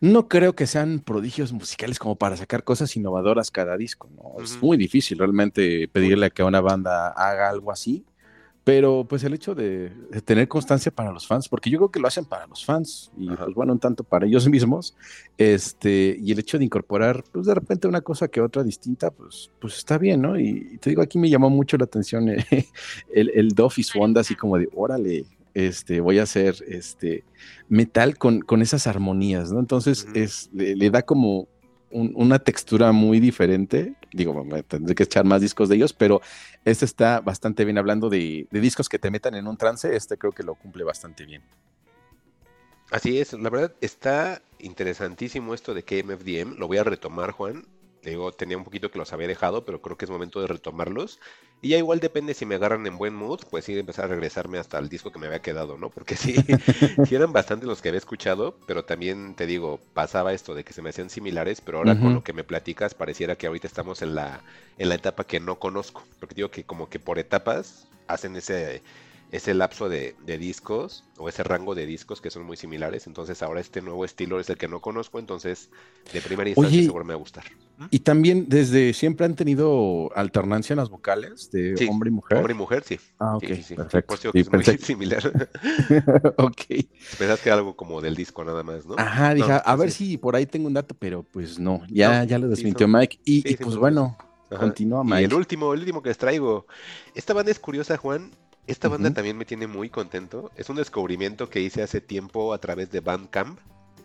no 0.00 0.28
creo 0.28 0.54
que 0.54 0.66
sean 0.66 1.00
prodigios 1.00 1.52
musicales 1.52 1.98
como 1.98 2.16
para 2.16 2.36
sacar 2.36 2.64
cosas 2.64 2.96
innovadoras 2.96 3.50
cada 3.50 3.76
disco, 3.76 4.08
¿no? 4.16 4.42
Es 4.42 4.60
muy 4.62 4.78
difícil 4.78 5.18
realmente 5.18 5.88
pedirle 5.88 6.26
a 6.26 6.30
que 6.30 6.42
una 6.42 6.62
banda 6.62 7.08
haga 7.08 7.50
algo 7.50 7.70
así, 7.70 8.06
pero 8.64 9.06
pues 9.08 9.24
el 9.24 9.34
hecho 9.34 9.54
de, 9.54 9.92
tener 10.24 10.48
constancia 10.48 10.92
para 10.92 11.12
los 11.12 11.26
fans, 11.26 11.48
porque 11.48 11.70
yo 11.70 11.78
creo 11.78 11.90
que 11.90 12.00
lo 12.00 12.08
hacen 12.08 12.24
para 12.24 12.46
los 12.46 12.64
fans 12.64 13.10
y 13.16 13.28
pues 13.28 13.54
bueno, 13.54 13.72
un 13.72 13.78
tanto 13.78 14.04
para 14.04 14.26
ellos 14.26 14.48
mismos, 14.48 14.94
este, 15.38 16.16
y 16.20 16.32
el 16.32 16.38
hecho 16.38 16.58
de 16.58 16.64
incorporar 16.64 17.24
pues 17.32 17.46
de 17.46 17.54
repente 17.54 17.88
una 17.88 18.00
cosa 18.00 18.28
que 18.28 18.40
otra 18.40 18.62
distinta, 18.62 19.10
pues, 19.10 19.50
pues 19.60 19.78
está 19.78 19.98
bien, 19.98 20.22
¿no? 20.22 20.38
Y, 20.38 20.78
te 20.78 20.90
digo, 20.90 21.02
aquí 21.02 21.18
me 21.18 21.30
llamó 21.30 21.50
mucho 21.50 21.76
la 21.76 21.84
atención 21.84 22.28
el, 23.14 23.30
el 23.34 23.48
Duff 23.48 23.78
y 23.78 23.82
su 23.82 24.00
onda 24.00 24.20
así 24.20 24.34
como 24.34 24.58
de, 24.58 24.68
órale, 24.74 25.24
este, 25.54 26.00
voy 26.00 26.18
a 26.18 26.24
hacer 26.24 26.56
este, 26.68 27.24
metal 27.68 28.18
con, 28.18 28.40
con 28.40 28.62
esas 28.62 28.86
armonías, 28.86 29.52
¿no? 29.52 29.60
Entonces 29.60 30.06
es, 30.14 30.50
le, 30.52 30.90
da 30.90 31.02
como 31.02 31.48
una 31.90 32.38
textura 32.38 32.92
muy 32.92 33.20
diferente. 33.20 33.94
Digo, 34.12 34.44
tendré 34.66 34.94
que 34.94 35.04
echar 35.04 35.24
más 35.24 35.40
discos 35.40 35.68
de 35.68 35.76
ellos, 35.76 35.92
pero 35.92 36.20
este 36.64 36.84
está 36.84 37.20
bastante 37.20 37.64
bien 37.64 37.78
hablando 37.78 38.08
de, 38.08 38.46
de, 38.50 38.60
discos 38.60 38.88
que 38.88 38.98
te 38.98 39.10
metan 39.10 39.34
en 39.34 39.46
un 39.46 39.56
trance. 39.56 39.94
Este 39.94 40.16
creo 40.16 40.32
que 40.32 40.42
lo 40.42 40.54
cumple 40.54 40.84
bastante 40.84 41.24
bien. 41.24 41.42
Así 42.90 43.18
es, 43.18 43.32
la 43.34 43.50
verdad 43.50 43.72
está 43.80 44.42
interesantísimo 44.58 45.54
esto 45.54 45.74
de 45.74 45.84
KMFDM. 45.84 46.58
Lo 46.58 46.66
voy 46.66 46.78
a 46.78 46.84
retomar, 46.84 47.30
Juan 47.30 47.64
digo, 48.02 48.32
tenía 48.32 48.56
un 48.56 48.64
poquito 48.64 48.90
que 48.90 48.98
los 48.98 49.12
había 49.12 49.28
dejado, 49.28 49.64
pero 49.64 49.80
creo 49.80 49.96
que 49.96 50.04
es 50.04 50.10
momento 50.10 50.40
de 50.40 50.46
retomarlos. 50.46 51.18
Y 51.62 51.70
ya 51.70 51.78
igual 51.78 52.00
depende 52.00 52.32
si 52.32 52.46
me 52.46 52.54
agarran 52.54 52.86
en 52.86 52.96
buen 52.96 53.14
mood, 53.14 53.40
pues 53.50 53.66
sí, 53.66 53.78
empezar 53.78 54.06
a 54.06 54.08
regresarme 54.08 54.58
hasta 54.58 54.78
el 54.78 54.88
disco 54.88 55.12
que 55.12 55.18
me 55.18 55.26
había 55.26 55.42
quedado, 55.42 55.76
¿no? 55.76 55.90
Porque 55.90 56.16
sí, 56.16 56.34
sí 57.06 57.14
eran 57.14 57.32
bastante 57.32 57.66
los 57.66 57.82
que 57.82 57.88
había 57.88 57.98
escuchado, 57.98 58.56
pero 58.66 58.84
también 58.84 59.34
te 59.34 59.46
digo, 59.46 59.80
pasaba 59.92 60.32
esto 60.32 60.54
de 60.54 60.64
que 60.64 60.72
se 60.72 60.80
me 60.80 60.90
hacían 60.90 61.10
similares, 61.10 61.60
pero 61.60 61.78
ahora 61.78 61.98
con 61.98 62.14
lo 62.14 62.24
que 62.24 62.32
me 62.32 62.44
platicas 62.44 62.94
pareciera 62.94 63.36
que 63.36 63.46
ahorita 63.46 63.66
estamos 63.66 64.00
en 64.00 64.14
la, 64.14 64.42
en 64.78 64.88
la 64.88 64.94
etapa 64.94 65.24
que 65.24 65.40
no 65.40 65.58
conozco. 65.58 66.04
Porque 66.18 66.34
digo 66.34 66.50
que 66.50 66.64
como 66.64 66.88
que 66.88 66.98
por 66.98 67.18
etapas 67.18 67.88
hacen 68.06 68.36
ese 68.36 68.82
ese 69.32 69.54
lapso 69.54 69.88
de, 69.88 70.14
discos 70.38 71.04
o 71.16 71.28
ese 71.28 71.42
rango 71.42 71.74
de 71.74 71.86
discos 71.86 72.20
que 72.20 72.30
son 72.30 72.44
muy 72.44 72.56
similares. 72.56 73.06
Entonces 73.06 73.42
ahora 73.42 73.60
este 73.60 73.80
nuevo 73.80 74.04
estilo 74.04 74.40
es 74.40 74.50
el 74.50 74.56
que 74.56 74.68
no 74.68 74.80
conozco, 74.80 75.18
entonces 75.18 75.70
de 76.12 76.20
primera 76.20 76.50
instancia 76.50 76.82
seguro 76.82 77.04
me 77.04 77.14
va 77.14 77.18
a 77.18 77.20
gustar. 77.20 77.44
Y 77.90 78.00
también 78.00 78.46
desde 78.48 78.92
siempre 78.92 79.24
han 79.24 79.34
tenido 79.34 80.10
alternancia 80.14 80.74
en 80.74 80.78
las 80.78 80.90
vocales 80.90 81.50
de 81.50 81.74
hombre 81.88 82.10
y 82.10 82.12
mujer. 82.12 82.38
Hombre 82.38 82.52
y 82.52 82.56
mujer, 82.56 82.82
sí. 82.84 83.00
Ah, 83.18 83.36
ok, 83.36 83.44
sí, 83.62 83.74
perfecto. 83.74 84.30
es 84.34 84.52
muy 84.52 84.64
similar. 84.78 85.22
ok. 86.36 86.62
Pensás 87.18 87.40
que 87.40 87.50
algo 87.50 87.74
como 87.76 88.00
del 88.00 88.14
disco 88.14 88.44
nada 88.44 88.62
más, 88.62 88.84
¿no? 88.84 88.96
Ajá, 88.98 89.34
dije, 89.34 89.60
a 89.64 89.76
ver 89.76 89.90
si 89.90 90.18
por 90.18 90.36
ahí 90.36 90.46
tengo 90.46 90.66
un 90.66 90.74
dato, 90.74 90.94
pero 90.98 91.22
pues 91.22 91.58
no, 91.58 91.82
ya, 91.88 92.24
ya 92.24 92.38
lo 92.38 92.48
desmintió 92.48 92.86
Mike. 92.86 93.20
Y, 93.24 93.56
pues 93.56 93.76
bueno, 93.76 94.16
continúa 94.48 95.02
Mike. 95.02 95.22
Y 95.22 95.24
el 95.24 95.34
último, 95.34 95.72
el 95.72 95.80
último 95.80 96.02
que 96.02 96.10
les 96.10 96.18
traigo. 96.18 96.66
Esta 97.14 97.32
banda 97.32 97.50
es 97.50 97.58
curiosa, 97.58 97.96
Juan. 97.96 98.30
Esta 98.66 98.88
banda 98.88 99.12
también 99.12 99.36
me 99.36 99.44
tiene 99.44 99.66
muy 99.66 99.88
contento. 99.88 100.50
Es 100.54 100.68
un 100.68 100.76
descubrimiento 100.76 101.48
que 101.48 101.60
hice 101.60 101.82
hace 101.82 102.00
tiempo 102.00 102.52
a 102.52 102.58
través 102.58 102.90
de 102.90 103.00
Bandcamp. 103.00 103.58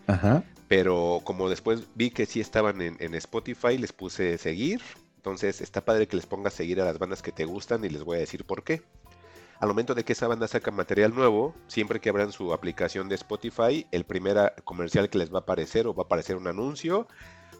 Ajá. 0.06 0.44
Pero 0.68 1.20
como 1.24 1.48
después 1.48 1.84
vi 1.94 2.10
que 2.10 2.26
sí 2.26 2.40
estaban 2.40 2.80
en, 2.80 3.14
Spotify, 3.14 3.78
les 3.78 3.92
puse 3.92 4.38
seguir. 4.38 4.80
Entonces 5.16 5.60
está 5.60 5.84
padre 5.84 6.06
que 6.06 6.16
les 6.16 6.26
pongas 6.26 6.54
seguir 6.54 6.80
a 6.80 6.84
las 6.84 6.98
bandas 6.98 7.22
que 7.22 7.32
te 7.32 7.44
gustan 7.44 7.84
y 7.84 7.88
les 7.88 8.02
voy 8.04 8.16
a 8.16 8.20
decir 8.20 8.44
por 8.44 8.64
qué. 8.64 8.82
Al 9.60 9.68
momento 9.68 9.94
de 9.94 10.04
que 10.04 10.12
esa 10.12 10.28
banda 10.28 10.48
saca 10.48 10.70
material 10.70 11.14
nuevo, 11.14 11.54
siempre 11.66 12.00
que 12.00 12.10
abran 12.10 12.30
su 12.30 12.52
aplicación 12.52 13.08
de 13.08 13.14
Spotify, 13.14 13.86
el 13.90 14.04
primer 14.04 14.54
comercial 14.64 15.08
que 15.08 15.18
les 15.18 15.32
va 15.32 15.38
a 15.38 15.42
aparecer 15.42 15.86
o 15.86 15.94
va 15.94 16.02
a 16.02 16.06
aparecer 16.06 16.36
un 16.36 16.46
anuncio 16.46 17.08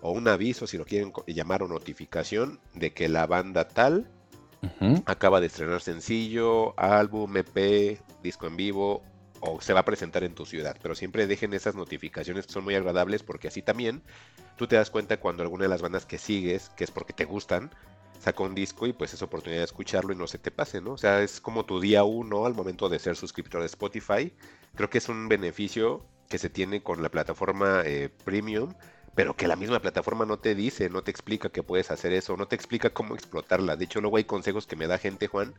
o 0.03 0.11
un 0.11 0.29
aviso, 0.29 0.67
si 0.67 0.77
lo 0.77 0.85
quieren 0.85 1.13
llamar 1.27 1.63
o 1.63 1.69
notificación, 1.69 2.61
de 2.75 2.93
que 2.93 3.09
la 3.09 3.27
banda 3.27 3.67
tal 3.69 4.11
Acaba 5.07 5.41
de 5.41 5.47
estrenar 5.47 5.81
sencillo, 5.81 6.79
álbum, 6.79 7.37
EP, 7.37 8.01
disco 8.23 8.47
en 8.47 8.57
vivo 8.57 9.03
o 9.41 9.61
se 9.61 9.73
va 9.73 9.81
a 9.81 9.85
presentar 9.85 10.25
en 10.25 10.35
tu 10.35 10.47
ciudad. 10.47 10.77
Pero 10.83 10.95
siempre 10.95 11.27
dejen 11.27 11.55
esas 11.55 11.75
notificaciones 11.75 12.47
que 12.47 12.53
son 12.53 12.65
muy 12.65 12.75
agradables 12.75 13.23
porque 13.23 13.49
así 13.49 13.63
también 13.63 14.03
tú 14.57 14.67
te 14.67 14.77
das 14.77 14.91
cuenta 14.91 15.19
cuando 15.19 15.43
alguna 15.43 15.65
de 15.65 15.69
las 15.69 15.83
bandas 15.83 16.07
que 16.07 16.19
sigues, 16.19 16.71
que 16.71 16.85
es 16.85 16.91
porque 16.91 17.13
te 17.13 17.25
gustan, 17.25 17.71
saca 18.21 18.43
un 18.43 18.55
disco 18.55 18.87
y 18.87 18.93
pues 18.93 19.15
es 19.15 19.23
oportunidad 19.23 19.61
de 19.61 19.67
escucharlo 19.67 20.13
y 20.13 20.17
no 20.17 20.27
se 20.27 20.39
te 20.39 20.51
pase, 20.51 20.81
¿no? 20.81 20.93
O 20.93 20.99
sea, 20.99 21.23
es 21.23 21.41
como 21.41 21.65
tu 21.65 21.81
día 21.81 22.05
uno 22.05 22.47
al 22.47 22.55
momento 22.55 22.89
de 22.89 22.99
ser 22.99 23.17
suscriptor 23.17 23.61
de 23.61 23.67
Spotify. 23.67 24.33
Creo 24.75 24.91
que 24.91 24.99
es 24.99 25.09
un 25.09 25.29
beneficio 25.29 26.05
que 26.29 26.39
se 26.39 26.51
tiene 26.51 26.83
con 26.83 27.03
la 27.03 27.09
plataforma 27.11 27.83
eh, 27.85 28.11
premium 28.25 28.73
pero 29.17 29.35
que 29.35 29.49
la 29.49 29.57
misma 29.57 29.81
plataforma 29.81 30.27
no 30.27 30.39
te 30.39 30.55
dice, 30.55 30.91
no 30.91 31.03
te 31.03 31.11
explica 31.11 31.49
que 31.49 31.63
puedes 31.63 31.91
hacer 31.91 32.13
eso, 32.13 32.37
no 32.37 32.47
te 32.49 32.55
explica 32.55 32.91
cómo 32.91 33.15
explotarla. 33.15 33.75
De 33.75 33.87
hecho, 33.87 34.03
luego 34.03 34.19
hay 34.19 34.25
consejos 34.25 34.67
que 34.67 34.77
me 34.77 34.87
da 34.87 34.99
gente, 34.99 35.27
Juan, 35.27 35.55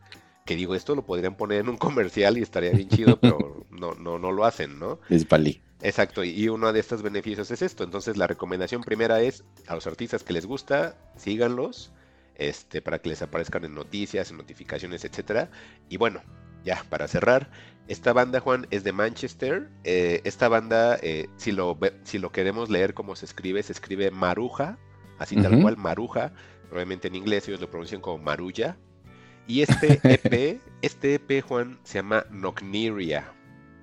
que 0.48 0.56
digo, 0.56 0.74
esto 0.74 0.96
lo 0.96 1.06
podrían 1.06 1.36
poner 1.36 1.60
en 1.60 1.70
un 1.70 1.78
comercial 1.88 2.40
y 2.40 2.42
estaría 2.42 2.72
bien 2.72 2.90
chido, 2.90 3.20
pero 3.20 3.68
no, 3.70 3.94
no, 3.94 4.18
no 4.18 4.32
lo 4.32 4.46
hacen, 4.46 4.80
¿no? 4.80 5.00
Es 5.10 5.26
palí. 5.26 5.62
Exacto, 5.82 6.24
y 6.24 6.50
uno 6.50 6.74
de 6.74 6.80
estos 6.80 7.04
beneficios 7.04 7.52
es 7.52 7.62
esto. 7.62 7.84
Entonces, 7.84 8.18
la 8.18 8.26
recomendación 8.26 8.82
primera 8.82 9.22
es 9.22 9.44
a 9.68 9.76
los 9.76 9.86
artistas 9.86 10.24
que 10.24 10.34
les 10.34 10.48
gusta, 10.48 10.98
síganlos, 11.18 11.92
este, 12.36 12.82
para 12.82 13.00
que 13.00 13.10
les 13.10 13.22
aparezcan 13.22 13.64
en 13.66 13.76
noticias, 13.76 14.32
en 14.32 14.38
notificaciones, 14.38 15.06
etcétera. 15.06 15.52
Y 15.88 15.98
bueno, 15.98 16.24
ya, 16.64 16.84
para 16.90 17.08
cerrar, 17.08 17.52
esta 17.88 18.12
banda, 18.12 18.40
Juan, 18.40 18.68
es 18.72 18.84
de 18.84 18.92
Manchester. 18.92 19.70
Eh, 19.84 20.22
esta 20.24 20.48
banda, 20.48 20.98
eh, 21.02 21.30
si, 21.38 21.52
lo, 21.52 21.78
si 22.04 22.18
lo 22.18 22.32
queremos 22.32 22.70
leer 22.70 22.94
como 22.94 23.16
se 23.16 23.26
escribe, 23.26 23.62
se 23.62 23.72
escribe 23.72 24.10
Maruja, 24.10 24.80
así 25.20 25.36
tal 25.36 25.62
cual, 25.62 25.78
Maruja. 25.78 26.34
Probablemente 26.64 27.08
en 27.08 27.16
inglés 27.16 27.48
ellos 27.48 27.62
lo 27.62 27.70
pronuncian 27.70 28.02
como 28.02 28.18
Marulla. 28.18 28.78
Y 29.48 29.62
este 29.62 30.02
EP, 30.04 30.62
este 30.82 31.16
EP, 31.16 31.42
Juan, 31.42 31.80
se 31.84 32.00
llama 32.00 32.26
Nocniria. 32.30 33.34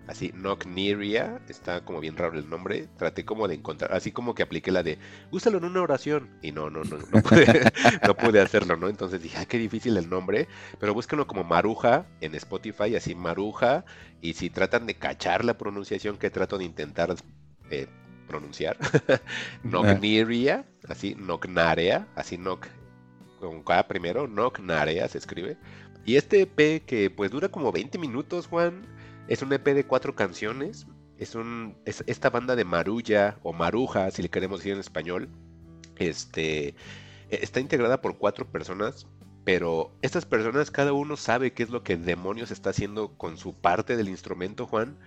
Así, 0.06 0.30
Nocniria, 0.34 1.40
está 1.48 1.82
como 1.82 2.00
bien 2.00 2.18
raro 2.18 2.38
el 2.38 2.50
nombre, 2.50 2.88
traté 2.98 3.24
como 3.24 3.48
de 3.48 3.54
encontrar, 3.54 3.94
así 3.94 4.12
como 4.12 4.34
que 4.34 4.42
apliqué 4.42 4.70
la 4.70 4.82
de, 4.82 4.98
úsalo 5.30 5.56
en 5.56 5.64
una 5.64 5.80
oración, 5.80 6.28
y 6.42 6.52
no, 6.52 6.68
no, 6.68 6.84
no, 6.84 6.98
no 6.98 7.22
pude, 7.22 7.46
no 8.06 8.14
pude 8.14 8.42
hacerlo, 8.42 8.76
¿no? 8.76 8.90
Entonces 8.90 9.22
dije, 9.22 9.38
ah, 9.38 9.46
qué 9.46 9.56
difícil 9.56 9.96
el 9.96 10.10
nombre, 10.10 10.46
pero 10.78 10.92
búsquenlo 10.92 11.26
como 11.26 11.42
Maruja 11.42 12.04
en 12.20 12.34
Spotify, 12.34 12.94
así 12.96 13.14
Maruja, 13.14 13.86
y 14.20 14.34
si 14.34 14.50
tratan 14.50 14.84
de 14.86 14.96
cachar 14.96 15.42
la 15.42 15.56
pronunciación 15.56 16.18
que 16.18 16.28
trato 16.28 16.58
de 16.58 16.64
intentar 16.64 17.16
eh, 17.70 17.86
pronunciar, 18.28 18.76
Nocniria, 19.62 20.66
así, 20.86 21.14
Nocnarea, 21.14 22.06
así 22.14 22.36
Noc, 22.36 22.66
con 23.48 23.62
K 23.62 23.86
primero, 23.88 24.26
Nocnarea 24.26 25.08
se 25.08 25.18
escribe, 25.18 25.56
y 26.04 26.16
este 26.16 26.42
EP 26.42 26.84
que 26.84 27.10
pues 27.10 27.30
dura 27.30 27.48
como 27.48 27.72
20 27.72 27.98
minutos, 27.98 28.46
Juan, 28.46 28.86
es 29.28 29.42
un 29.42 29.52
EP 29.52 29.64
de 29.74 29.86
cuatro 29.86 30.14
canciones. 30.14 30.86
Es, 31.16 31.34
un, 31.34 31.76
esta 31.84 32.30
banda 32.30 32.56
de 32.56 32.64
Marulla 32.64 33.38
o 33.42 33.52
Maruja, 33.52 34.10
si 34.10 34.22
le 34.22 34.28
queremos 34.28 34.60
decir 34.60 34.74
en 34.74 34.80
español. 34.80 35.28
Este, 35.96 36.68
e, 36.68 36.74
está 37.30 37.60
integrada 37.60 38.02
por 38.02 38.18
cuatro 38.18 38.46
personas, 38.46 39.06
pero 39.44 39.92
estas 40.02 40.26
personas, 40.26 40.70
cada 40.70 40.92
uno 40.92 41.16
sabe 41.16 41.52
qué 41.52 41.62
es 41.62 41.70
lo 41.70 41.82
que 41.82 41.96
demonios 41.96 42.50
está 42.50 42.70
haciendo 42.70 43.16
con 43.16 43.38
su 43.38 43.54
parte 43.54 43.96
del 43.96 44.08
instrumento, 44.08 44.66
Juan. 44.66 44.98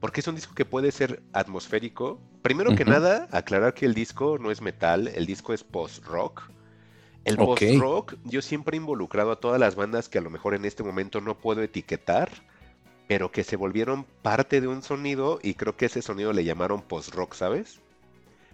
Porque 0.00 0.20
es 0.20 0.26
un 0.26 0.34
disco 0.34 0.54
que 0.54 0.64
puede 0.64 0.90
ser 0.90 1.22
atmosférico. 1.32 2.20
Primero 2.42 2.74
que 2.74 2.84
nada, 2.84 3.28
aclarar 3.30 3.72
que 3.72 3.86
el 3.86 3.94
disco 3.94 4.36
no 4.38 4.50
es 4.50 4.60
metal, 4.60 5.08
el 5.08 5.26
disco 5.26 5.54
es 5.54 5.62
post-rock. 5.62 6.50
El 7.24 7.36
post-rock, 7.36 8.16
yo 8.24 8.42
siempre 8.42 8.76
he 8.76 8.80
involucrado 8.80 9.30
a 9.32 9.36
todas 9.36 9.60
las 9.60 9.74
bandas 9.74 10.08
que 10.08 10.18
a 10.18 10.22
lo 10.22 10.30
mejor 10.30 10.54
en 10.54 10.64
este 10.64 10.82
momento 10.82 11.20
no 11.20 11.38
puedo 11.38 11.62
etiquetar 11.62 12.30
pero 13.12 13.30
que 13.30 13.44
se 13.44 13.56
volvieron 13.56 14.04
parte 14.22 14.62
de 14.62 14.68
un 14.68 14.82
sonido 14.82 15.38
y 15.42 15.52
creo 15.52 15.76
que 15.76 15.84
ese 15.84 16.00
sonido 16.00 16.32
le 16.32 16.44
llamaron 16.44 16.80
post-rock, 16.80 17.34
¿sabes? 17.34 17.81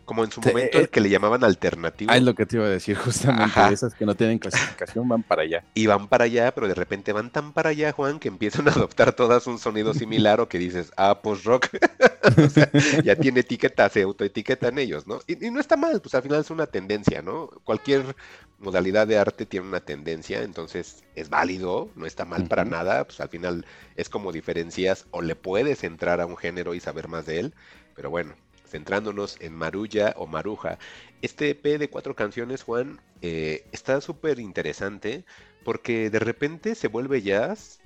Como 0.09 0.25
en 0.25 0.33
su 0.33 0.41
momento 0.41 0.79
el 0.79 0.85
eh, 0.85 0.89
que 0.89 1.03
le 1.03 1.11
llamaban 1.11 1.45
alternativo. 1.45 2.11
Ah, 2.11 2.17
es 2.17 2.23
lo 2.23 2.35
que 2.35 2.47
te 2.47 2.57
iba 2.57 2.65
a 2.65 2.71
decir, 2.71 2.97
justamente. 2.97 3.61
Esas 3.71 3.93
que 3.93 4.07
no 4.07 4.15
tienen 4.15 4.39
clasificación 4.39 5.07
van 5.07 5.23
para 5.23 5.43
allá. 5.43 5.65
Y 5.75 5.87
van 5.87 6.09
para 6.09 6.25
allá, 6.25 6.55
pero 6.55 6.67
de 6.67 6.73
repente 6.73 7.13
van 7.13 7.29
tan 7.29 7.53
para 7.53 7.69
allá, 7.69 7.93
Juan, 7.93 8.19
que 8.19 8.29
empiezan 8.29 8.69
a 8.69 8.71
adoptar 8.71 9.13
todas 9.13 9.47
un 9.47 9.59
sonido 9.59 9.93
similar 9.93 10.41
o 10.41 10.49
que 10.49 10.59
dices, 10.59 10.93
ah, 10.97 11.21
post-rock. 11.21 11.69
o 12.43 12.49
sea, 12.49 12.71
ya 13.05 13.17
tiene 13.17 13.41
etiqueta, 13.41 13.87
se 13.91 14.01
autoetiquetan 14.01 14.79
ellos, 14.79 15.07
¿no? 15.07 15.21
Y, 15.27 15.47
y, 15.47 15.51
no 15.51 15.61
está 15.61 15.77
mal, 15.77 16.01
pues 16.01 16.15
al 16.15 16.23
final 16.23 16.41
es 16.41 16.49
una 16.49 16.67
tendencia, 16.67 17.21
¿no? 17.21 17.51
Cualquier 17.65 18.17
modalidad 18.59 19.07
de 19.07 19.19
arte 19.19 19.45
tiene 19.45 19.69
una 19.69 19.81
tendencia, 19.81 20.43
entonces 20.43 21.05
es 21.17 21.29
válido, 21.29 21.91
no 21.97 22.07
está 22.07 22.25
mal 22.25 22.49
para 22.49 22.65
nada, 22.65 23.05
pues 23.05 23.21
al 23.21 23.29
final 23.29 23.67
es 23.95 24.09
como 24.09 24.33
diferencias 24.33 25.05
o 25.11 25.21
le 25.21 25.37
puedes 25.37 25.85
entrar 25.85 26.23
a 26.23 26.27
un 26.27 26.39
género 26.39 26.75
y 26.75 26.81
saber 26.81 27.09
más 27.09 27.27
de 27.27 27.41
él, 27.41 27.55
pero 27.95 28.09
bueno, 28.09 28.35
centrándonos 28.69 29.37
en 29.41 29.55
Marulla 29.55 30.15
o 30.17 30.27
Maruja, 30.27 30.79
este 31.23 31.51
EP 31.51 31.79
de 31.79 31.91
cuatro 31.91 32.15
canciones, 32.15 32.63
Juan, 32.63 33.01
eh, 33.23 33.67
está 33.73 34.01
súper 34.01 34.39
interesante 34.39 35.25
porque 35.65 36.11
de 36.11 36.19
repente 36.19 36.75
se 36.75 36.89
vuelve 36.89 37.23
jazz. 37.23 37.81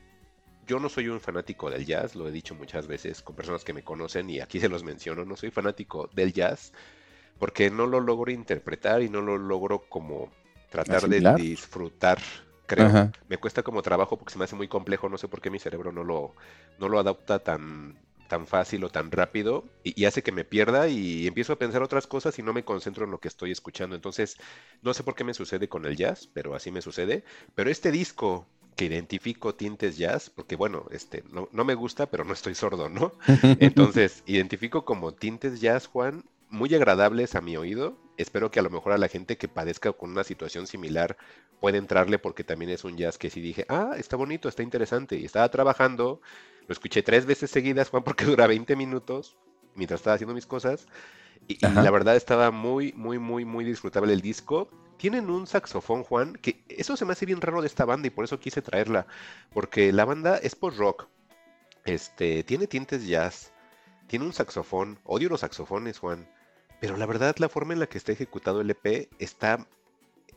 Yo 0.66 0.78
no 0.78 0.88
soy 0.88 1.08
un 1.08 1.20
fanático 1.20 1.70
del 1.70 1.86
jazz, 1.86 2.14
lo 2.14 2.28
he 2.28 2.30
dicho 2.30 2.54
muchas 2.54 2.86
veces 2.86 3.22
con 3.22 3.34
personas 3.34 3.64
que 3.64 3.72
me 3.72 3.82
conocen 3.82 4.30
y 4.30 4.40
aquí 4.40 4.60
se 4.60 4.68
los 4.68 4.84
menciono, 4.84 5.24
no 5.24 5.36
soy 5.36 5.50
fanático 5.50 6.08
del 6.14 6.32
jazz 6.32 6.72
porque 7.38 7.70
no 7.70 7.86
lo 7.86 7.98
logro 7.98 8.30
interpretar 8.30 9.02
y 9.02 9.08
no 9.08 9.20
lo 9.20 9.36
logro 9.36 9.80
como 9.88 10.30
tratar 10.70 11.08
de 11.08 11.34
disfrutar, 11.34 12.18
creo. 12.66 12.86
Ajá. 12.86 13.12
Me 13.28 13.36
cuesta 13.36 13.64
como 13.64 13.82
trabajo 13.82 14.16
porque 14.16 14.32
se 14.32 14.38
me 14.38 14.44
hace 14.44 14.54
muy 14.54 14.68
complejo, 14.68 15.08
no 15.08 15.18
sé 15.18 15.26
por 15.26 15.40
qué 15.40 15.50
mi 15.50 15.58
cerebro 15.58 15.90
no 15.90 16.04
lo, 16.04 16.36
no 16.78 16.88
lo 16.88 17.00
adapta 17.00 17.40
tan, 17.40 17.98
tan 18.32 18.46
fácil 18.46 18.82
o 18.84 18.88
tan 18.88 19.10
rápido 19.10 19.66
y, 19.84 20.00
y 20.00 20.06
hace 20.06 20.22
que 20.22 20.32
me 20.32 20.46
pierda 20.46 20.88
y 20.88 21.26
empiezo 21.26 21.52
a 21.52 21.58
pensar 21.58 21.82
otras 21.82 22.06
cosas 22.06 22.38
y 22.38 22.42
no 22.42 22.54
me 22.54 22.64
concentro 22.64 23.04
en 23.04 23.10
lo 23.10 23.20
que 23.20 23.28
estoy 23.28 23.50
escuchando. 23.52 23.94
Entonces, 23.94 24.38
no 24.80 24.94
sé 24.94 25.04
por 25.04 25.14
qué 25.14 25.22
me 25.22 25.34
sucede 25.34 25.68
con 25.68 25.84
el 25.84 25.96
jazz, 25.96 26.30
pero 26.32 26.54
así 26.54 26.70
me 26.70 26.80
sucede. 26.80 27.24
Pero 27.54 27.68
este 27.68 27.90
disco 27.92 28.46
que 28.74 28.86
identifico 28.86 29.54
tintes 29.54 29.98
jazz, 29.98 30.30
porque 30.30 30.56
bueno, 30.56 30.86
este, 30.92 31.24
no, 31.30 31.46
no 31.52 31.64
me 31.66 31.74
gusta, 31.74 32.06
pero 32.06 32.24
no 32.24 32.32
estoy 32.32 32.54
sordo, 32.54 32.88
¿no? 32.88 33.12
Entonces, 33.60 34.22
identifico 34.24 34.86
como 34.86 35.12
tintes 35.12 35.60
jazz, 35.60 35.86
Juan, 35.86 36.24
muy 36.48 36.74
agradables 36.74 37.34
a 37.34 37.42
mi 37.42 37.58
oído. 37.58 37.98
Espero 38.16 38.50
que 38.50 38.60
a 38.60 38.62
lo 38.62 38.70
mejor 38.70 38.92
a 38.92 38.98
la 38.98 39.08
gente 39.08 39.36
que 39.38 39.48
padezca 39.48 39.92
con 39.92 40.10
una 40.10 40.24
situación 40.24 40.66
similar 40.66 41.16
pueda 41.60 41.78
entrarle 41.78 42.18
porque 42.18 42.44
también 42.44 42.70
es 42.70 42.84
un 42.84 42.96
jazz 42.96 43.18
que 43.18 43.30
sí 43.30 43.40
dije, 43.40 43.64
ah, 43.68 43.92
está 43.96 44.16
bonito, 44.16 44.48
está 44.48 44.62
interesante. 44.62 45.16
Y 45.16 45.24
estaba 45.24 45.50
trabajando, 45.50 46.20
lo 46.66 46.72
escuché 46.72 47.02
tres 47.02 47.26
veces 47.26 47.50
seguidas, 47.50 47.88
Juan, 47.88 48.04
porque 48.04 48.24
dura 48.26 48.46
20 48.46 48.76
minutos 48.76 49.36
mientras 49.74 50.00
estaba 50.00 50.14
haciendo 50.14 50.34
mis 50.34 50.46
cosas. 50.46 50.86
Y, 51.48 51.54
y 51.54 51.70
la 51.70 51.90
verdad 51.90 52.14
estaba 52.16 52.50
muy, 52.50 52.92
muy, 52.92 53.18
muy, 53.18 53.44
muy 53.44 53.64
disfrutable 53.64 54.12
el 54.12 54.20
disco. 54.20 54.68
Tienen 54.98 55.30
un 55.30 55.46
saxofón, 55.46 56.04
Juan, 56.04 56.34
que 56.34 56.62
eso 56.68 56.96
se 56.96 57.04
me 57.04 57.12
hace 57.12 57.26
bien 57.26 57.40
raro 57.40 57.60
de 57.60 57.66
esta 57.66 57.84
banda 57.84 58.06
y 58.06 58.10
por 58.10 58.24
eso 58.24 58.38
quise 58.38 58.62
traerla. 58.62 59.06
Porque 59.52 59.92
la 59.92 60.04
banda 60.04 60.36
es 60.36 60.54
post-rock. 60.54 61.08
Este, 61.84 62.44
tiene 62.44 62.66
tintes 62.66 63.06
jazz. 63.06 63.52
Tiene 64.06 64.24
un 64.24 64.32
saxofón. 64.32 64.98
Odio 65.04 65.28
los 65.28 65.40
saxofones, 65.40 65.98
Juan. 65.98 66.28
Pero 66.82 66.96
la 66.96 67.06
verdad, 67.06 67.36
la 67.38 67.48
forma 67.48 67.74
en 67.74 67.78
la 67.78 67.86
que 67.86 67.96
está 67.96 68.10
ejecutado 68.10 68.60
el 68.60 68.68
EP 68.70 69.08
está 69.20 69.68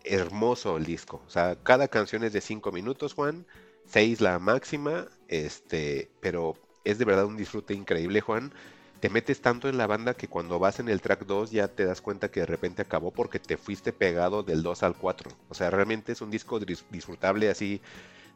hermoso 0.03 0.77
el 0.77 0.85
disco. 0.85 1.23
O 1.25 1.29
sea, 1.31 1.55
cada 1.63 1.87
canción 1.87 2.23
es 2.23 2.33
de 2.33 2.41
5 2.41 2.71
minutos, 2.71 3.15
Juan. 3.15 3.47
6 3.87 4.21
la 4.21 4.37
máxima. 4.37 5.07
Este, 5.27 6.07
pero 6.21 6.55
es 6.83 6.99
de 6.99 7.05
verdad 7.05 7.25
un 7.25 7.35
disfrute 7.35 7.73
increíble, 7.73 8.21
Juan. 8.21 8.53
Te 8.99 9.09
metes 9.09 9.41
tanto 9.41 9.67
en 9.69 9.79
la 9.79 9.87
banda 9.87 10.13
que 10.13 10.27
cuando 10.27 10.59
vas 10.59 10.79
en 10.79 10.87
el 10.87 11.01
track 11.01 11.25
2 11.25 11.49
ya 11.49 11.67
te 11.67 11.83
das 11.83 11.99
cuenta 12.01 12.29
que 12.29 12.41
de 12.41 12.45
repente 12.45 12.83
acabó 12.83 13.09
porque 13.09 13.39
te 13.39 13.57
fuiste 13.57 13.91
pegado 13.91 14.43
del 14.43 14.61
2 14.61 14.83
al 14.83 14.95
4. 14.95 15.31
O 15.49 15.55
sea, 15.55 15.71
realmente 15.71 16.11
es 16.11 16.21
un 16.21 16.29
disco 16.29 16.59
dis- 16.59 16.85
disfrutable 16.91 17.49
así. 17.49 17.81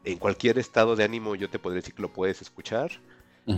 En 0.04 0.18
cualquier 0.18 0.58
estado 0.58 0.96
de 0.96 1.04
ánimo 1.04 1.36
yo 1.36 1.48
te 1.48 1.60
podría 1.60 1.80
decir 1.82 1.94
que 1.94 2.02
lo 2.02 2.12
puedes 2.12 2.42
escuchar. 2.42 2.90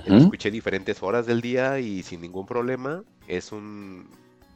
Lo 0.04 0.18
escuché 0.18 0.50
diferentes 0.50 1.02
horas 1.02 1.26
del 1.26 1.40
día 1.40 1.78
y 1.80 2.02
sin 2.02 2.20
ningún 2.20 2.46
problema. 2.46 3.04
Es 3.26 3.52
un... 3.52 4.08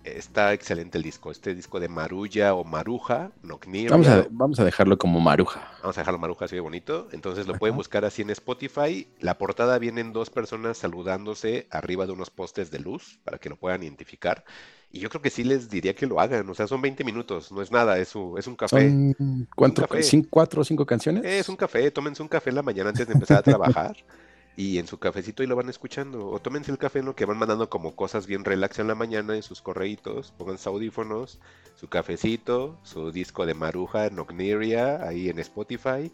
Está 0.06 0.52
excelente 0.52 0.98
el 0.98 1.04
disco. 1.04 1.30
Este 1.30 1.54
disco 1.54 1.80
de 1.80 1.88
Marulla 1.88 2.54
o 2.54 2.64
Maruja, 2.64 3.32
Nocnir. 3.42 3.90
Vamos 3.90 4.06
a, 4.06 4.26
vamos 4.30 4.60
a 4.60 4.64
dejarlo 4.64 4.98
como 4.98 5.20
maruja. 5.20 5.68
Vamos 5.82 5.98
a 5.98 6.00
dejarlo 6.02 6.18
Maruja 6.18 6.44
así 6.44 6.54
de 6.54 6.60
bonito. 6.60 7.08
Entonces 7.12 7.46
lo 7.46 7.52
Ajá. 7.54 7.58
pueden 7.58 7.76
buscar 7.76 8.04
así 8.04 8.22
en 8.22 8.30
Spotify. 8.30 9.08
La 9.20 9.36
portada 9.38 9.78
vienen 9.78 10.12
dos 10.12 10.30
personas 10.30 10.78
saludándose 10.78 11.66
arriba 11.70 12.06
de 12.06 12.12
unos 12.12 12.30
postes 12.30 12.70
de 12.70 12.78
luz 12.78 13.18
para 13.24 13.38
que 13.38 13.48
lo 13.48 13.56
puedan 13.56 13.82
identificar. 13.82 14.44
Y 14.90 15.00
yo 15.00 15.10
creo 15.10 15.20
que 15.20 15.30
sí 15.30 15.42
les 15.44 15.68
diría 15.68 15.94
que 15.94 16.06
lo 16.06 16.20
hagan. 16.20 16.48
O 16.48 16.54
sea, 16.54 16.66
son 16.66 16.80
20 16.80 17.02
minutos, 17.02 17.50
no 17.50 17.60
es 17.60 17.72
nada, 17.72 17.98
es, 17.98 18.08
su- 18.08 18.38
es 18.38 18.46
un 18.46 18.54
café. 18.56 18.88
¿Son 18.88 19.48
cuánto? 19.54 19.82
café. 19.82 20.02
¿Cinco, 20.02 20.28
¿Cuatro 20.30 20.62
o 20.62 20.64
cinco 20.64 20.86
canciones? 20.86 21.24
Es 21.24 21.48
un 21.48 21.56
café, 21.56 21.90
tómense 21.90 22.22
un 22.22 22.28
café 22.28 22.50
en 22.50 22.56
la 22.56 22.62
mañana 22.62 22.90
antes 22.90 23.06
de 23.06 23.12
empezar 23.12 23.38
a 23.38 23.42
trabajar 23.42 23.96
y 24.56 24.78
en 24.78 24.86
su 24.86 24.98
cafecito 24.98 25.42
y 25.42 25.46
lo 25.46 25.54
van 25.54 25.68
escuchando. 25.68 26.28
O 26.28 26.40
tómense 26.40 26.70
el 26.72 26.78
café 26.78 27.00
en 27.00 27.04
lo 27.04 27.14
que 27.14 27.26
van 27.26 27.38
mandando 27.38 27.68
como 27.68 27.94
cosas 27.94 28.26
bien 28.26 28.44
relax 28.44 28.78
en 28.78 28.88
la 28.88 28.94
mañana 28.94 29.36
en 29.36 29.42
sus 29.42 29.60
correitos, 29.60 30.32
pongan 30.38 30.56
audífonos, 30.64 31.38
su 31.76 31.88
cafecito, 31.88 32.78
su 32.82 33.12
disco 33.12 33.44
de 33.44 33.54
Maruja, 33.54 34.08
Nocniria, 34.10 35.06
ahí 35.06 35.28
en 35.28 35.38
Spotify. 35.38 36.10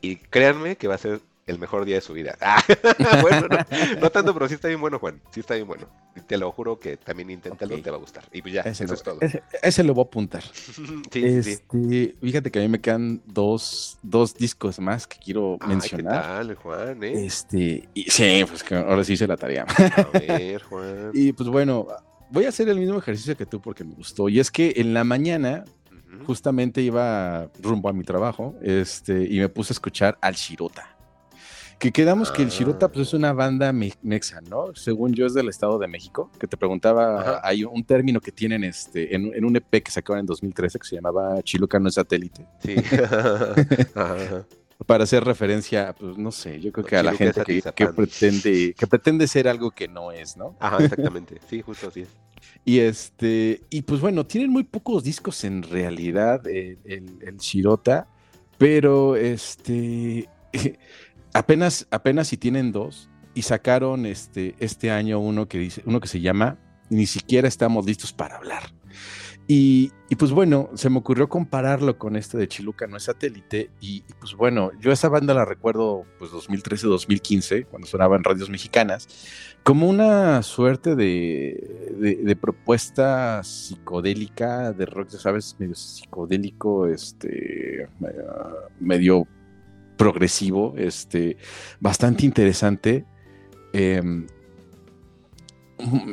Y 0.00 0.16
créanme 0.16 0.76
que 0.76 0.88
va 0.88 0.96
a 0.96 0.98
ser 0.98 1.20
el 1.48 1.58
mejor 1.58 1.84
día 1.84 1.96
de 1.96 2.00
su 2.00 2.12
vida. 2.12 2.36
Ah, 2.40 2.62
bueno, 3.22 3.48
no, 3.48 4.00
no 4.00 4.10
tanto, 4.10 4.32
pero 4.34 4.46
sí 4.48 4.54
está 4.54 4.68
bien 4.68 4.80
bueno, 4.80 4.98
Juan. 4.98 5.20
Sí 5.32 5.40
está 5.40 5.54
bien 5.54 5.66
bueno. 5.66 5.86
Te 6.26 6.36
lo 6.38 6.50
juro 6.52 6.78
que 6.78 6.96
también 6.96 7.30
inténtalo, 7.30 7.74
Ok. 7.76 7.82
te 7.82 7.90
va 7.90 7.96
a 7.96 8.00
gustar. 8.00 8.24
Y 8.32 8.42
pues 8.42 8.54
ya, 8.54 8.60
Ese, 8.62 8.84
eso 8.84 8.92
lo, 8.92 8.94
es 8.96 9.02
todo. 9.02 9.18
ese- 9.20 9.42
ese 9.62 9.84
lo 9.84 9.94
voy 9.94 10.02
a 10.04 10.06
apuntar. 10.06 10.42
sí, 10.52 10.72
sí, 10.72 11.42
sí. 11.42 11.50
Este, 11.50 12.16
fíjate 12.20 12.50
que 12.50 12.58
a 12.58 12.62
mí 12.62 12.68
me 12.68 12.80
quedan 12.80 13.22
dos, 13.26 13.98
dos 14.02 14.34
discos 14.34 14.78
más 14.80 15.06
que 15.06 15.18
quiero 15.18 15.52
Ay, 15.54 15.58
¿qué 15.60 15.66
mencionar. 15.66 16.22
tal, 16.22 16.54
Juan? 16.56 17.02
eh? 17.04 17.24
Este, 17.26 17.88
y, 17.94 18.10
sí, 18.10 18.44
pues 18.48 18.62
que 18.62 18.74
ahora 18.76 19.02
sí 19.04 19.14
hice 19.14 19.26
la 19.26 19.36
tarea. 19.36 19.64
A 20.14 20.18
ver, 20.18 20.62
Juan. 20.62 21.10
y 21.14 21.32
pues 21.32 21.48
bueno, 21.48 21.86
voy 22.30 22.44
a 22.44 22.48
hacer 22.50 22.68
el 22.68 22.78
mismo 22.78 22.98
ejercicio 22.98 23.36
que 23.36 23.46
tú 23.46 23.60
porque 23.60 23.84
me 23.84 23.94
gustó. 23.94 24.28
Y 24.28 24.40
es 24.40 24.50
que 24.50 24.74
en 24.76 24.92
la 24.94 25.04
mañana 25.04 25.64
justamente 26.26 26.80
iba 26.82 27.48
rumbo 27.60 27.88
a 27.88 27.92
mi 27.92 28.02
trabajo 28.02 28.54
este, 28.62 29.24
y 29.30 29.38
me 29.38 29.48
puse 29.48 29.72
a 29.72 29.74
escuchar 29.74 30.18
al 30.20 30.34
Shirota. 30.34 30.96
Que 31.78 31.92
quedamos 31.92 32.32
que 32.32 32.42
el 32.42 32.48
Shirota 32.48 32.86
Ah. 32.86 32.88
pues, 32.92 33.08
es 33.08 33.14
una 33.14 33.32
banda 33.32 33.72
me- 33.72 33.92
mexa, 34.02 34.40
¿no? 34.40 34.74
Según 34.74 35.12
yo 35.14 35.26
es 35.26 35.34
del 35.34 35.48
Estado 35.48 35.78
de 35.78 35.86
México, 35.86 36.30
que 36.38 36.48
te 36.48 36.56
preguntaba, 36.56 37.20
Ajá. 37.20 37.40
hay 37.44 37.62
un 37.64 37.84
término 37.84 38.20
que 38.20 38.32
tienen 38.32 38.64
este, 38.64 39.14
en, 39.14 39.32
en 39.32 39.44
un 39.44 39.54
EP 39.56 39.82
que 39.82 39.90
sacaron 39.92 40.20
en 40.20 40.26
2013 40.26 40.78
que 40.78 40.86
se 40.88 40.96
llamaba 40.96 41.40
Chiluca 41.42 41.78
no 41.78 41.88
es 41.88 41.94
satélite, 41.94 42.44
Sí. 42.64 42.74
Ajá. 43.94 44.44
para 44.86 45.04
hacer 45.04 45.24
referencia, 45.24 45.94
pues 45.98 46.16
no 46.18 46.30
sé, 46.32 46.60
yo 46.60 46.72
creo 46.72 46.84
que 46.86 46.96
a 46.96 47.02
la 47.02 47.12
gente 47.14 47.42
que, 47.44 47.86
pretende, 47.88 48.74
que 48.76 48.86
pretende 48.86 49.26
ser 49.28 49.46
algo 49.48 49.70
que 49.70 49.86
no 49.88 50.10
es, 50.12 50.36
¿no? 50.36 50.56
Ajá, 50.60 50.82
exactamente. 50.82 51.40
Sí, 51.48 51.62
justo 51.62 51.88
así 51.88 52.00
es. 52.02 52.08
Y 52.64 52.78
este, 52.80 53.62
y 53.70 53.82
pues 53.82 54.00
bueno, 54.00 54.24
tienen 54.26 54.50
muy 54.50 54.64
pocos 54.64 55.02
discos 55.04 55.44
en 55.44 55.62
realidad 55.62 56.46
el, 56.46 56.78
el, 56.84 57.18
el 57.22 57.36
Shirota, 57.38 58.08
pero 58.56 59.14
este 59.16 60.28
apenas, 61.32 61.86
apenas 61.90 62.28
si 62.28 62.36
tienen 62.36 62.72
dos, 62.72 63.10
y 63.34 63.42
sacaron 63.42 64.06
este, 64.06 64.56
este 64.58 64.90
año 64.90 65.20
uno 65.20 65.46
que 65.46 65.58
dice, 65.58 65.82
uno 65.86 66.00
que 66.00 66.08
se 66.08 66.20
llama 66.20 66.58
Ni 66.90 67.06
siquiera 67.06 67.46
estamos 67.46 67.86
listos 67.86 68.12
para 68.12 68.36
hablar. 68.36 68.72
Y, 69.50 69.92
y, 70.10 70.16
pues 70.16 70.30
bueno, 70.30 70.68
se 70.74 70.90
me 70.90 70.98
ocurrió 70.98 71.30
compararlo 71.30 71.96
con 71.96 72.16
este 72.16 72.36
de 72.36 72.48
Chiluca, 72.48 72.86
no 72.86 72.98
es 72.98 73.04
satélite. 73.04 73.70
Y, 73.80 74.04
y, 74.06 74.12
pues 74.20 74.34
bueno, 74.34 74.72
yo 74.78 74.92
esa 74.92 75.08
banda 75.08 75.32
la 75.32 75.46
recuerdo 75.46 76.04
pues 76.18 76.30
2013-2015, 76.32 77.66
cuando 77.66 77.88
sonaba 77.88 78.16
en 78.16 78.24
radios 78.24 78.50
mexicanas, 78.50 79.08
como 79.62 79.88
una 79.88 80.42
suerte 80.42 80.96
de, 80.96 82.20
de, 82.22 82.36
propuesta 82.36 83.42
psicodélica, 83.42 84.72
de 84.72 84.84
rock, 84.84 85.08
ya 85.08 85.18
sabes, 85.18 85.56
medio 85.58 85.74
psicodélico, 85.74 86.86
este, 86.86 87.88
medio 88.80 89.26
progresivo, 89.98 90.74
este, 90.78 91.36
bastante 91.80 92.24
interesante. 92.24 93.04
Eh, 93.74 94.00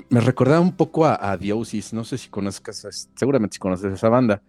me 0.10 0.20
recordaba 0.20 0.60
un 0.60 0.76
poco 0.76 1.06
a, 1.06 1.32
a 1.32 1.38
Diosis, 1.38 1.94
no 1.94 2.04
sé 2.04 2.18
si 2.18 2.28
conozcas, 2.28 3.08
seguramente 3.16 3.54
si 3.54 3.60
conoces 3.60 3.94
esa 3.94 4.10
banda, 4.10 4.42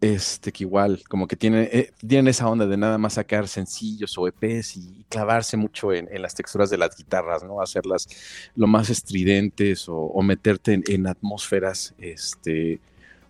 este 0.00 0.52
que 0.52 0.64
igual 0.64 1.02
como 1.08 1.26
que 1.26 1.36
tienen, 1.36 1.68
eh, 1.72 1.90
tienen 2.06 2.28
esa 2.28 2.48
onda 2.48 2.66
de 2.66 2.76
nada 2.76 2.98
más 2.98 3.14
sacar 3.14 3.48
sencillos 3.48 4.16
o 4.18 4.28
EPs 4.28 4.76
y, 4.76 5.06
clavarse 5.08 5.56
mucho 5.56 5.92
en, 5.92 6.08
las 6.20 6.34
texturas 6.34 6.68
de 6.68 6.78
las 6.78 6.96
guitarras, 6.96 7.44
¿no? 7.44 7.60
Hacerlas 7.60 8.08
lo 8.56 8.66
más 8.66 8.90
estridentes 8.90 9.86
o, 9.88 10.20
meterte 10.20 10.72
en, 10.74 10.82
en, 10.88 11.06
atmósferas 11.06 11.94
este, 11.98 12.80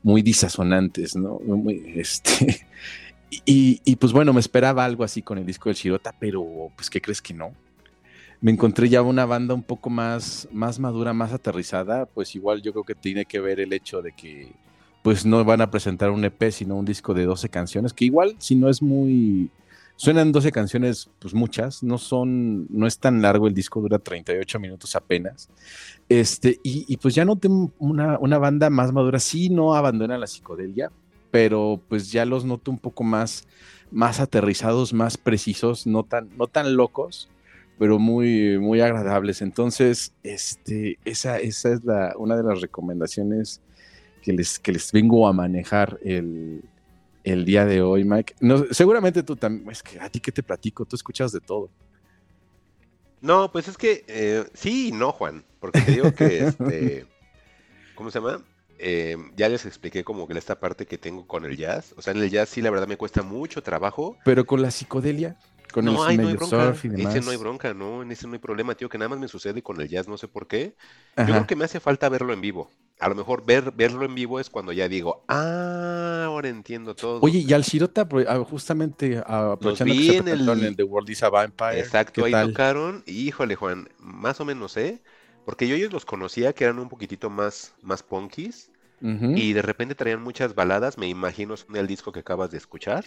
muy 0.02 0.22
disasonantes, 0.22 1.14
¿no? 1.16 1.38
Muy, 1.40 1.92
este, 1.96 2.66
y, 3.44 3.80
y, 3.84 3.96
pues 3.96 4.12
bueno, 4.12 4.32
me 4.32 4.40
esperaba 4.40 4.84
algo 4.84 5.04
así 5.04 5.22
con 5.22 5.38
el 5.38 5.46
disco 5.46 5.68
del 5.68 5.76
Shirota, 5.76 6.14
pero 6.18 6.70
pues 6.76 6.90
¿qué 6.90 7.00
crees 7.00 7.20
que 7.20 7.34
no? 7.34 7.52
me 8.40 8.52
encontré 8.52 8.88
ya 8.88 9.02
una 9.02 9.24
banda 9.26 9.54
un 9.54 9.62
poco 9.62 9.90
más, 9.90 10.48
más 10.52 10.78
madura, 10.78 11.12
más 11.12 11.32
aterrizada, 11.32 12.06
pues 12.06 12.34
igual 12.34 12.62
yo 12.62 12.72
creo 12.72 12.84
que 12.84 12.94
tiene 12.94 13.24
que 13.24 13.40
ver 13.40 13.60
el 13.60 13.72
hecho 13.72 14.02
de 14.02 14.12
que 14.12 14.52
pues 15.02 15.24
no 15.24 15.44
van 15.44 15.60
a 15.60 15.70
presentar 15.70 16.10
un 16.10 16.24
EP, 16.24 16.50
sino 16.50 16.76
un 16.76 16.84
disco 16.84 17.14
de 17.14 17.24
12 17.24 17.48
canciones, 17.48 17.92
que 17.92 18.04
igual 18.04 18.34
si 18.38 18.56
no 18.56 18.68
es 18.68 18.82
muy... 18.82 19.50
Suenan 19.98 20.30
12 20.30 20.52
canciones, 20.52 21.08
pues 21.20 21.32
muchas, 21.32 21.82
no 21.82 21.96
son, 21.96 22.66
no 22.68 22.86
es 22.86 22.98
tan 22.98 23.22
largo, 23.22 23.46
el 23.46 23.54
disco 23.54 23.80
dura 23.80 23.98
38 23.98 24.60
minutos 24.60 24.94
apenas. 24.94 25.48
Este, 26.08 26.60
y, 26.62 26.96
pues 26.98 27.14
ya 27.14 27.24
noté 27.24 27.48
una, 27.78 28.18
una 28.18 28.36
banda 28.36 28.68
más 28.68 28.92
madura, 28.92 29.18
sí 29.18 29.48
no 29.48 29.74
abandona 29.74 30.18
la 30.18 30.26
psicodelia, 30.26 30.90
pero 31.36 31.82
pues 31.86 32.10
ya 32.10 32.24
los 32.24 32.46
noto 32.46 32.70
un 32.70 32.78
poco 32.78 33.04
más, 33.04 33.46
más 33.90 34.20
aterrizados, 34.20 34.94
más 34.94 35.18
precisos, 35.18 35.86
no 35.86 36.02
tan, 36.02 36.34
no 36.38 36.46
tan 36.46 36.76
locos, 36.76 37.28
pero 37.78 37.98
muy, 37.98 38.58
muy 38.58 38.80
agradables. 38.80 39.42
Entonces, 39.42 40.14
este, 40.22 40.98
esa, 41.04 41.38
esa 41.38 41.74
es 41.74 41.84
la, 41.84 42.14
una 42.16 42.38
de 42.38 42.42
las 42.42 42.62
recomendaciones 42.62 43.60
que 44.22 44.32
les, 44.32 44.58
que 44.58 44.72
les 44.72 44.90
vengo 44.92 45.28
a 45.28 45.34
manejar 45.34 45.98
el, 46.02 46.64
el 47.22 47.44
día 47.44 47.66
de 47.66 47.82
hoy, 47.82 48.06
Mike. 48.06 48.36
No, 48.40 48.64
seguramente 48.70 49.22
tú 49.22 49.36
también, 49.36 49.70
es 49.70 49.82
que 49.82 50.00
a 50.00 50.08
ti 50.08 50.20
que 50.20 50.32
te 50.32 50.42
platico, 50.42 50.86
tú 50.86 50.96
escuchas 50.96 51.32
de 51.32 51.40
todo. 51.40 51.68
No, 53.20 53.52
pues 53.52 53.68
es 53.68 53.76
que 53.76 54.06
eh, 54.08 54.46
sí 54.54 54.88
y 54.88 54.92
no, 54.92 55.12
Juan, 55.12 55.44
porque 55.60 55.82
te 55.82 55.92
digo 55.92 56.14
que, 56.14 56.38
este, 56.46 57.04
¿cómo 57.94 58.10
se 58.10 58.20
llama? 58.20 58.42
Eh, 58.78 59.16
ya 59.36 59.48
les 59.48 59.66
expliqué 59.66 60.04
como 60.04 60.26
que 60.26 60.36
esta 60.36 60.58
parte 60.60 60.86
que 60.86 60.98
tengo 60.98 61.26
con 61.26 61.44
el 61.44 61.56
jazz. 61.56 61.94
O 61.96 62.02
sea, 62.02 62.12
en 62.12 62.20
el 62.20 62.30
jazz 62.30 62.48
sí, 62.48 62.62
la 62.62 62.70
verdad 62.70 62.86
me 62.88 62.96
cuesta 62.96 63.22
mucho 63.22 63.62
trabajo. 63.62 64.16
Pero 64.24 64.44
con 64.46 64.62
la 64.62 64.70
psicodelia, 64.70 65.36
con 65.72 65.84
No, 65.84 66.04
el 66.04 66.10
ay, 66.10 66.18
no 66.18 66.28
hay 66.28 66.34
bronca. 66.34 66.74
y 66.82 66.88
demás. 66.88 67.14
Ese 67.16 67.24
no 67.24 67.30
hay 67.30 67.36
bronca, 67.36 67.74
no, 67.74 68.02
en 68.02 68.12
ese 68.12 68.26
no 68.26 68.34
hay 68.34 68.38
problema, 68.38 68.74
tío, 68.74 68.88
que 68.88 68.98
nada 68.98 69.08
más 69.08 69.18
me 69.18 69.28
sucede 69.28 69.62
con 69.62 69.80
el 69.80 69.88
jazz, 69.88 70.08
no 70.08 70.16
sé 70.18 70.28
por 70.28 70.46
qué. 70.46 70.74
Yo 71.16 71.24
creo 71.24 71.46
que 71.46 71.56
me 71.56 71.64
hace 71.64 71.80
falta 71.80 72.08
verlo 72.08 72.32
en 72.32 72.40
vivo. 72.40 72.70
A 72.98 73.08
lo 73.10 73.14
mejor 73.14 73.44
ver, 73.44 73.72
verlo 73.72 74.04
en 74.06 74.14
vivo 74.14 74.40
es 74.40 74.48
cuando 74.48 74.72
ya 74.72 74.88
digo, 74.88 75.24
ah, 75.28 76.22
ahora 76.24 76.48
entiendo 76.48 76.94
todo. 76.94 77.20
Oye, 77.20 77.40
y 77.40 77.52
al 77.52 77.62
Shirota, 77.62 78.08
ah, 78.26 78.44
justamente 78.48 79.22
aprovechando 79.26 79.92
vi 79.94 80.06
se 80.06 80.16
en 80.16 80.28
en 80.28 80.40
el- 80.40 80.64
el 80.64 80.76
The 80.76 80.82
World 80.84 81.10
is 81.10 81.22
a 81.22 81.28
Vampire. 81.28 81.78
Exacto, 81.80 82.22
¿qué 82.22 82.26
ahí 82.28 82.32
tal? 82.32 82.48
tocaron. 82.52 83.02
Híjole, 83.06 83.54
Juan, 83.54 83.88
más 83.98 84.40
o 84.40 84.44
menos, 84.46 84.76
¿eh? 84.78 85.02
Porque 85.46 85.66
yo 85.66 85.76
ellos 85.76 85.92
los 85.92 86.04
conocía 86.04 86.52
que 86.52 86.64
eran 86.64 86.78
un 86.78 86.90
poquitito 86.90 87.30
más, 87.30 87.74
más 87.80 88.02
punkis 88.02 88.70
Ujú. 89.00 89.32
y 89.36 89.52
de 89.54 89.62
repente 89.62 89.94
traían 89.94 90.22
muchas 90.22 90.54
baladas. 90.54 90.98
Me 90.98 91.06
imagino 91.08 91.56
son 91.56 91.76
el 91.76 91.86
disco 91.86 92.12
que 92.12 92.20
acabas 92.20 92.50
de 92.50 92.58
escuchar. 92.58 93.06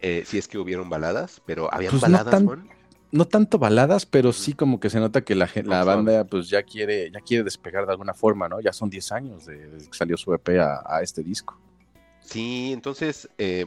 eh, 0.00 0.22
si 0.24 0.38
es 0.38 0.46
que 0.46 0.58
hubieron 0.58 0.88
baladas, 0.88 1.42
pero 1.44 1.74
habían 1.74 1.90
Pues 1.90 2.02
no 2.02 2.08
baladas, 2.08 2.30
tan- 2.30 2.46
Juan. 2.46 2.68
No 3.10 3.24
tanto 3.26 3.58
baladas, 3.58 4.04
pero 4.06 4.32
sí 4.32 4.52
como 4.52 4.78
que 4.78 4.90
se 4.90 5.00
nota 5.00 5.22
que 5.22 5.34
la, 5.34 5.48
la 5.64 5.82
banda 5.82 6.24
pues 6.24 6.48
ya 6.50 6.62
quiere, 6.62 7.10
ya 7.10 7.20
quiere 7.20 7.42
despegar 7.42 7.84
de 7.86 7.92
alguna 7.92 8.12
forma, 8.14 8.48
¿no? 8.48 8.60
Ya 8.60 8.72
son 8.72 8.90
10 8.90 9.10
años 9.10 9.46
de- 9.46 9.66
desde 9.70 9.90
que 9.90 9.96
salió 9.96 10.16
su 10.18 10.32
EP 10.34 10.60
a, 10.60 10.82
a 10.84 11.00
este 11.02 11.24
disco. 11.24 11.58
Sí, 12.20 12.70
entonces, 12.72 13.28
eh, 13.38 13.64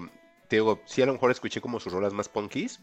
te 0.48 0.58
digo, 0.58 0.80
sí 0.86 1.02
a 1.02 1.06
lo 1.08 1.14
mejor 1.14 1.32
escuché 1.32 1.60
como 1.60 1.80
sus 1.80 1.92
rolas 1.92 2.14
más 2.14 2.30
punkis. 2.30 2.80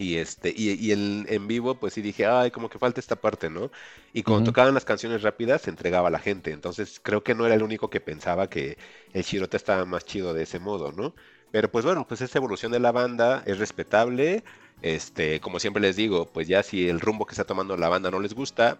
Y 0.00 0.16
este, 0.16 0.48
y, 0.56 0.70
y 0.82 0.92
el, 0.92 1.26
en 1.28 1.46
vivo, 1.46 1.74
pues 1.74 1.92
sí 1.92 2.00
dije, 2.00 2.24
ay, 2.24 2.50
como 2.50 2.70
que 2.70 2.78
falta 2.78 3.00
esta 3.00 3.16
parte, 3.16 3.50
¿no? 3.50 3.70
Y 4.14 4.22
cuando 4.22 4.46
tocaban 4.46 4.72
las 4.72 4.86
canciones 4.86 5.20
rápidas, 5.20 5.60
se 5.60 5.68
entregaba 5.68 6.08
a 6.08 6.10
la 6.10 6.18
gente. 6.18 6.52
Entonces, 6.52 7.00
creo 7.02 7.22
que 7.22 7.34
no 7.34 7.44
era 7.44 7.54
el 7.54 7.62
único 7.62 7.90
que 7.90 8.00
pensaba 8.00 8.48
que 8.48 8.78
el 9.12 9.22
Shirota 9.24 9.58
estaba 9.58 9.84
más 9.84 10.06
chido 10.06 10.32
de 10.32 10.44
ese 10.44 10.58
modo, 10.58 10.90
¿no? 10.92 11.14
Pero 11.50 11.70
pues 11.70 11.84
bueno, 11.84 12.06
pues 12.08 12.22
esa 12.22 12.38
evolución 12.38 12.72
de 12.72 12.80
la 12.80 12.92
banda 12.92 13.42
es 13.44 13.58
respetable. 13.58 14.42
Este, 14.80 15.38
como 15.40 15.60
siempre 15.60 15.82
les 15.82 15.96
digo, 15.96 16.24
pues 16.32 16.48
ya 16.48 16.62
si 16.62 16.88
el 16.88 16.98
rumbo 16.98 17.26
que 17.26 17.32
está 17.32 17.44
tomando 17.44 17.76
la 17.76 17.90
banda 17.90 18.10
no 18.10 18.20
les 18.20 18.32
gusta, 18.32 18.78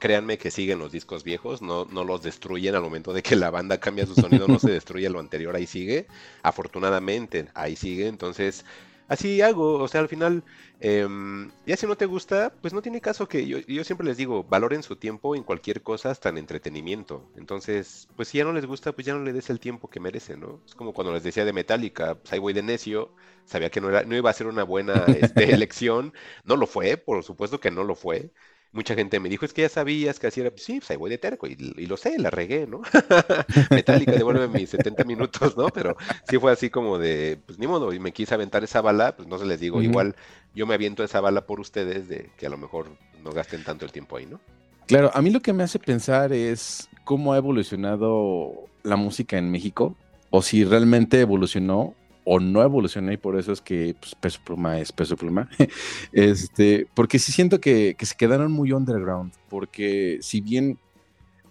créanme 0.00 0.36
que 0.36 0.50
siguen 0.50 0.78
los 0.78 0.92
discos 0.92 1.24
viejos, 1.24 1.62
no, 1.62 1.86
no 1.86 2.04
los 2.04 2.22
destruyen 2.22 2.74
al 2.74 2.82
momento 2.82 3.14
de 3.14 3.22
que 3.22 3.36
la 3.36 3.50
banda 3.50 3.80
cambia 3.80 4.04
su 4.04 4.16
sonido, 4.16 4.48
no 4.48 4.58
se 4.58 4.70
destruye 4.70 5.08
lo 5.08 5.18
anterior, 5.18 5.56
ahí 5.56 5.66
sigue. 5.66 6.08
Afortunadamente, 6.42 7.48
ahí 7.54 7.74
sigue. 7.74 8.06
Entonces, 8.06 8.66
así 9.12 9.40
hago. 9.42 9.74
O 9.78 9.88
sea, 9.88 10.00
al 10.00 10.08
final, 10.08 10.44
em, 10.80 11.50
ya 11.66 11.76
si 11.76 11.86
no 11.86 11.96
te 11.96 12.06
gusta, 12.06 12.54
pues 12.60 12.72
no 12.74 12.82
tiene 12.82 13.00
caso 13.00 13.28
que 13.28 13.46
yo, 13.46 13.58
yo 13.60 13.84
siempre 13.84 14.06
les 14.06 14.16
digo, 14.16 14.44
valoren 14.44 14.82
su 14.82 14.96
tiempo 14.96 15.34
en 15.36 15.42
cualquier 15.44 15.82
cosa, 15.82 16.10
hasta 16.10 16.28
en 16.30 16.38
entretenimiento. 16.38 17.30
Entonces, 17.36 18.08
pues 18.16 18.28
si 18.28 18.38
ya 18.38 18.44
no 18.44 18.52
les 18.52 18.66
gusta, 18.66 18.92
pues 18.92 19.06
ya 19.06 19.14
no 19.14 19.22
le 19.24 19.32
des 19.32 19.50
el 19.50 19.60
tiempo 19.60 19.88
que 19.90 20.00
merece, 20.00 20.36
¿no? 20.36 20.60
Es 20.66 20.74
como 20.74 20.92
cuando 20.92 21.12
les 21.12 21.22
decía 21.22 21.44
de 21.44 21.52
Metallica, 21.52 22.14
pues 22.16 22.32
ahí 22.32 22.38
voy 22.38 22.52
de 22.52 22.62
necio, 22.62 23.12
sabía 23.44 23.70
que 23.70 23.80
no 23.80 23.88
era, 23.90 24.02
no 24.04 24.16
iba 24.16 24.30
a 24.30 24.32
ser 24.32 24.46
una 24.46 24.64
buena 24.64 25.04
este, 25.20 25.44
elección. 25.54 26.12
No 26.44 26.56
lo 26.56 26.66
fue, 26.66 26.96
por 26.96 27.22
supuesto 27.24 27.60
que 27.60 27.70
no 27.70 27.84
lo 27.84 27.94
fue. 27.94 28.30
Mucha 28.72 28.94
gente 28.94 29.20
me 29.20 29.28
dijo, 29.28 29.44
es 29.44 29.52
que 29.52 29.62
ya 29.62 29.68
sabías 29.68 30.18
que 30.18 30.28
así 30.28 30.40
era. 30.40 30.50
Pues 30.50 30.64
sí, 30.64 30.78
pues 30.78 30.90
ahí 30.90 30.96
voy 30.96 31.10
de 31.10 31.18
terco. 31.18 31.46
Y, 31.46 31.56
y 31.76 31.86
lo 31.86 31.98
sé, 31.98 32.18
la 32.18 32.30
regué, 32.30 32.66
¿no? 32.66 32.80
Metallica, 33.70 34.12
devuelve 34.12 34.48
mis 34.48 34.70
70 34.70 35.04
minutos, 35.04 35.56
¿no? 35.56 35.68
Pero 35.68 35.96
sí 36.28 36.38
fue 36.38 36.52
así 36.52 36.70
como 36.70 36.98
de, 36.98 37.38
pues 37.44 37.58
ni 37.58 37.66
modo, 37.66 37.92
y 37.92 37.98
me 37.98 38.12
quise 38.12 38.34
aventar 38.34 38.64
esa 38.64 38.80
bala, 38.80 39.14
pues 39.14 39.28
no 39.28 39.38
se 39.38 39.44
les 39.44 39.60
digo, 39.60 39.82
igual 39.82 40.16
yo 40.54 40.66
me 40.66 40.74
aviento 40.74 41.04
esa 41.04 41.20
bala 41.20 41.46
por 41.46 41.60
ustedes, 41.60 42.08
de 42.08 42.30
que 42.38 42.46
a 42.46 42.50
lo 42.50 42.56
mejor 42.56 42.88
no 43.22 43.30
gasten 43.30 43.62
tanto 43.62 43.84
el 43.84 43.92
tiempo 43.92 44.16
ahí, 44.16 44.26
¿no? 44.26 44.40
Claro, 44.86 45.10
a 45.14 45.22
mí 45.22 45.30
lo 45.30 45.40
que 45.40 45.52
me 45.52 45.62
hace 45.62 45.78
pensar 45.78 46.32
es 46.32 46.88
cómo 47.04 47.32
ha 47.32 47.36
evolucionado 47.36 48.52
la 48.82 48.96
música 48.96 49.38
en 49.38 49.50
México, 49.50 49.96
o 50.30 50.42
si 50.42 50.64
realmente 50.64 51.20
evolucionó 51.20 51.94
o 52.24 52.40
no 52.40 52.62
evolucionó, 52.62 53.12
y 53.12 53.16
por 53.16 53.38
eso 53.38 53.52
es 53.52 53.60
que 53.60 53.94
pues, 53.98 54.14
Peso 54.14 54.40
Pluma 54.44 54.78
es 54.78 54.92
Peso 54.92 55.16
Pluma. 55.16 55.48
este, 56.12 56.86
porque 56.94 57.18
sí 57.18 57.32
siento 57.32 57.60
que, 57.60 57.94
que 57.98 58.06
se 58.06 58.16
quedaron 58.16 58.52
muy 58.52 58.72
underground, 58.72 59.32
porque 59.48 60.18
si 60.20 60.40
bien 60.40 60.78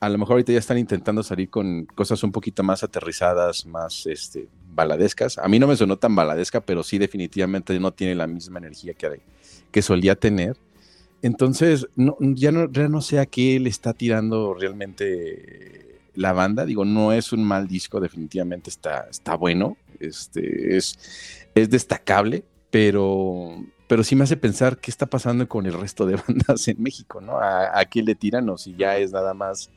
a 0.02 0.10
lo 0.10 0.18
mejor 0.18 0.34
ahorita 0.34 0.52
ya 0.52 0.60
están 0.60 0.80
intentando 0.80 1.22
salir 1.22 1.49
con 1.49 1.85
cosas 1.85 2.23
un 2.23 2.31
poquito 2.31 2.64
más 2.64 2.84
aterrizadas, 2.84 3.68
más 3.68 4.07
este, 4.07 4.48
baladescas. 4.73 5.38
A 5.38 5.48
mí 5.48 5.60
no 5.60 5.68
me 5.68 5.76
sonó 5.76 5.98
tan 5.98 6.15
baladesca, 6.15 6.60
pero 6.60 6.81
sí 6.81 6.98
definitivamente 6.98 7.80
no 7.80 7.93
tiene 7.93 8.15
la 8.15 8.26
misma 8.26 8.57
energía 8.57 8.95
que, 8.95 9.22
que 9.72 9.81
solía 9.84 10.15
tener. 10.15 10.57
Entonces, 11.22 11.88
no, 11.95 12.18
ya, 12.19 12.52
no, 12.52 12.72
ya 12.72 12.88
no 12.88 13.02
sé 13.02 13.19
a 13.19 13.27
qué 13.27 13.60
le 13.60 13.69
está 13.69 13.93
tirando 13.93 14.56
realmente 14.56 15.80
la 16.13 16.33
banda. 16.33 16.65
Digo, 16.65 16.85
no 16.85 17.13
es 17.13 17.33
un 17.33 17.43
mal 17.43 17.67
disco, 17.67 17.99
definitivamente 17.99 18.69
está, 18.69 19.07
está 19.09 19.35
bueno, 19.35 19.77
este, 19.99 20.77
es, 20.77 21.47
es 21.55 21.69
destacable, 21.69 22.43
pero, 22.69 23.63
pero 23.88 24.03
sí 24.03 24.15
me 24.15 24.23
hace 24.23 24.38
pensar 24.38 24.77
qué 24.77 24.91
está 24.91 25.05
pasando 25.05 25.47
con 25.47 25.65
el 25.65 25.73
resto 25.73 26.05
de 26.05 26.15
bandas 26.27 26.67
en 26.67 26.81
México, 26.81 27.21
¿no? 27.21 27.38
¿A, 27.38 27.79
a 27.79 27.85
qué 27.85 28.03
le 28.03 28.15
tiran 28.15 28.49
o 28.49 28.57
si 28.57 28.75
ya 28.75 28.97
es 28.97 29.11
nada 29.11 29.33
más, 29.33 29.69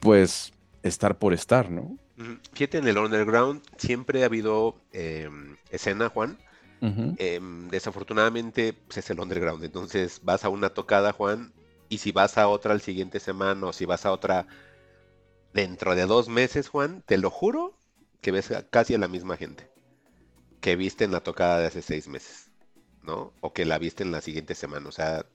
pues, 0.00 0.52
estar 0.82 1.18
por 1.18 1.32
estar, 1.32 1.70
¿no? 1.70 1.96
Fíjate, 2.52 2.78
en 2.78 2.88
el 2.88 2.98
underground 2.98 3.62
siempre 3.76 4.22
ha 4.22 4.26
habido 4.26 4.76
eh, 4.92 5.30
escena, 5.70 6.08
Juan. 6.08 6.38
Em, 6.80 7.68
desafortunadamente, 7.68 8.72
pues 8.72 8.98
es 8.98 9.10
el 9.10 9.20
underground. 9.20 9.64
Entonces 9.64 10.20
vas 10.22 10.44
a 10.44 10.48
una 10.48 10.70
tocada, 10.70 11.12
Juan, 11.12 11.52
y 11.88 11.98
si 11.98 12.12
vas 12.12 12.38
a 12.38 12.48
otra 12.48 12.72
al 12.72 12.80
siguiente 12.80 13.20
semana 13.20 13.66
o 13.66 13.72
si 13.72 13.84
vas 13.84 14.06
a 14.06 14.12
otra 14.12 14.46
dentro 15.58 15.96
de 15.96 16.06
dos 16.06 16.28
meses, 16.28 16.68
Juan, 16.68 17.02
te 17.04 17.18
lo 17.18 17.30
juro 17.30 17.76
que 18.20 18.30
ves 18.30 18.52
a 18.52 18.62
casi 18.68 18.94
a 18.94 18.98
la 18.98 19.08
misma 19.08 19.36
gente 19.36 19.68
que 20.60 20.76
viste 20.76 21.02
en 21.02 21.10
la 21.10 21.20
tocada 21.20 21.58
de 21.58 21.66
hace 21.66 21.82
seis 21.82 22.06
meses, 22.06 22.52
¿no? 23.02 23.32
O 23.40 23.52
que 23.52 23.64
la 23.64 23.78
viste 23.78 24.04
en 24.04 24.12
la 24.12 24.20
siguiente 24.20 24.54
semana. 24.54 24.88
O 24.88 24.92
sea, 24.92 25.26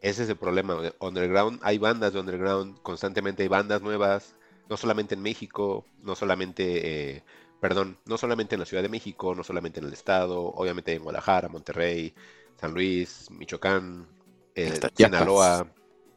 ese 0.00 0.22
es 0.22 0.30
el 0.30 0.36
problema. 0.36 0.74
de 0.76 0.94
Underground, 1.00 1.60
hay 1.62 1.76
bandas 1.76 2.14
de 2.14 2.20
underground, 2.20 2.80
constantemente 2.80 3.42
hay 3.42 3.48
bandas 3.50 3.82
nuevas, 3.82 4.36
no 4.70 4.78
solamente 4.78 5.14
en 5.14 5.20
México, 5.20 5.84
no 6.02 6.14
solamente, 6.14 7.16
eh, 7.16 7.22
perdón, 7.60 7.98
no 8.06 8.16
solamente 8.16 8.54
en 8.54 8.60
la 8.60 8.66
Ciudad 8.66 8.82
de 8.82 8.88
México, 8.88 9.34
no 9.34 9.44
solamente 9.44 9.80
en 9.80 9.86
el 9.86 9.92
estado, 9.92 10.44
obviamente 10.44 10.94
en 10.94 11.02
Guadalajara, 11.02 11.50
Monterrey, 11.50 12.14
San 12.58 12.72
Luis, 12.72 13.30
Michoacán, 13.30 14.06
eh. 14.54 14.80
Sinaloa, 14.94 15.70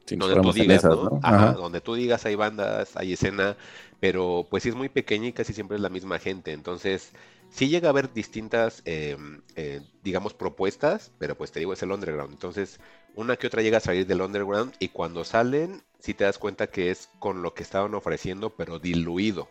Si 0.06 0.16
donde 0.16 0.42
tú 0.42 0.52
digas, 0.52 0.80
esas, 0.80 0.96
¿no? 0.96 1.04
¿no? 1.04 1.20
Ajá, 1.24 1.54
donde 1.54 1.82
tú 1.82 1.94
digas 1.96 2.26
hay 2.26 2.36
bandas, 2.36 2.98
hay 2.98 3.14
escena, 3.14 3.56
pero 4.00 4.48
pues 4.50 4.64
sí 4.64 4.70
es 4.70 4.76
muy 4.76 4.90
pequeña 4.90 5.28
y 5.28 5.34
casi 5.34 5.54
siempre 5.54 5.76
es 5.76 5.82
la 5.82 5.90
misma 5.90 6.20
gente. 6.20 6.52
Entonces, 6.52 7.14
sí 7.50 7.70
llega 7.70 7.90
a 7.90 7.92
haber 7.92 8.12
distintas, 8.14 8.82
eh, 8.86 9.18
eh, 9.56 9.82
digamos, 10.04 10.34
propuestas, 10.34 11.12
pero 11.20 11.38
pues 11.38 11.52
te 11.52 11.60
digo, 11.60 11.74
es 11.74 11.84
el 11.84 11.92
underground. 11.92 12.34
Entonces, 12.34 12.80
una 13.16 13.36
que 13.38 13.48
otra 13.48 13.62
llega 13.62 13.78
a 13.78 13.82
salir 13.82 14.08
del 14.08 14.22
underground 14.22 14.74
y 14.80 14.90
cuando 14.90 15.24
salen, 15.24 15.84
sí 16.00 16.14
te 16.14 16.24
das 16.24 16.38
cuenta 16.38 16.68
que 16.68 16.92
es 16.92 17.10
con 17.20 17.42
lo 17.42 17.54
que 17.54 17.64
estaban 17.64 17.94
ofreciendo, 17.94 18.56
pero 18.56 18.80
diluido. 18.80 19.50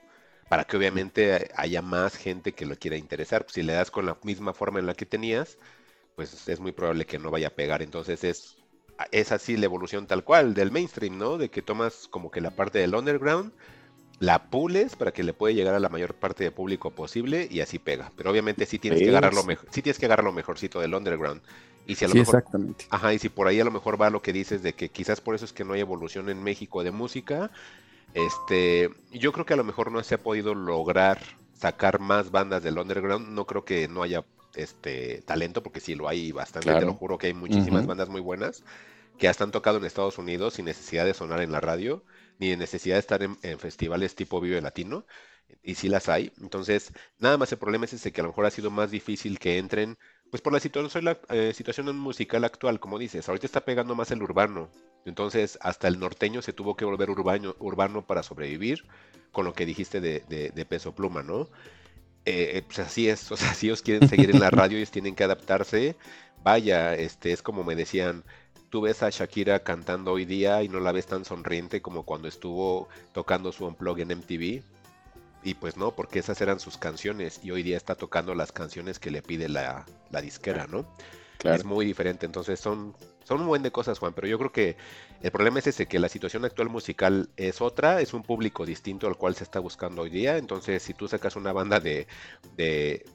Para 0.48 0.64
que 0.64 0.76
obviamente 0.76 1.50
haya 1.54 1.80
más 1.80 2.16
gente 2.16 2.52
que 2.52 2.66
lo 2.66 2.74
quiera 2.76 2.96
interesar. 2.96 3.46
Si 3.48 3.62
le 3.62 3.74
das 3.74 3.90
con 3.92 4.06
la 4.06 4.18
misma 4.24 4.52
forma 4.52 4.80
en 4.80 4.86
la 4.86 4.94
que 4.94 5.06
tenías, 5.06 5.58
pues 6.16 6.48
es 6.48 6.60
muy 6.60 6.72
probable 6.72 7.06
que 7.06 7.18
no 7.20 7.30
vaya 7.30 7.48
a 7.48 7.54
pegar. 7.54 7.82
Entonces 7.82 8.24
es 8.24 8.56
es 9.12 9.32
así 9.32 9.56
la 9.56 9.66
evolución 9.66 10.06
tal 10.06 10.24
cual 10.24 10.54
del 10.54 10.70
mainstream, 10.72 11.18
¿no? 11.18 11.38
De 11.38 11.50
que 11.50 11.62
tomas 11.62 12.08
como 12.08 12.30
que 12.30 12.40
la 12.40 12.54
parte 12.54 12.78
del 12.78 12.94
underground, 12.94 13.52
la 14.18 14.50
pules 14.50 14.96
para 14.96 15.12
que 15.12 15.24
le 15.24 15.34
pueda 15.34 15.54
llegar 15.54 15.74
a 15.74 15.80
la 15.80 15.88
mayor 15.88 16.14
parte 16.14 16.44
de 16.44 16.52
público 16.52 16.94
posible 16.94 17.48
y 17.50 17.60
así 17.60 17.78
pega. 17.78 18.12
Pero 18.16 18.30
obviamente 18.30 18.66
sí 18.66 18.78
tienes 18.78 19.02
que 19.02 19.10
agarrar 19.10 19.34
lo 19.34 19.44
mejor, 19.44 19.68
sí 19.70 19.82
tienes 19.82 19.98
que 19.98 20.06
agarrar 20.06 20.24
lo 20.24 20.32
mejorcito 20.32 20.80
del 20.80 20.94
underground. 20.94 21.42
Y 21.86 21.96
si 21.96 22.04
a 22.04 22.08
lo 22.08 22.14
Sí, 22.14 22.16
mejor, 22.16 22.40
exactamente. 22.40 22.86
ajá, 22.90 23.14
y 23.14 23.18
si 23.18 23.28
por 23.30 23.48
ahí 23.48 23.60
a 23.60 23.64
lo 23.64 23.70
mejor 23.70 24.00
va 24.00 24.10
lo 24.10 24.22
que 24.22 24.32
dices 24.32 24.62
de 24.62 24.74
que 24.74 24.90
quizás 24.90 25.20
por 25.20 25.34
eso 25.34 25.44
es 25.46 25.52
que 25.52 25.64
no 25.64 25.74
hay 25.74 25.80
evolución 25.80 26.28
en 26.30 26.42
México 26.42 26.84
de 26.84 26.90
música, 26.92 27.50
este, 28.14 28.90
yo 29.12 29.32
creo 29.32 29.46
que 29.46 29.54
a 29.54 29.56
lo 29.56 29.64
mejor 29.64 29.92
no 29.92 30.02
se 30.02 30.14
ha 30.16 30.22
podido 30.22 30.54
lograr 30.54 31.20
sacar 31.54 32.00
más 32.00 32.30
bandas 32.30 32.62
del 32.62 32.78
underground. 32.78 33.28
No 33.28 33.46
creo 33.46 33.64
que 33.64 33.88
no 33.88 34.02
haya 34.02 34.24
este 34.54 35.22
talento, 35.22 35.62
porque 35.62 35.80
sí 35.80 35.94
lo 35.94 36.08
hay 36.08 36.32
bastante, 36.32 36.76
te 36.76 36.84
lo 36.86 36.94
juro 36.94 37.18
que 37.18 37.28
hay 37.28 37.34
muchísimas 37.34 37.86
bandas 37.86 38.08
muy 38.08 38.20
buenas 38.20 38.64
que 39.18 39.28
hasta 39.28 39.44
han 39.44 39.52
tocado 39.52 39.78
en 39.78 39.84
Estados 39.84 40.18
Unidos 40.18 40.54
sin 40.54 40.64
necesidad 40.66 41.04
de 41.04 41.14
sonar 41.14 41.42
en 41.42 41.52
la 41.52 41.60
radio, 41.60 42.04
ni 42.38 42.48
de 42.50 42.56
necesidad 42.56 42.96
de 42.96 43.00
estar 43.00 43.22
en, 43.22 43.38
en 43.42 43.58
festivales 43.58 44.14
tipo 44.14 44.40
Vive 44.40 44.60
Latino, 44.62 45.06
y 45.62 45.74
sí 45.74 45.88
las 45.88 46.08
hay. 46.08 46.32
Entonces, 46.40 46.92
nada 47.18 47.36
más 47.38 47.52
el 47.52 47.58
problema 47.58 47.84
es 47.84 47.92
ese 47.92 48.12
que 48.12 48.20
a 48.20 48.24
lo 48.24 48.30
mejor 48.30 48.46
ha 48.46 48.50
sido 48.50 48.70
más 48.70 48.90
difícil 48.90 49.38
que 49.38 49.58
entren, 49.58 49.96
pues 50.30 50.42
por 50.42 50.52
la 50.52 50.60
situación, 50.60 51.04
la, 51.04 51.18
eh, 51.30 51.52
situación 51.54 51.96
musical 51.98 52.44
actual, 52.44 52.80
como 52.80 52.98
dices, 52.98 53.28
ahorita 53.28 53.46
está 53.46 53.64
pegando 53.64 53.94
más 53.94 54.10
el 54.10 54.22
urbano, 54.22 54.70
entonces 55.04 55.58
hasta 55.60 55.88
el 55.88 55.98
norteño 55.98 56.40
se 56.42 56.52
tuvo 56.52 56.76
que 56.76 56.84
volver 56.84 57.10
urbano, 57.10 57.56
urbano 57.58 58.06
para 58.06 58.22
sobrevivir, 58.22 58.86
con 59.32 59.44
lo 59.44 59.54
que 59.54 59.66
dijiste 59.66 60.00
de, 60.00 60.20
de- 60.28 60.50
de 60.50 60.66
peso 60.66 60.94
pluma, 60.94 61.22
¿no? 61.22 61.50
Eh, 62.26 62.58
eh, 62.58 62.62
pues 62.62 62.78
así 62.80 63.08
es, 63.08 63.30
o 63.32 63.36
sea, 63.36 63.54
si 63.54 63.66
ellos 63.66 63.82
quieren 63.82 64.08
seguir 64.08 64.30
en 64.30 64.40
la 64.40 64.50
radio, 64.50 64.76
ellos 64.76 64.90
tienen 64.90 65.14
que 65.14 65.24
adaptarse. 65.24 65.96
Vaya, 66.42 66.94
este 66.94 67.32
es 67.32 67.42
como 67.42 67.64
me 67.64 67.74
decían, 67.74 68.24
tú 68.70 68.82
ves 68.82 69.02
a 69.02 69.10
Shakira 69.10 69.62
cantando 69.62 70.12
hoy 70.12 70.24
día 70.24 70.62
y 70.62 70.68
no 70.68 70.80
la 70.80 70.92
ves 70.92 71.06
tan 71.06 71.24
sonriente 71.24 71.82
como 71.82 72.04
cuando 72.04 72.28
estuvo 72.28 72.88
tocando 73.12 73.52
su 73.52 73.66
unplug 73.66 74.00
en 74.00 74.08
MTV. 74.18 74.62
Y 75.42 75.54
pues 75.54 75.76
no, 75.76 75.94
porque 75.94 76.18
esas 76.18 76.40
eran 76.42 76.60
sus 76.60 76.76
canciones 76.76 77.40
y 77.42 77.50
hoy 77.50 77.62
día 77.62 77.76
está 77.76 77.94
tocando 77.94 78.34
las 78.34 78.52
canciones 78.52 78.98
que 78.98 79.10
le 79.10 79.22
pide 79.22 79.48
la, 79.48 79.86
la 80.10 80.20
disquera, 80.20 80.66
¿no? 80.66 80.86
Es 81.44 81.64
muy 81.64 81.86
diferente, 81.86 82.26
entonces 82.26 82.60
son, 82.60 82.94
son 83.24 83.40
un 83.40 83.46
buen 83.46 83.62
de 83.62 83.70
cosas, 83.70 83.98
Juan, 83.98 84.12
pero 84.12 84.26
yo 84.26 84.38
creo 84.38 84.52
que 84.52 84.76
el 85.22 85.30
problema 85.30 85.58
es 85.58 85.66
ese, 85.68 85.86
que 85.86 85.98
la 85.98 86.08
situación 86.08 86.44
actual 86.44 86.68
musical 86.68 87.30
es 87.36 87.60
otra, 87.60 88.00
es 88.00 88.12
un 88.12 88.22
público 88.22 88.66
distinto 88.66 89.06
al 89.06 89.16
cual 89.16 89.34
se 89.34 89.44
está 89.44 89.58
buscando 89.58 90.02
hoy 90.02 90.10
día, 90.10 90.36
entonces 90.36 90.82
si 90.82 90.94
tú 90.94 91.08
sacas 91.08 91.36
una 91.36 91.52
banda 91.52 91.80
de, 91.80 92.06
de, 92.56 93.06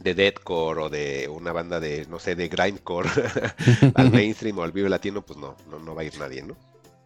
de 0.00 0.14
deathcore 0.14 0.80
o 0.80 0.88
de 0.90 1.28
una 1.28 1.52
banda 1.52 1.80
de, 1.80 2.06
no 2.06 2.18
sé, 2.18 2.34
de 2.34 2.48
grindcore 2.48 3.08
al 3.94 4.10
mainstream 4.12 4.58
o 4.58 4.62
al 4.62 4.72
vivo 4.72 4.88
latino, 4.88 5.22
pues 5.22 5.38
no, 5.38 5.56
no, 5.70 5.78
no 5.78 5.94
va 5.94 6.02
a 6.02 6.04
ir 6.04 6.18
nadie, 6.18 6.42
¿no? 6.42 6.56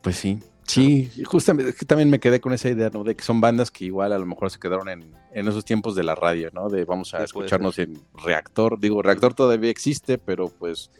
Pues 0.02 0.16
sí, 0.16 0.40
Sí, 0.69 1.11
justamente 1.24 1.73
también 1.86 2.11
me 2.11 2.20
quedé 2.20 2.40
con 2.40 2.53
esa 2.53 2.69
idea, 2.69 2.90
¿no? 2.93 3.03
De 3.03 3.16
que 3.16 3.24
son 3.24 3.40
bandas 3.40 3.70
que 3.70 3.86
igual 3.86 4.12
a 4.12 4.19
lo 4.19 4.27
mejor 4.27 4.51
se 4.51 4.59
quedaron 4.59 4.90
en, 4.90 5.15
en 5.32 5.49
esos 5.49 5.65
tiempos 5.65 5.95
de 5.95 6.05
la 6.05 6.15
radio, 6.15 6.51
¿no? 6.53 6.69
De 6.69 6.85
vamos 6.85 7.15
a 7.15 7.24
escucharnos 7.24 7.78
en 7.78 7.99
Reactor. 8.23 8.78
Digo, 8.78 9.01
Reactor 9.01 9.32
todavía 9.32 9.70
existe, 9.70 10.19
pero 10.19 10.49
pues 10.51 10.90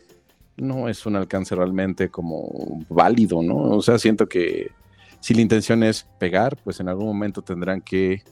no 0.57 0.89
es 0.89 1.05
un 1.05 1.17
alcance 1.17 1.55
realmente 1.55 2.09
como 2.09 2.85
válido, 2.89 3.43
¿no? 3.43 3.57
O 3.57 3.83
sea, 3.83 3.99
siento 3.99 4.27
que 4.27 4.73
si 5.21 5.35
la 5.35 5.43
intención 5.43 5.83
es 5.83 6.07
pegar, 6.19 6.57
pues 6.65 6.81
en 6.81 6.89
algún 6.89 7.07
momento 7.07 7.43
tendrán 7.43 7.83
que 7.83 8.23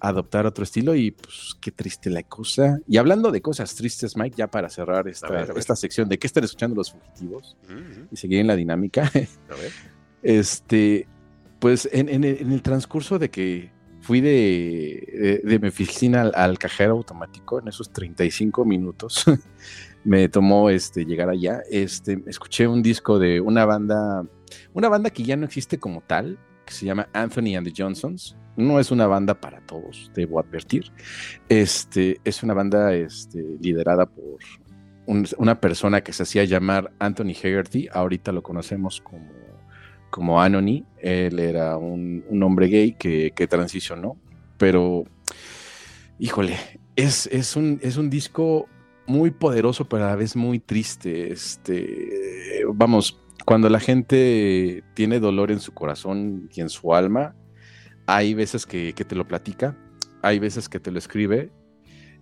adoptar 0.00 0.46
otro 0.46 0.64
estilo 0.64 0.96
y 0.96 1.12
pues 1.12 1.54
qué 1.60 1.70
triste 1.70 2.08
la 2.08 2.22
cosa. 2.22 2.78
Y 2.88 2.96
hablando 2.96 3.30
de 3.30 3.42
cosas 3.42 3.74
tristes, 3.74 4.16
Mike, 4.16 4.36
ya 4.36 4.48
para 4.48 4.70
cerrar 4.70 5.06
esta, 5.06 5.44
esta 5.54 5.76
sección 5.76 6.08
de 6.08 6.18
qué 6.18 6.26
están 6.26 6.44
escuchando 6.44 6.74
los 6.74 6.92
fugitivos 6.92 7.56
y 8.10 8.16
seguir 8.16 8.40
en 8.40 8.46
la 8.46 8.56
dinámica. 8.56 9.02
A 9.04 9.54
ver. 9.54 9.92
Este, 10.22 11.06
pues 11.58 11.88
en, 11.92 12.24
el, 12.24 12.62
transcurso 12.62 13.18
de 13.18 13.30
que 13.30 13.70
fui 14.00 14.20
de, 14.20 15.40
de, 15.44 15.58
mi 15.58 15.68
oficina 15.68 16.22
al, 16.22 16.58
cajero 16.58 16.92
automático, 16.92 17.60
en 17.60 17.68
esos 17.68 17.92
35 17.92 18.64
minutos, 18.64 19.24
me 20.04 20.28
tomó 20.28 20.70
este, 20.70 21.04
llegar 21.04 21.28
allá, 21.28 21.62
este, 21.70 22.22
escuché 22.26 22.66
un 22.66 22.82
disco 22.82 23.18
de 23.18 23.40
una 23.40 23.64
banda, 23.64 24.24
una 24.72 24.88
banda 24.88 25.10
que 25.10 25.22
ya 25.22 25.36
no 25.36 25.44
existe 25.44 25.78
como 25.78 26.00
tal, 26.00 26.38
que 26.64 26.72
se 26.72 26.86
llama 26.86 27.08
Anthony 27.12 27.56
and 27.56 27.66
the 27.66 27.74
Johnsons. 27.76 28.36
No 28.56 28.78
es 28.78 28.90
una 28.90 29.06
banda 29.06 29.40
para 29.40 29.60
todos, 29.60 30.10
debo 30.14 30.38
advertir. 30.38 30.92
Este, 31.48 32.20
es 32.24 32.42
una 32.42 32.54
banda 32.54 32.92
este, 32.94 33.42
liderada 33.60 34.06
por 34.06 34.38
una 35.06 35.60
persona 35.60 36.02
que 36.02 36.12
se 36.12 36.22
hacía 36.24 36.44
llamar 36.44 36.92
Anthony 36.98 37.34
Hegarty. 37.40 37.88
Ahorita 37.92 38.30
lo 38.30 38.42
conocemos 38.42 39.00
como 39.00 39.26
como 40.12 40.42
Anony, 40.42 40.84
él 40.98 41.38
era 41.38 41.78
un, 41.78 42.22
hombre 42.42 42.68
gay 42.68 42.92
que, 42.92 43.48
transicionó, 43.48 44.18
pero 44.58 45.04
híjole, 46.18 46.58
es, 46.96 47.26
es, 47.32 47.56
un, 47.56 47.80
es 47.82 47.96
un 47.96 48.10
disco 48.10 48.68
muy 49.06 49.30
poderoso, 49.30 49.88
pero 49.88 50.04
a 50.04 50.10
la 50.10 50.16
vez 50.16 50.36
muy 50.36 50.60
triste. 50.60 51.32
Este, 51.32 52.62
vamos, 52.74 53.18
cuando 53.46 53.70
la 53.70 53.80
gente 53.80 54.84
tiene 54.92 55.18
dolor 55.18 55.50
en 55.50 55.60
su 55.60 55.72
corazón 55.72 56.50
y 56.54 56.60
en 56.60 56.68
su 56.68 56.94
alma, 56.94 57.34
hay 58.06 58.34
veces 58.34 58.66
que, 58.66 58.92
te 58.92 59.14
lo 59.14 59.26
platica, 59.26 59.78
hay 60.20 60.38
veces 60.38 60.68
que 60.68 60.78
te 60.78 60.90
lo 60.90 60.98
escribe, 60.98 61.50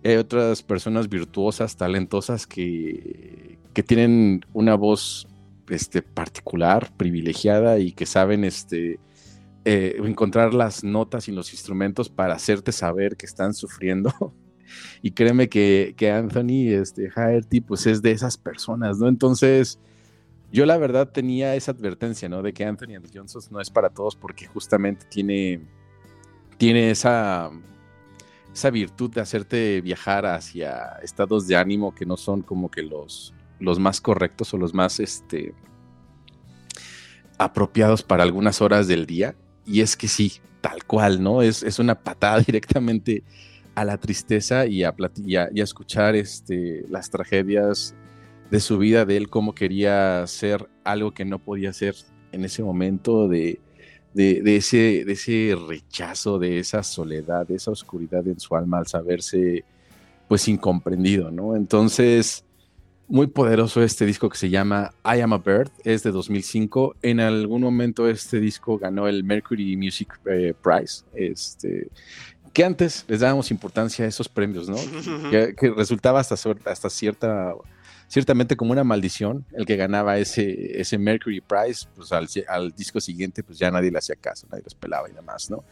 hay 0.05 0.15
otras 0.15 0.63
personas 0.63 1.09
virtuosas, 1.09 1.75
talentosas 1.75 2.47
que, 2.47 3.59
que 3.73 3.83
tienen 3.83 4.45
una 4.53 4.75
voz 4.75 5.27
este, 5.73 6.01
particular, 6.01 6.91
privilegiada 6.97 7.79
y 7.79 7.91
que 7.91 8.05
saben 8.05 8.43
este, 8.43 8.99
eh, 9.65 9.95
encontrar 10.03 10.53
las 10.53 10.83
notas 10.83 11.27
y 11.27 11.31
los 11.31 11.53
instrumentos 11.53 12.09
para 12.09 12.33
hacerte 12.33 12.71
saber 12.71 13.15
que 13.17 13.25
están 13.25 13.53
sufriendo. 13.53 14.11
y 15.01 15.11
créeme 15.11 15.49
que, 15.49 15.93
que 15.97 16.11
Anthony 16.11 16.69
este, 16.69 17.09
Haerty, 17.15 17.61
pues 17.61 17.85
es 17.87 18.01
de 18.01 18.11
esas 18.11 18.37
personas, 18.37 18.97
¿no? 18.97 19.07
Entonces, 19.07 19.79
yo 20.51 20.65
la 20.65 20.77
verdad 20.77 21.09
tenía 21.09 21.55
esa 21.55 21.71
advertencia, 21.71 22.27
¿no? 22.27 22.41
De 22.41 22.53
que 22.53 22.65
Anthony 22.65 23.01
Johnson 23.13 23.41
no 23.51 23.61
es 23.61 23.69
para 23.69 23.89
todos 23.89 24.15
porque 24.15 24.47
justamente 24.47 25.05
tiene, 25.09 25.61
tiene 26.57 26.91
esa, 26.91 27.49
esa 28.53 28.69
virtud 28.69 29.11
de 29.11 29.21
hacerte 29.21 29.79
viajar 29.81 30.25
hacia 30.25 30.99
estados 31.03 31.47
de 31.47 31.55
ánimo 31.55 31.95
que 31.95 32.05
no 32.05 32.17
son 32.17 32.41
como 32.41 32.69
que 32.69 32.83
los, 32.83 33.33
los 33.61 33.79
más 33.79 34.01
correctos 34.01 34.53
o 34.53 34.57
los 34.57 34.73
más 34.73 34.99
este, 34.99 35.53
apropiados 37.37 38.03
para 38.03 38.23
algunas 38.23 38.61
horas 38.61 38.87
del 38.87 39.05
día. 39.05 39.35
Y 39.65 39.81
es 39.81 39.95
que 39.95 40.07
sí, 40.07 40.33
tal 40.59 40.83
cual, 40.85 41.23
¿no? 41.23 41.41
Es, 41.41 41.63
es 41.63 41.79
una 41.79 41.95
patada 41.95 42.39
directamente 42.45 43.23
a 43.75 43.85
la 43.85 43.97
tristeza 43.97 44.65
y 44.65 44.83
a, 44.83 44.93
y 45.25 45.35
a, 45.37 45.49
escuchar 45.55 46.15
este, 46.15 46.85
las 46.89 47.09
tragedias 47.09 47.95
de 48.49 48.59
su 48.59 48.77
vida, 48.77 49.05
de 49.05 49.15
él, 49.15 49.29
cómo 49.29 49.55
quería 49.55 50.25
ser 50.27 50.67
algo 50.83 51.13
que 51.13 51.23
no 51.23 51.39
podía 51.39 51.71
ser 51.71 51.95
en 52.33 52.43
ese 52.43 52.63
momento, 52.63 53.29
de, 53.29 53.61
de, 54.13 54.55
ese, 54.57 55.05
de 55.05 55.13
ese 55.13 55.55
rechazo, 55.67 56.37
de 56.37 56.59
esa 56.59 56.83
soledad, 56.83 57.47
de 57.47 57.55
esa 57.55 57.71
oscuridad 57.71 58.27
en 58.27 58.39
su 58.39 58.55
alma 58.55 58.79
al 58.79 58.87
saberse 58.87 59.63
pues 60.27 60.47
incomprendido, 60.47 61.31
¿no? 61.31 61.55
Entonces, 61.55 62.45
muy 63.07 63.27
poderoso 63.27 63.83
este 63.83 64.05
disco 64.05 64.29
que 64.29 64.37
se 64.37 64.49
llama 64.49 64.93
I 65.03 65.19
Am 65.19 65.33
a 65.33 65.37
Bird, 65.37 65.69
es 65.83 66.03
de 66.03 66.11
2005. 66.11 66.95
En 67.01 67.19
algún 67.19 67.61
momento 67.61 68.07
este 68.07 68.39
disco 68.39 68.77
ganó 68.77 69.07
el 69.07 69.23
Mercury 69.23 69.75
Music 69.75 70.19
eh, 70.25 70.53
Prize, 70.61 71.03
este, 71.13 71.89
que 72.53 72.63
antes 72.63 73.05
les 73.07 73.19
dábamos 73.19 73.51
importancia 73.51 74.05
a 74.05 74.07
esos 74.07 74.29
premios, 74.29 74.69
¿no? 74.69 74.77
que, 75.29 75.73
resultaba 75.75 76.19
hasta, 76.19 76.35
hasta 76.65 76.89
cierta, 76.89 77.53
ciertamente 78.07 78.55
como 78.55 78.71
una 78.71 78.83
maldición 78.83 79.45
el 79.53 79.65
que 79.65 79.75
ganaba 79.75 80.17
ese, 80.17 80.79
ese 80.79 80.97
Mercury 80.97 81.41
Prize, 81.41 81.87
pues 81.95 82.11
al, 82.11 82.27
al 82.47 82.71
disco 82.71 82.99
siguiente 82.99 83.43
pues 83.43 83.57
ya 83.57 83.71
nadie 83.71 83.91
le 83.91 83.97
hacía 83.97 84.15
caso, 84.15 84.47
nadie 84.49 84.63
los 84.63 84.75
pelaba 84.75 85.09
y 85.09 85.13
demás, 85.13 85.49
¿no? 85.49 85.63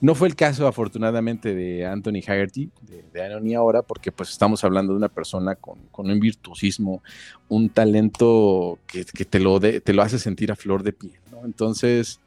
No 0.00 0.14
fue 0.14 0.28
el 0.28 0.34
caso, 0.34 0.66
afortunadamente, 0.66 1.54
de 1.54 1.84
Anthony 1.84 2.22
Haggerty, 2.26 2.70
de, 3.12 3.22
Anthony 3.22 3.54
ahora, 3.54 3.82
porque 3.82 4.10
pues 4.10 4.30
estamos 4.30 4.64
hablando 4.64 4.92
de 4.92 4.96
una 4.96 5.08
persona 5.08 5.56
con, 5.56 5.78
un 5.92 6.20
virtuosismo, 6.20 7.02
un 7.48 7.68
talento 7.68 8.78
que, 8.86 9.04
te, 9.04 9.40
lo 9.40 9.60
te 9.60 9.92
lo 9.92 10.02
hace 10.02 10.18
sentir 10.18 10.50
a 10.52 10.56
flor 10.56 10.82
de 10.82 10.94
piel, 10.94 11.20
¿no? 11.30 11.44
Entonces, 11.44 12.18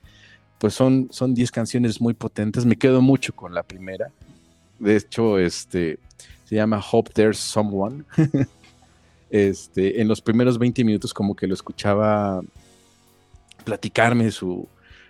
pues 0.60 0.76
son 0.76 1.10
10 1.10 1.52
canciones 1.52 2.00
muy 2.00 2.14
potentes. 2.14 2.66
Me 2.66 2.76
quedo 2.76 3.02
mucho 3.02 3.36
con 3.36 3.54
la 3.54 3.64
primera. 3.64 4.12
De 4.78 4.96
hecho, 4.96 5.40
este, 5.40 5.98
se 6.46 6.56
llama 6.56 6.84
Hope 6.92 7.12
There's 7.14 7.38
Someone. 7.38 8.04
este, 9.30 10.00
en 10.00 10.08
los 10.08 10.22
primeros 10.22 10.60
20 10.60 10.84
minutos 10.84 11.14
como 11.14 11.36
que 11.36 11.48
lo 11.48 11.54
escuchaba 11.54 12.42
platicarme 13.64 14.30
su, 14.30 14.68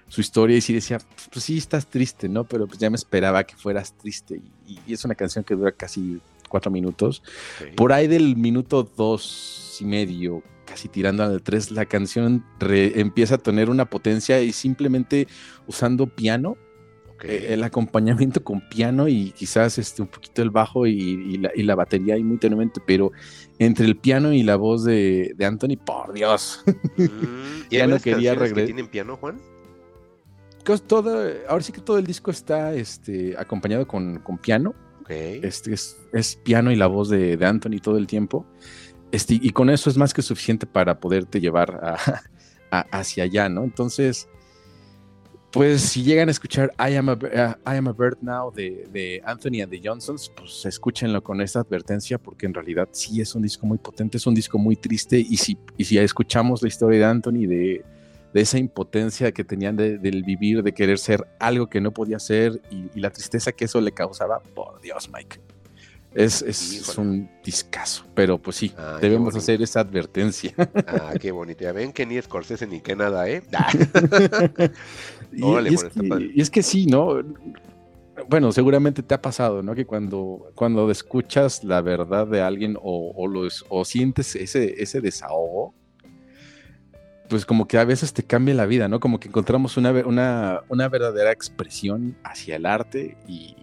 su 0.07 0.21
historia 0.21 0.57
y 0.57 0.61
sí 0.61 0.73
decía, 0.73 0.99
pues 1.31 1.45
sí, 1.45 1.57
estás 1.57 1.87
triste, 1.87 2.29
¿no? 2.29 2.43
Pero 2.43 2.67
pues 2.67 2.79
ya 2.79 2.89
me 2.89 2.95
esperaba 2.95 3.43
que 3.43 3.55
fueras 3.55 3.97
triste. 3.97 4.41
Y, 4.67 4.93
es 4.93 5.03
una 5.05 5.15
canción 5.15 5.43
que 5.43 5.55
dura 5.55 5.71
casi 5.71 6.19
cuatro 6.49 6.71
minutos. 6.71 7.23
Por 7.75 7.93
ahí 7.93 8.07
del 8.07 8.35
minuto 8.35 8.83
dos 8.83 9.77
y 9.79 9.85
medio, 9.85 10.43
casi 10.65 10.87
tirando 10.87 11.23
al 11.23 11.41
tres, 11.41 11.71
la 11.71 11.85
canción 11.85 12.45
empieza 12.59 13.35
a 13.35 13.37
tener 13.39 13.69
una 13.69 13.85
potencia 13.85 14.41
y 14.41 14.51
simplemente 14.51 15.27
usando 15.67 16.07
piano. 16.07 16.57
Eh, 17.23 17.53
el 17.53 17.63
acompañamiento 17.63 18.43
con 18.43 18.67
piano 18.67 19.07
y 19.07 19.31
quizás 19.31 19.77
este, 19.77 20.01
un 20.01 20.09
poquito 20.09 20.41
el 20.41 20.49
bajo 20.49 20.85
y, 20.85 21.37
la, 21.37 21.75
batería 21.75 22.17
y 22.17 22.23
muy 22.23 22.37
tenuemente, 22.37 22.81
pero 22.85 23.13
entre 23.59 23.85
el 23.85 23.95
piano 23.95 24.33
y 24.33 24.43
la 24.43 24.57
voz 24.57 24.83
de, 24.83 25.33
Anthony, 25.39 25.77
por 25.77 26.11
Dios. 26.11 26.63
Mm, 26.97 27.69
ya 27.71 27.87
no 27.87 27.97
quería 27.99 28.35
regresar. 28.35 28.65
¿Tienen 28.65 28.87
piano, 28.87 29.15
Juan? 29.15 29.39
Todo, 30.63 31.29
ahora 31.47 31.63
sí 31.63 31.71
que 31.71 31.81
todo 31.81 31.97
el 31.97 32.05
disco 32.05 32.31
está 32.31 32.73
este, 32.73 33.35
acompañado 33.37 33.87
con, 33.87 34.21
piano. 34.41 34.73
Este 35.09 35.73
es, 35.73 36.39
piano 36.43 36.71
y 36.71 36.75
la 36.75 36.87
voz 36.87 37.09
de, 37.09 37.37
Anthony 37.41 37.79
todo 37.81 37.97
el 37.97 38.07
tiempo. 38.07 38.45
Este, 39.11 39.37
y 39.41 39.51
con 39.51 39.69
eso 39.69 39.89
es 39.89 39.97
más 39.97 40.13
que 40.13 40.21
suficiente 40.21 40.65
para 40.65 40.99
poderte 40.99 41.39
llevar 41.39 41.97
hacia 42.71 43.25
allá, 43.25 43.49
¿no? 43.49 43.63
Entonces, 43.63 44.27
pues 45.53 45.83
si 45.83 46.01
llegan 46.01 46.29
a 46.29 46.31
escuchar 46.31 46.73
I 46.79 46.95
Am 46.95 47.09
a, 47.09 47.13
I 47.13 47.77
Am 47.77 47.87
a 47.87 47.91
Bird 47.91 48.17
Now 48.21 48.51
de, 48.51 49.21
Anthony 49.23 49.61
and 49.61 49.69
the 49.69 49.79
Johnsons, 49.83 50.31
pues 50.35 50.65
escúchenlo 50.65 51.21
con 51.21 51.41
esta 51.41 51.59
advertencia 51.59 52.17
porque 52.17 52.47
en 52.47 52.55
realidad 52.55 52.89
sí 52.91 53.21
es 53.21 53.35
un 53.35 53.43
disco 53.43 53.67
muy 53.67 53.77
potente, 53.77 54.17
es 54.17 54.25
un 54.25 54.33
disco 54.33 54.57
muy 54.57 54.75
triste 54.75 55.19
y 55.19 55.37
si, 55.37 55.55
y 55.77 55.85
si 55.85 55.99
escuchamos 55.99 56.63
la 56.63 56.69
historia 56.69 56.99
de 56.99 57.05
Anthony 57.05 57.45
de 57.47 57.85
de 58.33 58.41
esa 58.41 58.57
impotencia 58.57 59.31
que 59.31 59.43
tenían 59.43 59.75
del 59.77 60.23
vivir, 60.23 60.63
de 60.63 60.73
querer 60.73 60.97
ser 60.97 61.27
algo 61.39 61.67
que 61.67 61.79
no 61.81 61.91
podía 61.91 62.17
ser 62.19 62.61
y, 62.71 62.99
la 62.99 63.11
tristeza 63.11 63.51
que 63.51 63.65
eso 63.65 63.79
le 63.79 63.91
causaba. 63.91 64.39
Por 64.39 64.81
Dios, 64.81 65.09
Mike. 65.13 65.39
Es, 66.15 66.43
es, 66.43 66.73
es 66.73 66.97
un 66.99 67.27
discazo, 67.43 68.05
pero 68.13 68.37
pues 68.39 68.57
sí, 68.57 68.71
Ah, 68.77 68.99
debemos 69.01 69.35
hacer 69.35 69.61
esa 69.63 69.79
advertencia. 69.79 70.53
Ah, 70.85 71.13
qué 71.19 71.31
bonito. 71.31 71.63
Ya 71.63 71.71
ven 71.71 71.91
que 71.91 72.05
ni 72.05 72.21
Scorsese 72.21 72.67
ni 72.67 72.81
que 72.81 72.95
nada, 72.95 73.27
¿eh? 73.29 73.41
Ah, 73.53 73.71
Y, 75.31 75.41
Órale, 75.41 75.71
y 75.71 75.73
es 75.73 75.83
que, 75.85 76.03
padre. 76.07 76.31
y 76.35 76.41
es 76.41 76.49
que 76.51 76.61
sí, 76.61 76.85
¿no? 76.85 77.15
Bueno, 78.29 78.51
seguramente 78.51 79.01
te 79.01 79.15
ha 79.15 79.21
pasado, 79.21 79.63
¿no? 79.63 79.73
Que 79.73 79.85
cuando, 79.87 80.51
cuando 80.53 80.91
escuchas 80.91 81.63
la 81.63 81.81
verdad 81.81 82.27
de 82.27 82.41
alguien 82.41 82.77
o, 82.79 83.11
o, 83.15 83.27
los- 83.27 83.65
o 83.69 83.83
sientes 83.83 84.35
ese, 84.35 84.81
ese 84.81 85.01
desahogo, 85.01 85.73
pues 87.29 87.45
como 87.45 87.67
que 87.67 87.77
a 87.77 87.85
veces 87.85 88.13
te 88.13 88.23
cambia 88.23 88.53
la 88.53 88.65
vida, 88.65 88.87
¿no? 88.87 88.99
Como 88.99 89.19
que 89.19 89.27
encontramos 89.27 89.77
una, 89.77 89.91
una, 89.91 90.61
una 90.69 90.89
verdadera 90.89 91.31
expresión 91.31 92.17
hacia 92.23 92.55
el 92.57 92.65
arte 92.65 93.17
y, 93.27 93.55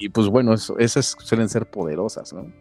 y, 0.00 0.08
pues 0.10 0.26
bueno, 0.28 0.52
eso- 0.54 0.78
esas 0.78 1.16
suelen 1.20 1.48
ser 1.48 1.66
poderosas, 1.66 2.32
¿no? 2.32 2.52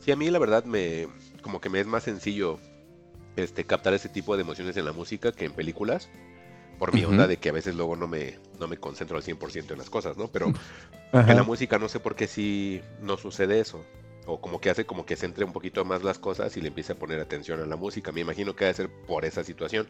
Sí, 0.00 0.10
a 0.12 0.16
mí 0.16 0.30
la 0.30 0.38
verdad 0.38 0.64
me 0.64 1.08
como 1.42 1.60
que 1.60 1.68
me 1.68 1.80
es 1.80 1.86
más 1.86 2.02
sencillo 2.04 2.58
este 3.36 3.64
captar 3.64 3.94
ese 3.94 4.08
tipo 4.08 4.36
de 4.36 4.42
emociones 4.42 4.76
en 4.76 4.84
la 4.84 4.92
música 4.92 5.32
que 5.32 5.44
en 5.44 5.52
películas. 5.52 6.08
Por 6.78 6.92
mi 6.92 7.04
onda 7.04 7.28
de 7.28 7.36
que 7.36 7.48
a 7.50 7.52
veces 7.52 7.76
luego 7.76 7.94
no 7.94 8.08
me, 8.08 8.38
no 8.58 8.66
me 8.66 8.76
concentro 8.76 9.16
al 9.16 9.22
100% 9.22 9.72
en 9.74 9.78
las 9.78 9.88
cosas, 9.90 10.16
¿no? 10.16 10.26
Pero 10.28 10.52
Ajá. 11.12 11.30
en 11.30 11.36
la 11.36 11.44
música 11.44 11.78
no 11.78 11.88
sé 11.88 12.00
por 12.00 12.16
qué 12.16 12.26
sí 12.26 12.80
no 13.00 13.16
sucede 13.16 13.60
eso. 13.60 13.84
O 14.26 14.40
como 14.40 14.60
que 14.60 14.70
hace 14.70 14.86
como 14.86 15.04
que 15.06 15.16
centre 15.16 15.44
un 15.44 15.52
poquito 15.52 15.84
más 15.84 16.02
las 16.04 16.18
cosas 16.18 16.56
y 16.56 16.60
le 16.60 16.68
empiece 16.68 16.92
a 16.92 16.98
poner 16.98 17.20
atención 17.20 17.60
a 17.60 17.66
la 17.66 17.76
música. 17.76 18.12
Me 18.12 18.20
imagino 18.20 18.54
que 18.54 18.64
debe 18.66 18.74
ser 18.76 18.90
por 19.06 19.24
esa 19.24 19.44
situación. 19.44 19.88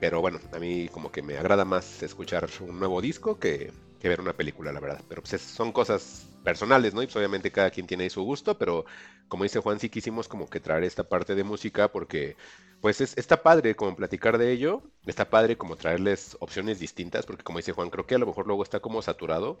Pero 0.00 0.20
bueno, 0.20 0.40
a 0.52 0.58
mí 0.58 0.88
como 0.88 1.12
que 1.12 1.22
me 1.22 1.38
agrada 1.38 1.64
más 1.64 2.02
escuchar 2.02 2.48
un 2.60 2.78
nuevo 2.78 3.00
disco 3.00 3.38
que, 3.38 3.72
ver 4.02 4.20
una 4.20 4.32
película, 4.32 4.72
la 4.72 4.80
verdad. 4.80 5.00
Pero 5.08 5.22
pues 5.22 5.34
es- 5.34 5.42
son 5.42 5.72
cosas 5.72 6.26
personales, 6.44 6.92
¿no? 6.94 7.02
Y 7.02 7.06
pues 7.06 7.16
obviamente 7.16 7.52
cada 7.52 7.70
quien 7.70 7.86
tiene 7.86 8.10
su 8.10 8.22
gusto, 8.24 8.58
pero 8.58 8.84
como 9.28 9.44
dice 9.44 9.60
Juan, 9.60 9.78
sí 9.80 9.88
quisimos 9.88 10.28
como 10.28 10.48
que 10.50 10.60
traer 10.60 10.84
esta 10.84 11.04
parte 11.04 11.34
de 11.36 11.44
música 11.44 11.90
porque 11.92 12.36
pues 12.80 13.00
es, 13.00 13.16
está 13.16 13.42
padre 13.42 13.76
como 13.76 13.94
platicar 13.96 14.38
de 14.38 14.50
ello, 14.52 14.82
está 15.06 15.30
padre 15.30 15.56
como 15.56 15.76
traerles 15.76 16.36
opciones 16.40 16.80
distintas, 16.80 17.26
porque 17.26 17.44
como 17.44 17.58
dice 17.58 17.72
Juan, 17.72 17.90
creo 17.90 18.06
que 18.06 18.16
a 18.16 18.18
lo 18.18 18.26
mejor 18.26 18.46
luego 18.48 18.62
está 18.64 18.80
como 18.80 19.02
saturado 19.02 19.58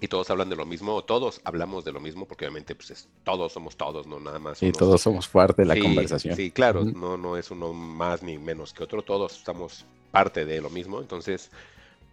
y 0.00 0.08
todos 0.08 0.30
hablan 0.30 0.48
de 0.48 0.56
lo 0.56 0.64
mismo, 0.64 0.94
o 0.94 1.04
todos 1.04 1.40
hablamos 1.44 1.84
de 1.84 1.92
lo 1.92 2.00
mismo, 2.00 2.26
porque 2.26 2.44
obviamente 2.44 2.74
pues 2.74 2.90
es- 2.90 3.08
todos 3.24 3.52
somos 3.52 3.76
todos, 3.76 4.06
no 4.06 4.20
nada 4.20 4.38
más 4.38 4.62
Y 4.62 4.66
unos- 4.66 4.78
todos 4.78 5.00
somos 5.02 5.28
parte 5.28 5.62
de 5.62 5.66
la 5.66 5.74
Sí, 5.74 5.80
conversación. 5.80 6.36
Sí, 6.36 6.50
claro, 6.50 6.84
no, 6.84 7.16
no 7.16 7.36
es 7.36 7.50
uno 7.50 7.72
más 7.72 8.22
ni 8.22 8.38
menos 8.38 8.72
que 8.72 8.84
otro, 8.84 9.02
todos 9.02 9.36
estamos 9.38 9.86
parte 10.10 10.44
de 10.44 10.60
lo 10.60 10.70
mismo, 10.70 11.00
entonces 11.00 11.50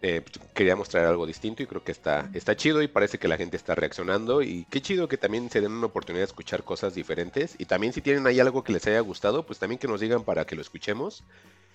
eh, 0.01 0.21
pues, 0.21 0.45
queríamos 0.53 0.89
traer 0.89 1.07
algo 1.07 1.25
distinto 1.25 1.63
y 1.63 1.67
creo 1.67 1.83
que 1.83 1.91
está, 1.91 2.29
está 2.33 2.55
chido 2.55 2.81
y 2.83 2.87
parece 2.87 3.17
que 3.17 3.27
la 3.27 3.37
gente 3.37 3.57
está 3.57 3.73
reaccionando 3.75 4.41
y 4.43 4.65
qué 4.69 4.81
chido 4.81 5.07
que 5.07 5.17
también 5.17 5.49
se 5.49 5.61
den 5.61 5.71
una 5.71 5.87
oportunidad 5.87 6.21
de 6.21 6.25
escuchar 6.27 6.63
cosas 6.63 6.93
diferentes 6.93 7.55
y 7.57 7.65
también 7.65 7.93
si 7.93 8.01
tienen 8.01 8.27
ahí 8.27 8.39
algo 8.39 8.63
que 8.63 8.73
les 8.73 8.85
haya 8.87 8.99
gustado, 8.99 9.45
pues 9.45 9.57
también 9.57 9.79
que 9.79 9.87
nos 9.87 10.01
digan 10.01 10.23
para 10.23 10.45
que 10.45 10.55
lo 10.55 10.61
escuchemos 10.61 11.23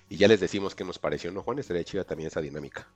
y 0.09 0.17
ya 0.17 0.29
les 0.29 0.39
decimos 0.39 0.75
qué 0.75 0.85
nos 0.85 0.99
pareció, 0.99 1.33
¿no, 1.33 1.43
Juan? 1.43 1.59
Estaría 1.59 1.83
chida 1.83 2.05
también 2.05 2.29
esa 2.29 2.41
dinámica. 2.41 2.87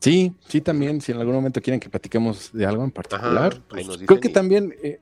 Sí, 0.00 0.32
sí, 0.46 0.60
también. 0.60 1.00
Si 1.00 1.12
en 1.12 1.18
algún 1.18 1.34
momento 1.34 1.60
quieren 1.60 1.80
que 1.80 1.88
platiquemos 1.90 2.52
de 2.52 2.66
algo 2.66 2.84
en 2.84 2.90
particular, 2.90 3.60
pues, 3.68 3.86
creo 4.06 4.20
que 4.20 4.28
y- 4.28 4.32
también, 4.32 4.74
eh, 4.82 5.00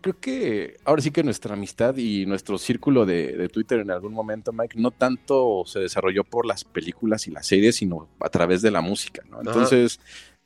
creo 0.00 0.18
que 0.20 0.76
ahora 0.84 1.02
sí 1.02 1.10
que 1.10 1.24
nuestra 1.24 1.54
amistad 1.54 1.96
y 1.96 2.24
nuestro 2.26 2.58
círculo 2.58 3.04
de, 3.04 3.36
de 3.36 3.48
Twitter 3.48 3.80
en 3.80 3.90
algún 3.90 4.12
momento, 4.12 4.52
Mike, 4.52 4.78
no 4.78 4.92
tanto 4.92 5.64
se 5.66 5.80
desarrolló 5.80 6.22
por 6.22 6.46
las 6.46 6.62
películas 6.64 7.26
y 7.26 7.32
las 7.32 7.46
series, 7.46 7.76
sino 7.76 8.08
a 8.20 8.28
través 8.28 8.62
de 8.62 8.70
la 8.70 8.80
música, 8.80 9.22
¿no? 9.28 9.38
Entonces, 9.40 9.98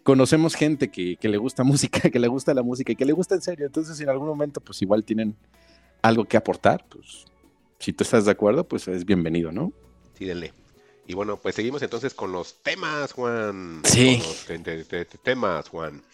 conocemos 0.03 0.55
gente 0.55 0.89
que, 0.89 1.17
que 1.17 1.29
le 1.29 1.37
gusta 1.37 1.63
música, 1.65 2.09
que 2.09 2.19
le 2.19 2.29
gusta 2.29 2.55
la 2.55 2.63
música 2.63 2.93
y 2.93 2.97
que 2.97 3.05
le 3.05 3.13
gusta 3.13 3.35
en 3.35 3.43
serio. 3.43 3.67
Entonces, 3.67 3.97
si 3.99 4.03
en 4.05 4.09
algún 4.09 4.29
momento, 4.29 4.63
pues 4.63 4.81
igual 4.81 5.05
tienen 5.05 5.37
algo 6.01 6.25
que 6.25 6.39
aportar, 6.39 6.87
pues 6.89 7.27
si 7.79 7.93
tú 7.93 8.05
estás 8.05 8.25
de 8.25 8.31
acuerdo, 8.31 8.67
pues 8.67 8.89
es 8.89 9.05
bienvenido, 9.05 9.53
¿no? 9.53 9.71
Sí, 10.15 10.25
denle. 10.25 10.55
Y 11.11 11.15
bueno, 11.15 11.39
pues 11.39 11.57
seguimos 11.57 11.83
entonces 11.83 12.15
con 12.15 12.31
los 12.31 12.63
temas, 12.63 13.13
Juan. 13.15 13.83
Sí. 13.83 14.23
Con 14.47 14.63
los 14.65 15.09
temas, 15.25 15.69
Juan. 15.69 16.05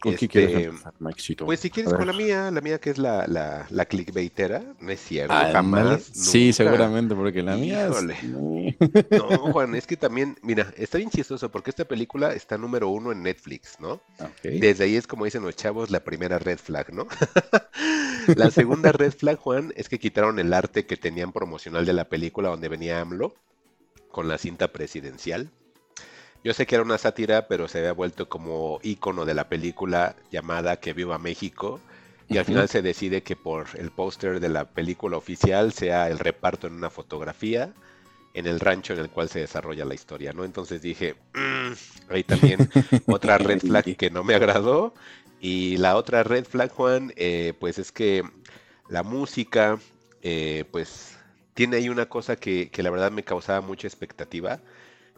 ¿Con 0.00 0.16
qué 0.16 0.24
Este, 0.24 0.28
quieres 0.28 0.66
empezar, 0.66 0.92
Mikecito? 0.98 1.44
Pues 1.46 1.60
si 1.60 1.70
quieres 1.70 1.94
con 1.94 2.04
la 2.04 2.12
mía, 2.12 2.50
la 2.50 2.60
mía 2.60 2.80
que 2.80 2.90
es 2.90 2.98
la, 2.98 3.28
la, 3.28 3.68
la 3.70 3.84
clickbaitera, 3.84 4.74
no 4.80 4.90
es 4.90 4.98
cierto, 4.98 5.32
Ándale. 5.32 5.52
jamás. 5.52 6.02
Sí, 6.12 6.46
nunca. 6.46 6.56
seguramente, 6.56 7.14
porque 7.14 7.44
la 7.44 7.56
mía 7.56 7.86
es-. 7.86 8.24
No, 9.12 9.28
Juan, 9.52 9.76
es 9.76 9.86
que 9.86 9.96
también, 9.96 10.36
mira, 10.42 10.74
está 10.76 10.98
bien 10.98 11.10
chistoso 11.10 11.48
porque 11.52 11.70
esta 11.70 11.84
película 11.84 12.32
está 12.34 12.58
número 12.58 12.88
uno 12.88 13.12
en 13.12 13.22
Netflix, 13.22 13.78
¿no? 13.78 14.00
Desde 14.42 14.82
ahí 14.82 14.96
es 14.96 15.06
como 15.06 15.26
dicen 15.26 15.44
los 15.44 15.54
chavos, 15.54 15.90
la 15.90 16.00
primera 16.02 16.40
red 16.40 16.58
flag, 16.58 16.92
¿no? 16.92 17.06
la 18.34 18.50
segunda 18.50 18.90
red 18.90 19.12
flag, 19.12 19.38
Juan, 19.38 19.72
es 19.76 19.88
que 19.88 20.00
quitaron 20.00 20.40
el 20.40 20.52
arte 20.52 20.86
que 20.86 20.96
tenían 20.96 21.30
promocional 21.30 21.86
de 21.86 21.92
la 21.92 22.08
película 22.08 22.48
donde 22.48 22.68
venía 22.68 23.00
AMLO 23.00 23.32
con 24.10 24.28
la 24.28 24.38
cinta 24.38 24.68
presidencial. 24.68 25.50
Yo 26.42 26.54
sé 26.54 26.66
que 26.66 26.74
era 26.74 26.84
una 26.84 26.98
sátira, 26.98 27.48
pero 27.48 27.68
se 27.68 27.78
había 27.78 27.92
vuelto 27.92 28.28
como 28.28 28.78
ícono 28.82 29.24
de 29.24 29.34
la 29.34 29.48
película 29.48 30.16
llamada 30.30 30.76
Que 30.80 30.94
Viva 30.94 31.18
México. 31.18 31.80
Y 32.28 32.38
al 32.38 32.44
final 32.44 32.68
se 32.68 32.80
decide 32.80 33.22
que 33.22 33.36
por 33.36 33.66
el 33.74 33.90
póster 33.90 34.40
de 34.40 34.48
la 34.48 34.64
película 34.64 35.16
oficial 35.16 35.72
sea 35.72 36.08
el 36.08 36.18
reparto 36.18 36.68
en 36.68 36.74
una 36.74 36.88
fotografía 36.88 37.72
en 38.34 38.46
el 38.46 38.60
rancho 38.60 38.92
en 38.92 39.00
el 39.00 39.10
cual 39.10 39.28
se 39.28 39.40
desarrolla 39.40 39.84
la 39.84 39.94
historia, 39.94 40.32
¿no? 40.32 40.44
Entonces 40.44 40.82
dije, 40.82 41.16
"Mm", 41.34 41.72
ahí 42.12 42.24
también 42.24 42.70
otra 43.06 43.38
red 43.38 43.60
flag 43.60 43.96
que 43.96 44.10
no 44.10 44.24
me 44.24 44.34
agradó. 44.34 44.94
Y 45.40 45.78
la 45.78 45.96
otra 45.96 46.22
red 46.22 46.44
flag, 46.44 46.70
Juan, 46.70 47.12
eh, 47.16 47.54
pues 47.58 47.78
es 47.78 47.92
que 47.92 48.22
la 48.88 49.02
música, 49.02 49.78
eh, 50.22 50.64
pues 50.70 51.16
tiene 51.54 51.76
ahí 51.76 51.88
una 51.88 52.08
cosa 52.08 52.36
que, 52.36 52.70
que 52.70 52.82
la 52.82 52.90
verdad 52.90 53.10
me 53.10 53.24
causaba 53.24 53.60
mucha 53.60 53.86
expectativa. 53.86 54.60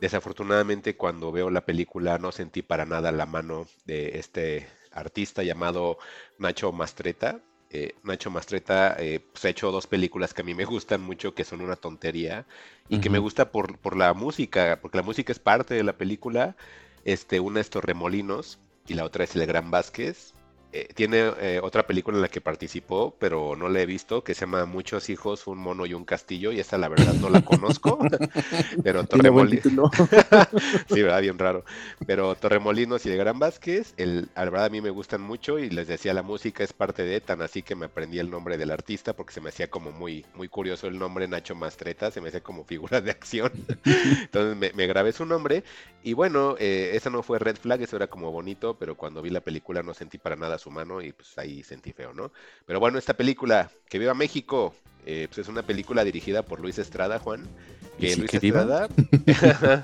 Desafortunadamente 0.00 0.96
cuando 0.96 1.30
veo 1.30 1.50
la 1.50 1.64
película 1.64 2.18
no 2.18 2.32
sentí 2.32 2.62
para 2.62 2.84
nada 2.84 3.12
la 3.12 3.26
mano 3.26 3.66
de 3.84 4.18
este 4.18 4.66
artista 4.90 5.42
llamado 5.42 5.98
Nacho 6.38 6.72
Mastreta. 6.72 7.40
Eh, 7.70 7.94
Nacho 8.02 8.30
Mastreta 8.30 8.96
eh, 8.98 9.20
pues, 9.32 9.44
ha 9.44 9.48
hecho 9.48 9.70
dos 9.70 9.86
películas 9.86 10.34
que 10.34 10.42
a 10.42 10.44
mí 10.44 10.54
me 10.54 10.64
gustan 10.64 11.00
mucho, 11.00 11.34
que 11.34 11.44
son 11.44 11.60
una 11.60 11.76
tontería 11.76 12.46
y 12.88 12.98
que 12.98 13.08
me 13.08 13.18
gusta 13.18 13.50
por, 13.50 13.78
por 13.78 13.96
la 13.96 14.12
música, 14.12 14.78
porque 14.82 14.98
la 14.98 15.02
música 15.02 15.32
es 15.32 15.38
parte 15.38 15.74
de 15.74 15.82
la 15.84 15.96
película. 15.96 16.56
Este, 17.04 17.40
una 17.40 17.60
es 17.60 17.70
Torremolinos 17.70 18.58
y 18.86 18.94
la 18.94 19.04
otra 19.04 19.24
es 19.24 19.34
El 19.34 19.46
Gran 19.46 19.70
Vázquez. 19.70 20.34
Eh, 20.74 20.88
tiene 20.94 21.32
eh, 21.38 21.60
otra 21.62 21.86
película 21.86 22.16
en 22.16 22.22
la 22.22 22.28
que 22.28 22.40
participó, 22.40 23.14
pero 23.18 23.54
no 23.56 23.68
la 23.68 23.82
he 23.82 23.86
visto, 23.86 24.24
que 24.24 24.32
se 24.32 24.40
llama 24.42 24.64
Muchos 24.64 25.10
hijos, 25.10 25.46
un 25.46 25.58
mono 25.58 25.84
y 25.84 25.92
un 25.92 26.06
castillo, 26.06 26.50
y 26.50 26.60
esta 26.60 26.78
la 26.78 26.88
verdad 26.88 27.12
no 27.14 27.28
la 27.28 27.40
conozco, 27.44 27.98
pero 28.82 29.04
Torremolinos... 29.04 29.90
Sí, 30.88 31.02
¿verdad? 31.02 31.20
Bien 31.20 31.38
raro. 31.38 31.64
Pero 32.06 32.34
Torremolinos 32.34 33.04
y 33.04 33.10
El 33.10 33.18
Gran 33.18 33.38
Vázquez, 33.38 33.92
el, 33.98 34.28
la 34.34 34.44
verdad 34.44 34.64
a 34.66 34.68
mí 34.70 34.80
me 34.80 34.90
gustan 34.90 35.20
mucho 35.20 35.58
y 35.58 35.68
les 35.68 35.88
decía 35.88 36.14
la 36.14 36.22
música 36.22 36.64
es 36.64 36.72
parte 36.72 37.02
de, 37.02 37.20
tan 37.20 37.42
así 37.42 37.62
que 37.62 37.74
me 37.74 37.86
aprendí 37.86 38.18
el 38.18 38.30
nombre 38.30 38.56
del 38.56 38.70
artista 38.70 39.14
porque 39.14 39.32
se 39.32 39.40
me 39.40 39.50
hacía 39.50 39.68
como 39.68 39.92
muy, 39.92 40.24
muy 40.34 40.48
curioso 40.48 40.86
el 40.86 40.98
nombre 40.98 41.28
Nacho 41.28 41.54
Mastreta, 41.54 42.10
se 42.10 42.20
me 42.20 42.28
hacía 42.28 42.42
como 42.42 42.64
figura 42.64 43.00
de 43.00 43.10
acción. 43.10 43.52
Entonces 43.84 44.56
me, 44.56 44.72
me 44.72 44.86
grabé 44.86 45.12
su 45.12 45.26
nombre 45.26 45.64
y 46.02 46.14
bueno, 46.14 46.56
eh, 46.58 46.92
esa 46.94 47.10
no 47.10 47.22
fue 47.22 47.38
Red 47.38 47.56
Flag, 47.56 47.82
eso 47.82 47.96
era 47.96 48.08
como 48.08 48.32
bonito, 48.32 48.76
pero 48.78 48.96
cuando 48.96 49.22
vi 49.22 49.30
la 49.30 49.40
película 49.40 49.82
no 49.82 49.94
sentí 49.94 50.18
para 50.18 50.36
nada 50.36 50.58
su 50.62 50.70
mano 50.70 51.02
y 51.02 51.12
pues 51.12 51.36
ahí 51.38 51.62
sentí 51.62 51.92
feo, 51.92 52.12
¿no? 52.12 52.32
Pero 52.66 52.80
bueno, 52.80 52.98
esta 52.98 53.14
película, 53.14 53.70
Que 53.88 53.98
Viva 53.98 54.14
México, 54.14 54.74
eh, 55.04 55.26
pues 55.28 55.38
es 55.38 55.48
una 55.48 55.62
película 55.62 56.04
dirigida 56.04 56.42
por 56.42 56.60
Luis 56.60 56.78
Estrada, 56.78 57.18
Juan. 57.18 57.46
¿Y 57.98 58.02
Que 58.02 58.14
sí 58.14 58.20
Luis 58.20 58.30
que? 58.30 58.36
Estrada... 58.38 58.88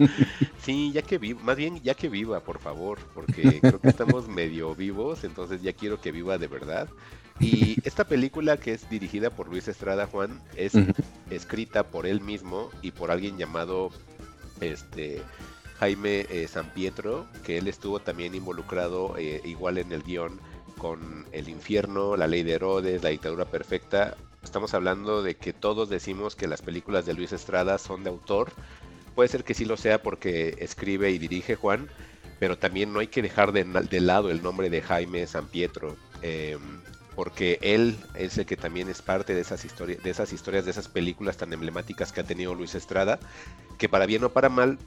sí, 0.62 0.92
ya 0.92 1.02
que 1.02 1.18
viva, 1.18 1.42
más 1.42 1.56
bien 1.56 1.80
ya 1.82 1.94
que 1.94 2.08
viva, 2.08 2.40
por 2.40 2.58
favor, 2.58 2.98
porque 3.14 3.60
creo 3.60 3.80
que 3.80 3.88
estamos 3.88 4.28
medio 4.28 4.74
vivos, 4.74 5.24
entonces 5.24 5.62
ya 5.62 5.72
quiero 5.72 6.00
que 6.00 6.12
viva 6.12 6.38
de 6.38 6.46
verdad. 6.46 6.88
Y 7.40 7.76
esta 7.84 8.04
película 8.04 8.56
que 8.56 8.72
es 8.72 8.88
dirigida 8.90 9.30
por 9.30 9.48
Luis 9.48 9.68
Estrada, 9.68 10.06
Juan, 10.06 10.40
es 10.56 10.72
escrita 11.30 11.84
por 11.84 12.06
él 12.06 12.20
mismo 12.20 12.70
y 12.82 12.90
por 12.90 13.12
alguien 13.12 13.38
llamado 13.38 13.90
este 14.60 15.22
Jaime 15.78 16.26
eh, 16.30 16.48
San 16.48 16.70
Pietro, 16.70 17.26
que 17.44 17.58
él 17.58 17.68
estuvo 17.68 18.00
también 18.00 18.34
involucrado 18.34 19.16
eh, 19.16 19.40
igual 19.44 19.78
en 19.78 19.92
el 19.92 20.02
guion 20.02 20.40
con 20.78 21.26
El 21.32 21.48
infierno, 21.48 22.16
La 22.16 22.26
ley 22.26 22.42
de 22.42 22.52
Herodes, 22.52 23.02
La 23.02 23.10
dictadura 23.10 23.44
perfecta. 23.44 24.16
Estamos 24.42 24.72
hablando 24.74 25.22
de 25.22 25.34
que 25.34 25.52
todos 25.52 25.88
decimos 25.88 26.36
que 26.36 26.46
las 26.46 26.62
películas 26.62 27.04
de 27.04 27.14
Luis 27.14 27.32
Estrada 27.32 27.76
son 27.78 28.04
de 28.04 28.10
autor. 28.10 28.52
Puede 29.14 29.28
ser 29.28 29.44
que 29.44 29.54
sí 29.54 29.64
lo 29.64 29.76
sea 29.76 30.02
porque 30.02 30.56
escribe 30.60 31.10
y 31.10 31.18
dirige 31.18 31.56
Juan, 31.56 31.88
pero 32.38 32.56
también 32.56 32.92
no 32.92 33.00
hay 33.00 33.08
que 33.08 33.20
dejar 33.20 33.52
de, 33.52 34.00
lado 34.00 34.30
el 34.30 34.42
nombre 34.42 34.70
de 34.70 34.80
Jaime 34.80 35.26
San 35.26 35.48
Pietro. 35.48 35.96
eh, 36.22 36.56
porque 37.18 37.58
él 37.62 37.96
es 38.14 38.38
el 38.38 38.46
que 38.46 38.56
también 38.56 38.88
es 38.88 39.02
parte 39.02 39.34
de 39.34 39.40
esas 39.40 39.60
de 39.60 39.98
esas 40.08 40.32
historias, 40.32 40.64
de 40.64 40.70
esas 40.70 40.86
películas 40.86 41.36
tan 41.36 41.52
emblemáticas 41.52 42.12
que 42.12 42.20
ha 42.20 42.22
tenido 42.22 42.54
Luis 42.54 42.76
Estrada, 42.76 43.18
que 43.76 43.88
para 43.88 44.06
bien 44.06 44.22
o 44.22 44.28
para 44.28 44.48
mal 44.48 44.78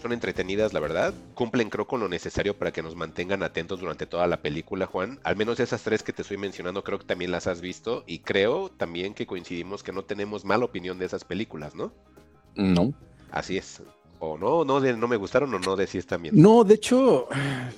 son 0.00 0.12
entretenidas, 0.12 0.72
la 0.72 0.80
verdad. 0.80 1.12
Cumplen, 1.34 1.70
creo, 1.70 1.86
con 1.86 2.00
lo 2.00 2.08
necesario 2.08 2.56
para 2.56 2.72
que 2.72 2.82
nos 2.82 2.94
mantengan 2.94 3.42
atentos 3.42 3.80
durante 3.80 4.06
toda 4.06 4.26
la 4.26 4.40
película, 4.42 4.86
Juan. 4.86 5.18
Al 5.24 5.36
menos 5.36 5.60
esas 5.60 5.82
tres 5.82 6.02
que 6.02 6.12
te 6.12 6.22
estoy 6.22 6.36
mencionando, 6.36 6.84
creo 6.84 6.98
que 6.98 7.06
también 7.06 7.30
las 7.30 7.46
has 7.46 7.60
visto. 7.60 8.04
Y 8.06 8.20
creo 8.20 8.70
también 8.70 9.14
que 9.14 9.26
coincidimos 9.26 9.82
que 9.82 9.92
no 9.92 10.04
tenemos 10.04 10.44
mala 10.44 10.64
opinión 10.64 10.98
de 10.98 11.06
esas 11.06 11.24
películas, 11.24 11.74
¿no? 11.74 11.92
No. 12.54 12.94
Así 13.30 13.58
es. 13.58 13.82
O 14.20 14.36
no, 14.36 14.64
no, 14.64 14.80
de, 14.80 14.96
no 14.96 15.06
me 15.06 15.16
gustaron 15.16 15.54
o 15.54 15.58
no 15.60 15.76
decís 15.76 16.04
también. 16.06 16.34
No, 16.36 16.64
de 16.64 16.74
hecho, 16.74 17.28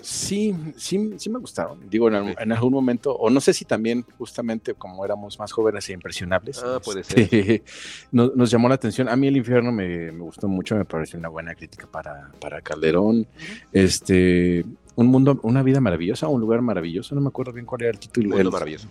sí, 0.00 0.54
sí, 0.76 1.12
sí 1.18 1.28
me 1.28 1.38
gustaron. 1.38 1.80
Digo, 1.90 2.08
en, 2.08 2.14
Ok. 2.30 2.40
en 2.40 2.52
algún 2.52 2.72
momento, 2.72 3.14
o 3.14 3.28
no 3.28 3.40
sé 3.40 3.52
si 3.52 3.64
también, 3.66 4.04
justamente 4.18 4.72
como 4.74 5.04
éramos 5.04 5.38
más 5.38 5.52
jóvenes 5.52 5.88
e 5.88 5.92
impresionables, 5.92 6.62
Ah, 6.64 6.80
puede 6.82 7.00
este, 7.02 7.62
nos, 8.12 8.34
nos 8.34 8.50
llamó 8.50 8.68
la 8.68 8.76
atención. 8.76 9.08
A 9.08 9.16
mí 9.16 9.26
el 9.28 9.36
infierno 9.36 9.70
me, 9.70 10.10
me 10.12 10.22
gustó 10.22 10.48
mucho, 10.48 10.76
me 10.76 10.84
pareció 10.86 11.18
una 11.18 11.28
buena 11.28 11.54
crítica 11.54 11.86
para, 11.86 12.30
para 12.40 12.62
Calderón. 12.62 13.26
Este, 13.72 14.64
un 14.96 15.06
mundo, 15.06 15.38
una 15.42 15.62
vida 15.62 15.80
maravillosa, 15.80 16.28
un 16.28 16.40
lugar 16.40 16.62
maravilloso, 16.62 17.14
no 17.14 17.20
me 17.20 17.28
acuerdo 17.28 17.52
bien 17.52 17.66
cuál 17.66 17.82
era 17.82 17.90
el 17.90 17.98
título. 17.98 18.28
Un 18.28 18.34
mundo 18.34 18.48
el- 18.48 18.52
maravilloso. 18.52 18.88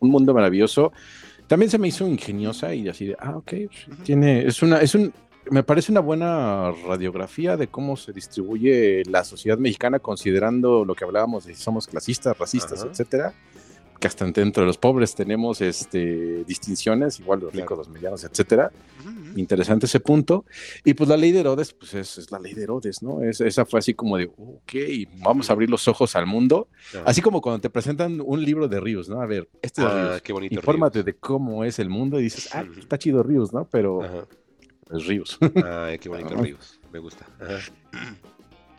Un 0.00 0.10
mundo 0.10 0.32
maravilloso. 0.34 0.92
También 1.46 1.70
se 1.70 1.78
me 1.78 1.88
hizo 1.88 2.06
ingeniosa 2.06 2.74
y 2.74 2.88
así 2.88 3.06
de, 3.06 3.16
ah, 3.18 3.36
ok, 3.36 3.52
tiene, 4.04 4.46
es 4.46 4.62
una, 4.62 4.80
es 4.80 4.94
un, 4.94 5.12
me 5.50 5.62
parece 5.62 5.92
una 5.92 6.00
buena 6.00 6.72
radiografía 6.86 7.56
de 7.56 7.68
cómo 7.68 7.96
se 7.96 8.12
distribuye 8.12 9.02
la 9.06 9.24
sociedad 9.24 9.58
mexicana, 9.58 9.98
considerando 9.98 10.84
lo 10.84 10.94
que 10.94 11.04
hablábamos 11.04 11.44
de 11.46 11.54
si 11.54 11.62
somos 11.62 11.86
clasistas, 11.86 12.36
racistas, 12.38 12.80
Ajá. 12.82 12.90
etcétera. 12.90 13.34
Que 14.00 14.06
hasta 14.06 14.24
dentro 14.26 14.62
de 14.62 14.66
los 14.68 14.78
pobres 14.78 15.12
tenemos 15.16 15.60
este, 15.60 16.44
distinciones, 16.44 17.18
igual 17.18 17.40
los 17.40 17.50
Claro. 17.50 17.64
ricos, 17.64 17.78
los 17.78 17.88
medianos, 17.88 18.22
etcétera. 18.22 18.70
Interesante 19.34 19.86
ese 19.86 19.98
punto. 19.98 20.44
Y 20.84 20.94
pues 20.94 21.08
la 21.08 21.16
ley 21.16 21.32
de 21.32 21.40
Herodes, 21.40 21.72
pues 21.72 21.94
es, 21.94 22.16
es 22.16 22.30
la 22.30 22.38
ley 22.38 22.54
de 22.54 22.62
Herodes, 22.62 23.02
¿no? 23.02 23.22
Es- 23.24 23.40
esa 23.40 23.64
fue 23.64 23.80
así 23.80 23.94
como 23.94 24.16
de, 24.16 24.26
ok, 24.36 24.72
vamos 25.20 25.50
a 25.50 25.52
abrir 25.52 25.68
los 25.68 25.88
ojos 25.88 26.14
al 26.14 26.26
mundo. 26.26 26.68
Ajá. 26.94 27.02
Así 27.06 27.20
como 27.22 27.40
cuando 27.40 27.60
te 27.60 27.70
presentan 27.70 28.20
un 28.24 28.44
libro 28.44 28.68
de 28.68 28.78
Ríos, 28.78 29.08
¿no? 29.08 29.20
A 29.20 29.26
ver, 29.26 29.48
este 29.62 29.82
es 29.82 29.86
Ah, 29.88 30.08
Ríos. 30.10 30.22
qué 30.22 30.32
bonito. 30.32 30.54
Infórmate 30.54 30.98
Ríos. 30.98 31.06
de 31.06 31.14
cómo 31.14 31.64
es 31.64 31.80
el 31.80 31.88
mundo 31.90 32.20
y 32.20 32.22
dices, 32.24 32.50
ah, 32.54 32.64
está 32.78 32.98
chido 32.98 33.24
Ríos, 33.24 33.52
¿no? 33.52 33.66
Pero. 33.68 34.28
Es 34.92 35.06
Ríos. 35.06 35.38
Ay, 35.64 35.98
qué 35.98 36.08
bonito 36.08 36.34
Ah. 36.36 36.42
Ríos. 36.42 36.78
Me 36.92 36.98
gusta. 36.98 37.26
Ajá. 37.40 37.58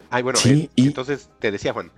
Ay, 0.09 0.23
bueno, 0.23 0.39
Sí, 0.39 0.63
eh, 0.63 0.69
y- 0.75 0.87
entonces 0.87 1.29
te 1.39 1.51
decía 1.51 1.71
Juan, 1.73 1.91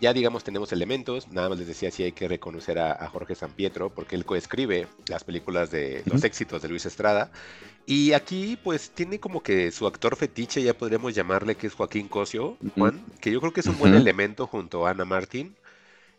ya 0.00 0.12
digamos 0.12 0.42
tenemos 0.42 0.72
elementos, 0.72 1.28
nada 1.28 1.48
más 1.48 1.58
les 1.58 1.68
decía 1.68 1.92
si 1.92 2.02
hay 2.02 2.10
que 2.10 2.26
reconocer 2.26 2.78
a, 2.80 2.90
a 2.92 3.08
Jorge 3.08 3.36
San 3.36 3.52
Pietro 3.52 3.90
porque 3.90 4.16
él 4.16 4.24
coescribe 4.24 4.88
las 5.06 5.22
películas 5.22 5.70
de 5.70 6.02
los 6.06 6.24
éxitos 6.24 6.60
de 6.60 6.68
Luis 6.68 6.86
Estrada 6.86 7.30
y 7.86 8.12
aquí 8.12 8.58
pues 8.64 8.90
tiene 8.90 9.20
como 9.20 9.44
que 9.44 9.70
su 9.70 9.86
actor 9.86 10.16
fetiche, 10.16 10.60
ya 10.62 10.74
podríamos 10.76 11.14
llamarle 11.14 11.54
que 11.54 11.68
es 11.68 11.74
Joaquín 11.74 12.08
Cosio. 12.08 12.56
Juan, 12.76 13.00
que 13.20 13.30
yo 13.30 13.40
creo 13.40 13.52
que 13.52 13.60
es 13.60 13.66
un 13.66 13.78
buen 13.78 13.94
elemento 13.94 14.48
junto 14.48 14.86
a 14.86 14.90
Ana 14.90 15.04
Martín. 15.04 15.54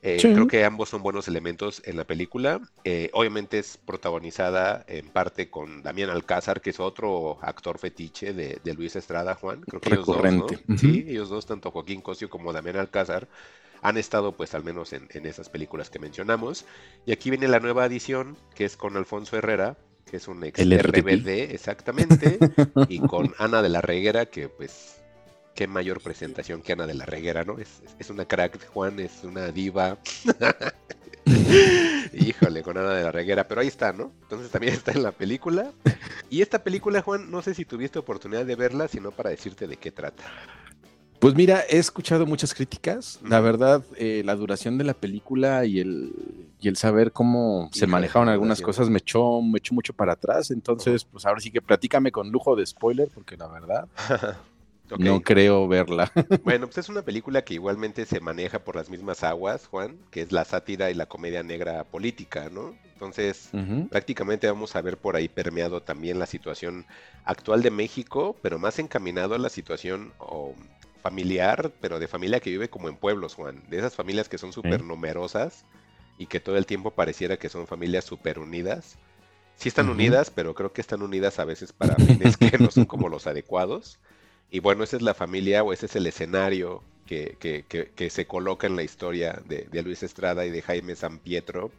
Eh, 0.05 0.19
Sí. 0.19 0.33
Creo 0.33 0.47
que 0.47 0.65
ambos 0.65 0.89
son 0.89 1.01
buenos 1.01 1.29
elementos 1.29 1.81
en 1.85 1.95
la 1.95 2.03
película. 2.03 2.59
Eh, 2.83 3.09
obviamente 3.13 3.57
es 3.57 3.77
protagonizada 3.77 4.83
en 4.87 5.07
parte 5.09 5.49
con 5.49 5.81
Damián 5.81 6.09
Alcázar, 6.09 6.59
que 6.61 6.71
es 6.71 6.79
otro 6.81 7.39
actor 7.41 7.79
fetiche 7.79 8.33
de, 8.33 8.59
de 8.63 8.73
Luis 8.73 8.95
Estrada, 8.97 9.33
Juan. 9.35 9.61
Creo 9.61 9.79
que 9.79 9.89
ellos 9.93 10.05
dos, 10.05 10.17
¿no? 10.17 10.21
Recurrente. 10.23 10.77
Sí, 10.77 11.05
ellos 11.07 11.29
dos, 11.29 11.45
tanto 11.45 11.71
Joaquín 11.71 12.01
Cosio 12.01 12.29
como 12.29 12.51
Damián 12.51 12.75
Alcázar, 12.75 13.29
han 13.81 13.97
estado 13.97 14.33
pues 14.35 14.53
al 14.53 14.63
menos 14.63 14.91
en, 14.93 15.07
en 15.11 15.25
esas 15.25 15.49
películas 15.49 15.89
que 15.89 15.99
mencionamos. 15.99 16.65
Y 17.05 17.13
aquí 17.13 17.29
viene 17.29 17.47
la 17.47 17.59
nueva 17.61 17.85
edición, 17.85 18.37
que 18.55 18.65
es 18.65 18.75
con 18.75 18.97
Alfonso 18.97 19.37
Herrera, 19.37 19.77
que 20.05 20.17
es 20.17 20.27
un 20.27 20.43
ex. 20.43 20.59
RBD, 20.59 21.53
exactamente, 21.53 22.39
y 22.89 22.99
con 22.99 23.33
Ana 23.39 23.61
de 23.61 23.69
la 23.69 23.81
Reguera, 23.81 24.25
que 24.25 24.49
pues 24.49 25.02
qué 25.55 25.67
mayor 25.67 26.01
presentación 26.01 26.61
que 26.61 26.73
Ana 26.73 26.87
de 26.87 26.93
la 26.95 27.05
Reguera, 27.05 27.43
¿no? 27.43 27.59
Es, 27.59 27.81
es- 27.99 28.09
una 28.09 28.25
crack, 28.25 28.67
Juan, 28.67 28.99
es 28.99 29.23
una 29.23 29.47
diva. 29.51 29.97
Híjole, 32.13 32.63
con 32.63 32.77
Ana 32.77 32.93
de 32.93 33.03
la 33.03 33.11
Reguera, 33.11 33.47
pero 33.47 33.61
ahí 33.61 33.67
está, 33.67 33.93
¿no? 33.93 34.11
Entonces 34.23 34.49
también 34.51 34.73
está 34.73 34.91
en 34.91 35.03
la 35.03 35.11
película. 35.11 35.71
Y 36.29 36.41
esta 36.41 36.63
película, 36.63 37.01
Juan, 37.01 37.31
no 37.31 37.41
sé 37.41 37.53
si 37.53 37.65
tuviste 37.65 37.99
oportunidad 37.99 38.45
de 38.45 38.55
verla, 38.55 38.87
sino 38.87 39.11
para 39.11 39.29
decirte 39.29 39.67
de 39.67 39.77
qué 39.77 39.91
trata. 39.91 40.23
Pues 41.19 41.35
mira, 41.35 41.63
he 41.69 41.77
escuchado 41.77 42.25
muchas 42.25 42.53
críticas. 42.53 43.19
La 43.25 43.39
verdad, 43.39 43.83
eh, 43.95 44.23
la 44.25 44.35
duración 44.35 44.77
de 44.77 44.83
la 44.83 44.93
película 44.93 45.65
y 45.65 45.79
el, 45.79 46.11
y 46.59 46.67
el 46.67 46.75
saber 46.75 47.13
cómo 47.13 47.69
se 47.71 47.87
manejaron 47.87 48.27
algunas 48.27 48.61
cosas 48.61 48.89
me 48.89 48.97
echó, 48.97 49.41
me 49.41 49.59
echó 49.59 49.73
mucho 49.73 49.93
para 49.93 50.13
atrás. 50.13 50.51
Entonces, 50.51 51.05
pues 51.05 51.25
ahora 51.25 51.39
sí 51.39 51.49
que 51.49 51.61
platícame 51.61 52.11
con 52.11 52.29
lujo 52.29 52.57
de 52.57 52.65
spoiler, 52.65 53.07
porque 53.13 53.37
la 53.37 53.47
verdad 53.47 53.87
No 54.99 55.21
creo 55.21 55.67
verla. 55.67 56.11
Bueno, 56.43 56.67
pues 56.67 56.79
es 56.79 56.89
una 56.89 57.01
película 57.01 57.43
que 57.43 57.53
igualmente 57.53 58.05
se 58.05 58.19
maneja 58.19 58.59
por 58.59 58.75
las 58.75 58.89
mismas 58.89 59.23
aguas, 59.23 59.67
Juan, 59.67 59.97
que 60.11 60.21
es 60.21 60.31
la 60.31 60.45
sátira 60.45 60.91
y 60.91 60.93
la 60.93 61.05
comedia 61.05 61.41
negra 61.41 61.83
política, 61.85 62.49
¿no? 62.51 62.75
Entonces, 62.93 63.49
prácticamente 63.89 64.47
vamos 64.47 64.75
a 64.75 64.81
ver 64.81 64.97
por 64.97 65.15
ahí 65.15 65.27
permeado 65.27 65.81
también 65.81 66.19
la 66.19 66.25
situación 66.25 66.85
actual 67.25 67.61
de 67.61 67.71
México, 67.71 68.35
pero 68.41 68.59
más 68.59 68.79
encaminado 68.79 69.35
a 69.35 69.39
la 69.39 69.49
situación 69.49 70.13
o, 70.19 70.53
familiar, 71.03 71.73
pero 71.81 71.99
de 71.99 72.07
familia 72.07 72.39
que 72.39 72.49
vive 72.49 72.69
como 72.69 72.87
en 72.87 72.95
pueblos, 72.95 73.35
Juan, 73.35 73.61
de 73.69 73.77
esas 73.77 73.93
familias 73.93 74.29
que 74.29 74.37
son 74.37 74.53
súper 74.53 74.83
numerosas 74.83 75.65
y 76.17 76.27
que 76.27 76.39
todo 76.39 76.55
el 76.55 76.65
tiempo 76.65 76.91
pareciera 76.91 77.35
que 77.35 77.49
son 77.49 77.67
familias 77.67 78.05
súper 78.05 78.39
unidas. 78.39 78.97
Sí 79.57 79.67
están 79.67 79.89
unidas, 79.89 80.31
pero 80.31 80.55
creo 80.55 80.71
que 80.71 80.79
están 80.79 81.01
unidas 81.01 81.39
a 81.39 81.45
veces 81.45 81.73
para 81.73 81.95
fines 81.95 82.37
que 82.37 82.57
no 82.57 82.71
son 82.71 82.85
como 82.85 83.09
los 83.09 83.27
adecuados. 83.27 83.99
Y 84.49 84.59
bueno, 84.59 84.83
esa 84.83 84.97
es 84.97 85.01
la 85.01 85.13
familia 85.13 85.63
o 85.63 85.73
ese 85.73 85.87
es 85.87 85.95
el 85.95 86.07
escenario 86.07 86.83
que, 87.05 87.37
que- 87.39 87.65
que- 87.67 88.09
se 88.09 88.27
coloca 88.27 88.67
en 88.67 88.75
la 88.75 88.83
historia 88.83 89.41
de, 89.45 89.67
de 89.71 89.81
Luis 89.83 90.03
Estrada 90.03 90.45
y 90.45 90.51
de 90.51 90.61
Jaime 90.61 90.95
San 90.95 91.19
Pietro, 91.19 91.71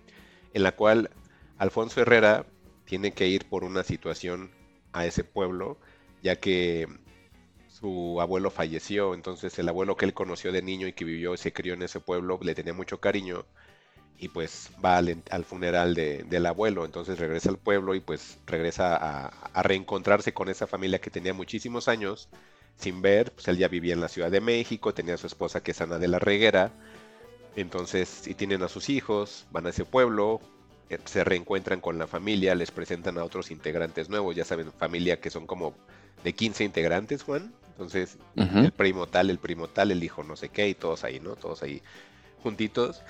en 0.53 0.63
la 0.65 0.73
cual 0.73 1.11
Alfonso 1.59 2.01
Herrera 2.03 2.47
tiene 2.85 3.13
que 3.13 3.29
ir 3.29 3.49
por 3.49 3.65
una 3.65 3.85
situación 3.85 4.51
a 4.93 5.07
ese 5.07 5.25
pueblo, 5.25 5.79
ya 6.23 6.37
que 6.37 6.89
su 7.69 8.21
abuelo 8.21 8.51
falleció, 8.51 9.15
entonces 9.15 9.59
el 9.59 9.69
abuelo 9.69 9.97
que 9.97 10.05
él 10.07 10.15
conoció 10.15 10.53
de 10.53 10.63
niño 10.63 10.87
y 10.89 10.93
que 10.93 11.05
vivió 11.05 11.35
y 11.35 11.39
se 11.39 11.53
crió 11.53 11.75
en 11.75 11.83
ese 11.83 12.01
pueblo 12.01 12.39
le 12.43 12.55
tenía 12.55 12.75
mucho 12.75 13.01
cariño 13.01 13.47
y 14.19 14.29
pues 14.29 14.71
va 14.85 14.97
al, 14.99 15.23
al 15.31 15.45
funeral 15.45 15.95
de- 15.95 16.25
del 16.25 16.47
abuelo, 16.47 16.85
entonces 16.85 17.19
regresa 17.19 17.51
al 17.51 17.59
pueblo 17.59 17.95
y 17.95 18.01
pues 18.01 18.39
regresa 18.47 18.97
a 19.53 19.63
reencontrarse 19.63 20.33
con 20.35 20.49
esa 20.49 20.67
familia 20.67 21.01
que 21.01 21.11
tenía 21.11 21.35
muchísimos 21.35 21.89
años 21.89 22.29
sin 22.77 23.03
ver, 23.03 23.33
pues 23.33 23.49
él 23.49 23.57
ya 23.57 23.69
vivía 23.69 23.95
en 23.95 24.01
la 24.01 24.09
Ciudad 24.09 24.31
de 24.31 24.41
México, 24.41 24.95
tenía 24.95 25.15
a 25.15 25.19
su 25.19 25.27
esposa 25.27 25.63
que 25.63 25.71
es 25.71 25.81
Ana 25.81 25.99
de 25.99 26.09
la 26.09 26.19
Reguera, 26.19 26.73
entonces 27.57 28.27
y 28.27 28.35
tienen 28.35 28.63
a 28.63 28.69
sus 28.69 28.89
hijos, 28.89 29.47
van 29.51 29.67
a 29.67 29.71
ese 29.71 29.85
pueblo, 29.85 30.41
eh, 30.91 30.99
se 31.05 31.25
reencuentran 31.25 31.81
con 31.81 31.99
la 31.99 32.07
familia, 32.07 32.55
les 32.55 32.71
presentan 32.71 33.19
a 33.19 33.25
otros 33.25 33.51
integrantes 33.51 34.09
nuevos, 34.09 34.35
ya 34.35 34.45
saben, 34.45 34.73
familia 34.73 35.21
que 35.21 35.31
son 35.31 35.47
como 35.47 35.75
de 36.25 36.33
15 36.33 36.65
integrantes, 36.65 37.23
Juan, 37.23 37.53
entonces 37.75 38.19
el 38.37 38.73
primo 38.73 39.07
tal, 39.07 39.31
el 39.31 39.39
primo 39.39 39.69
tal, 39.69 39.91
el 39.91 40.03
hijo 40.05 40.23
no 40.23 40.37
sé 40.37 40.49
qué, 40.49 40.69
y 40.69 40.75
todos 40.75 41.03
ahí, 41.05 41.19
¿no? 41.19 41.35
Todos 41.35 41.63
ahí 41.63 41.83
juntitos. 42.43 43.03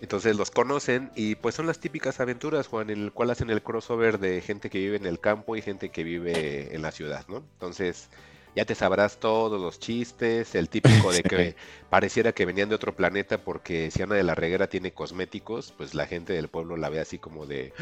Entonces 0.00 0.36
los 0.36 0.50
conocen 0.50 1.10
y 1.14 1.36
pues 1.36 1.54
son 1.54 1.66
las 1.66 1.80
típicas 1.80 2.20
aventuras, 2.20 2.66
Juan, 2.66 2.90
en 2.90 3.02
el 3.02 3.12
cual 3.12 3.30
hacen 3.30 3.50
el 3.50 3.62
crossover 3.62 4.18
de 4.18 4.40
gente 4.42 4.68
que 4.70 4.78
vive 4.78 4.96
en 4.96 5.06
el 5.06 5.20
campo 5.20 5.56
y 5.56 5.62
gente 5.62 5.90
que 5.90 6.04
vive 6.04 6.74
en 6.74 6.82
la 6.82 6.92
ciudad, 6.92 7.24
¿no? 7.28 7.38
Entonces 7.54 8.08
ya 8.56 8.64
te 8.64 8.74
sabrás 8.74 9.18
todos 9.20 9.60
los 9.60 9.78
chistes, 9.78 10.54
el 10.54 10.68
típico 10.70 11.12
de 11.12 11.22
que 11.22 11.54
pareciera 11.90 12.32
que 12.32 12.46
venían 12.46 12.68
de 12.70 12.74
otro 12.74 12.96
planeta 12.96 13.38
porque 13.38 13.90
si 13.92 14.02
Ana 14.02 14.14
de 14.16 14.22
la 14.24 14.34
Reguera 14.34 14.66
tiene 14.66 14.92
cosméticos, 14.92 15.72
pues 15.76 15.94
la 15.94 16.06
gente 16.06 16.32
del 16.32 16.48
pueblo 16.48 16.76
la 16.76 16.88
ve 16.88 16.98
así 17.00 17.18
como 17.18 17.46
de, 17.46 17.72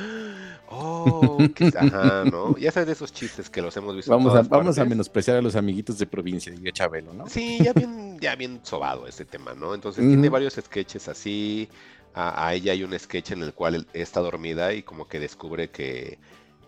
oh, 0.68 1.38
que- 1.54 1.66
ajá, 1.76 2.24
¿no? 2.24 2.56
Ya 2.58 2.72
sabes 2.72 2.86
de 2.88 2.92
esos 2.92 3.12
chistes 3.12 3.48
que 3.50 3.62
los 3.62 3.76
hemos 3.76 3.94
visto. 3.96 4.12
en 4.12 4.18
Vamos, 4.18 4.32
a, 4.32 4.36
todas 4.38 4.48
vamos 4.48 4.78
a 4.78 4.84
menospreciar 4.84 5.36
a 5.38 5.42
los 5.42 5.56
amiguitos 5.56 5.98
de 5.98 6.06
provincia, 6.06 6.52
diría 6.52 6.72
Chabelo, 6.72 7.12
¿no? 7.12 7.28
Sí, 7.28 7.58
ya 7.62 7.72
bien, 7.72 8.18
ya 8.20 8.34
bien 8.36 8.60
sobado 8.64 9.06
este 9.06 9.24
tema, 9.24 9.54
¿no? 9.54 9.74
Entonces 9.74 10.04
tiene 10.06 10.28
varios 10.28 10.54
sketches 10.54 11.08
así. 11.08 11.68
A, 12.16 12.46
a 12.46 12.54
ella 12.54 12.72
hay 12.72 12.84
un 12.84 12.96
sketch 12.98 13.32
en 13.32 13.42
el 13.42 13.52
cual 13.54 13.86
está 13.92 14.20
dormida 14.20 14.72
y 14.72 14.82
como 14.84 15.08
que 15.08 15.18
descubre 15.18 15.70
que, 15.70 16.18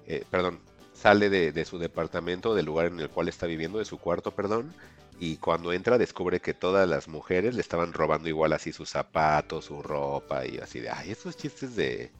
eh, 0.09 0.24
perdón, 0.28 0.59
sale 0.97 1.28
de, 1.31 1.52
de 1.52 1.64
su 1.64 1.78
departamento, 1.78 2.55
del 2.55 2.66
lugar 2.66 2.86
en 2.86 3.01
el 3.01 3.09
cual 3.10 3.28
está 3.28 3.47
viviendo, 3.47 3.78
de 3.78 3.85
su 3.85 3.98
cuarto, 3.98 4.31
perdón, 4.32 4.73
y 5.18 5.36
cuando 5.36 5.73
entra 5.73 5.98
descubre 5.98 6.40
que 6.40 6.55
todas 6.55 6.89
las 6.89 7.09
mujeres 7.09 7.55
le 7.55 7.60
estaban 7.60 7.93
robando 7.93 8.28
igual 8.28 8.52
así 8.52 8.73
sus 8.73 8.90
zapatos, 8.90 9.66
su 9.66 9.82
ropa 9.82 10.47
y 10.47 10.59
así 10.59 10.81
de, 10.81 10.90
ay, 10.90 11.10
esos 11.12 11.36
chistes 11.36 11.74
de, 11.77 12.10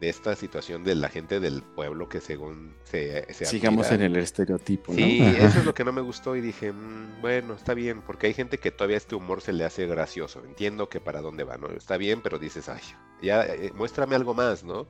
de 0.00 0.08
esta 0.08 0.36
situación 0.36 0.84
de 0.84 0.94
la 0.94 1.08
gente 1.08 1.40
del 1.40 1.62
pueblo 1.62 2.08
que 2.08 2.20
según 2.20 2.76
se, 2.84 3.26
se 3.34 3.44
Sigamos 3.44 3.88
admira. 3.88 4.04
en 4.06 4.12
el 4.12 4.22
estereotipo, 4.22 4.92
¿no? 4.92 4.98
Sí, 4.98 5.20
eso 5.36 5.58
es 5.58 5.64
lo 5.64 5.74
que 5.74 5.82
no 5.84 5.92
me 5.92 6.00
gustó 6.00 6.36
y 6.36 6.40
dije, 6.40 6.70
"Mm, 6.72 7.20
bueno, 7.20 7.54
está 7.54 7.74
bien, 7.74 8.02
porque 8.02 8.28
hay 8.28 8.34
gente 8.34 8.58
que 8.58 8.70
todavía 8.70 8.96
este 8.96 9.16
humor 9.16 9.40
se 9.40 9.52
le 9.52 9.64
hace 9.64 9.86
gracioso. 9.88 10.44
Entiendo 10.44 10.88
que 10.88 11.00
para 11.00 11.20
dónde 11.20 11.42
va, 11.42 11.56
¿no? 11.56 11.68
Está 11.70 11.96
bien, 11.96 12.20
pero 12.22 12.38
dices, 12.38 12.68
ay, 12.68 12.80
ya, 13.20 13.44
eh, 13.44 13.72
muéstrame 13.74 14.14
algo 14.14 14.34
más, 14.34 14.62
¿no? 14.62 14.86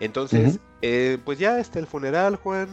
Entonces, 0.00 0.60
eh, 0.82 1.18
pues 1.24 1.38
ya 1.38 1.58
está 1.58 1.78
el 1.78 1.86
funeral, 1.86 2.36
Juan. 2.36 2.68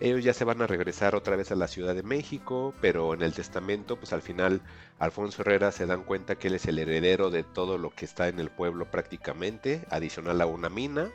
ellos 0.00 0.24
ya 0.24 0.32
se 0.34 0.44
van 0.44 0.60
a 0.62 0.66
regresar 0.66 1.14
otra 1.14 1.36
vez 1.36 1.52
a 1.52 1.54
la 1.54 1.68
Ciudad 1.68 1.94
de 1.94 2.02
México, 2.02 2.74
pero 2.80 3.14
en 3.14 3.22
el 3.22 3.32
testamento, 3.32 3.96
pues 3.96 4.12
al 4.12 4.22
final 4.22 4.60
Alfonso 4.98 5.42
Herrera 5.42 5.72
se 5.72 5.86
dan 5.86 6.04
cuenta 6.04 6.36
que 6.36 6.48
él 6.48 6.54
es 6.54 6.66
el 6.66 6.78
heredero 6.78 7.30
de 7.30 7.42
todo 7.42 7.78
lo 7.78 7.90
que 7.90 8.04
está 8.04 8.28
en 8.28 8.40
el 8.40 8.50
pueblo 8.50 8.90
prácticamente, 8.90 9.84
adicional 9.90 10.40
a 10.40 10.46
una 10.46 10.68
mina. 10.68 11.10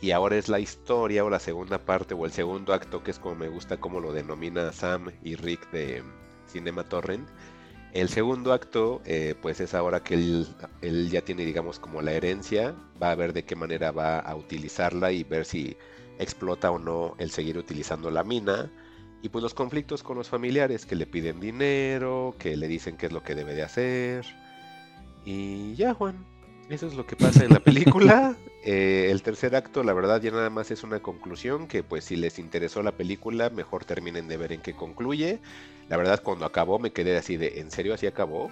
Y 0.00 0.10
ahora 0.10 0.36
es 0.36 0.48
la 0.48 0.58
historia 0.58 1.24
o 1.24 1.30
la 1.30 1.38
segunda 1.38 1.78
parte 1.78 2.14
o 2.14 2.24
el 2.26 2.32
segundo 2.32 2.74
acto, 2.74 3.04
que 3.04 3.12
es 3.12 3.20
como 3.20 3.36
me 3.36 3.48
gusta 3.48 3.76
como 3.78 4.00
lo 4.00 4.12
denomina 4.12 4.72
Sam 4.72 5.12
y 5.22 5.36
Rick 5.36 5.70
de 5.70 6.02
Cinema 6.48 6.82
Torrent. 6.82 7.28
El 7.92 8.08
segundo 8.08 8.54
acto, 8.54 9.02
eh, 9.04 9.34
pues 9.42 9.60
es 9.60 9.74
ahora 9.74 10.02
que 10.02 10.14
él, 10.14 10.46
él 10.80 11.10
ya 11.10 11.20
tiene, 11.20 11.44
digamos, 11.44 11.78
como 11.78 12.00
la 12.00 12.12
herencia, 12.12 12.74
va 13.02 13.10
a 13.10 13.14
ver 13.14 13.34
de 13.34 13.44
qué 13.44 13.54
manera 13.54 13.90
va 13.90 14.18
a 14.18 14.34
utilizarla 14.34 15.12
y 15.12 15.24
ver 15.24 15.44
si 15.44 15.76
explota 16.18 16.70
o 16.70 16.78
no 16.78 17.14
el 17.18 17.30
seguir 17.30 17.58
utilizando 17.58 18.10
la 18.10 18.24
mina. 18.24 18.70
Y 19.20 19.28
pues 19.28 19.42
los 19.42 19.54
conflictos 19.54 20.02
con 20.02 20.16
los 20.16 20.28
familiares 20.28 20.86
que 20.86 20.96
le 20.96 21.06
piden 21.06 21.38
dinero, 21.38 22.34
que 22.38 22.56
le 22.56 22.66
dicen 22.66 22.96
qué 22.96 23.06
es 23.06 23.12
lo 23.12 23.22
que 23.22 23.34
debe 23.34 23.54
de 23.54 23.62
hacer. 23.62 24.24
Y 25.24 25.74
ya, 25.74 25.94
Juan, 25.94 26.24
eso 26.68 26.86
es 26.86 26.94
lo 26.94 27.06
que 27.06 27.16
pasa 27.16 27.44
en 27.44 27.52
la 27.52 27.60
película. 27.60 28.36
Eh, 28.64 29.10
el 29.10 29.22
tercer 29.24 29.56
acto, 29.56 29.82
la 29.82 29.92
verdad, 29.92 30.22
ya 30.22 30.30
nada 30.30 30.48
más 30.48 30.70
es 30.70 30.84
una 30.84 31.00
conclusión 31.00 31.66
que 31.66 31.82
pues 31.82 32.04
si 32.04 32.14
les 32.14 32.38
interesó 32.38 32.80
la 32.84 32.92
película, 32.92 33.50
mejor 33.50 33.84
terminen 33.84 34.28
de 34.28 34.36
ver 34.36 34.52
en 34.52 34.60
qué 34.60 34.72
concluye. 34.72 35.40
La 35.92 35.98
verdad, 35.98 36.22
cuando 36.22 36.46
acabó 36.46 36.78
me 36.78 36.90
quedé 36.90 37.18
así 37.18 37.36
de, 37.36 37.60
¿en 37.60 37.70
serio 37.70 37.92
así 37.92 38.06
acabó? 38.06 38.50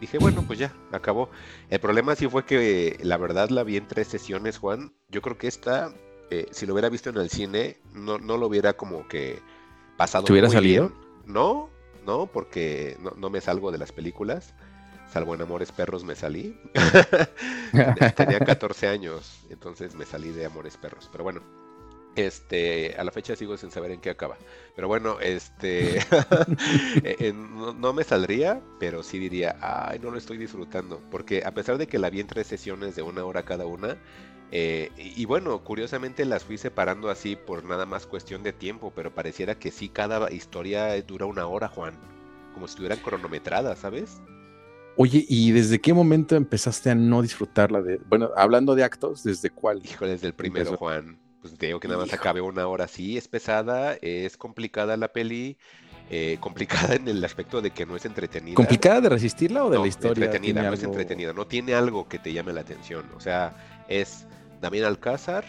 Dije, 0.00 0.18
bueno, 0.18 0.42
pues 0.44 0.58
ya, 0.58 0.74
acabó. 0.90 1.30
El 1.70 1.78
problema 1.78 2.16
sí 2.16 2.26
fue 2.26 2.44
que 2.44 2.98
la 3.00 3.16
verdad 3.16 3.48
la 3.50 3.62
vi 3.62 3.76
en 3.76 3.86
tres 3.86 4.08
sesiones, 4.08 4.58
Juan. 4.58 4.92
Yo 5.08 5.22
creo 5.22 5.38
que 5.38 5.46
esta 5.46 5.94
eh, 6.30 6.48
si 6.50 6.66
lo 6.66 6.72
hubiera 6.72 6.88
visto 6.88 7.10
en 7.10 7.18
el 7.18 7.30
cine, 7.30 7.76
no, 7.94 8.18
no 8.18 8.36
lo 8.36 8.48
hubiera 8.48 8.72
como 8.72 9.06
que 9.06 9.38
pasado. 9.96 10.24
¿Te 10.24 10.32
hubiera 10.32 10.50
salido? 10.50 10.90
No, 11.26 11.70
no, 12.04 12.26
porque 12.26 12.96
no, 13.16 13.30
me 13.30 13.40
salgo 13.40 13.70
de 13.70 13.78
las 13.78 13.92
películas. 13.92 14.52
Salvo 15.12 15.36
en 15.36 15.42
Amores 15.42 15.70
Perros 15.70 16.02
me 16.02 16.16
salí. 16.16 16.60
Tenía 18.16 18.40
14 18.40 18.88
años, 18.88 19.44
entonces 19.48 19.94
me 19.94 20.04
salí 20.04 20.30
de 20.30 20.46
Amores 20.46 20.76
Perros. 20.76 21.08
Pero 21.12 21.22
bueno, 21.22 21.40
este, 22.16 22.94
a 22.98 23.04
la 23.04 23.12
fecha 23.12 23.36
sigo 23.36 23.56
sin 23.56 23.70
saber 23.70 23.92
en 23.92 24.00
qué 24.00 24.10
acaba. 24.10 24.36
Pero 24.74 24.88
bueno, 24.88 25.20
este, 25.20 25.98
eh, 27.04 27.32
no, 27.34 27.72
no, 27.72 27.92
me 27.92 28.04
saldría, 28.04 28.60
pero 28.80 29.02
sí 29.02 29.18
diría, 29.18 29.56
ay, 29.60 29.98
no 29.98 30.10
lo 30.10 30.18
estoy 30.18 30.38
disfrutando. 30.38 31.00
Porque 31.10 31.44
a 31.44 31.52
pesar 31.52 31.78
de 31.78 31.86
que 31.86 31.98
la 31.98 32.10
vi 32.10 32.20
en 32.20 32.26
tres 32.26 32.46
sesiones 32.46 32.96
de 32.96 33.02
una 33.02 33.24
hora 33.24 33.44
cada 33.44 33.66
una, 33.66 33.96
eh, 34.50 34.90
y 34.96 35.24
bueno, 35.26 35.62
curiosamente 35.62 36.24
las 36.24 36.44
fui 36.44 36.56
separando 36.56 37.10
así 37.10 37.36
por 37.36 37.64
nada 37.64 37.84
más 37.84 38.06
cuestión 38.06 38.42
de 38.42 38.52
tiempo, 38.52 38.92
pero 38.94 39.14
pareciera 39.14 39.58
que 39.58 39.70
sí, 39.70 39.88
cada 39.88 40.30
historia 40.32 41.00
dura 41.02 41.26
una 41.26 41.46
hora, 41.46 41.68
Juan. 41.68 41.94
Como 42.54 42.66
si 42.66 42.72
estuvieran 42.72 42.98
cronometradas, 43.00 43.78
¿sabes? 43.78 44.20
Oye, 44.96 45.24
¿y 45.28 45.52
desde 45.52 45.80
qué 45.80 45.92
momento 45.92 46.34
empezaste 46.34 46.90
a 46.90 46.94
no 46.94 47.22
disfrutarla 47.22 47.82
de... 47.82 48.00
Bueno, 48.08 48.30
hablando 48.36 48.74
de 48.74 48.82
actos, 48.82 49.22
¿desde 49.22 49.50
cuál? 49.50 49.80
Hijo, 49.84 50.06
desde 50.06 50.26
el 50.26 50.34
primero, 50.34 50.76
Juan. 50.76 51.18
Pues 51.40 51.56
te 51.56 51.66
digo 51.66 51.80
que 51.80 51.88
nada 51.88 52.00
más 52.00 52.12
acabe 52.12 52.40
una 52.40 52.66
hora. 52.66 52.88
Sí, 52.88 53.16
es 53.16 53.28
pesada, 53.28 53.94
es 54.02 54.36
complicada 54.36 54.96
la 54.96 55.08
peli. 55.08 55.56
Eh, 56.10 56.38
complicada 56.40 56.94
en 56.94 57.06
el 57.06 57.22
aspecto 57.24 57.60
de 57.60 57.70
que 57.70 57.86
no 57.86 57.96
es 57.96 58.04
entretenida. 58.04 58.54
¿Complicada 58.54 59.00
de 59.00 59.08
resistirla 59.10 59.64
o 59.64 59.70
de 59.70 59.78
la 59.78 59.86
historia? 59.86 60.24
Entretenida, 60.24 60.62
no 60.62 60.72
es 60.72 60.82
entretenida, 60.82 61.32
no 61.32 61.46
tiene 61.46 61.74
algo 61.74 62.08
que 62.08 62.18
te 62.18 62.32
llame 62.32 62.52
la 62.52 62.62
atención. 62.62 63.04
O 63.16 63.20
sea, 63.20 63.84
es 63.88 64.26
Damián 64.60 64.86
Alcázar, 64.86 65.44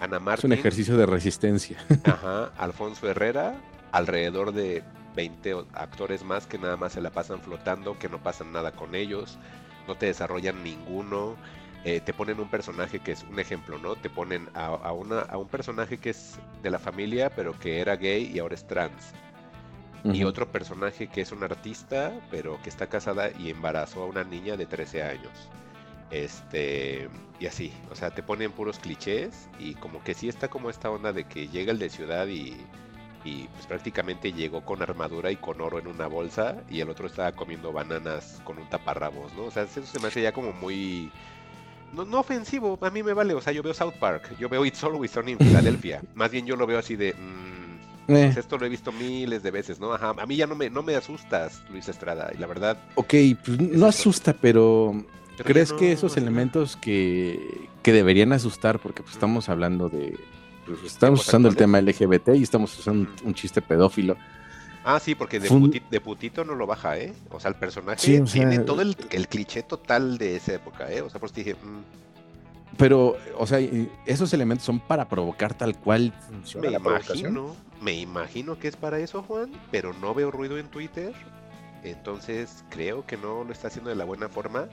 Ana 0.00 0.18
Martín. 0.18 0.52
Es 0.52 0.58
un 0.58 0.60
ejercicio 0.60 0.96
de 0.96 1.06
resistencia. 1.06 1.78
Ajá, 2.04 2.52
Alfonso 2.58 3.08
Herrera, 3.08 3.54
alrededor 3.92 4.52
de 4.52 4.82
20 5.16 5.64
actores 5.74 6.24
más 6.24 6.46
que 6.46 6.58
nada 6.58 6.76
más 6.76 6.92
se 6.92 7.00
la 7.00 7.10
pasan 7.10 7.40
flotando, 7.40 7.98
que 7.98 8.08
no 8.08 8.22
pasan 8.22 8.52
nada 8.52 8.72
con 8.72 8.94
ellos, 8.94 9.38
no 9.86 9.96
te 9.96 10.06
desarrollan 10.06 10.62
ninguno. 10.62 11.36
Eh, 11.84 12.00
te 12.00 12.12
ponen 12.12 12.38
un 12.40 12.48
personaje 12.48 12.98
que 12.98 13.12
es 13.12 13.24
un 13.24 13.38
ejemplo, 13.38 13.78
¿no? 13.78 13.96
Te 13.96 14.10
ponen 14.10 14.48
a, 14.54 14.92
una, 14.92 15.20
a 15.20 15.38
un 15.38 15.48
personaje 15.48 15.98
que 15.98 16.10
es 16.10 16.38
de 16.62 16.70
la 16.70 16.78
familia, 16.78 17.30
pero 17.30 17.58
que 17.58 17.80
era 17.80 17.96
gay 17.96 18.30
y 18.34 18.38
ahora 18.38 18.54
es 18.54 18.66
trans. 18.66 19.12
Y 20.02 20.24
otro 20.24 20.50
personaje 20.50 21.08
que 21.08 21.20
es 21.20 21.30
un 21.30 21.42
artista, 21.42 22.12
pero 22.30 22.58
que 22.62 22.70
está 22.70 22.86
casada 22.86 23.30
y 23.38 23.50
embarazó 23.50 24.04
a 24.04 24.06
una 24.06 24.24
niña 24.24 24.56
de 24.56 24.64
13 24.64 25.02
años. 25.02 25.50
Este, 26.10 27.08
y 27.38 27.46
así, 27.46 27.72
o 27.90 27.94
sea, 27.94 28.10
te 28.10 28.22
ponen 28.22 28.50
puros 28.50 28.78
clichés 28.78 29.48
y 29.58 29.74
como 29.74 30.02
que 30.02 30.14
sí 30.14 30.28
está 30.28 30.48
como 30.48 30.70
esta 30.70 30.90
onda 30.90 31.12
de 31.12 31.24
que 31.24 31.48
llega 31.48 31.70
el 31.70 31.78
de 31.78 31.90
ciudad 31.90 32.26
y, 32.28 32.56
y 33.24 33.48
pues 33.48 33.66
prácticamente 33.66 34.32
llegó 34.32 34.64
con 34.64 34.82
armadura 34.82 35.30
y 35.30 35.36
con 35.36 35.60
oro 35.60 35.78
en 35.78 35.86
una 35.86 36.06
bolsa 36.06 36.56
y 36.68 36.80
el 36.80 36.88
otro 36.88 37.06
estaba 37.06 37.32
comiendo 37.32 37.72
bananas 37.72 38.40
con 38.44 38.58
un 38.58 38.68
taparrabos, 38.68 39.32
¿no? 39.34 39.44
O 39.44 39.50
sea, 39.50 39.64
eso 39.64 39.82
se 39.82 40.00
me 40.00 40.08
hace 40.08 40.22
ya 40.22 40.32
como 40.32 40.52
muy... 40.52 41.12
No, 41.94 42.04
no 42.04 42.20
ofensivo, 42.20 42.78
a 42.80 42.90
mí 42.90 43.02
me 43.02 43.12
vale, 43.12 43.34
o 43.34 43.40
sea, 43.40 43.52
yo 43.52 43.62
veo 43.62 43.74
South 43.74 43.94
Park, 43.98 44.36
yo 44.38 44.48
veo 44.48 44.64
It's 44.64 44.82
Always 44.84 45.10
Sunny 45.10 45.32
en 45.32 45.38
Filadelfia, 45.38 46.02
más 46.14 46.30
bien 46.30 46.46
yo 46.46 46.56
lo 46.56 46.66
veo 46.66 46.78
así 46.78 46.96
de... 46.96 47.14
Mm, 47.14 47.50
pues 48.06 48.36
esto 48.38 48.58
lo 48.58 48.66
he 48.66 48.68
visto 48.68 48.90
miles 48.90 49.44
de 49.44 49.52
veces, 49.52 49.78
¿no? 49.78 49.92
Ajá, 49.92 50.14
a 50.18 50.26
mí 50.26 50.34
ya 50.34 50.48
no 50.48 50.56
me, 50.56 50.68
no 50.68 50.82
me 50.82 50.96
asustas, 50.96 51.62
Luis 51.70 51.88
Estrada, 51.88 52.32
y 52.34 52.38
la 52.38 52.48
verdad... 52.48 52.76
Ok, 52.96 53.14
pues 53.44 53.60
no 53.60 53.86
asusta, 53.86 54.32
pero 54.32 55.04
¿Crees 55.44 55.72
que 55.72 55.92
esos 55.92 56.16
elementos 56.16 56.76
que, 56.76 57.68
deberían 57.82 58.32
asustar, 58.32 58.78
porque 58.78 59.02
pues, 59.02 59.14
estamos 59.14 59.48
hablando 59.48 59.88
de. 59.88 60.18
Pues, 60.66 60.78
estamos 60.84 61.26
usando 61.26 61.48
el 61.48 61.56
tema 61.56 61.80
LGBT 61.80 62.30
y 62.34 62.42
estamos 62.42 62.78
usando 62.78 63.10
un 63.24 63.34
chiste 63.34 63.62
pedófilo. 63.62 64.16
Ah, 64.84 64.98
sí, 64.98 65.14
porque 65.14 65.38
de, 65.38 66.00
putito 66.00 66.44
no 66.44 66.54
lo 66.54 66.66
baja, 66.66 66.96
¿eh? 66.96 67.12
O 67.30 67.38
sea, 67.38 67.50
el 67.50 67.56
personaje 67.56 68.20
tiene 68.22 68.60
todo 68.60 68.80
el, 68.80 68.96
cliché 69.28 69.62
total 69.62 70.16
de 70.16 70.36
esa 70.36 70.54
época, 70.54 70.90
¿eh? 70.90 71.02
O 71.02 71.10
sea, 71.10 71.20
por 71.20 71.28
eso 71.28 71.36
dije. 71.36 71.54
Mm". 71.54 72.00
Pero, 72.78 73.16
o 73.36 73.46
sea, 73.46 73.58
esos 74.06 74.32
elementos 74.32 74.64
son 74.64 74.80
para 74.80 75.06
provocar 75.08 75.52
tal 75.52 75.76
cual 75.76 76.14
funciona 76.28 76.70
me 76.70 76.76
imagino, 76.76 77.56
Me 77.82 77.92
imagino 77.94 78.58
que 78.58 78.68
es 78.68 78.76
para 78.76 78.98
eso, 79.00 79.22
Juan, 79.22 79.52
pero 79.70 79.92
no 79.92 80.14
veo 80.14 80.30
ruido 80.30 80.56
en 80.56 80.68
Twitter. 80.68 81.12
Entonces 81.82 82.64
creo 82.70 83.06
que 83.06 83.16
no 83.16 83.44
lo 83.44 83.52
está 83.52 83.68
haciendo 83.68 83.90
de 83.90 83.96
la 83.96 84.04
buena 84.04 84.28
forma. 84.28 84.68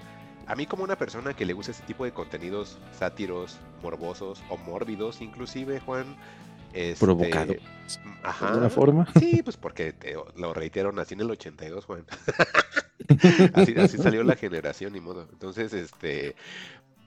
A 0.46 0.56
mí 0.56 0.66
como 0.66 0.84
una 0.84 0.98
persona 0.98 1.34
que 1.34 1.46
le 1.46 1.54
gusta 1.54 1.72
ese 1.72 1.84
tipo 1.84 2.06
de 2.06 2.14
contenidos 2.14 2.78
sátiros, 2.98 3.58
morbosos 3.84 4.42
o 4.50 4.58
mórbidos 4.58 5.22
inclusive, 5.22 5.82
Juan, 5.82 6.16
este, 6.74 7.06
provocado. 7.06 7.56
Ajá. 8.24 8.46
¿De 8.46 8.52
alguna 8.52 8.70
forma? 8.70 9.08
Sí, 9.20 9.42
pues 9.44 9.58
porque 9.58 9.96
lo 10.36 10.54
reitero, 10.54 10.92
nací 10.92 11.14
en 11.14 11.22
el 11.22 11.32
82, 11.32 11.86
Juan. 11.86 12.06
así, 13.54 13.76
así 13.78 13.98
salió 13.98 14.24
la 14.24 14.36
generación 14.36 14.96
y 14.96 15.00
modo. 15.00 15.28
Entonces, 15.32 15.74
este, 15.74 16.36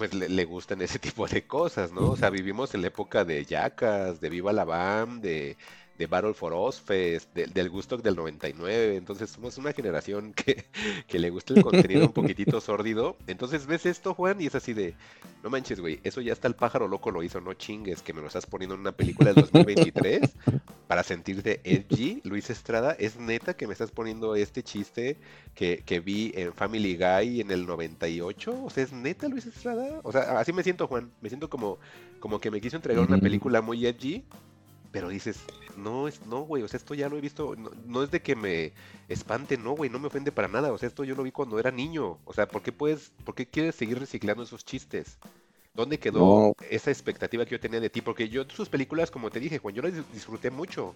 pues 0.01 0.15
le, 0.15 0.45
gustan 0.47 0.81
ese 0.81 0.99
tipo 0.99 1.27
de 1.27 1.47
cosas, 1.47 1.93
¿no? 1.93 2.13
O 2.13 2.17
sea, 2.17 2.31
vivimos 2.31 2.75
en 2.75 2.81
la 2.81 2.89
época 2.89 3.27
de 3.27 3.45
Yacas, 3.45 4.19
de 4.21 4.31
Viva 4.31 4.51
la 4.51 4.65
Bam, 4.65 5.21
de 5.21 5.59
de 6.01 6.07
Battle 6.07 6.33
for 6.33 6.55
Ozfest, 6.55 7.35
del 7.35 7.69
gusto 7.69 7.99
del 7.99 8.17
99. 8.17 8.97
Entonces 8.97 9.29
somos 9.29 9.59
una 9.59 9.75
generación 9.75 10.33
que, 10.35 10.65
que 11.07 11.19
le 11.19 11.29
gusta 11.29 11.53
el 11.53 11.63
contenido 11.63 12.07
un 12.07 12.13
poquitito 12.15 12.59
sórdido. 12.63 13.19
Entonces 13.27 13.67
ves 13.67 13.85
esto, 13.85 14.15
Juan, 14.15 14.41
y 14.41 14.47
es 14.47 14.55
así 14.55 14.73
de, 14.73 14.95
no 15.43 15.51
manches, 15.51 15.79
güey, 15.79 16.01
eso 16.03 16.23
ya 16.23 16.33
está 16.33 16.49
el 16.49 16.55
pájaro 16.55 16.89
loco 16.89 17.11
lo 17.11 17.23
hizo, 17.23 17.43
no 17.43 17.53
chingues, 17.53 18.01
que 18.01 18.15
me 18.15 18.23
lo 18.23 18.29
estás 18.29 18.47
poniendo 18.47 18.77
en 18.77 18.81
una 18.81 18.93
película 18.93 19.35
del 19.35 19.43
2023 19.43 20.21
para 20.89 21.03
sentirte 21.03 21.61
edgy, 21.65 22.23
Luis 22.25 22.49
Estrada. 22.49 22.93
Es 22.99 23.19
neta 23.19 23.53
que 23.53 23.67
me 23.67 23.75
estás 23.75 23.91
poniendo 23.91 24.35
este 24.37 24.63
chiste 24.63 25.19
que, 25.55 25.83
que 25.85 26.01
vi 26.01 26.33
en 26.35 26.55
Family 26.55 26.97
Guy 26.97 27.43
en 27.43 27.51
el 27.51 27.67
98. 27.67 28.65
O 28.65 28.71
sea, 28.71 28.85
es 28.85 28.93
neta, 28.95 29.29
Luis 29.29 29.45
Estrada. 29.45 30.01
O 30.03 30.13
sea, 30.13 30.41
así 30.41 30.55
me 30.55 30.63
siento, 30.63 30.87
Juan. 30.87 31.11
Me 31.21 31.29
siento 31.29 31.51
como, 31.51 31.79
como 32.21 32.41
que 32.41 32.51
me 32.51 32.63
quiso 32.63 32.77
entregar 32.77 33.05
una 33.05 33.19
película 33.19 33.61
muy 33.61 33.85
edgy 33.85 34.25
pero 34.93 35.09
dices, 35.09 35.41
no, 35.81 36.09
es, 36.09 36.25
no, 36.27 36.43
güey, 36.43 36.63
o 36.63 36.69
sea, 36.69 36.79
esto 36.79 36.95
ya 36.95 37.09
lo 37.09 37.17
he 37.17 37.21
visto, 37.21 37.57
no, 37.87 38.03
es 38.03 38.11
de 38.11 38.21
que 38.21 38.37
me 38.37 38.73
espante, 39.09 39.57
no, 39.57 39.73
güey, 39.73 39.91
no 39.91 39.99
me 39.99 40.07
ofende 40.07 40.33
para 40.33 40.49
nada, 40.49 40.73
o 40.73 40.79
sea, 40.79 40.89
esto 40.89 41.05
yo 41.05 41.15
lo 41.15 41.23
vi 41.23 41.33
cuando 41.33 41.59
era 41.59 41.71
niño, 41.71 42.19
o 42.25 42.33
sea, 42.33 42.47
¿por 42.47 42.63
qué 42.63 42.73
puedes, 42.73 43.13
por 43.25 43.35
qué 43.35 43.47
quieres 43.47 43.75
seguir 43.75 43.99
reciclando 43.99 44.43
esos 44.43 44.65
chistes? 44.65 45.19
¿Dónde 45.73 45.99
quedó 45.99 46.55
esa 46.69 46.91
expectativa 46.91 47.45
que 47.45 47.53
yo 47.53 47.61
tenía 47.61 47.79
de 47.79 47.91
ti? 47.91 48.01
Porque 48.01 48.29
yo 48.29 48.45
sus 48.49 48.69
películas, 48.69 49.11
como 49.11 49.31
te 49.31 49.39
dije, 49.39 49.59
Juan, 49.59 49.75
yo 49.75 49.83
las 49.83 49.93
disfruté 50.13 50.51
mucho. 50.51 50.95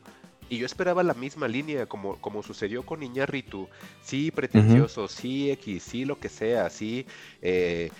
Y 0.48 0.58
yo 0.58 0.66
esperaba 0.66 1.02
la 1.04 1.14
misma 1.14 1.46
línea, 1.46 1.86
como, 1.86 2.20
como 2.20 2.42
sucedió 2.42 2.84
con 2.84 3.02
Iñárritu. 3.02 3.68
Sí, 4.02 4.30
pretencioso, 4.32 5.06
sí, 5.06 5.50
X, 5.52 5.82
sí, 5.82 6.04
lo 6.04 6.18
que 6.18 6.28
sea, 6.28 6.68
sí, 6.70 7.06
eh, 7.40 7.90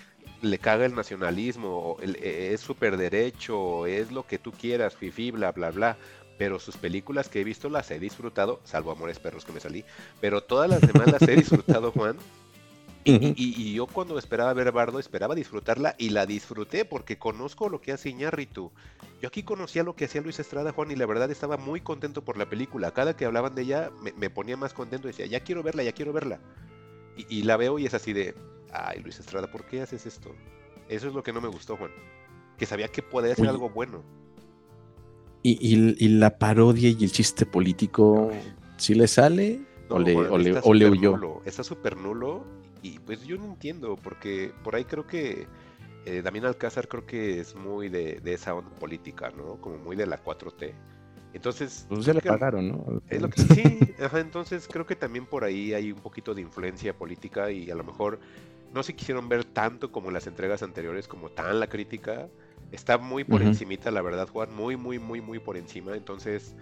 le 0.41 0.59
caga 0.59 0.85
el 0.85 0.93
nacionalismo, 0.93 1.97
e, 2.01 2.51
es 2.53 2.61
súper 2.61 2.97
derecho, 2.97 3.85
es 3.87 4.11
lo 4.11 4.27
que 4.27 4.37
tú 4.37 4.51
quieras, 4.51 4.95
fifi, 4.95 5.31
bla, 5.31 5.51
bla, 5.51 5.71
bla. 5.71 5.97
Pero 6.37 6.59
sus 6.59 6.75
películas 6.77 7.29
que 7.29 7.41
he 7.41 7.43
visto 7.43 7.69
las 7.69 7.89
he 7.91 7.99
disfrutado, 7.99 8.59
salvo 8.65 8.91
Amores 8.91 9.19
Perros 9.19 9.45
que 9.45 9.53
me 9.53 9.59
salí. 9.59 9.85
Pero 10.19 10.41
todas 10.41 10.69
las 10.69 10.81
demás 10.81 11.11
las 11.11 11.21
he 11.23 11.35
disfrutado, 11.35 11.91
Juan. 11.91 12.17
Y, 13.07 13.13
y- 13.37 13.53
y 13.55 13.73
yo 13.75 13.85
cuando 13.85 14.17
esperaba 14.17 14.51
ver 14.53 14.71
Bardo, 14.71 14.97
esperaba 14.99 15.35
disfrutarla 15.35 15.93
y 15.99 16.09
la 16.09 16.25
disfruté 16.25 16.85
porque 16.85 17.19
conozco 17.19 17.69
lo 17.69 17.79
que 17.79 17.91
hace 17.91 18.09
Iñárritu. 18.09 18.71
Yo 19.21 19.27
aquí 19.27 19.43
conocía 19.43 19.83
lo 19.83 19.95
que 19.95 20.05
hacía 20.05 20.21
Luis 20.21 20.39
Estrada, 20.39 20.71
Juan, 20.73 20.89
y 20.91 20.95
la 20.95 21.05
verdad 21.05 21.29
estaba 21.29 21.55
muy 21.57 21.81
contento 21.81 22.23
por 22.25 22.35
la 22.35 22.49
película. 22.49 22.91
Cada 22.91 23.15
que 23.15 23.25
hablaban 23.25 23.53
de 23.53 23.61
ella 23.61 23.91
me, 24.01 24.11
me 24.13 24.29
ponía 24.31 24.57
más 24.57 24.73
contento. 24.73 25.07
Decía, 25.07 25.27
ya 25.27 25.39
quiero 25.41 25.61
verla, 25.61 25.83
ya 25.83 25.91
quiero 25.91 26.13
verla. 26.13 26.39
Y, 27.15 27.27
y 27.39 27.43
la 27.43 27.57
veo 27.57 27.77
y 27.79 27.85
es 27.85 27.93
así 27.93 28.11
de, 28.11 28.33
ay 28.73 28.99
Luis 29.03 29.19
Estrada, 29.19 29.49
¿por 29.51 29.65
qué 29.65 29.81
haces 29.83 30.05
esto? 30.07 30.35
Eso 30.89 31.07
es 31.07 31.13
lo 31.13 31.21
que 31.23 31.31
no 31.31 31.41
me 31.41 31.47
gustó, 31.47 31.77
Juan. 31.77 31.91
Que 32.57 32.65
sabía 32.65 32.87
que 32.87 33.03
podía 33.03 33.33
hacer 33.33 33.45
algo 33.51 33.69
bueno. 33.69 34.03
Y, 35.47 35.59
y- 35.61 35.95
y 36.03 36.07
la 36.07 36.39
parodia 36.39 36.89
y 36.89 37.03
el 37.03 37.11
chiste 37.11 37.45
político, 37.45 38.31
¿sí 38.77 38.95
le 38.95 39.07
sale? 39.07 39.59
No, 39.89 39.95
¿O 39.97 39.99
le, 39.99 40.15
o 40.15 40.37
le- 40.39 40.53
o 40.63 40.69
huyó? 40.71 41.11
nulo, 41.11 41.41
está 41.45 41.63
súper 41.63 41.95
nulo 41.97 42.43
y 42.81 42.97
pues 42.97 43.21
yo 43.27 43.37
no 43.37 43.45
entiendo 43.45 43.95
porque 43.95 44.51
por 44.63 44.75
ahí 44.75 44.85
creo 44.85 45.05
que 45.05 45.47
eh, 46.07 46.21
Damián 46.23 46.45
Alcázar 46.45 46.87
creo 46.87 47.05
que 47.05 47.39
es 47.39 47.53
muy 47.53 47.89
de, 47.89 48.19
de 48.21 48.33
esa 48.33 48.55
onda 48.55 48.71
política, 48.79 49.31
¿no? 49.37 49.61
Como 49.61 49.77
muy 49.77 49.95
de 49.95 50.07
la 50.07 50.17
4T. 50.23 50.73
Entonces, 51.33 51.87
Pues 51.87 52.05
ya 52.05 52.13
le 52.13 52.21
pagaron, 52.21 52.67
¿no? 52.69 53.01
es 53.09 53.21
lo 53.21 53.29
que 53.29 53.37
sí, 53.53 53.93
ajá, 54.03 54.19
entonces 54.19 54.67
creo 54.67 54.85
que 54.85 54.95
también 54.95 55.27
por 55.27 55.43
ahí 55.43 55.73
hay 55.73 55.91
un 55.91 55.99
poquito 56.01 56.33
de 56.33 56.41
influencia 56.41 56.97
política 56.97 57.51
y 57.51 57.69
a 57.69 57.75
lo 57.75 57.83
mejor 57.83 58.19
no 58.73 58.83
se 58.83 58.95
quisieron 58.95 59.29
ver 59.29 59.45
tanto 59.45 59.91
como 59.91 60.07
en 60.07 60.15
las 60.15 60.27
entregas 60.27 60.63
anteriores, 60.63 61.07
como 61.07 61.29
tan 61.29 61.59
la 61.59 61.67
crítica. 61.67 62.29
Está 62.71 62.97
muy 62.97 63.23
por 63.23 63.41
Ujú. 63.41 63.49
encimita, 63.51 63.91
la 63.91 64.01
verdad, 64.01 64.27
Juan, 64.27 64.53
muy, 64.53 64.75
muy, 64.77 64.99
muy, 64.99 65.21
muy 65.21 65.39
por 65.39 65.57
encima. 65.57 65.95
Entonces, 65.95 66.55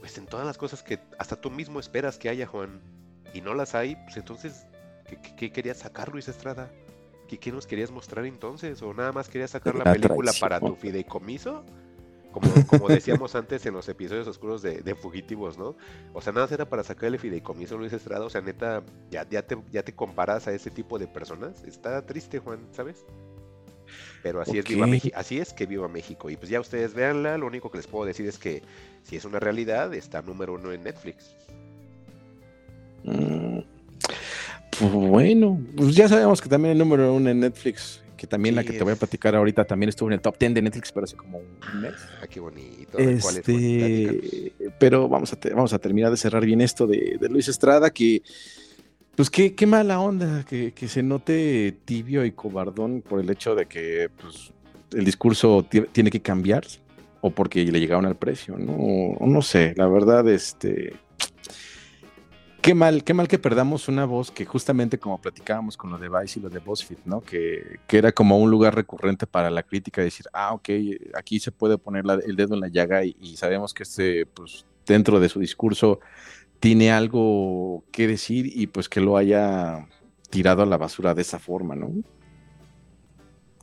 pues 0.00 0.16
en 0.18 0.26
todas 0.26 0.46
las 0.46 0.58
cosas 0.58 0.82
que 0.82 0.98
hasta 1.18 1.40
tú 1.40 1.50
mismo 1.50 1.80
esperas 1.80 2.18
que 2.18 2.28
haya, 2.28 2.46
Juan, 2.46 2.80
y 3.34 3.40
no 3.40 3.54
las 3.54 3.74
hay, 3.74 3.96
pues 3.96 4.16
entonces, 4.16 4.66
¿qué, 5.08 5.18
qué- 5.36 5.52
querías 5.52 5.78
sacar, 5.78 6.12
Luis 6.12 6.28
Estrada? 6.28 6.70
¿Qué, 7.28 7.38
qué 7.38 7.50
nos 7.52 7.66
querías 7.66 7.90
mostrar 7.90 8.24
entonces? 8.26 8.80
¿O 8.82 8.94
nada 8.94 9.12
más 9.12 9.28
querías 9.28 9.50
sacar 9.50 9.74
la 9.74 9.84
La 9.84 9.92
película 9.92 10.32
para 10.32 10.60
tu 10.60 10.76
fideicomiso? 10.76 11.64
Como, 12.32 12.66
como 12.66 12.90
decíamos 12.90 13.34
antes 13.34 13.64
en 13.64 13.72
los 13.74 13.88
episodios 13.88 14.26
oscuros 14.28 14.60
de, 14.60 14.82
de 14.82 14.94
Fugitivos, 14.94 15.56
¿no? 15.56 15.74
O 16.12 16.20
sea, 16.20 16.32
nada 16.34 16.44
más 16.44 16.52
era 16.52 16.68
para 16.68 16.84
sacar 16.84 17.08
el 17.08 17.18
fideicomiso, 17.18 17.78
Luis 17.78 17.94
Estrada. 17.94 18.26
O 18.26 18.30
sea, 18.30 18.42
neta, 18.42 18.84
ya, 19.10 19.26
ya, 19.28 19.42
te, 19.46 19.56
ya 19.72 19.82
te 19.82 19.94
comparas 19.94 20.46
a 20.46 20.52
ese 20.52 20.70
tipo 20.70 20.98
de 20.98 21.08
personas. 21.08 21.64
Está 21.64 22.04
triste, 22.04 22.38
Juan, 22.38 22.68
¿sabes? 22.72 23.06
Pero 24.26 24.40
así 24.40 24.58
es, 24.58 24.64
viva. 24.64 24.88
Así 25.14 25.38
es 25.38 25.52
que 25.52 25.66
viva 25.66 25.86
México. 25.86 26.28
Y 26.28 26.36
pues 26.36 26.50
ya 26.50 26.58
ustedes 26.58 26.94
véanla. 26.94 27.38
Lo 27.38 27.46
único 27.46 27.70
que 27.70 27.78
les 27.78 27.86
puedo 27.86 28.04
decir 28.04 28.26
es 28.26 28.38
que 28.38 28.60
si 29.04 29.14
es 29.14 29.24
una 29.24 29.38
realidad, 29.38 29.94
está 29.94 30.20
número 30.20 30.54
uno 30.54 30.72
en 30.72 30.82
Netflix. 30.82 31.36
Mm, 33.04 33.60
Pues 34.78 34.90
bueno, 34.92 35.60
pues 35.76 35.94
ya 35.94 36.08
sabemos 36.08 36.40
que 36.40 36.48
también 36.48 36.72
el 36.72 36.78
número 36.78 37.14
uno 37.14 37.30
en 37.30 37.38
Netflix, 37.38 38.02
que 38.16 38.26
también 38.26 38.56
la 38.56 38.64
que 38.64 38.72
te 38.72 38.82
voy 38.82 38.94
a 38.94 38.96
platicar 38.96 39.36
ahorita 39.36 39.64
también 39.64 39.90
estuvo 39.90 40.08
en 40.08 40.14
el 40.14 40.20
top 40.20 40.36
10 40.40 40.54
de 40.54 40.62
Netflix, 40.62 40.90
pero 40.90 41.04
hace 41.04 41.14
como 41.16 41.38
un 41.38 41.80
mes. 41.80 41.94
Ah, 42.20 42.26
qué 42.26 42.40
bonito. 42.40 42.98
Este, 42.98 44.52
pero 44.80 45.08
vamos 45.08 45.32
a, 45.32 45.38
vamos 45.54 45.72
a 45.72 45.78
terminar 45.78 46.10
de 46.10 46.16
cerrar 46.16 46.44
bien 46.44 46.60
esto 46.60 46.88
de, 46.88 47.16
de 47.20 47.28
Luis 47.28 47.46
Estrada, 47.46 47.90
que 47.90 48.22
pues 49.16 49.30
qué, 49.30 49.54
qué 49.54 49.66
mala 49.66 49.98
onda, 50.00 50.44
que, 50.44 50.72
que 50.72 50.88
se 50.88 51.02
note 51.02 51.76
tibio 51.84 52.24
y 52.24 52.32
cobardón 52.32 53.02
por 53.02 53.20
el 53.20 53.30
hecho 53.30 53.54
de 53.54 53.66
que 53.66 54.10
pues, 54.20 54.52
el 54.92 55.04
discurso 55.04 55.64
ti- 55.68 55.86
tiene 55.92 56.10
que 56.10 56.20
cambiar 56.20 56.64
o 57.22 57.30
porque 57.30 57.64
le 57.64 57.80
llegaron 57.80 58.06
al 58.06 58.16
precio, 58.16 58.56
¿no? 58.58 59.16
No 59.20 59.42
sé, 59.42 59.74
la 59.76 59.88
verdad, 59.88 60.28
este... 60.28 60.94
Qué 62.60 62.74
mal, 62.74 63.04
qué 63.04 63.14
mal 63.14 63.28
que 63.28 63.38
perdamos 63.38 63.86
una 63.86 64.06
voz 64.06 64.32
que 64.32 64.44
justamente 64.44 64.98
como 64.98 65.20
platicábamos 65.20 65.76
con 65.76 65.88
lo 65.90 65.98
de 65.98 66.08
Vice 66.08 66.40
y 66.40 66.42
lo 66.42 66.50
de 66.50 66.58
BuzzFeed, 66.58 66.98
¿no? 67.04 67.20
Que, 67.20 67.78
que 67.86 67.96
era 67.96 68.10
como 68.10 68.38
un 68.38 68.50
lugar 68.50 68.74
recurrente 68.74 69.24
para 69.24 69.50
la 69.50 69.62
crítica, 69.62 70.02
decir, 70.02 70.26
ah, 70.32 70.52
ok, 70.52 70.68
aquí 71.14 71.38
se 71.38 71.52
puede 71.52 71.78
poner 71.78 72.04
el 72.26 72.34
dedo 72.34 72.54
en 72.54 72.60
la 72.60 72.68
llaga 72.68 73.04
y 73.04 73.36
sabemos 73.36 73.72
que 73.72 73.84
este, 73.84 74.26
pues, 74.26 74.66
dentro 74.84 75.20
de 75.20 75.28
su 75.28 75.38
discurso 75.38 76.00
tiene 76.60 76.90
algo 76.92 77.84
que 77.92 78.06
decir 78.06 78.50
y 78.52 78.66
pues 78.66 78.88
que 78.88 79.00
lo 79.00 79.16
haya 79.16 79.86
tirado 80.30 80.62
a 80.62 80.66
la 80.66 80.76
basura 80.76 81.14
de 81.14 81.22
esa 81.22 81.38
forma, 81.38 81.74
¿no? 81.76 81.90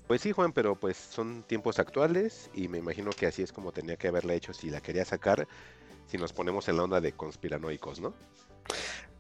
Pues 0.08 0.22
sí, 0.22 0.32
Juan, 0.32 0.52
pero 0.52 0.76
pues 0.76 0.98
son 0.98 1.44
tiempos 1.44 1.80
actuales 1.80 2.50
y 2.54 2.68
me 2.68 2.78
imagino 2.78 3.10
que 3.12 3.26
así 3.26 3.42
es 3.42 3.52
como 3.52 3.72
tenía 3.72 3.96
que 3.96 4.08
haberla 4.10 4.34
hecho 4.34 4.54
si 4.54 4.70
la 4.70 4.82
quería 4.82 5.06
sacar, 5.06 5.48
si 6.08 6.18
nos 6.18 6.34
ponemos 6.34 6.68
en 6.68 6.78
la 6.78 6.84
onda 6.84 7.02
de 7.02 7.14
conspiranoicos, 7.14 8.00
¿no? 8.00 8.14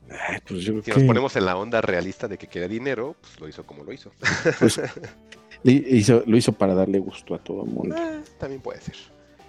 Ay, 0.09 0.37
pues 0.47 0.61
yo 0.61 0.81
Si 0.83 0.91
nos 0.91 1.03
ponemos 1.03 1.35
en 1.37 1.45
la 1.45 1.55
onda 1.57 1.81
realista 1.81 2.27
de 2.27 2.37
que 2.37 2.47
quería 2.47 2.67
dinero, 2.67 3.15
pues 3.21 3.39
lo 3.39 3.47
hizo 3.47 3.65
como 3.65 3.83
lo 3.83 3.93
hizo. 3.93 4.11
pues, 4.59 4.79
hizo- 5.63 6.23
lo 6.25 6.37
hizo 6.37 6.51
para 6.51 6.75
darle 6.75 6.99
gusto 6.99 7.33
a 7.33 7.39
todo 7.39 7.63
el 7.63 7.71
mundo. 7.71 7.95
Ah, 7.97 8.21
también 8.37 8.61
puede 8.61 8.81
ser. 8.81 8.95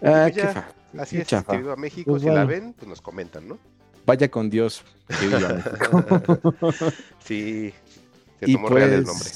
Ah, 0.02 0.22
pues 0.26 0.34
qué, 0.36 0.40
ya, 0.42 0.52
fa- 0.52 0.72
Así 0.98 1.16
qué 1.16 1.22
es, 1.22 1.28
chafa. 1.28 1.52
que 1.52 1.58
viva 1.58 1.74
México, 1.76 2.12
Pues 2.12 2.22
si 2.22 2.28
la 2.30 2.44
ven, 2.44 2.72
pues 2.74 2.88
nos 2.88 3.00
comentan, 3.02 3.48
¿no? 3.48 3.58
Vaya 4.06 4.30
con 4.30 4.50
Dios. 4.50 4.82
Sí, 7.24 7.72
se 8.38 8.50
Y 8.50 8.54
tomó 8.54 8.68
real 8.68 8.92
el 8.92 9.04
pues, 9.04 9.06
nombre. 9.06 9.30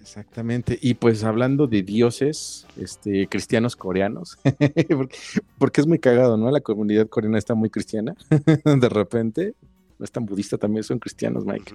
Exactamente. 0.00 0.78
Y 0.80 0.94
pues 0.94 1.22
hablando 1.22 1.66
de 1.66 1.82
dioses, 1.82 2.66
este, 2.78 3.28
cristianos 3.28 3.76
coreanos, 3.76 4.38
porque, 4.88 5.18
porque 5.58 5.80
es 5.82 5.86
muy 5.86 5.98
cagado, 5.98 6.38
¿no? 6.38 6.50
La 6.50 6.60
comunidad 6.60 7.06
coreana 7.08 7.36
está 7.36 7.54
muy 7.54 7.68
cristiana. 7.68 8.16
de 8.30 8.88
repente, 8.88 9.54
no 9.98 10.04
es 10.04 10.10
tan 10.10 10.24
budista, 10.24 10.56
también 10.56 10.82
son 10.82 10.98
cristianos, 10.98 11.44
Mike. 11.44 11.74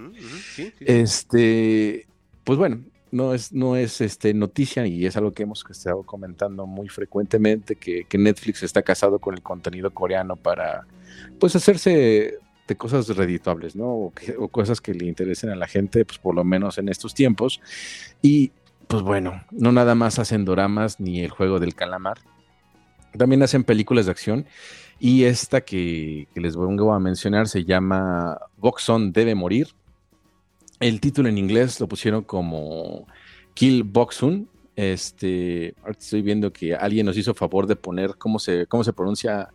Sí, 0.54 0.64
sí. 0.64 0.72
Este, 0.80 2.08
pues 2.42 2.58
bueno, 2.58 2.82
no 3.12 3.32
es, 3.32 3.52
no 3.52 3.76
es 3.76 4.00
este, 4.00 4.34
noticia 4.34 4.84
y 4.88 5.06
es 5.06 5.16
algo 5.16 5.32
que 5.32 5.44
hemos 5.44 5.64
estado 5.70 6.02
comentando 6.02 6.66
muy 6.66 6.88
frecuentemente, 6.88 7.76
que, 7.76 8.04
que 8.04 8.18
Netflix 8.18 8.64
está 8.64 8.82
casado 8.82 9.20
con 9.20 9.34
el 9.34 9.42
contenido 9.42 9.92
coreano 9.92 10.34
para, 10.34 10.84
pues, 11.38 11.56
hacerse 11.56 12.38
de 12.66 12.76
cosas 12.76 13.08
redituables, 13.08 13.76
¿no? 13.76 14.12
O, 14.38 14.48
cosas 14.48 14.80
que 14.80 14.94
le 14.94 15.06
interesen 15.06 15.50
a 15.50 15.56
la 15.56 15.66
gente, 15.66 16.04
pues, 16.04 16.18
por 16.18 16.34
lo 16.34 16.44
menos 16.44 16.78
en 16.78 16.88
estos 16.88 17.14
tiempos. 17.14 17.60
Y, 18.22 18.52
pues 18.86 19.02
bueno, 19.02 19.44
no 19.50 19.72
nada 19.72 19.94
más 19.94 20.18
hacen 20.18 20.44
doramas 20.44 21.00
ni 21.00 21.20
el 21.20 21.30
juego 21.30 21.58
del 21.58 21.74
calamar, 21.74 22.18
también 23.16 23.42
hacen 23.42 23.64
películas 23.64 24.06
de 24.06 24.12
acción. 24.12 24.46
Y 24.98 25.24
esta 25.24 25.60
que, 25.62 26.28
les 26.34 26.56
vengo 26.56 26.92
a 26.92 27.00
mencionar 27.00 27.48
se 27.48 27.64
llama 27.64 28.38
Boxon 28.56 29.12
debe 29.12 29.34
morir. 29.34 29.68
El 30.80 31.00
título 31.00 31.28
en 31.28 31.38
inglés 31.38 31.80
lo 31.80 31.88
pusieron 31.88 32.22
como 32.22 33.06
Kill 33.54 33.84
Boxun. 33.84 34.48
Este, 34.76 35.74
estoy 35.86 36.22
viendo 36.22 36.52
que 36.52 36.74
alguien 36.74 37.06
nos 37.06 37.16
hizo 37.16 37.34
favor 37.34 37.66
de 37.66 37.76
poner 37.76 38.16
cómo 38.16 38.38
se, 38.38 38.66
cómo 38.66 38.82
se 38.82 38.92
pronuncia 38.92 39.50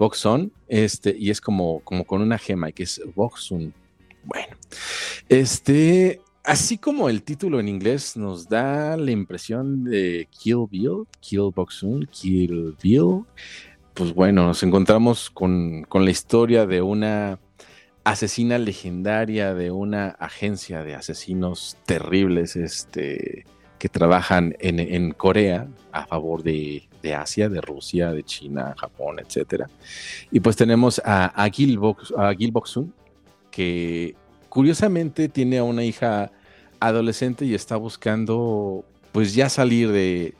Boxon. 0.00 0.50
Este, 0.66 1.14
y 1.16 1.30
es 1.30 1.40
como, 1.40 1.80
como 1.80 2.04
con 2.04 2.22
una 2.22 2.38
gema, 2.38 2.72
que 2.72 2.84
es 2.84 3.00
Boxun. 3.14 3.74
Bueno, 4.24 4.56
este, 5.28 6.20
así 6.42 6.78
como 6.78 7.10
el 7.10 7.22
título 7.22 7.60
en 7.60 7.68
inglés 7.68 8.16
nos 8.16 8.48
da 8.48 8.96
la 8.96 9.10
impresión 9.10 9.84
de 9.84 10.26
Kill 10.30 10.66
Bill, 10.70 11.04
Kill 11.20 11.50
Boxun, 11.54 12.08
Kill 12.10 12.74
Bill, 12.82 13.24
pues 13.94 14.14
bueno, 14.14 14.46
nos 14.46 14.62
encontramos 14.62 15.30
con, 15.30 15.84
con 15.84 16.04
la 16.04 16.10
historia 16.10 16.66
de 16.66 16.80
una 16.80 17.38
asesina 18.04 18.56
legendaria 18.58 19.52
de 19.54 19.70
una 19.70 20.08
agencia 20.08 20.82
de 20.82 20.94
asesinos 20.94 21.76
terribles 21.84 22.56
este, 22.56 23.44
que 23.80 23.88
trabajan 23.88 24.54
en, 24.60 24.78
en 24.78 25.12
Corea 25.12 25.66
a 25.90 26.06
favor 26.06 26.42
de, 26.42 26.86
de 27.02 27.14
Asia, 27.14 27.48
de 27.48 27.62
Rusia, 27.62 28.12
de 28.12 28.22
China, 28.22 28.74
Japón, 28.78 29.16
etc. 29.18 29.64
Y 30.30 30.40
pues 30.40 30.54
tenemos 30.54 31.00
a, 31.02 31.26
a, 31.26 31.48
Gil, 31.48 31.80
a 32.18 32.34
Gil 32.34 32.52
Boxun, 32.52 32.92
que 33.50 34.14
curiosamente 34.50 35.30
tiene 35.30 35.58
a 35.58 35.64
una 35.64 35.82
hija 35.82 36.30
adolescente 36.78 37.46
y 37.46 37.54
está 37.54 37.76
buscando 37.76 38.84
pues 39.12 39.34
ya 39.34 39.48
salir 39.48 39.90
de, 39.90 40.34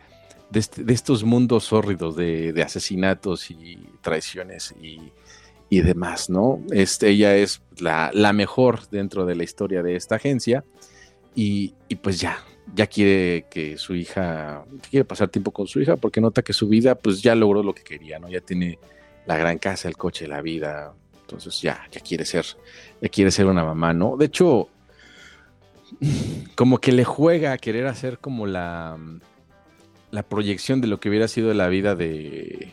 de, 0.50 0.92
estos 0.92 1.24
mundos 1.24 1.72
hórridos 1.72 2.16
de, 2.16 2.52
de, 2.52 2.62
asesinatos 2.62 3.50
y 3.50 3.78
traiciones 4.02 4.74
y, 4.80 5.12
y 5.70 5.80
demás, 5.80 6.28
¿no? 6.28 6.60
Este, 6.72 7.08
ella 7.08 7.36
es 7.36 7.62
la, 7.78 8.10
la, 8.12 8.34
mejor 8.34 8.86
dentro 8.90 9.24
de 9.24 9.34
la 9.34 9.44
historia 9.44 9.82
de 9.82 9.96
esta 9.96 10.16
agencia 10.16 10.62
y, 11.34 11.72
y, 11.88 11.96
pues 11.96 12.20
ya, 12.20 12.38
ya 12.74 12.86
quiere 12.86 13.46
que 13.50 13.76
su 13.76 13.94
hija, 13.94 14.64
quiere 14.90 15.04
pasar 15.04 15.28
tiempo 15.28 15.50
con 15.50 15.66
su 15.66 15.80
hija 15.80 15.96
porque 15.96 16.20
nota 16.20 16.42
que 16.42 16.52
su 16.52 16.68
vida 16.68 16.94
pues 16.94 17.22
ya 17.22 17.34
logró 17.34 17.62
lo 17.62 17.74
que 17.74 17.82
quería, 17.82 18.18
¿no? 18.18 18.28
Ya 18.28 18.40
tiene 18.40 18.78
la 19.26 19.36
gran 19.36 19.58
casa, 19.58 19.88
el 19.88 19.96
coche, 19.96 20.26
la 20.26 20.40
vida, 20.42 20.92
entonces 21.22 21.60
ya, 21.60 21.86
ya 21.90 22.00
quiere 22.00 22.24
ser, 22.24 22.46
ya 23.00 23.08
quiere 23.08 23.30
ser 23.30 23.46
una 23.46 23.64
mamá, 23.64 23.92
¿no? 23.92 24.16
De 24.16 24.26
hecho, 24.26 24.68
como 26.54 26.78
que 26.78 26.92
le 26.92 27.04
juega 27.04 27.52
a 27.52 27.58
querer 27.58 27.86
hacer 27.86 28.18
como 28.18 28.46
la, 28.46 28.98
la 30.10 30.22
proyección 30.22 30.80
de 30.80 30.88
lo 30.88 31.00
que 31.00 31.08
hubiera 31.08 31.28
sido 31.28 31.52
la 31.54 31.68
vida 31.68 31.94
de, 31.94 32.72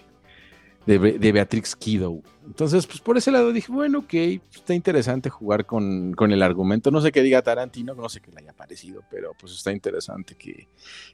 de, 0.88 0.97
de 0.97 1.31
Beatrix 1.31 1.76
Kiddo. 1.76 2.22
Entonces, 2.45 2.88
pues 2.88 2.99
por 3.01 3.18
ese 3.18 3.30
lado 3.30 3.51
dije, 3.51 3.72
bueno, 3.72 3.99
ok, 3.99 4.14
está 4.55 4.73
interesante 4.73 5.30
jugar 5.30 5.65
con, 5.65 6.14
con, 6.14 6.31
el 6.31 6.41
argumento. 6.41 6.89
No 6.91 7.01
sé 7.01 7.11
qué 7.11 7.22
diga 7.22 7.41
Tarantino, 7.41 7.93
no 7.93 8.07
sé 8.07 8.22
qué 8.22 8.31
le 8.31 8.39
haya 8.39 8.53
parecido, 8.53 9.03
pero 9.11 9.34
pues 9.38 9.51
está 9.51 9.73
interesante 9.73 10.35
que, 10.35 10.69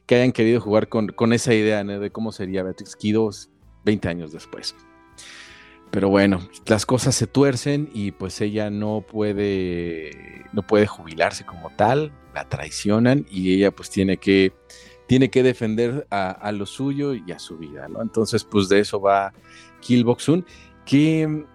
que 0.05 0.15
hayan 0.15 0.31
querido 0.31 0.61
jugar 0.61 0.87
con, 0.87 1.07
con 1.07 1.33
esa 1.33 1.53
idea 1.55 1.83
de 1.83 2.11
cómo 2.11 2.31
sería 2.31 2.61
Beatrix 2.61 2.95
Kiddo 2.95 3.31
20 3.83 4.07
años 4.07 4.31
después. 4.31 4.75
Pero 5.89 6.09
bueno, 6.09 6.47
las 6.67 6.85
cosas 6.85 7.15
se 7.15 7.27
tuercen 7.27 7.89
y 7.93 8.11
pues 8.11 8.41
ella 8.41 8.69
no 8.69 9.05
puede, 9.07 10.45
no 10.51 10.65
puede 10.65 10.87
jubilarse 10.87 11.45
como 11.45 11.71
tal, 11.71 12.11
la 12.33 12.47
traicionan 12.47 13.25
y 13.29 13.53
ella 13.53 13.71
pues 13.71 13.89
tiene 13.89 14.17
que, 14.17 14.53
tiene 15.07 15.29
que 15.29 15.43
defender 15.43 16.07
a, 16.09 16.51
lo 16.51 16.65
suyo 16.65 17.13
y 17.13 17.31
a 17.31 17.39
su 17.39 17.57
vida, 17.57 17.87
¿no? 17.87 18.01
Entonces 18.01 18.43
pues 18.43 18.69
de 18.69 18.79
eso 18.79 18.99
va 19.01 19.33
Killboxun, 19.81 20.45
que 20.85 21.45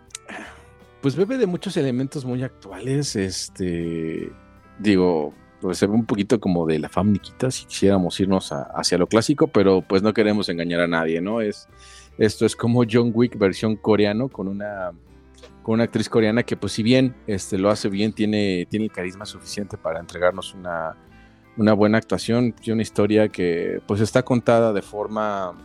pues 1.01 1.17
bebe 1.17 1.39
de 1.39 1.47
muchos 1.47 1.77
elementos 1.77 2.25
muy 2.25 2.43
actuales, 2.43 3.17
este, 3.17 4.33
digo, 4.79 5.33
pues 5.61 5.79
se 5.79 5.87
ve 5.87 5.93
un 5.95 6.07
poquito 6.07 6.41
como 6.41 6.67
de 6.67 6.79
la 6.79 6.89
famniquita 6.89 7.51
si 7.51 7.67
quisiéramos 7.67 8.19
irnos 8.21 8.53
hacia 8.53 8.99
lo 8.99 9.07
clásico, 9.07 9.49
pero 9.49 9.83
pues 9.83 10.03
no 10.03 10.13
queremos 10.13 10.49
engañar 10.49 10.81
a 10.81 10.89
nadie, 10.89 11.21
¿no? 11.21 11.41
Es 11.41 11.69
esto 12.19 12.45
es 12.45 12.57
como 12.57 12.83
John 12.91 13.13
Wick 13.15 13.39
versión 13.39 13.77
coreano 13.77 14.29
con 14.29 14.49
una, 14.49 14.91
con 15.63 15.75
una 15.75 15.85
actriz 15.85 16.09
coreana 16.09 16.43
que 16.43 16.57
pues 16.57 16.73
si 16.73 16.83
bien 16.83 17.15
este, 17.29 17.59
lo 17.59 17.71
hace 17.71 17.89
bien, 17.89 18.13
tiene, 18.13 18.67
tiene 18.69 18.87
el 18.87 18.93
carisma 18.93 19.25
suficiente 19.25 19.79
para 19.79 20.01
entregarnos 20.01 20.53
una, 20.53 20.97
una 21.59 21.75
buena 21.75 21.99
actuación 21.99 22.55
y 22.63 22.71
una 22.71 22.83
historia 22.83 23.29
que 23.29 23.81
pues 23.87 24.01
está 24.01 24.23
contada 24.25 24.73
de 24.73 24.81
forma 24.81 25.57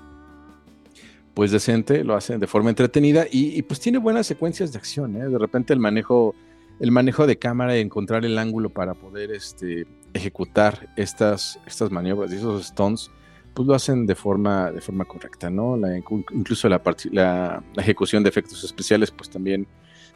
pues 1.34 1.52
decente, 1.52 2.04
lo 2.04 2.16
hacen 2.16 2.40
de 2.40 2.48
forma 2.48 2.70
entretenida 2.70 3.26
y, 3.32 3.62
pues 3.64 3.80
tiene 3.80 3.98
buenas 3.98 4.28
secuencias 4.28 4.72
de 4.72 4.78
acción, 4.78 5.16
¿eh? 5.16 5.30
de 5.30 5.38
repente 5.40 5.74
el 5.74 5.80
manejo 5.80 6.36
el 6.80 6.92
manejo 6.92 7.28
de 7.28 7.38
cámara 7.38 7.78
y 7.78 7.82
encontrar 7.82 8.26
el 8.26 8.38
ángulo 8.38 8.70
para 8.70 8.94
poder 8.94 9.32
este, 9.32 9.88
ejecutar 10.14 10.90
estas, 10.98 11.60
estas 11.66 11.92
maniobras 11.92 12.32
y 12.34 12.36
esos 12.36 12.66
stunts 12.66 13.12
pues 13.54 13.68
lo 13.68 13.76
hacen 13.76 14.06
de 14.06 14.16
forma, 14.16 14.72
de 14.72 14.82
forma 14.82 15.06
correcta, 15.06 15.50
¿no? 15.50 15.78
La, 15.78 15.96
incluso 15.98 16.68
la, 16.68 16.82
la, 17.12 17.64
la, 17.74 17.82
ejecución 17.82 18.24
de 18.24 18.30
efectos 18.30 18.64
especiales, 18.64 19.12
pues 19.12 19.30
también 19.30 19.68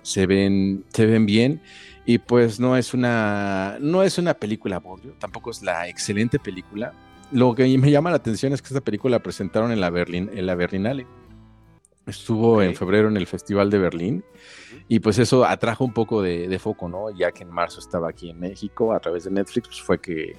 se 0.01 0.25
ven, 0.25 0.83
se 0.89 1.05
ven 1.05 1.25
bien. 1.25 1.61
Y 2.07 2.19
pues 2.19 2.57
no 2.59 2.77
es 2.77 2.93
una, 2.93 3.77
no 3.81 4.01
es 4.01 4.17
una 4.17 4.33
película 4.33 4.79
bodrio, 4.79 5.13
tampoco 5.19 5.51
es 5.51 5.61
la 5.61 5.89
excelente 5.89 6.39
película. 6.39 6.93
Lo 7.33 7.53
que 7.53 7.77
me 7.77 7.91
llama 7.91 8.09
la 8.09 8.15
atención 8.15 8.53
es 8.53 8.61
que 8.61 8.69
esta 8.69 8.79
película 8.79 9.17
la 9.17 9.23
presentaron 9.23 9.73
en 9.73 9.81
la, 9.81 9.89
Berlin, 9.89 10.31
en 10.33 10.45
la 10.45 10.55
Berlinale. 10.55 11.05
Estuvo 12.05 12.55
okay. 12.55 12.69
en 12.69 12.75
febrero 12.75 13.09
en 13.09 13.17
el 13.17 13.27
Festival 13.27 13.69
de 13.69 13.79
Berlín 13.79 14.23
y 14.87 14.99
pues 15.01 15.19
eso 15.19 15.43
atrajo 15.43 15.83
un 15.83 15.91
poco 15.91 16.21
de, 16.21 16.47
de, 16.47 16.59
foco, 16.59 16.87
¿no? 16.87 17.09
Ya 17.11 17.33
que 17.33 17.43
en 17.43 17.49
marzo 17.49 17.81
estaba 17.81 18.07
aquí 18.07 18.29
en 18.29 18.39
México 18.39 18.93
a 18.93 19.01
través 19.01 19.25
de 19.25 19.31
Netflix, 19.31 19.67
pues 19.67 19.81
fue 19.81 19.99
que, 19.99 20.37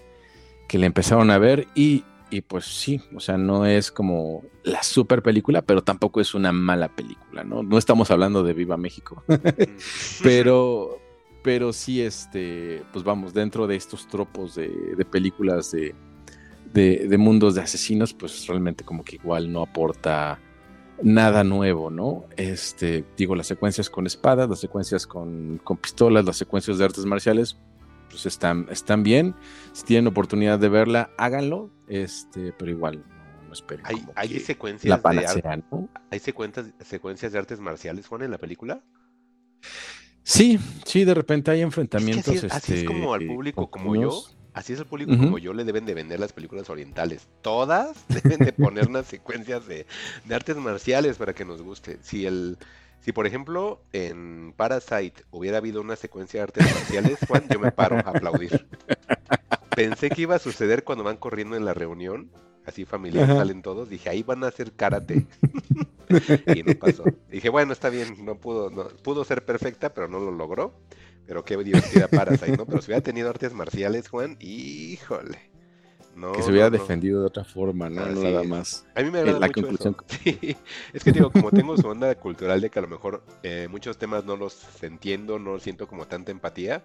que 0.66 0.78
le 0.78 0.86
empezaron 0.86 1.30
a 1.30 1.36
ver 1.36 1.66
y 1.74 2.02
y 2.30 2.42
pues 2.42 2.66
sí, 2.66 3.00
o 3.14 3.20
sea, 3.20 3.38
no 3.38 3.64
es 3.64 3.90
como 3.90 4.44
la 4.62 4.82
super 4.82 5.22
película, 5.22 5.62
pero 5.62 5.82
tampoco 5.82 6.20
es 6.20 6.34
una 6.34 6.52
mala 6.52 6.88
película, 6.88 7.42
¿no? 7.42 7.62
No 7.62 7.78
estamos 7.78 8.10
hablando 8.10 8.42
de 8.42 8.52
Viva 8.52 8.76
México. 8.76 9.22
pero, 10.22 10.98
pero 11.42 11.72
sí, 11.72 12.02
este, 12.02 12.82
pues 12.92 13.04
vamos, 13.04 13.34
dentro 13.34 13.66
de 13.66 13.76
estos 13.76 14.08
tropos 14.08 14.54
de, 14.54 14.68
de 14.96 15.04
películas 15.04 15.70
de, 15.70 15.94
de, 16.72 17.06
de, 17.08 17.18
mundos 17.18 17.54
de 17.54 17.62
asesinos, 17.62 18.12
pues 18.12 18.46
realmente 18.46 18.84
como 18.84 19.04
que 19.04 19.16
igual 19.16 19.52
no 19.52 19.62
aporta 19.62 20.40
nada 21.02 21.44
nuevo, 21.44 21.90
¿no? 21.90 22.24
Este, 22.36 23.04
digo, 23.16 23.36
las 23.36 23.46
secuencias 23.46 23.88
con 23.88 24.06
espadas, 24.06 24.48
las 24.48 24.60
secuencias 24.60 25.06
con, 25.06 25.60
con 25.62 25.76
pistolas, 25.76 26.24
las 26.24 26.36
secuencias 26.36 26.78
de 26.78 26.84
artes 26.84 27.04
marciales, 27.04 27.56
pues 28.10 28.26
están, 28.26 28.66
están 28.70 29.02
bien. 29.02 29.34
Si 29.72 29.84
tienen 29.84 30.08
oportunidad 30.08 30.58
de 30.58 30.68
verla, 30.68 31.10
háganlo. 31.18 31.70
Este, 31.86 32.52
pero 32.52 32.70
igual 32.70 33.04
no, 33.06 33.46
no 33.46 33.52
esperen. 33.52 33.86
Hay, 33.86 34.04
hay 34.14 34.40
secuencias 34.40 34.88
la 34.88 35.00
panacea, 35.00 35.56
de 35.56 35.62
¿no? 35.70 35.88
Hay 36.10 36.18
secuencias, 36.18 36.72
secuencias 36.80 37.32
de 37.32 37.38
artes 37.38 37.60
marciales, 37.60 38.06
Juan, 38.06 38.22
en 38.22 38.30
la 38.30 38.38
película. 38.38 38.82
Sí, 40.28 40.60
sí, 40.84 41.06
de 41.06 41.14
repente 41.14 41.50
hay 41.50 41.62
enfrentamientos. 41.62 42.34
Es 42.34 42.40
que 42.42 42.46
así, 42.48 42.56
este, 42.58 42.72
así, 42.74 42.80
es 42.80 42.84
como 42.84 43.14
al 43.14 43.26
público 43.26 43.70
como 43.70 43.96
yo. 43.96 44.24
Así 44.52 44.74
es 44.74 44.78
el 44.78 44.84
público 44.84 45.12
uh 45.12 45.14
-huh. 45.14 45.24
como 45.24 45.38
yo 45.38 45.54
le 45.54 45.64
deben 45.64 45.86
de 45.86 45.94
vender 45.94 46.20
las 46.20 46.34
películas 46.34 46.68
orientales. 46.68 47.28
Todas 47.40 48.04
deben 48.22 48.40
de 48.40 48.52
poner 48.52 48.88
unas 48.88 49.06
secuencias 49.06 49.66
de, 49.66 49.86
de 50.26 50.34
artes 50.34 50.56
marciales 50.56 51.16
para 51.16 51.32
que 51.32 51.46
nos 51.46 51.62
guste. 51.62 51.98
Si 52.02 52.26
el, 52.26 52.58
si 53.00 53.12
por 53.12 53.26
ejemplo 53.26 53.80
en 53.94 54.52
Parasite 54.54 55.24
hubiera 55.30 55.56
habido 55.58 55.80
una 55.80 55.96
secuencia 55.96 56.40
de 56.40 56.44
artes 56.44 56.74
marciales, 56.74 57.18
Juan, 57.26 57.44
yo 57.48 57.58
me 57.58 57.72
paro 57.72 57.96
a 57.96 58.00
aplaudir. 58.00 58.66
Pensé 59.74 60.10
que 60.10 60.22
iba 60.22 60.34
a 60.34 60.38
suceder 60.38 60.84
cuando 60.84 61.04
van 61.04 61.16
corriendo 61.16 61.56
en 61.56 61.64
la 61.64 61.72
reunión, 61.72 62.30
así 62.66 62.84
familiar, 62.84 63.24
Ajá. 63.24 63.36
salen 63.36 63.62
todos, 63.62 63.88
dije, 63.88 64.10
ahí 64.10 64.22
van 64.22 64.44
a 64.44 64.48
hacer 64.48 64.72
karate. 64.72 65.26
y 66.54 66.62
no 66.62 66.74
pasó. 66.74 67.04
Dije, 67.30 67.48
bueno, 67.48 67.72
está 67.72 67.88
bien, 67.90 68.24
no 68.24 68.36
pudo, 68.36 68.70
no, 68.70 68.88
pudo 68.88 69.24
ser 69.24 69.44
perfecta, 69.44 69.92
pero 69.94 70.08
no 70.08 70.18
lo 70.18 70.30
logró. 70.30 70.74
Pero 71.26 71.44
qué 71.44 71.56
divertida 71.58 72.08
Parasite, 72.08 72.56
¿no? 72.56 72.64
Pero 72.64 72.80
si 72.80 72.86
hubiera 72.86 73.02
tenido 73.02 73.28
artes 73.28 73.52
marciales, 73.52 74.08
Juan, 74.08 74.36
híjole. 74.40 75.50
No, 76.16 76.32
que 76.32 76.42
se 76.42 76.50
hubiera 76.50 76.70
no, 76.70 76.78
defendido 76.78 77.16
no. 77.16 77.20
de 77.20 77.26
otra 77.28 77.44
forma, 77.44 77.88
¿no? 77.88 78.04
nada 78.06 78.42
más. 78.42 78.84
A 78.94 79.02
mí 79.02 79.10
me 79.10 79.18
agrada 79.18 79.38
la 79.38 79.46
mucho 79.46 79.60
conclusión. 79.60 79.96
Eso. 80.08 80.18
Sí. 80.24 80.56
Es 80.92 81.04
que 81.04 81.12
digo, 81.12 81.30
como 81.30 81.50
tengo 81.50 81.76
su 81.76 81.86
onda 81.86 82.12
cultural 82.16 82.60
de 82.60 82.70
que 82.70 82.78
a 82.78 82.82
lo 82.82 82.88
mejor 82.88 83.22
eh, 83.44 83.68
muchos 83.70 83.98
temas 83.98 84.24
no 84.24 84.36
los 84.36 84.82
entiendo, 84.82 85.38
no 85.38 85.60
siento 85.60 85.86
como 85.86 86.08
tanta 86.08 86.32
empatía, 86.32 86.82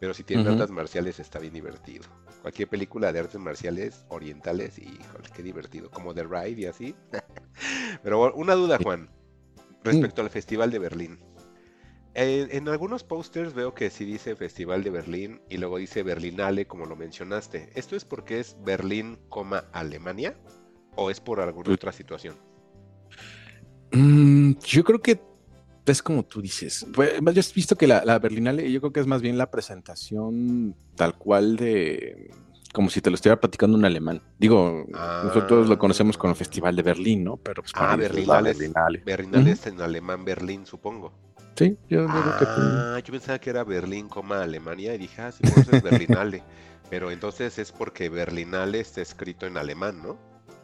pero 0.00 0.14
si 0.14 0.24
tienen 0.24 0.46
uh 0.46 0.50
-huh. 0.50 0.60
artes 0.60 0.70
marciales 0.70 1.20
está 1.20 1.38
bien 1.38 1.54
divertido. 1.54 2.04
Cualquier 2.42 2.68
película 2.68 3.12
de 3.12 3.20
artes 3.20 3.40
marciales 3.40 4.04
orientales, 4.08 4.78
híjole, 4.78 5.28
qué 5.34 5.42
divertido. 5.42 5.90
Como 5.90 6.14
The 6.14 6.24
Ride 6.24 6.60
y 6.60 6.66
así. 6.66 6.94
pero 8.02 8.34
una 8.34 8.54
duda, 8.54 8.78
Juan, 8.82 9.08
respecto 9.82 10.22
al 10.22 10.30
Festival 10.30 10.70
de 10.70 10.78
Berlín. 10.78 11.18
Eh, 12.16 12.48
en 12.52 12.68
algunos 12.68 13.02
posters 13.02 13.54
veo 13.54 13.74
que 13.74 13.90
sí 13.90 14.04
dice 14.04 14.36
Festival 14.36 14.84
de 14.84 14.90
Berlín 14.90 15.40
y 15.48 15.56
luego 15.56 15.78
dice 15.78 16.02
Berlinale, 16.04 16.66
como 16.66 16.86
lo 16.86 16.94
mencionaste. 16.96 17.70
¿Esto 17.74 17.96
es 17.96 18.04
porque 18.04 18.38
es 18.38 18.56
Berlín, 18.62 19.18
Alemania? 19.72 20.36
¿O 20.96 21.10
es 21.10 21.20
por 21.20 21.40
alguna 21.40 21.74
otra 21.74 21.92
situación? 21.92 22.36
Mm, 23.90 24.52
yo 24.60 24.84
creo 24.84 25.02
que 25.02 25.20
es 25.92 26.02
como 26.02 26.24
tú 26.24 26.40
dices. 26.40 26.86
Pues, 26.94 27.12
yo 27.20 27.40
he 27.40 27.54
visto 27.54 27.76
que 27.76 27.86
la, 27.86 28.04
la, 28.04 28.18
Berlinale, 28.18 28.70
yo 28.70 28.80
creo 28.80 28.92
que 28.92 29.00
es 29.00 29.06
más 29.06 29.22
bien 29.22 29.38
la 29.38 29.50
presentación 29.50 30.74
tal 30.96 31.14
cual 31.16 31.56
de. 31.56 32.30
Como 32.72 32.90
si 32.90 33.00
te 33.00 33.08
lo 33.08 33.14
estuviera 33.14 33.38
platicando 33.38 33.76
un 33.78 33.84
alemán. 33.84 34.20
Digo, 34.38 34.84
ah, 34.94 35.22
nosotros 35.24 35.68
lo 35.68 35.78
conocemos 35.78 36.18
con 36.18 36.30
el 36.30 36.36
Festival 36.36 36.74
de 36.74 36.82
Berlín, 36.82 37.22
¿no? 37.22 37.36
Pero 37.36 37.62
pues 37.62 37.72
ah, 37.76 37.94
Berlinale, 37.94 38.52
Berlinale. 38.52 39.02
Berlinale 39.04 39.52
uh 39.52 39.54
-huh. 39.54 39.68
en 39.68 39.80
alemán 39.80 40.24
Berlín, 40.24 40.66
supongo. 40.66 41.12
Sí, 41.56 41.76
yo 41.88 42.06
ah, 42.08 42.36
que 42.38 42.44
Ah, 42.48 42.98
yo 42.98 43.12
pensaba 43.12 43.38
que 43.38 43.50
era 43.50 43.62
Berlín, 43.62 44.08
coma 44.08 44.42
Alemania 44.42 44.92
y 44.94 44.98
dije, 44.98 45.22
ah, 45.22 45.30
sí, 45.30 45.44
por 45.44 45.58
eso 45.62 45.76
es 45.76 45.82
Berlinale. 45.82 46.42
Pero 46.90 47.12
entonces 47.12 47.58
es 47.58 47.70
porque 47.70 48.08
Berlinale 48.08 48.80
está 48.80 49.00
escrito 49.02 49.46
en 49.46 49.56
alemán, 49.56 50.02
¿no? 50.02 50.18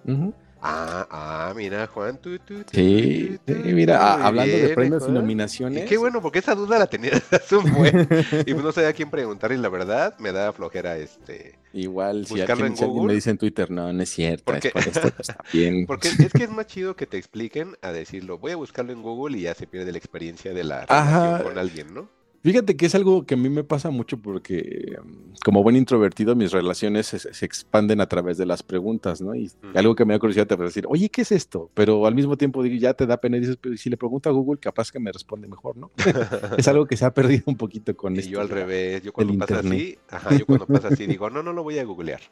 Uh 0.04 0.18
-huh. 0.18 0.34
Ah, 0.62 1.06
ah, 1.10 1.52
mira, 1.56 1.86
Juan. 1.86 2.20
Tú, 2.20 2.38
tú, 2.38 2.58
tú, 2.64 2.70
sí, 2.72 3.38
sí, 3.46 3.54
mira, 3.54 3.98
ah, 3.98 4.26
hablando 4.26 4.54
bien, 4.54 4.68
de 4.68 4.74
premios 4.74 5.02
Juan. 5.02 5.14
y 5.14 5.18
nominaciones. 5.18 5.84
Y 5.84 5.88
qué 5.88 5.96
bueno, 5.96 6.20
porque 6.20 6.40
esa 6.40 6.54
duda 6.54 6.78
la 6.78 6.86
tenía 6.86 7.12
hace 7.30 7.56
un 7.56 7.72
buen. 7.72 8.08
y 8.46 8.52
pues 8.52 8.64
no 8.64 8.72
sabía 8.72 8.90
a 8.90 8.92
quién 8.92 9.10
preguntar, 9.10 9.52
y 9.52 9.56
la 9.56 9.68
verdad 9.68 10.18
me 10.18 10.32
da 10.32 10.52
flojera 10.52 10.98
este. 10.98 11.58
Igual, 11.72 12.26
si 12.26 12.40
alguien, 12.40 12.76
si 12.76 12.84
alguien, 12.84 13.06
me 13.06 13.14
dice 13.14 13.30
en 13.30 13.38
Twitter, 13.38 13.70
no, 13.70 13.92
no 13.92 14.02
es 14.02 14.10
cierto, 14.10 14.44
porque... 14.44 14.68
es 14.68 14.72
por 14.74 14.82
esto, 14.82 15.00
pues, 15.00 15.28
está 15.28 15.44
bien. 15.52 15.86
Porque 15.86 16.08
es 16.08 16.32
que 16.32 16.44
es 16.44 16.50
más 16.50 16.66
chido 16.66 16.96
que 16.96 17.06
te 17.06 17.16
expliquen 17.16 17.76
a 17.80 17.92
decirlo, 17.92 18.38
voy 18.38 18.52
a 18.52 18.56
buscarlo 18.56 18.92
en 18.92 19.02
Google 19.02 19.38
y 19.38 19.42
ya 19.42 19.54
se 19.54 19.66
pierde 19.66 19.92
la 19.92 19.98
experiencia 19.98 20.52
de 20.52 20.64
la 20.64 20.84
relación 20.86 21.42
con 21.42 21.58
alguien, 21.58 21.94
¿no? 21.94 22.19
Fíjate 22.42 22.74
que 22.74 22.86
es 22.86 22.94
algo 22.94 23.26
que 23.26 23.34
a 23.34 23.36
mí 23.36 23.50
me 23.50 23.64
pasa 23.64 23.90
mucho 23.90 24.16
porque 24.16 24.96
um, 25.02 25.34
como 25.44 25.62
buen 25.62 25.76
introvertido 25.76 26.34
mis 26.34 26.52
relaciones 26.52 27.06
se, 27.06 27.18
se, 27.18 27.44
expanden 27.44 28.00
a 28.00 28.06
través 28.06 28.38
de 28.38 28.46
las 28.46 28.62
preguntas, 28.62 29.20
¿no? 29.20 29.34
Y 29.34 29.50
algo 29.74 29.94
que 29.94 30.06
me 30.06 30.14
da 30.14 30.18
curiosidad 30.18 30.46
te 30.46 30.56
decir, 30.56 30.86
oye, 30.88 31.10
¿qué 31.10 31.20
es 31.20 31.32
esto? 31.32 31.70
Pero 31.74 32.06
al 32.06 32.14
mismo 32.14 32.38
tiempo 32.38 32.62
digo, 32.62 32.76
ya 32.76 32.94
te 32.94 33.06
da 33.06 33.18
pena 33.18 33.36
y 33.36 33.40
dices, 33.40 33.58
pero 33.60 33.76
si 33.76 33.90
le 33.90 33.98
pregunto 33.98 34.30
a 34.30 34.32
Google, 34.32 34.58
capaz 34.58 34.90
que 34.90 34.98
me 34.98 35.12
responde 35.12 35.48
mejor, 35.48 35.76
¿no? 35.76 35.90
es 36.56 36.66
algo 36.66 36.86
que 36.86 36.96
se 36.96 37.04
ha 37.04 37.12
perdido 37.12 37.42
un 37.46 37.56
poquito 37.56 37.94
con 37.94 38.16
esto. 38.16 38.28
Y 38.28 38.32
yo 38.32 38.40
al 38.40 38.48
revés, 38.48 39.02
yo 39.02 39.12
cuando 39.12 39.36
pasa 39.36 39.58
así, 39.58 39.98
ajá, 40.08 40.34
yo 40.34 40.46
cuando 40.46 40.66
pasa 40.66 40.88
así 40.88 41.06
digo, 41.06 41.28
no, 41.28 41.42
no 41.42 41.52
lo 41.52 41.62
voy 41.62 41.78
a 41.78 41.84
googlear. 41.84 42.22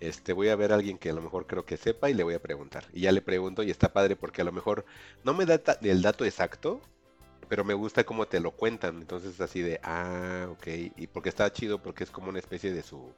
Este, 0.00 0.32
voy 0.32 0.48
a 0.48 0.56
ver 0.56 0.72
a 0.72 0.74
alguien 0.74 0.98
que 0.98 1.10
a 1.10 1.12
lo 1.12 1.22
mejor 1.22 1.46
creo 1.46 1.64
que 1.64 1.76
sepa 1.76 2.10
y 2.10 2.14
le 2.14 2.24
voy 2.24 2.34
a 2.34 2.42
preguntar. 2.42 2.86
Y 2.92 3.02
ya 3.02 3.12
le 3.12 3.22
pregunto 3.22 3.62
y 3.62 3.70
está 3.70 3.92
padre 3.92 4.16
porque 4.16 4.42
a 4.42 4.44
lo 4.44 4.52
mejor 4.52 4.84
no 5.22 5.32
me 5.32 5.46
da 5.46 5.60
el 5.82 6.02
dato 6.02 6.24
exacto, 6.24 6.80
pero 7.48 7.64
me 7.64 7.74
gusta 7.74 8.04
cómo 8.04 8.26
te 8.26 8.40
lo 8.40 8.52
cuentan. 8.52 8.96
Entonces, 9.00 9.40
así 9.40 9.60
de, 9.62 9.80
ah, 9.82 10.46
ok. 10.50 10.66
Y 10.96 11.06
porque 11.08 11.28
está 11.28 11.52
chido, 11.52 11.82
porque 11.82 12.04
es 12.04 12.10
como 12.10 12.28
una 12.28 12.38
especie 12.38 12.72
de 12.72 12.82
su 12.82 13.14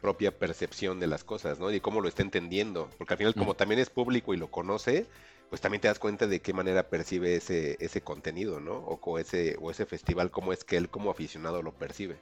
propia 0.00 0.36
percepción 0.38 1.00
de 1.00 1.06
las 1.06 1.24
cosas, 1.24 1.58
¿no? 1.58 1.72
Y 1.72 1.80
cómo 1.80 2.00
lo 2.00 2.08
está 2.08 2.22
entendiendo. 2.22 2.90
Porque 2.98 3.14
al 3.14 3.18
final, 3.18 3.34
como 3.34 3.54
también 3.56 3.80
es 3.80 3.90
público 3.90 4.34
y 4.34 4.36
lo 4.36 4.50
conoce, 4.50 5.06
pues 5.48 5.60
también 5.60 5.80
te 5.80 5.88
das 5.88 5.98
cuenta 5.98 6.26
de 6.26 6.40
qué 6.40 6.52
manera 6.52 6.88
percibe 6.88 7.36
ese, 7.36 7.76
ese 7.80 8.02
contenido, 8.02 8.60
¿no? 8.60 8.76
O, 8.78 9.00
co- 9.00 9.18
ese, 9.18 9.56
o 9.60 9.70
ese 9.70 9.86
festival, 9.86 10.30
cómo 10.30 10.52
es 10.52 10.64
que 10.64 10.76
él 10.76 10.88
como 10.90 11.10
aficionado 11.10 11.62
lo 11.62 11.72
percibe. 11.72 12.16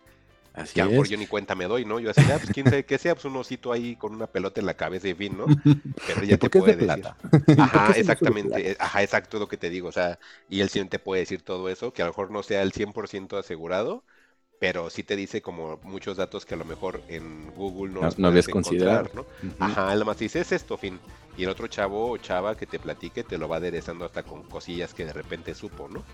Así 0.55 0.75
Que 0.75 0.83
a 0.83 0.85
lo 0.85 0.91
mejor 0.91 1.09
es. 1.09 1.11
yo 1.11 1.19
ni 1.19 1.27
cuenta 1.27 1.55
me 1.57 1.67
doy, 1.67 1.85
¿no? 1.85 2.01
Yo 2.01 2.11
así, 2.11 2.31
ah, 2.31 2.39
pues 2.39 2.51
quién 2.51 2.69
sabe 2.69 2.87
qué 2.87 2.99
sea, 2.99 3.15
pues 3.15 3.25
un 3.27 3.37
osito 3.37 3.73
ahí 3.73 3.97
con 3.97 4.15
una 4.15 4.29
pelota 4.29 4.61
en 4.61 4.67
la 4.67 4.77
cabeza 4.77 5.09
y 5.09 5.15
fin, 5.15 5.37
¿no? 5.39 5.55
Pero 6.05 6.25
¿Y 6.29 6.37
ya 6.37 6.39
te 6.39 6.51
por 6.51 6.57
es 6.57 6.65
de 6.65 6.75
puede 6.75 6.77
decir. 6.77 7.13
Ajá, 7.57 7.93
¿Por 7.99 7.99
exactamente, 7.99 8.73
eh, 8.73 8.77
ajá, 8.81 9.03
exacto 9.03 9.39
lo 9.39 9.49
que 9.49 9.57
te 9.57 9.71
digo, 9.71 9.89
o 9.89 9.93
sea, 9.93 10.19
y 10.49 10.61
él 10.61 10.69
sí 10.71 10.85
te 10.87 10.99
puede 10.99 11.21
decir 11.23 11.43
todo 11.43 11.69
eso, 11.69 11.93
que 11.93 12.03
a 12.03 12.07
lo 12.07 12.11
mejor 12.13 12.31
no 12.33 12.43
sea 12.43 12.63
el 12.63 12.73
100% 12.73 13.39
asegurado, 13.39 14.05
pero 14.61 14.91
sí 14.91 15.05
te 15.05 15.17
dice 15.17 15.43
como 15.43 15.79
muchos 15.85 16.17
datos 16.19 16.47
que 16.47 16.55
a 16.55 16.59
lo 16.59 16.65
mejor 16.67 17.03
en 17.09 17.51
Google 17.55 17.93
no, 17.95 18.09
No- 18.09 18.15
no 18.17 18.29
habías 18.29 18.49
considerado. 18.49 19.11
¿no? 19.15 19.27
Ajá, 19.59 19.93
él 19.93 20.05
más 20.05 20.19
dice, 20.19 20.41
es 20.41 20.53
esto, 20.53 20.79
fin. 20.79 21.01
Y 21.37 21.45
el 21.45 21.51
otro 21.51 21.69
chavo 21.69 22.11
o 22.11 22.19
chava 22.19 22.57
que 22.57 22.67
te 22.67 22.79
platique 22.81 23.25
te 23.25 23.39
lo 23.39 23.49
va 23.49 23.57
aderezando 23.57 24.05
hasta 24.05 24.25
con 24.25 24.45
cosillas 24.45 24.95
que 24.95 25.05
de 25.07 25.13
repente 25.13 25.55
supo, 25.55 25.89
¿no? 25.89 26.07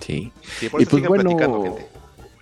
Sí. 0.00 0.32
Sí, 0.56 0.68
por 0.68 0.80
Y 0.80 0.86
eso 0.86 0.90
pues 0.90 1.02
bueno, 1.06 1.12
platicando, 1.12 1.58
gente. 1.58 1.90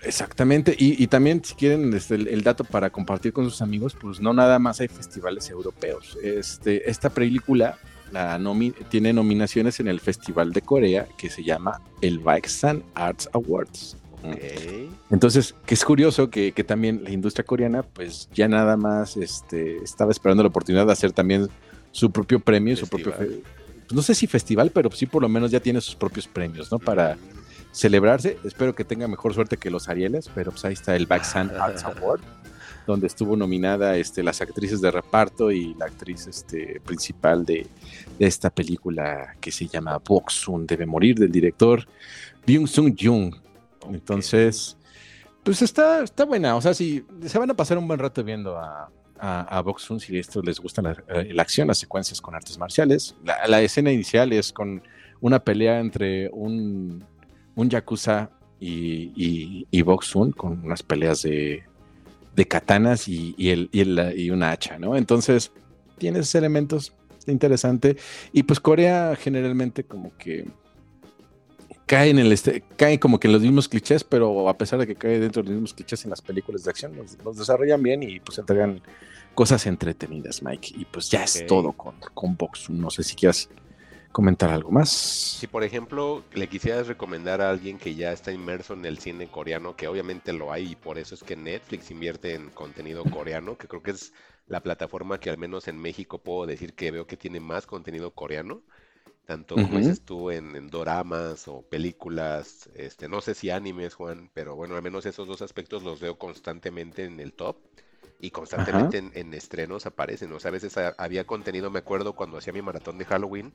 Exactamente. 0.03 0.75
Y, 0.77 1.01
y 1.01 1.07
también 1.07 1.43
si 1.43 1.55
quieren 1.55 1.93
este, 1.93 2.15
el, 2.15 2.27
el 2.27 2.43
dato 2.43 2.63
para 2.63 2.89
compartir 2.89 3.33
con 3.33 3.45
sus 3.45 3.61
amigos, 3.61 3.95
pues 3.99 4.19
no 4.19 4.33
nada 4.33 4.59
más 4.59 4.79
hay 4.79 4.87
festivales 4.87 5.49
europeos. 5.49 6.17
Este, 6.23 6.89
esta 6.89 7.09
película 7.09 7.77
la 8.11 8.37
nomi- 8.37 8.75
tiene 8.89 9.11
nominaciones 9.13 9.79
en 9.79 9.87
el 9.87 9.99
Festival 9.99 10.53
de 10.53 10.61
Corea 10.61 11.07
que 11.17 11.29
se 11.29 11.43
llama 11.43 11.81
el 12.01 12.19
Baeksan 12.19 12.83
Arts 12.93 13.29
Awards. 13.33 13.97
Ok. 14.23 14.37
Entonces, 15.11 15.55
que 15.65 15.73
es 15.73 15.83
curioso 15.83 16.29
que, 16.29 16.51
que 16.53 16.63
también 16.63 17.03
la 17.03 17.09
industria 17.09 17.43
coreana, 17.43 17.83
pues 17.83 18.29
ya 18.33 18.47
nada 18.47 18.77
más 18.77 19.17
este, 19.17 19.77
estaba 19.77 20.11
esperando 20.11 20.43
la 20.43 20.49
oportunidad 20.49 20.85
de 20.85 20.93
hacer 20.93 21.11
también 21.11 21.49
su 21.91 22.09
propio 22.11 22.39
premio, 22.39 22.75
su 22.77 22.87
propio, 22.87 23.11
Festival. 23.11 23.41
pues 23.87 23.93
no 23.93 24.01
sé 24.01 24.15
si 24.15 24.25
festival, 24.27 24.71
pero 24.71 24.89
sí 24.91 25.05
por 25.07 25.21
lo 25.21 25.27
menos 25.29 25.51
ya 25.51 25.59
tiene 25.59 25.81
sus 25.81 25.95
propios 25.95 26.27
premios, 26.27 26.71
¿no? 26.71 26.79
Para 26.79 27.15
Mm, 27.15 27.42
celebrarse. 27.73 28.37
Espero 28.45 28.73
que 28.73 28.85
tenga 28.85 29.07
mejor 29.07 29.33
suerte 29.33 29.57
que 29.57 29.69
los 29.69 29.89
Arieles, 29.89 30.29
pero 30.33 30.51
pues 30.51 30.63
ahí 30.63 30.73
está 30.73 30.95
el 30.95 31.07
Backsan 31.07 31.51
Arts 31.59 31.83
Award, 31.83 32.21
donde 32.87 33.07
estuvo 33.07 33.35
nominada 33.35 33.97
este, 33.97 34.23
las 34.23 34.41
actrices 34.41 34.79
de 34.79 34.91
reparto 34.91 35.51
y 35.51 35.73
la 35.73 35.85
actriz 35.85 36.27
este, 36.27 36.79
principal 36.85 37.45
de, 37.45 37.67
de 38.17 38.25
esta 38.25 38.49
película 38.49 39.35
que 39.41 39.51
se 39.51 39.67
llama 39.67 39.97
Boksun 39.97 40.65
Debe 40.65 40.85
Morir, 40.85 41.17
del 41.17 41.31
director 41.31 41.85
Byung 42.45 42.67
Sung 42.67 42.95
Jung. 42.97 43.35
Entonces, 43.91 44.77
pues 45.43 45.61
está, 45.61 46.03
está 46.03 46.25
buena. 46.25 46.55
O 46.55 46.61
sea, 46.61 46.73
si 46.73 47.03
se 47.25 47.39
van 47.39 47.49
a 47.49 47.55
pasar 47.55 47.77
un 47.77 47.87
buen 47.87 47.99
rato 47.99 48.23
viendo 48.23 48.57
a, 48.57 48.89
a, 49.19 49.57
a 49.57 49.61
Boksun, 49.61 49.99
si 49.99 50.17
esto 50.17 50.41
les 50.41 50.59
gusta 50.59 50.81
la, 50.81 50.91
eh, 51.09 51.33
la 51.33 51.41
acción, 51.41 51.67
las 51.67 51.79
secuencias 51.79 52.21
con 52.21 52.35
artes 52.35 52.57
marciales. 52.57 53.15
La, 53.25 53.47
la 53.47 53.61
escena 53.61 53.91
inicial 53.91 54.31
es 54.31 54.53
con 54.53 54.83
una 55.21 55.39
pelea 55.39 55.79
entre 55.79 56.29
un, 56.33 57.05
un 57.55 57.69
Yakuza 57.69 58.29
y, 58.59 59.11
y, 59.15 59.67
y 59.71 59.83
con 60.35 60.63
unas 60.63 60.83
peleas 60.83 61.21
de, 61.23 61.63
de 62.35 62.47
katanas 62.47 63.07
y, 63.07 63.35
y, 63.37 63.49
el, 63.49 63.69
y, 63.71 63.81
el- 63.81 64.13
y 64.17 64.29
una 64.29 64.51
hacha, 64.51 64.77
¿no? 64.79 64.95
Entonces, 64.95 65.51
tiene 65.97 66.19
esos 66.19 66.35
elementos 66.35 66.93
interesante. 67.27 67.97
Y 68.31 68.43
pues 68.43 68.59
Corea 68.59 69.15
generalmente 69.19 69.83
como 69.83 70.15
que 70.17 70.45
cae 71.85 72.09
en 72.09 72.19
el 72.19 72.31
este, 72.31 72.63
cae 72.77 72.99
como 72.99 73.19
que 73.19 73.27
en 73.27 73.33
los 73.33 73.41
mismos 73.41 73.67
clichés, 73.67 74.03
pero 74.03 74.49
a 74.49 74.57
pesar 74.57 74.79
de 74.79 74.87
que 74.87 74.95
cae 74.95 75.19
dentro 75.19 75.41
de 75.43 75.49
los 75.49 75.53
mismos 75.55 75.73
clichés 75.73 76.03
en 76.05 76.09
las 76.09 76.21
películas 76.21 76.63
de 76.63 76.69
acción, 76.71 76.95
los, 76.95 77.17
los 77.23 77.37
desarrollan 77.37 77.83
bien 77.83 78.03
y 78.03 78.19
pues 78.19 78.37
entregan 78.39 78.81
cosas 79.35 79.65
entretenidas, 79.67 80.41
Mike. 80.43 80.73
Y 80.77 80.85
pues 80.85 81.09
ya 81.09 81.23
es 81.23 81.45
todo 81.47 81.73
con, 81.73 81.95
con 82.13 82.35
Boxu. 82.37 82.73
No 82.73 82.89
sé 82.89 83.03
si 83.03 83.15
quieras 83.15 83.49
comentar 84.13 84.51
algo 84.51 84.71
más. 84.71 84.91
Si 85.35 85.47
por 85.47 85.63
ejemplo 85.63 86.27
le 86.33 86.47
quisieras 86.47 86.87
recomendar 86.87 87.41
a 87.41 87.49
alguien 87.49 87.77
que 87.79 87.95
ya 87.95 88.11
está 88.13 88.31
inmerso 88.31 88.73
en 88.73 88.85
el 88.85 88.99
cine 88.99 89.29
coreano, 89.29 89.75
que 89.75 89.87
obviamente 89.87 90.31
lo 90.33 90.51
hay 90.51 90.71
y 90.71 90.75
por 90.75 90.97
eso 90.97 91.15
es 91.15 91.23
que 91.23 91.35
Netflix 91.35 91.91
invierte 91.91 92.33
en 92.35 92.49
contenido 92.51 93.05
coreano, 93.09 93.57
que 93.57 93.67
creo 93.67 93.81
que 93.83 93.91
es 93.91 94.13
la 94.47 94.61
plataforma 94.61 95.19
que 95.19 95.29
al 95.29 95.37
menos 95.37 95.67
en 95.67 95.77
México 95.79 96.23
puedo 96.23 96.45
decir 96.45 96.73
que 96.75 96.91
veo 96.91 97.07
que 97.07 97.17
tiene 97.17 97.39
más 97.39 97.65
contenido 97.65 98.11
coreano, 98.13 98.63
tanto 99.25 99.59
como 99.61 99.77
Ujú. 99.77 99.79
dices 99.79 100.03
tú 100.05 100.31
en, 100.31 100.55
en 100.55 100.69
doramas 100.69 101.47
o 101.47 101.63
películas, 101.63 102.69
este, 102.75 103.09
no 103.09 103.21
sé 103.21 103.35
si 103.35 103.49
animes, 103.51 103.95
Juan, 103.95 104.31
pero 104.33 104.55
bueno, 104.55 104.75
al 104.75 104.83
menos 104.83 105.05
esos 105.07 105.27
dos 105.27 105.41
aspectos 105.43 105.83
los 105.83 105.99
veo 106.01 106.17
constantemente 106.17 107.05
en 107.05 107.19
el 107.19 107.33
top. 107.33 107.57
Y 108.19 108.31
constantemente 108.31 108.97
en, 108.99 109.11
en 109.15 109.33
estrenos 109.33 109.85
aparecen, 109.85 110.31
o 110.33 110.39
sea, 110.39 110.49
a 110.49 110.51
veces 110.53 110.77
ha- 110.77 110.95
había 110.97 111.25
contenido, 111.25 111.69
me 111.71 111.79
acuerdo 111.79 112.13
cuando 112.15 112.37
hacía 112.37 112.53
mi 112.53 112.61
maratón 112.61 112.97
de 112.97 113.05
Halloween, 113.05 113.53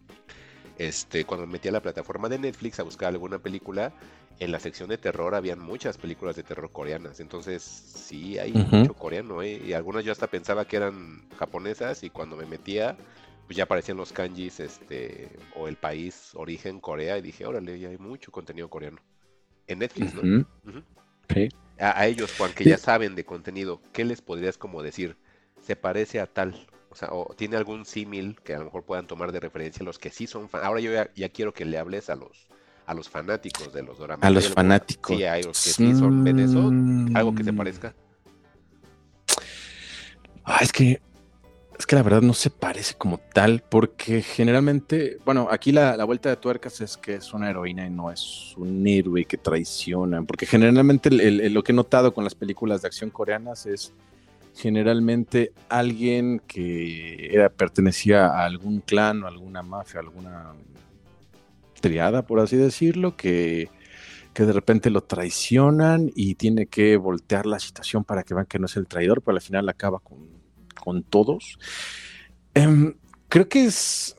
este, 0.78 1.24
cuando 1.24 1.46
me 1.46 1.52
metí 1.54 1.68
a 1.68 1.72
la 1.72 1.82
plataforma 1.82 2.28
de 2.28 2.38
Netflix 2.38 2.78
a 2.80 2.84
buscar 2.84 3.08
alguna 3.08 3.38
película, 3.38 3.92
en 4.38 4.52
la 4.52 4.60
sección 4.60 4.88
de 4.88 4.98
terror 4.98 5.34
habían 5.34 5.58
muchas 5.58 5.98
películas 5.98 6.36
de 6.36 6.44
terror 6.44 6.70
coreanas. 6.70 7.18
Entonces, 7.18 7.62
sí, 7.62 8.38
hay 8.38 8.52
mucho 8.52 8.94
coreano, 8.94 9.42
¿eh? 9.42 9.60
Y 9.64 9.72
algunas 9.72 10.04
yo 10.04 10.12
hasta 10.12 10.28
pensaba 10.28 10.64
que 10.64 10.76
eran 10.76 11.28
japonesas 11.36 12.04
y 12.04 12.10
cuando 12.10 12.36
me 12.36 12.46
metía, 12.46 12.96
pues 13.46 13.56
ya 13.56 13.64
aparecían 13.64 13.96
los 13.96 14.12
kanjis, 14.12 14.60
este, 14.60 15.28
o 15.56 15.66
el 15.66 15.76
país, 15.76 16.30
origen 16.34 16.78
Corea, 16.78 17.18
y 17.18 17.22
dije, 17.22 17.44
órale, 17.46 17.80
ya 17.80 17.88
hay 17.88 17.98
mucho 17.98 18.30
contenido 18.30 18.70
coreano. 18.70 18.98
En 19.66 19.80
Netflix, 19.80 20.14
¿no? 20.14 20.46
Sí. 21.34 21.48
A, 21.80 22.00
a 22.00 22.06
ellos, 22.06 22.32
Juan, 22.38 22.52
que 22.52 22.64
Sí. 22.64 22.70
ya 22.70 22.78
saben 22.78 23.16
de 23.16 23.24
contenido, 23.24 23.80
¿qué 23.92 24.04
les 24.04 24.20
podrías 24.22 24.56
como 24.56 24.82
decir? 24.82 25.16
Se 25.60 25.74
parece 25.74 26.20
a 26.20 26.26
tal. 26.26 26.54
O 26.90 26.94
sea, 26.94 27.08
o 27.12 27.34
tiene 27.36 27.56
algún 27.56 27.84
símil 27.84 28.38
que 28.42 28.54
a 28.54 28.58
lo 28.58 28.64
mejor 28.66 28.82
puedan 28.84 29.06
tomar 29.06 29.30
de 29.32 29.40
referencia 29.40 29.84
los 29.84 29.98
que 29.98 30.10
sí 30.10 30.26
son 30.26 30.48
fan. 30.48 30.64
Ahora 30.64 30.80
yo 30.80 30.90
ya, 30.92 31.10
ya 31.14 31.28
quiero 31.28 31.52
que 31.52 31.64
le 31.64 31.78
hables 31.78 32.08
a 32.10 32.16
los 32.16 32.46
a 32.86 32.94
los 32.94 33.06
fanáticos 33.10 33.70
de 33.74 33.82
los 33.82 33.98
doramas. 33.98 34.24
A 34.24 34.28
¿Hay 34.28 34.34
los 34.34 34.48
fanáticos. 34.48 35.14
Sí, 35.14 35.22
hay 35.24 35.42
los 35.42 35.62
que 35.62 35.70
sí 35.70 35.94
son 35.94 36.24
ven 36.24 36.38
eso. 36.38 36.72
Algo 37.18 37.34
que 37.34 37.44
se 37.44 37.52
Mm. 37.52 37.56
parezca. 37.58 37.94
Ah, 40.44 40.60
es 40.62 40.72
que, 40.72 41.00
es 41.78 41.86
que 41.86 41.96
la 41.96 42.02
verdad 42.02 42.22
no 42.22 42.32
se 42.32 42.48
parece 42.48 42.94
como 42.94 43.18
tal, 43.18 43.62
porque 43.68 44.22
generalmente, 44.22 45.18
bueno, 45.26 45.48
aquí 45.50 45.72
la, 45.72 45.96
la 45.98 46.04
vuelta 46.04 46.30
de 46.30 46.36
tuercas 46.36 46.80
es 46.80 46.96
que 46.96 47.16
es 47.16 47.34
una 47.34 47.50
heroína 47.50 47.86
y 47.86 47.90
no 47.90 48.10
es 48.10 48.54
un 48.56 48.86
héroe 48.86 49.26
que 49.26 49.36
traiciona, 49.36 50.22
porque 50.22 50.46
generalmente 50.46 51.10
el- 51.10 51.20
el- 51.20 51.40
el- 51.42 51.52
lo 51.52 51.62
que 51.62 51.72
he 51.72 51.74
notado 51.74 52.14
con 52.14 52.24
las 52.24 52.34
películas 52.34 52.80
de 52.80 52.88
acción 52.88 53.10
coreanas 53.10 53.66
es 53.66 53.92
generalmente 54.58 55.52
alguien 55.68 56.42
que 56.48 57.32
era, 57.32 57.48
pertenecía 57.48 58.26
a 58.26 58.44
algún 58.44 58.80
clan 58.80 59.22
o 59.22 59.28
alguna 59.28 59.62
mafia, 59.62 60.00
alguna 60.00 60.52
triada, 61.80 62.26
por 62.26 62.40
así 62.40 62.56
decirlo, 62.56 63.16
que, 63.16 63.70
que 64.34 64.44
de 64.44 64.52
repente 64.52 64.90
lo 64.90 65.02
traicionan 65.02 66.10
y 66.12 66.34
tiene 66.34 66.66
que 66.66 66.96
voltear 66.96 67.46
la 67.46 67.60
situación 67.60 68.02
para 68.02 68.24
que 68.24 68.34
vean 68.34 68.46
que 68.46 68.58
no 68.58 68.66
es 68.66 68.76
el 68.76 68.88
traidor, 68.88 69.22
pero 69.22 69.36
al 69.36 69.42
final 69.42 69.68
acaba 69.68 70.00
con, 70.00 70.26
con 70.74 71.04
todos. 71.04 71.56
Em, 72.52 72.96
creo 73.28 73.48
que 73.48 73.64
es, 73.64 74.16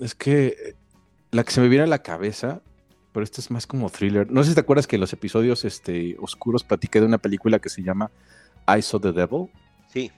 es 0.00 0.16
que 0.16 0.74
la 1.30 1.44
que 1.44 1.52
se 1.52 1.60
me 1.60 1.68
viene 1.68 1.84
a 1.84 1.86
la 1.88 2.02
cabeza, 2.02 2.62
pero 3.12 3.22
esto 3.22 3.40
es 3.40 3.52
más 3.52 3.68
como 3.68 3.90
thriller. 3.90 4.28
No 4.28 4.42
sé 4.42 4.50
si 4.50 4.54
te 4.56 4.60
acuerdas 4.60 4.88
que 4.88 4.96
en 4.96 5.00
los 5.02 5.12
episodios 5.12 5.64
este, 5.64 6.16
oscuros 6.18 6.64
platiqué 6.64 6.98
de 6.98 7.06
una 7.06 7.18
película 7.18 7.60
que 7.60 7.68
se 7.68 7.84
llama 7.84 8.10
I 8.66 8.82
Saw 8.82 8.98
the 8.98 9.12
Devil. 9.12 9.50
Sí, 9.92 10.10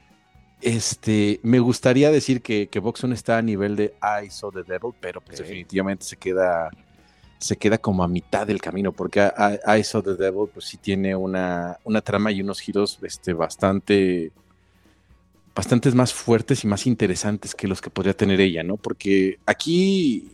Este, 0.60 1.40
me 1.42 1.58
gustaría 1.60 2.10
decir 2.10 2.42
que, 2.42 2.68
que 2.68 2.80
Boxon 2.80 3.12
está 3.12 3.38
a 3.38 3.42
nivel 3.42 3.76
de 3.76 3.94
I 4.02 4.30
Saw 4.30 4.52
the 4.52 4.64
Devil, 4.64 4.92
pero 5.00 5.20
pues 5.22 5.38
definitivamente 5.38 6.04
se 6.04 6.16
queda, 6.18 6.70
se 7.38 7.56
queda 7.58 7.78
como 7.78 8.04
a 8.04 8.08
mitad 8.08 8.46
del 8.46 8.60
camino, 8.60 8.92
porque 8.92 9.20
I, 9.20 9.80
I 9.80 9.84
Saw 9.84 10.02
the 10.02 10.16
Devil, 10.16 10.48
pues 10.52 10.66
sí 10.66 10.78
tiene 10.78 11.16
una, 11.16 11.78
una 11.84 12.02
trama 12.02 12.32
y 12.32 12.42
unos 12.42 12.60
giros 12.60 12.98
este, 13.02 13.32
bastante, 13.34 14.32
bastantes 15.54 15.94
más 15.94 16.12
fuertes 16.14 16.64
y 16.64 16.66
más 16.66 16.86
interesantes 16.86 17.54
que 17.54 17.68
los 17.68 17.80
que 17.80 17.90
podría 17.90 18.14
tener 18.16 18.40
ella, 18.40 18.62
¿no? 18.62 18.76
Porque 18.76 19.38
aquí 19.46 20.28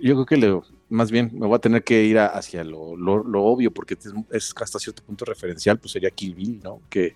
yo 0.00 0.14
creo 0.14 0.26
que 0.26 0.36
le- 0.36 0.60
más 0.88 1.10
bien 1.10 1.30
me 1.34 1.46
voy 1.46 1.56
a 1.56 1.60
tener 1.60 1.84
que 1.84 2.04
ir 2.04 2.18
a- 2.18 2.26
hacia 2.28 2.64
lo, 2.64 2.96
lo- 2.96 3.24
lo 3.24 3.44
obvio, 3.44 3.72
porque 3.72 3.94
es, 3.94 4.12
es 4.32 4.54
hasta 4.60 4.78
cierto 4.78 5.02
punto 5.04 5.24
referencial, 5.24 5.78
pues 5.78 5.92
sería 5.92 6.10
Kill 6.10 6.34
Bill, 6.34 6.60
¿no? 6.62 6.82
Que, 6.90 7.14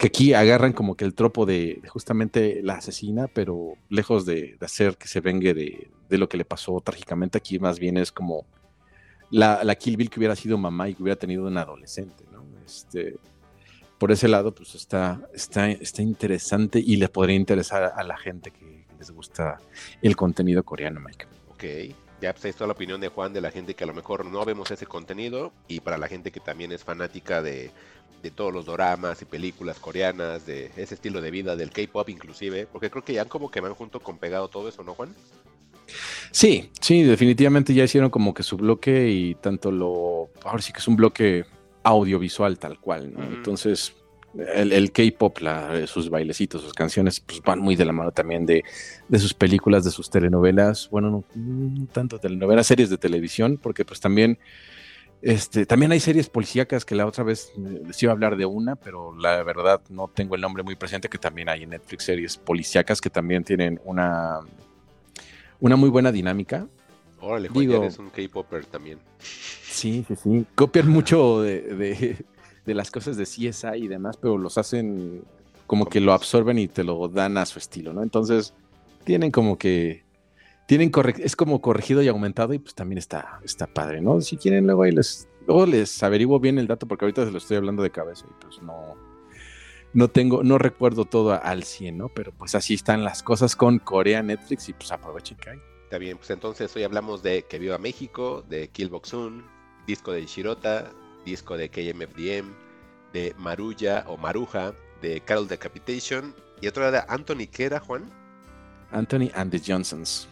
que 0.00 0.06
aquí 0.06 0.32
agarran 0.32 0.72
como 0.72 0.94
que 0.94 1.04
el 1.04 1.12
tropo 1.12 1.44
de, 1.44 1.82
justamente 1.86 2.62
la 2.62 2.76
asesina, 2.76 3.28
pero 3.28 3.74
lejos 3.90 4.24
de, 4.24 4.56
hacer 4.62 4.96
que 4.96 5.06
se 5.06 5.20
vengue 5.20 5.52
de, 5.52 5.90
de 6.08 6.16
lo 6.16 6.26
que 6.26 6.38
le 6.38 6.46
pasó 6.46 6.80
trágicamente, 6.80 7.36
aquí 7.36 7.58
más 7.58 7.78
bien 7.78 7.98
es 7.98 8.10
como 8.10 8.46
la, 9.30 9.62
la 9.62 9.74
Kill 9.74 9.98
Bill 9.98 10.08
que 10.08 10.18
hubiera 10.18 10.34
sido 10.36 10.56
mamá 10.56 10.88
y 10.88 10.94
que 10.94 11.02
hubiera 11.02 11.18
tenido 11.18 11.46
un 11.46 11.58
adolescente, 11.58 12.24
¿no? 12.32 12.46
Este, 12.64 13.18
por 13.98 14.10
ese 14.10 14.26
lado, 14.26 14.54
pues 14.54 14.74
está, 14.74 15.20
está, 15.34 15.70
está 15.70 16.00
interesante 16.00 16.78
y 16.78 16.96
le 16.96 17.10
podría 17.10 17.36
interesar 17.36 17.82
a, 17.82 17.88
a 17.88 18.02
la 18.02 18.16
gente 18.16 18.52
que 18.52 18.86
les 18.98 19.10
gusta 19.10 19.58
el 20.00 20.16
contenido 20.16 20.62
coreano, 20.62 20.98
Mike. 21.00 21.26
ok. 21.50 21.94
Ya 22.22 22.34
pues 22.34 22.44
ahí 22.44 22.50
está 22.50 22.66
la 22.66 22.72
opinión 22.72 23.00
de 23.00 23.08
Juan, 23.08 23.32
de 23.32 23.40
la 23.40 23.50
gente 23.50 23.74
que 23.74 23.84
a 23.84 23.86
lo 23.86 23.94
mejor 23.94 24.26
no 24.26 24.44
vemos 24.44 24.70
ese 24.70 24.84
contenido 24.84 25.54
y 25.68 25.80
para 25.80 25.96
la 25.96 26.06
gente 26.06 26.30
que 26.30 26.40
también 26.40 26.70
es 26.70 26.84
fanática 26.84 27.40
de, 27.40 27.70
de 28.22 28.30
todos 28.30 28.52
los 28.52 28.66
doramas 28.66 29.22
y 29.22 29.24
películas 29.24 29.78
coreanas, 29.78 30.46
de 30.46 30.70
ese 30.76 30.94
estilo 30.94 31.20
de 31.20 31.30
vida, 31.30 31.56
del 31.56 31.70
K-pop 31.70 32.08
inclusive, 32.08 32.66
porque 32.70 32.90
creo 32.90 33.04
que 33.04 33.14
ya 33.14 33.24
como 33.24 33.50
que 33.50 33.60
van 33.60 33.74
junto 33.74 34.00
con 34.00 34.18
pegado 34.18 34.48
todo 34.48 34.68
eso, 34.68 34.82
¿no, 34.82 34.94
Juan? 34.94 35.14
Sí, 36.30 36.70
sí, 36.80 37.02
definitivamente 37.02 37.74
ya 37.74 37.84
hicieron 37.84 38.10
como 38.10 38.34
que 38.34 38.42
su 38.42 38.56
bloque 38.56 39.10
y 39.10 39.34
tanto 39.34 39.72
lo, 39.72 40.30
ahora 40.44 40.62
sí 40.62 40.72
que 40.72 40.78
es 40.78 40.88
un 40.88 40.96
bloque 40.96 41.44
audiovisual 41.82 42.58
tal 42.58 42.78
cual, 42.78 43.12
¿no? 43.12 43.24
Entonces, 43.24 43.94
el, 44.54 44.72
el 44.72 44.92
K-pop, 44.92 45.38
sus 45.86 46.08
bailecitos, 46.08 46.62
sus 46.62 46.72
canciones, 46.72 47.20
pues 47.20 47.40
van 47.42 47.58
muy 47.58 47.74
de 47.74 47.84
la 47.84 47.92
mano 47.92 48.12
también 48.12 48.46
de, 48.46 48.62
de 49.08 49.18
sus 49.18 49.34
películas, 49.34 49.84
de 49.84 49.90
sus 49.90 50.10
telenovelas, 50.10 50.88
bueno, 50.90 51.24
no, 51.34 51.86
tanto 51.92 52.18
telenovelas, 52.18 52.66
series 52.66 52.90
de 52.90 52.98
televisión, 52.98 53.58
porque 53.60 53.84
pues 53.84 54.00
también, 54.00 54.38
este, 55.22 55.66
también 55.66 55.92
hay 55.92 56.00
series 56.00 56.28
policíacas 56.28 56.84
que 56.84 56.94
la 56.94 57.06
otra 57.06 57.24
vez 57.24 57.52
les 57.56 58.02
iba 58.02 58.12
a 58.12 58.14
hablar 58.14 58.36
de 58.36 58.46
una, 58.46 58.76
pero 58.76 59.14
la 59.16 59.42
verdad 59.42 59.80
no 59.90 60.08
tengo 60.08 60.34
el 60.34 60.40
nombre 60.40 60.62
muy 60.62 60.76
presente, 60.76 61.08
que 61.08 61.18
también 61.18 61.48
hay 61.48 61.64
en 61.64 61.70
Netflix 61.70 62.04
series 62.04 62.36
policíacas 62.36 63.00
que 63.00 63.10
también 63.10 63.44
tienen 63.44 63.80
una, 63.84 64.40
una 65.60 65.76
muy 65.76 65.90
buena 65.90 66.10
dinámica. 66.10 66.66
Órale, 67.20 67.48
Juan, 67.48 67.60
Digo, 67.60 67.82
eres 67.82 67.98
un 67.98 68.08
K-Popper 68.08 68.64
también. 68.64 68.98
Sí, 69.18 70.04
sí, 70.08 70.16
sí. 70.16 70.46
Copian 70.54 70.88
mucho 70.88 71.42
de, 71.42 72.16
de 72.64 72.74
las 72.74 72.90
cosas 72.90 73.16
de 73.16 73.24
CSI 73.24 73.76
y 73.76 73.88
demás, 73.88 74.16
pero 74.16 74.38
los 74.38 74.56
hacen 74.58 75.22
como 75.66 75.86
que 75.86 76.00
lo 76.00 76.12
absorben 76.12 76.58
y 76.58 76.66
te 76.66 76.82
lo 76.82 77.08
dan 77.08 77.38
a 77.38 77.46
su 77.46 77.58
estilo, 77.58 77.92
¿no? 77.92 78.02
Entonces, 78.02 78.54
tienen 79.04 79.30
como 79.30 79.58
que 79.58 80.02
tienen 80.70 80.92
es 81.18 81.34
como 81.34 81.60
corregido 81.60 82.00
y 82.00 82.06
aumentado 82.06 82.54
y 82.54 82.60
pues 82.60 82.76
también 82.76 82.98
está, 82.98 83.40
está 83.42 83.66
padre, 83.66 84.00
¿no? 84.00 84.20
Si 84.20 84.36
quieren 84.36 84.66
luego 84.66 84.84
ahí 84.84 84.92
les, 84.92 85.28
luego 85.44 85.66
les 85.66 86.00
averiguo 86.00 86.38
bien 86.38 86.60
el 86.60 86.68
dato 86.68 86.86
porque 86.86 87.06
ahorita 87.06 87.24
se 87.24 87.32
lo 87.32 87.38
estoy 87.38 87.56
hablando 87.56 87.82
de 87.82 87.90
cabeza 87.90 88.24
y 88.30 88.40
pues 88.40 88.62
no, 88.62 88.94
no 89.94 90.06
tengo, 90.06 90.44
no 90.44 90.58
recuerdo 90.58 91.06
todo 91.06 91.32
al 91.42 91.64
100, 91.64 91.98
¿no? 91.98 92.08
Pero 92.08 92.30
pues 92.30 92.54
así 92.54 92.74
están 92.74 93.02
las 93.02 93.24
cosas 93.24 93.56
con 93.56 93.80
Corea, 93.80 94.22
Netflix 94.22 94.68
y 94.68 94.72
pues 94.72 94.92
aprovechen 94.92 95.38
que 95.38 95.50
hay. 95.50 95.58
Está 95.82 95.98
bien, 95.98 96.16
pues 96.18 96.30
entonces 96.30 96.76
hoy 96.76 96.84
hablamos 96.84 97.20
de 97.24 97.42
Que 97.46 97.58
Viva 97.58 97.78
México, 97.78 98.44
de 98.48 98.68
Killboxun, 98.68 99.44
disco 99.88 100.12
de 100.12 100.24
Shirota, 100.24 100.92
disco 101.24 101.56
de 101.56 101.68
KMFDM, 101.68 102.48
de 103.12 103.34
Marulla 103.38 104.04
o 104.06 104.16
Maruja, 104.16 104.72
de 105.02 105.20
Carol 105.20 105.48
Decapitation, 105.48 106.32
y 106.60 106.68
otro 106.68 106.86
era 106.86 107.00
de 107.00 107.12
Anthony, 107.12 107.48
¿qué 107.50 107.64
era, 107.64 107.80
Juan? 107.80 108.08
Anthony 108.92 109.32
and 109.34 109.50
the 109.50 109.58
Johnsons. 109.58 110.28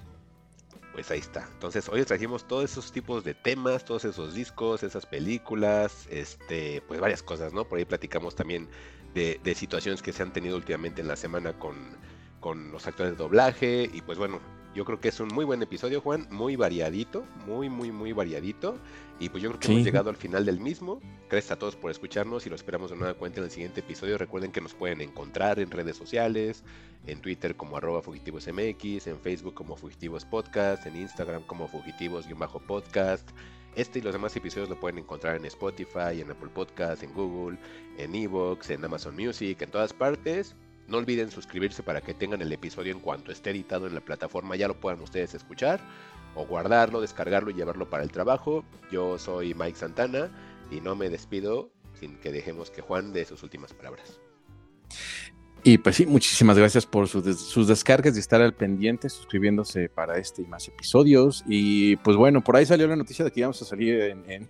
Pues 0.98 1.12
ahí 1.12 1.20
está. 1.20 1.48
Entonces, 1.52 1.88
hoy 1.88 2.04
trajimos 2.04 2.48
todos 2.48 2.72
esos 2.72 2.90
tipos 2.90 3.22
de 3.22 3.32
temas, 3.32 3.84
todos 3.84 4.04
esos 4.04 4.34
discos, 4.34 4.82
esas 4.82 5.06
películas, 5.06 6.08
este, 6.10 6.82
pues 6.88 6.98
varias 6.98 7.22
cosas, 7.22 7.52
¿no? 7.52 7.64
Por 7.64 7.78
ahí 7.78 7.84
platicamos 7.84 8.34
también 8.34 8.68
de, 9.14 9.38
situaciones 9.54 10.02
que 10.02 10.12
se 10.12 10.24
han 10.24 10.32
tenido 10.32 10.56
últimamente 10.56 11.00
en 11.00 11.06
la 11.06 11.14
semana 11.14 11.56
con, 11.56 11.76
con 12.40 12.72
los 12.72 12.88
actores 12.88 13.12
de 13.12 13.16
doblaje, 13.16 13.88
y 13.92 14.02
pues 14.02 14.18
bueno, 14.18 14.40
yo 14.74 14.84
creo 14.84 15.00
que 15.00 15.08
es 15.08 15.18
un 15.20 15.28
muy 15.28 15.44
buen 15.44 15.62
episodio, 15.62 16.00
Juan, 16.00 16.28
muy 16.30 16.56
variadito, 16.56 17.24
muy, 17.46 17.68
muy, 17.68 17.90
muy 17.90 18.12
variadito. 18.12 18.76
Y 19.20 19.30
pues 19.30 19.42
yo 19.42 19.50
creo 19.50 19.60
que 19.60 19.72
hemos 19.72 19.84
llegado 19.84 20.10
al 20.10 20.16
final 20.16 20.44
del 20.44 20.60
mismo. 20.60 21.00
Gracias 21.28 21.52
a 21.52 21.58
todos 21.58 21.74
por 21.74 21.90
escucharnos 21.90 22.46
y 22.46 22.50
lo 22.50 22.54
esperamos 22.54 22.90
de 22.90 22.96
nueva 22.96 23.14
cuenta 23.14 23.40
en 23.40 23.44
el 23.44 23.50
siguiente 23.50 23.80
episodio. 23.80 24.16
Recuerden 24.16 24.52
que 24.52 24.60
nos 24.60 24.74
pueden 24.74 25.00
encontrar 25.00 25.58
en 25.58 25.70
redes 25.70 25.96
sociales, 25.96 26.62
en 27.06 27.20
Twitter 27.20 27.56
como 27.56 27.76
arroba 27.76 28.02
fugitivosmx, 28.02 29.06
en 29.06 29.18
Facebook 29.18 29.54
como 29.54 29.76
Fugitivos 29.76 30.24
Podcast, 30.24 30.86
en 30.86 30.96
Instagram 30.96 31.42
como 31.42 31.66
Fugitivos-podcast. 31.66 33.28
Este 33.74 33.98
y 33.98 34.02
los 34.02 34.12
demás 34.12 34.36
episodios 34.36 34.68
lo 34.68 34.78
pueden 34.78 34.98
encontrar 34.98 35.36
en 35.36 35.44
Spotify, 35.46 36.20
en 36.20 36.30
Apple 36.30 36.50
Podcast, 36.54 37.02
en 37.02 37.12
Google, 37.12 37.58
en 37.96 38.14
Evox, 38.14 38.70
en 38.70 38.84
Amazon 38.84 39.16
Music, 39.16 39.60
en 39.62 39.70
todas 39.70 39.92
partes. 39.92 40.54
No 40.88 40.96
olviden 40.96 41.30
suscribirse 41.30 41.82
para 41.82 42.00
que 42.00 42.14
tengan 42.14 42.40
el 42.40 42.50
episodio 42.50 42.92
en 42.92 43.00
cuanto 43.00 43.30
esté 43.30 43.50
editado 43.50 43.86
en 43.86 43.94
la 43.94 44.00
plataforma, 44.00 44.56
ya 44.56 44.68
lo 44.68 44.80
puedan 44.80 45.00
ustedes 45.02 45.34
escuchar 45.34 45.80
o 46.34 46.46
guardarlo, 46.46 47.02
descargarlo 47.02 47.50
y 47.50 47.54
llevarlo 47.54 47.90
para 47.90 48.02
el 48.02 48.10
trabajo. 48.10 48.64
Yo 48.90 49.18
soy 49.18 49.52
Mike 49.52 49.78
Santana 49.78 50.30
y 50.70 50.80
no 50.80 50.96
me 50.96 51.10
despido 51.10 51.70
sin 51.92 52.18
que 52.18 52.32
dejemos 52.32 52.70
que 52.70 52.80
Juan 52.80 53.12
dé 53.12 53.26
sus 53.26 53.42
últimas 53.42 53.74
palabras. 53.74 54.18
Y 55.64 55.78
pues 55.78 55.96
sí, 55.96 56.06
muchísimas 56.06 56.56
gracias 56.56 56.86
por 56.86 57.08
sus, 57.08 57.66
descargas 57.66 58.16
y 58.16 58.20
estar 58.20 58.40
al 58.40 58.54
pendiente, 58.54 59.08
suscribiéndose 59.08 59.88
para 59.88 60.16
este 60.16 60.42
y 60.42 60.46
más 60.46 60.68
episodios. 60.68 61.44
Y 61.48 61.96
pues 61.96 62.16
bueno, 62.16 62.42
por 62.42 62.56
ahí 62.56 62.64
salió 62.64 62.86
la 62.86 62.96
noticia 62.96 63.24
de 63.24 63.32
que 63.32 63.40
íbamos 63.40 63.60
a 63.60 63.64
salir 63.64 64.00
en, 64.00 64.48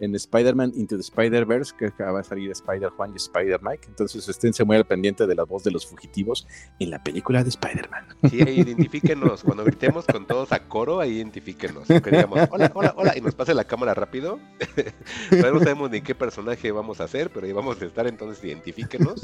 en, 0.00 0.14
Spider-Man 0.14 0.72
Into 0.74 0.96
the 0.96 1.02
Spider-Verse, 1.02 1.74
que 1.78 2.02
va 2.02 2.20
a 2.20 2.24
salir 2.24 2.50
Spider-Juan 2.50 3.12
y 3.12 3.16
Spider-Mike. 3.16 3.86
Entonces 3.88 4.28
esténse 4.28 4.64
muy 4.64 4.76
al 4.76 4.86
pendiente 4.86 5.26
de 5.26 5.34
la 5.34 5.44
voz 5.44 5.62
de 5.64 5.70
los 5.70 5.86
fugitivos 5.86 6.46
en 6.80 6.90
la 6.90 7.02
película 7.02 7.44
de 7.44 7.50
Spider-Man. 7.50 8.06
Sí, 8.28 8.38
identifíquenos. 8.38 9.44
Cuando 9.44 9.64
gritemos 9.64 10.04
con 10.04 10.26
todos 10.26 10.50
a 10.52 10.68
coro, 10.68 11.00
ahí 11.00 11.18
identifíquenos. 11.18 11.86
Que 11.86 12.26
hola, 12.50 12.72
hola, 12.74 12.94
hola, 12.96 13.16
y 13.16 13.20
nos 13.20 13.34
pase 13.34 13.54
la 13.54 13.64
cámara 13.64 13.94
rápido. 13.94 14.40
no 15.30 15.58
sabemos 15.60 15.90
ni 15.90 16.00
qué 16.00 16.14
personaje 16.14 16.72
vamos 16.72 17.00
a 17.00 17.04
hacer, 17.04 17.30
pero 17.30 17.46
ahí 17.46 17.52
vamos 17.52 17.80
a 17.80 17.84
estar, 17.84 18.06
entonces 18.06 18.44
identifíquenos. 18.44 19.22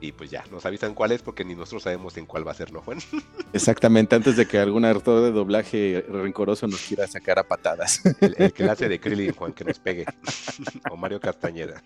Y 0.00 0.12
pues 0.12 0.30
ya, 0.30 0.44
nos 0.52 0.64
avisan 0.64 0.94
cuál 0.94 1.10
es 1.10 1.22
porque 1.22 1.44
ni 1.44 1.54
nosotros 1.54 1.82
sabemos 1.82 2.16
en 2.16 2.26
cuál 2.26 2.46
va 2.46 2.52
a 2.52 2.54
ser, 2.54 2.72
¿no, 2.72 2.80
Juan? 2.82 2.98
Exactamente, 3.52 4.14
antes 4.14 4.36
de 4.36 4.46
que 4.46 4.58
algún 4.58 4.84
actor 4.84 5.22
de 5.22 5.32
doblaje 5.32 6.04
rencoroso 6.08 6.68
nos 6.68 6.80
quiera 6.82 7.06
sacar 7.08 7.38
a 7.38 7.44
patadas. 7.44 8.00
El, 8.20 8.52
que 8.52 8.64
hace 8.64 8.88
de 8.88 9.00
Krillin, 9.00 9.32
Juan, 9.32 9.52
que 9.52 9.64
nos 9.64 9.78
pegue. 9.80 10.04
o 10.90 10.96
Mario 10.96 11.20
Castañeda. 11.20 11.82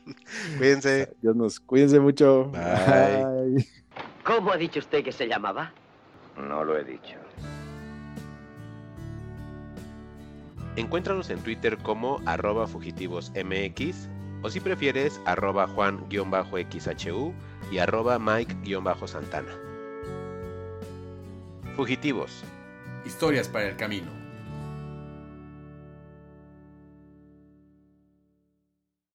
Cuídense. 0.58 1.14
Dios 1.22 1.34
nos, 1.34 1.58
cuídense 1.58 2.00
mucho. 2.00 2.50
Bye. 2.50 3.66
¿Cómo 4.24 4.52
ha 4.52 4.56
dicho 4.56 4.80
usted 4.80 5.02
que 5.02 5.12
se 5.12 5.26
llamaba? 5.26 5.72
No 6.36 6.64
lo 6.64 6.76
he 6.76 6.84
dicho. 6.84 7.16
Encuéntranos 10.76 11.28
en 11.30 11.38
Twitter 11.40 11.78
como 11.78 12.20
arroba 12.24 12.66
fugitivosmx 12.66 14.08
o 14.42 14.50
si 14.50 14.60
prefieres 14.60 15.20
arroba 15.24 15.66
juan-xhu 15.68 17.34
y 17.70 17.78
arroba 17.78 18.18
Mike-Santana. 18.18 19.52
Fugitivos. 21.76 22.44
Historias 23.06 23.48
para 23.48 23.68
el 23.68 23.76
camino. 23.76 24.21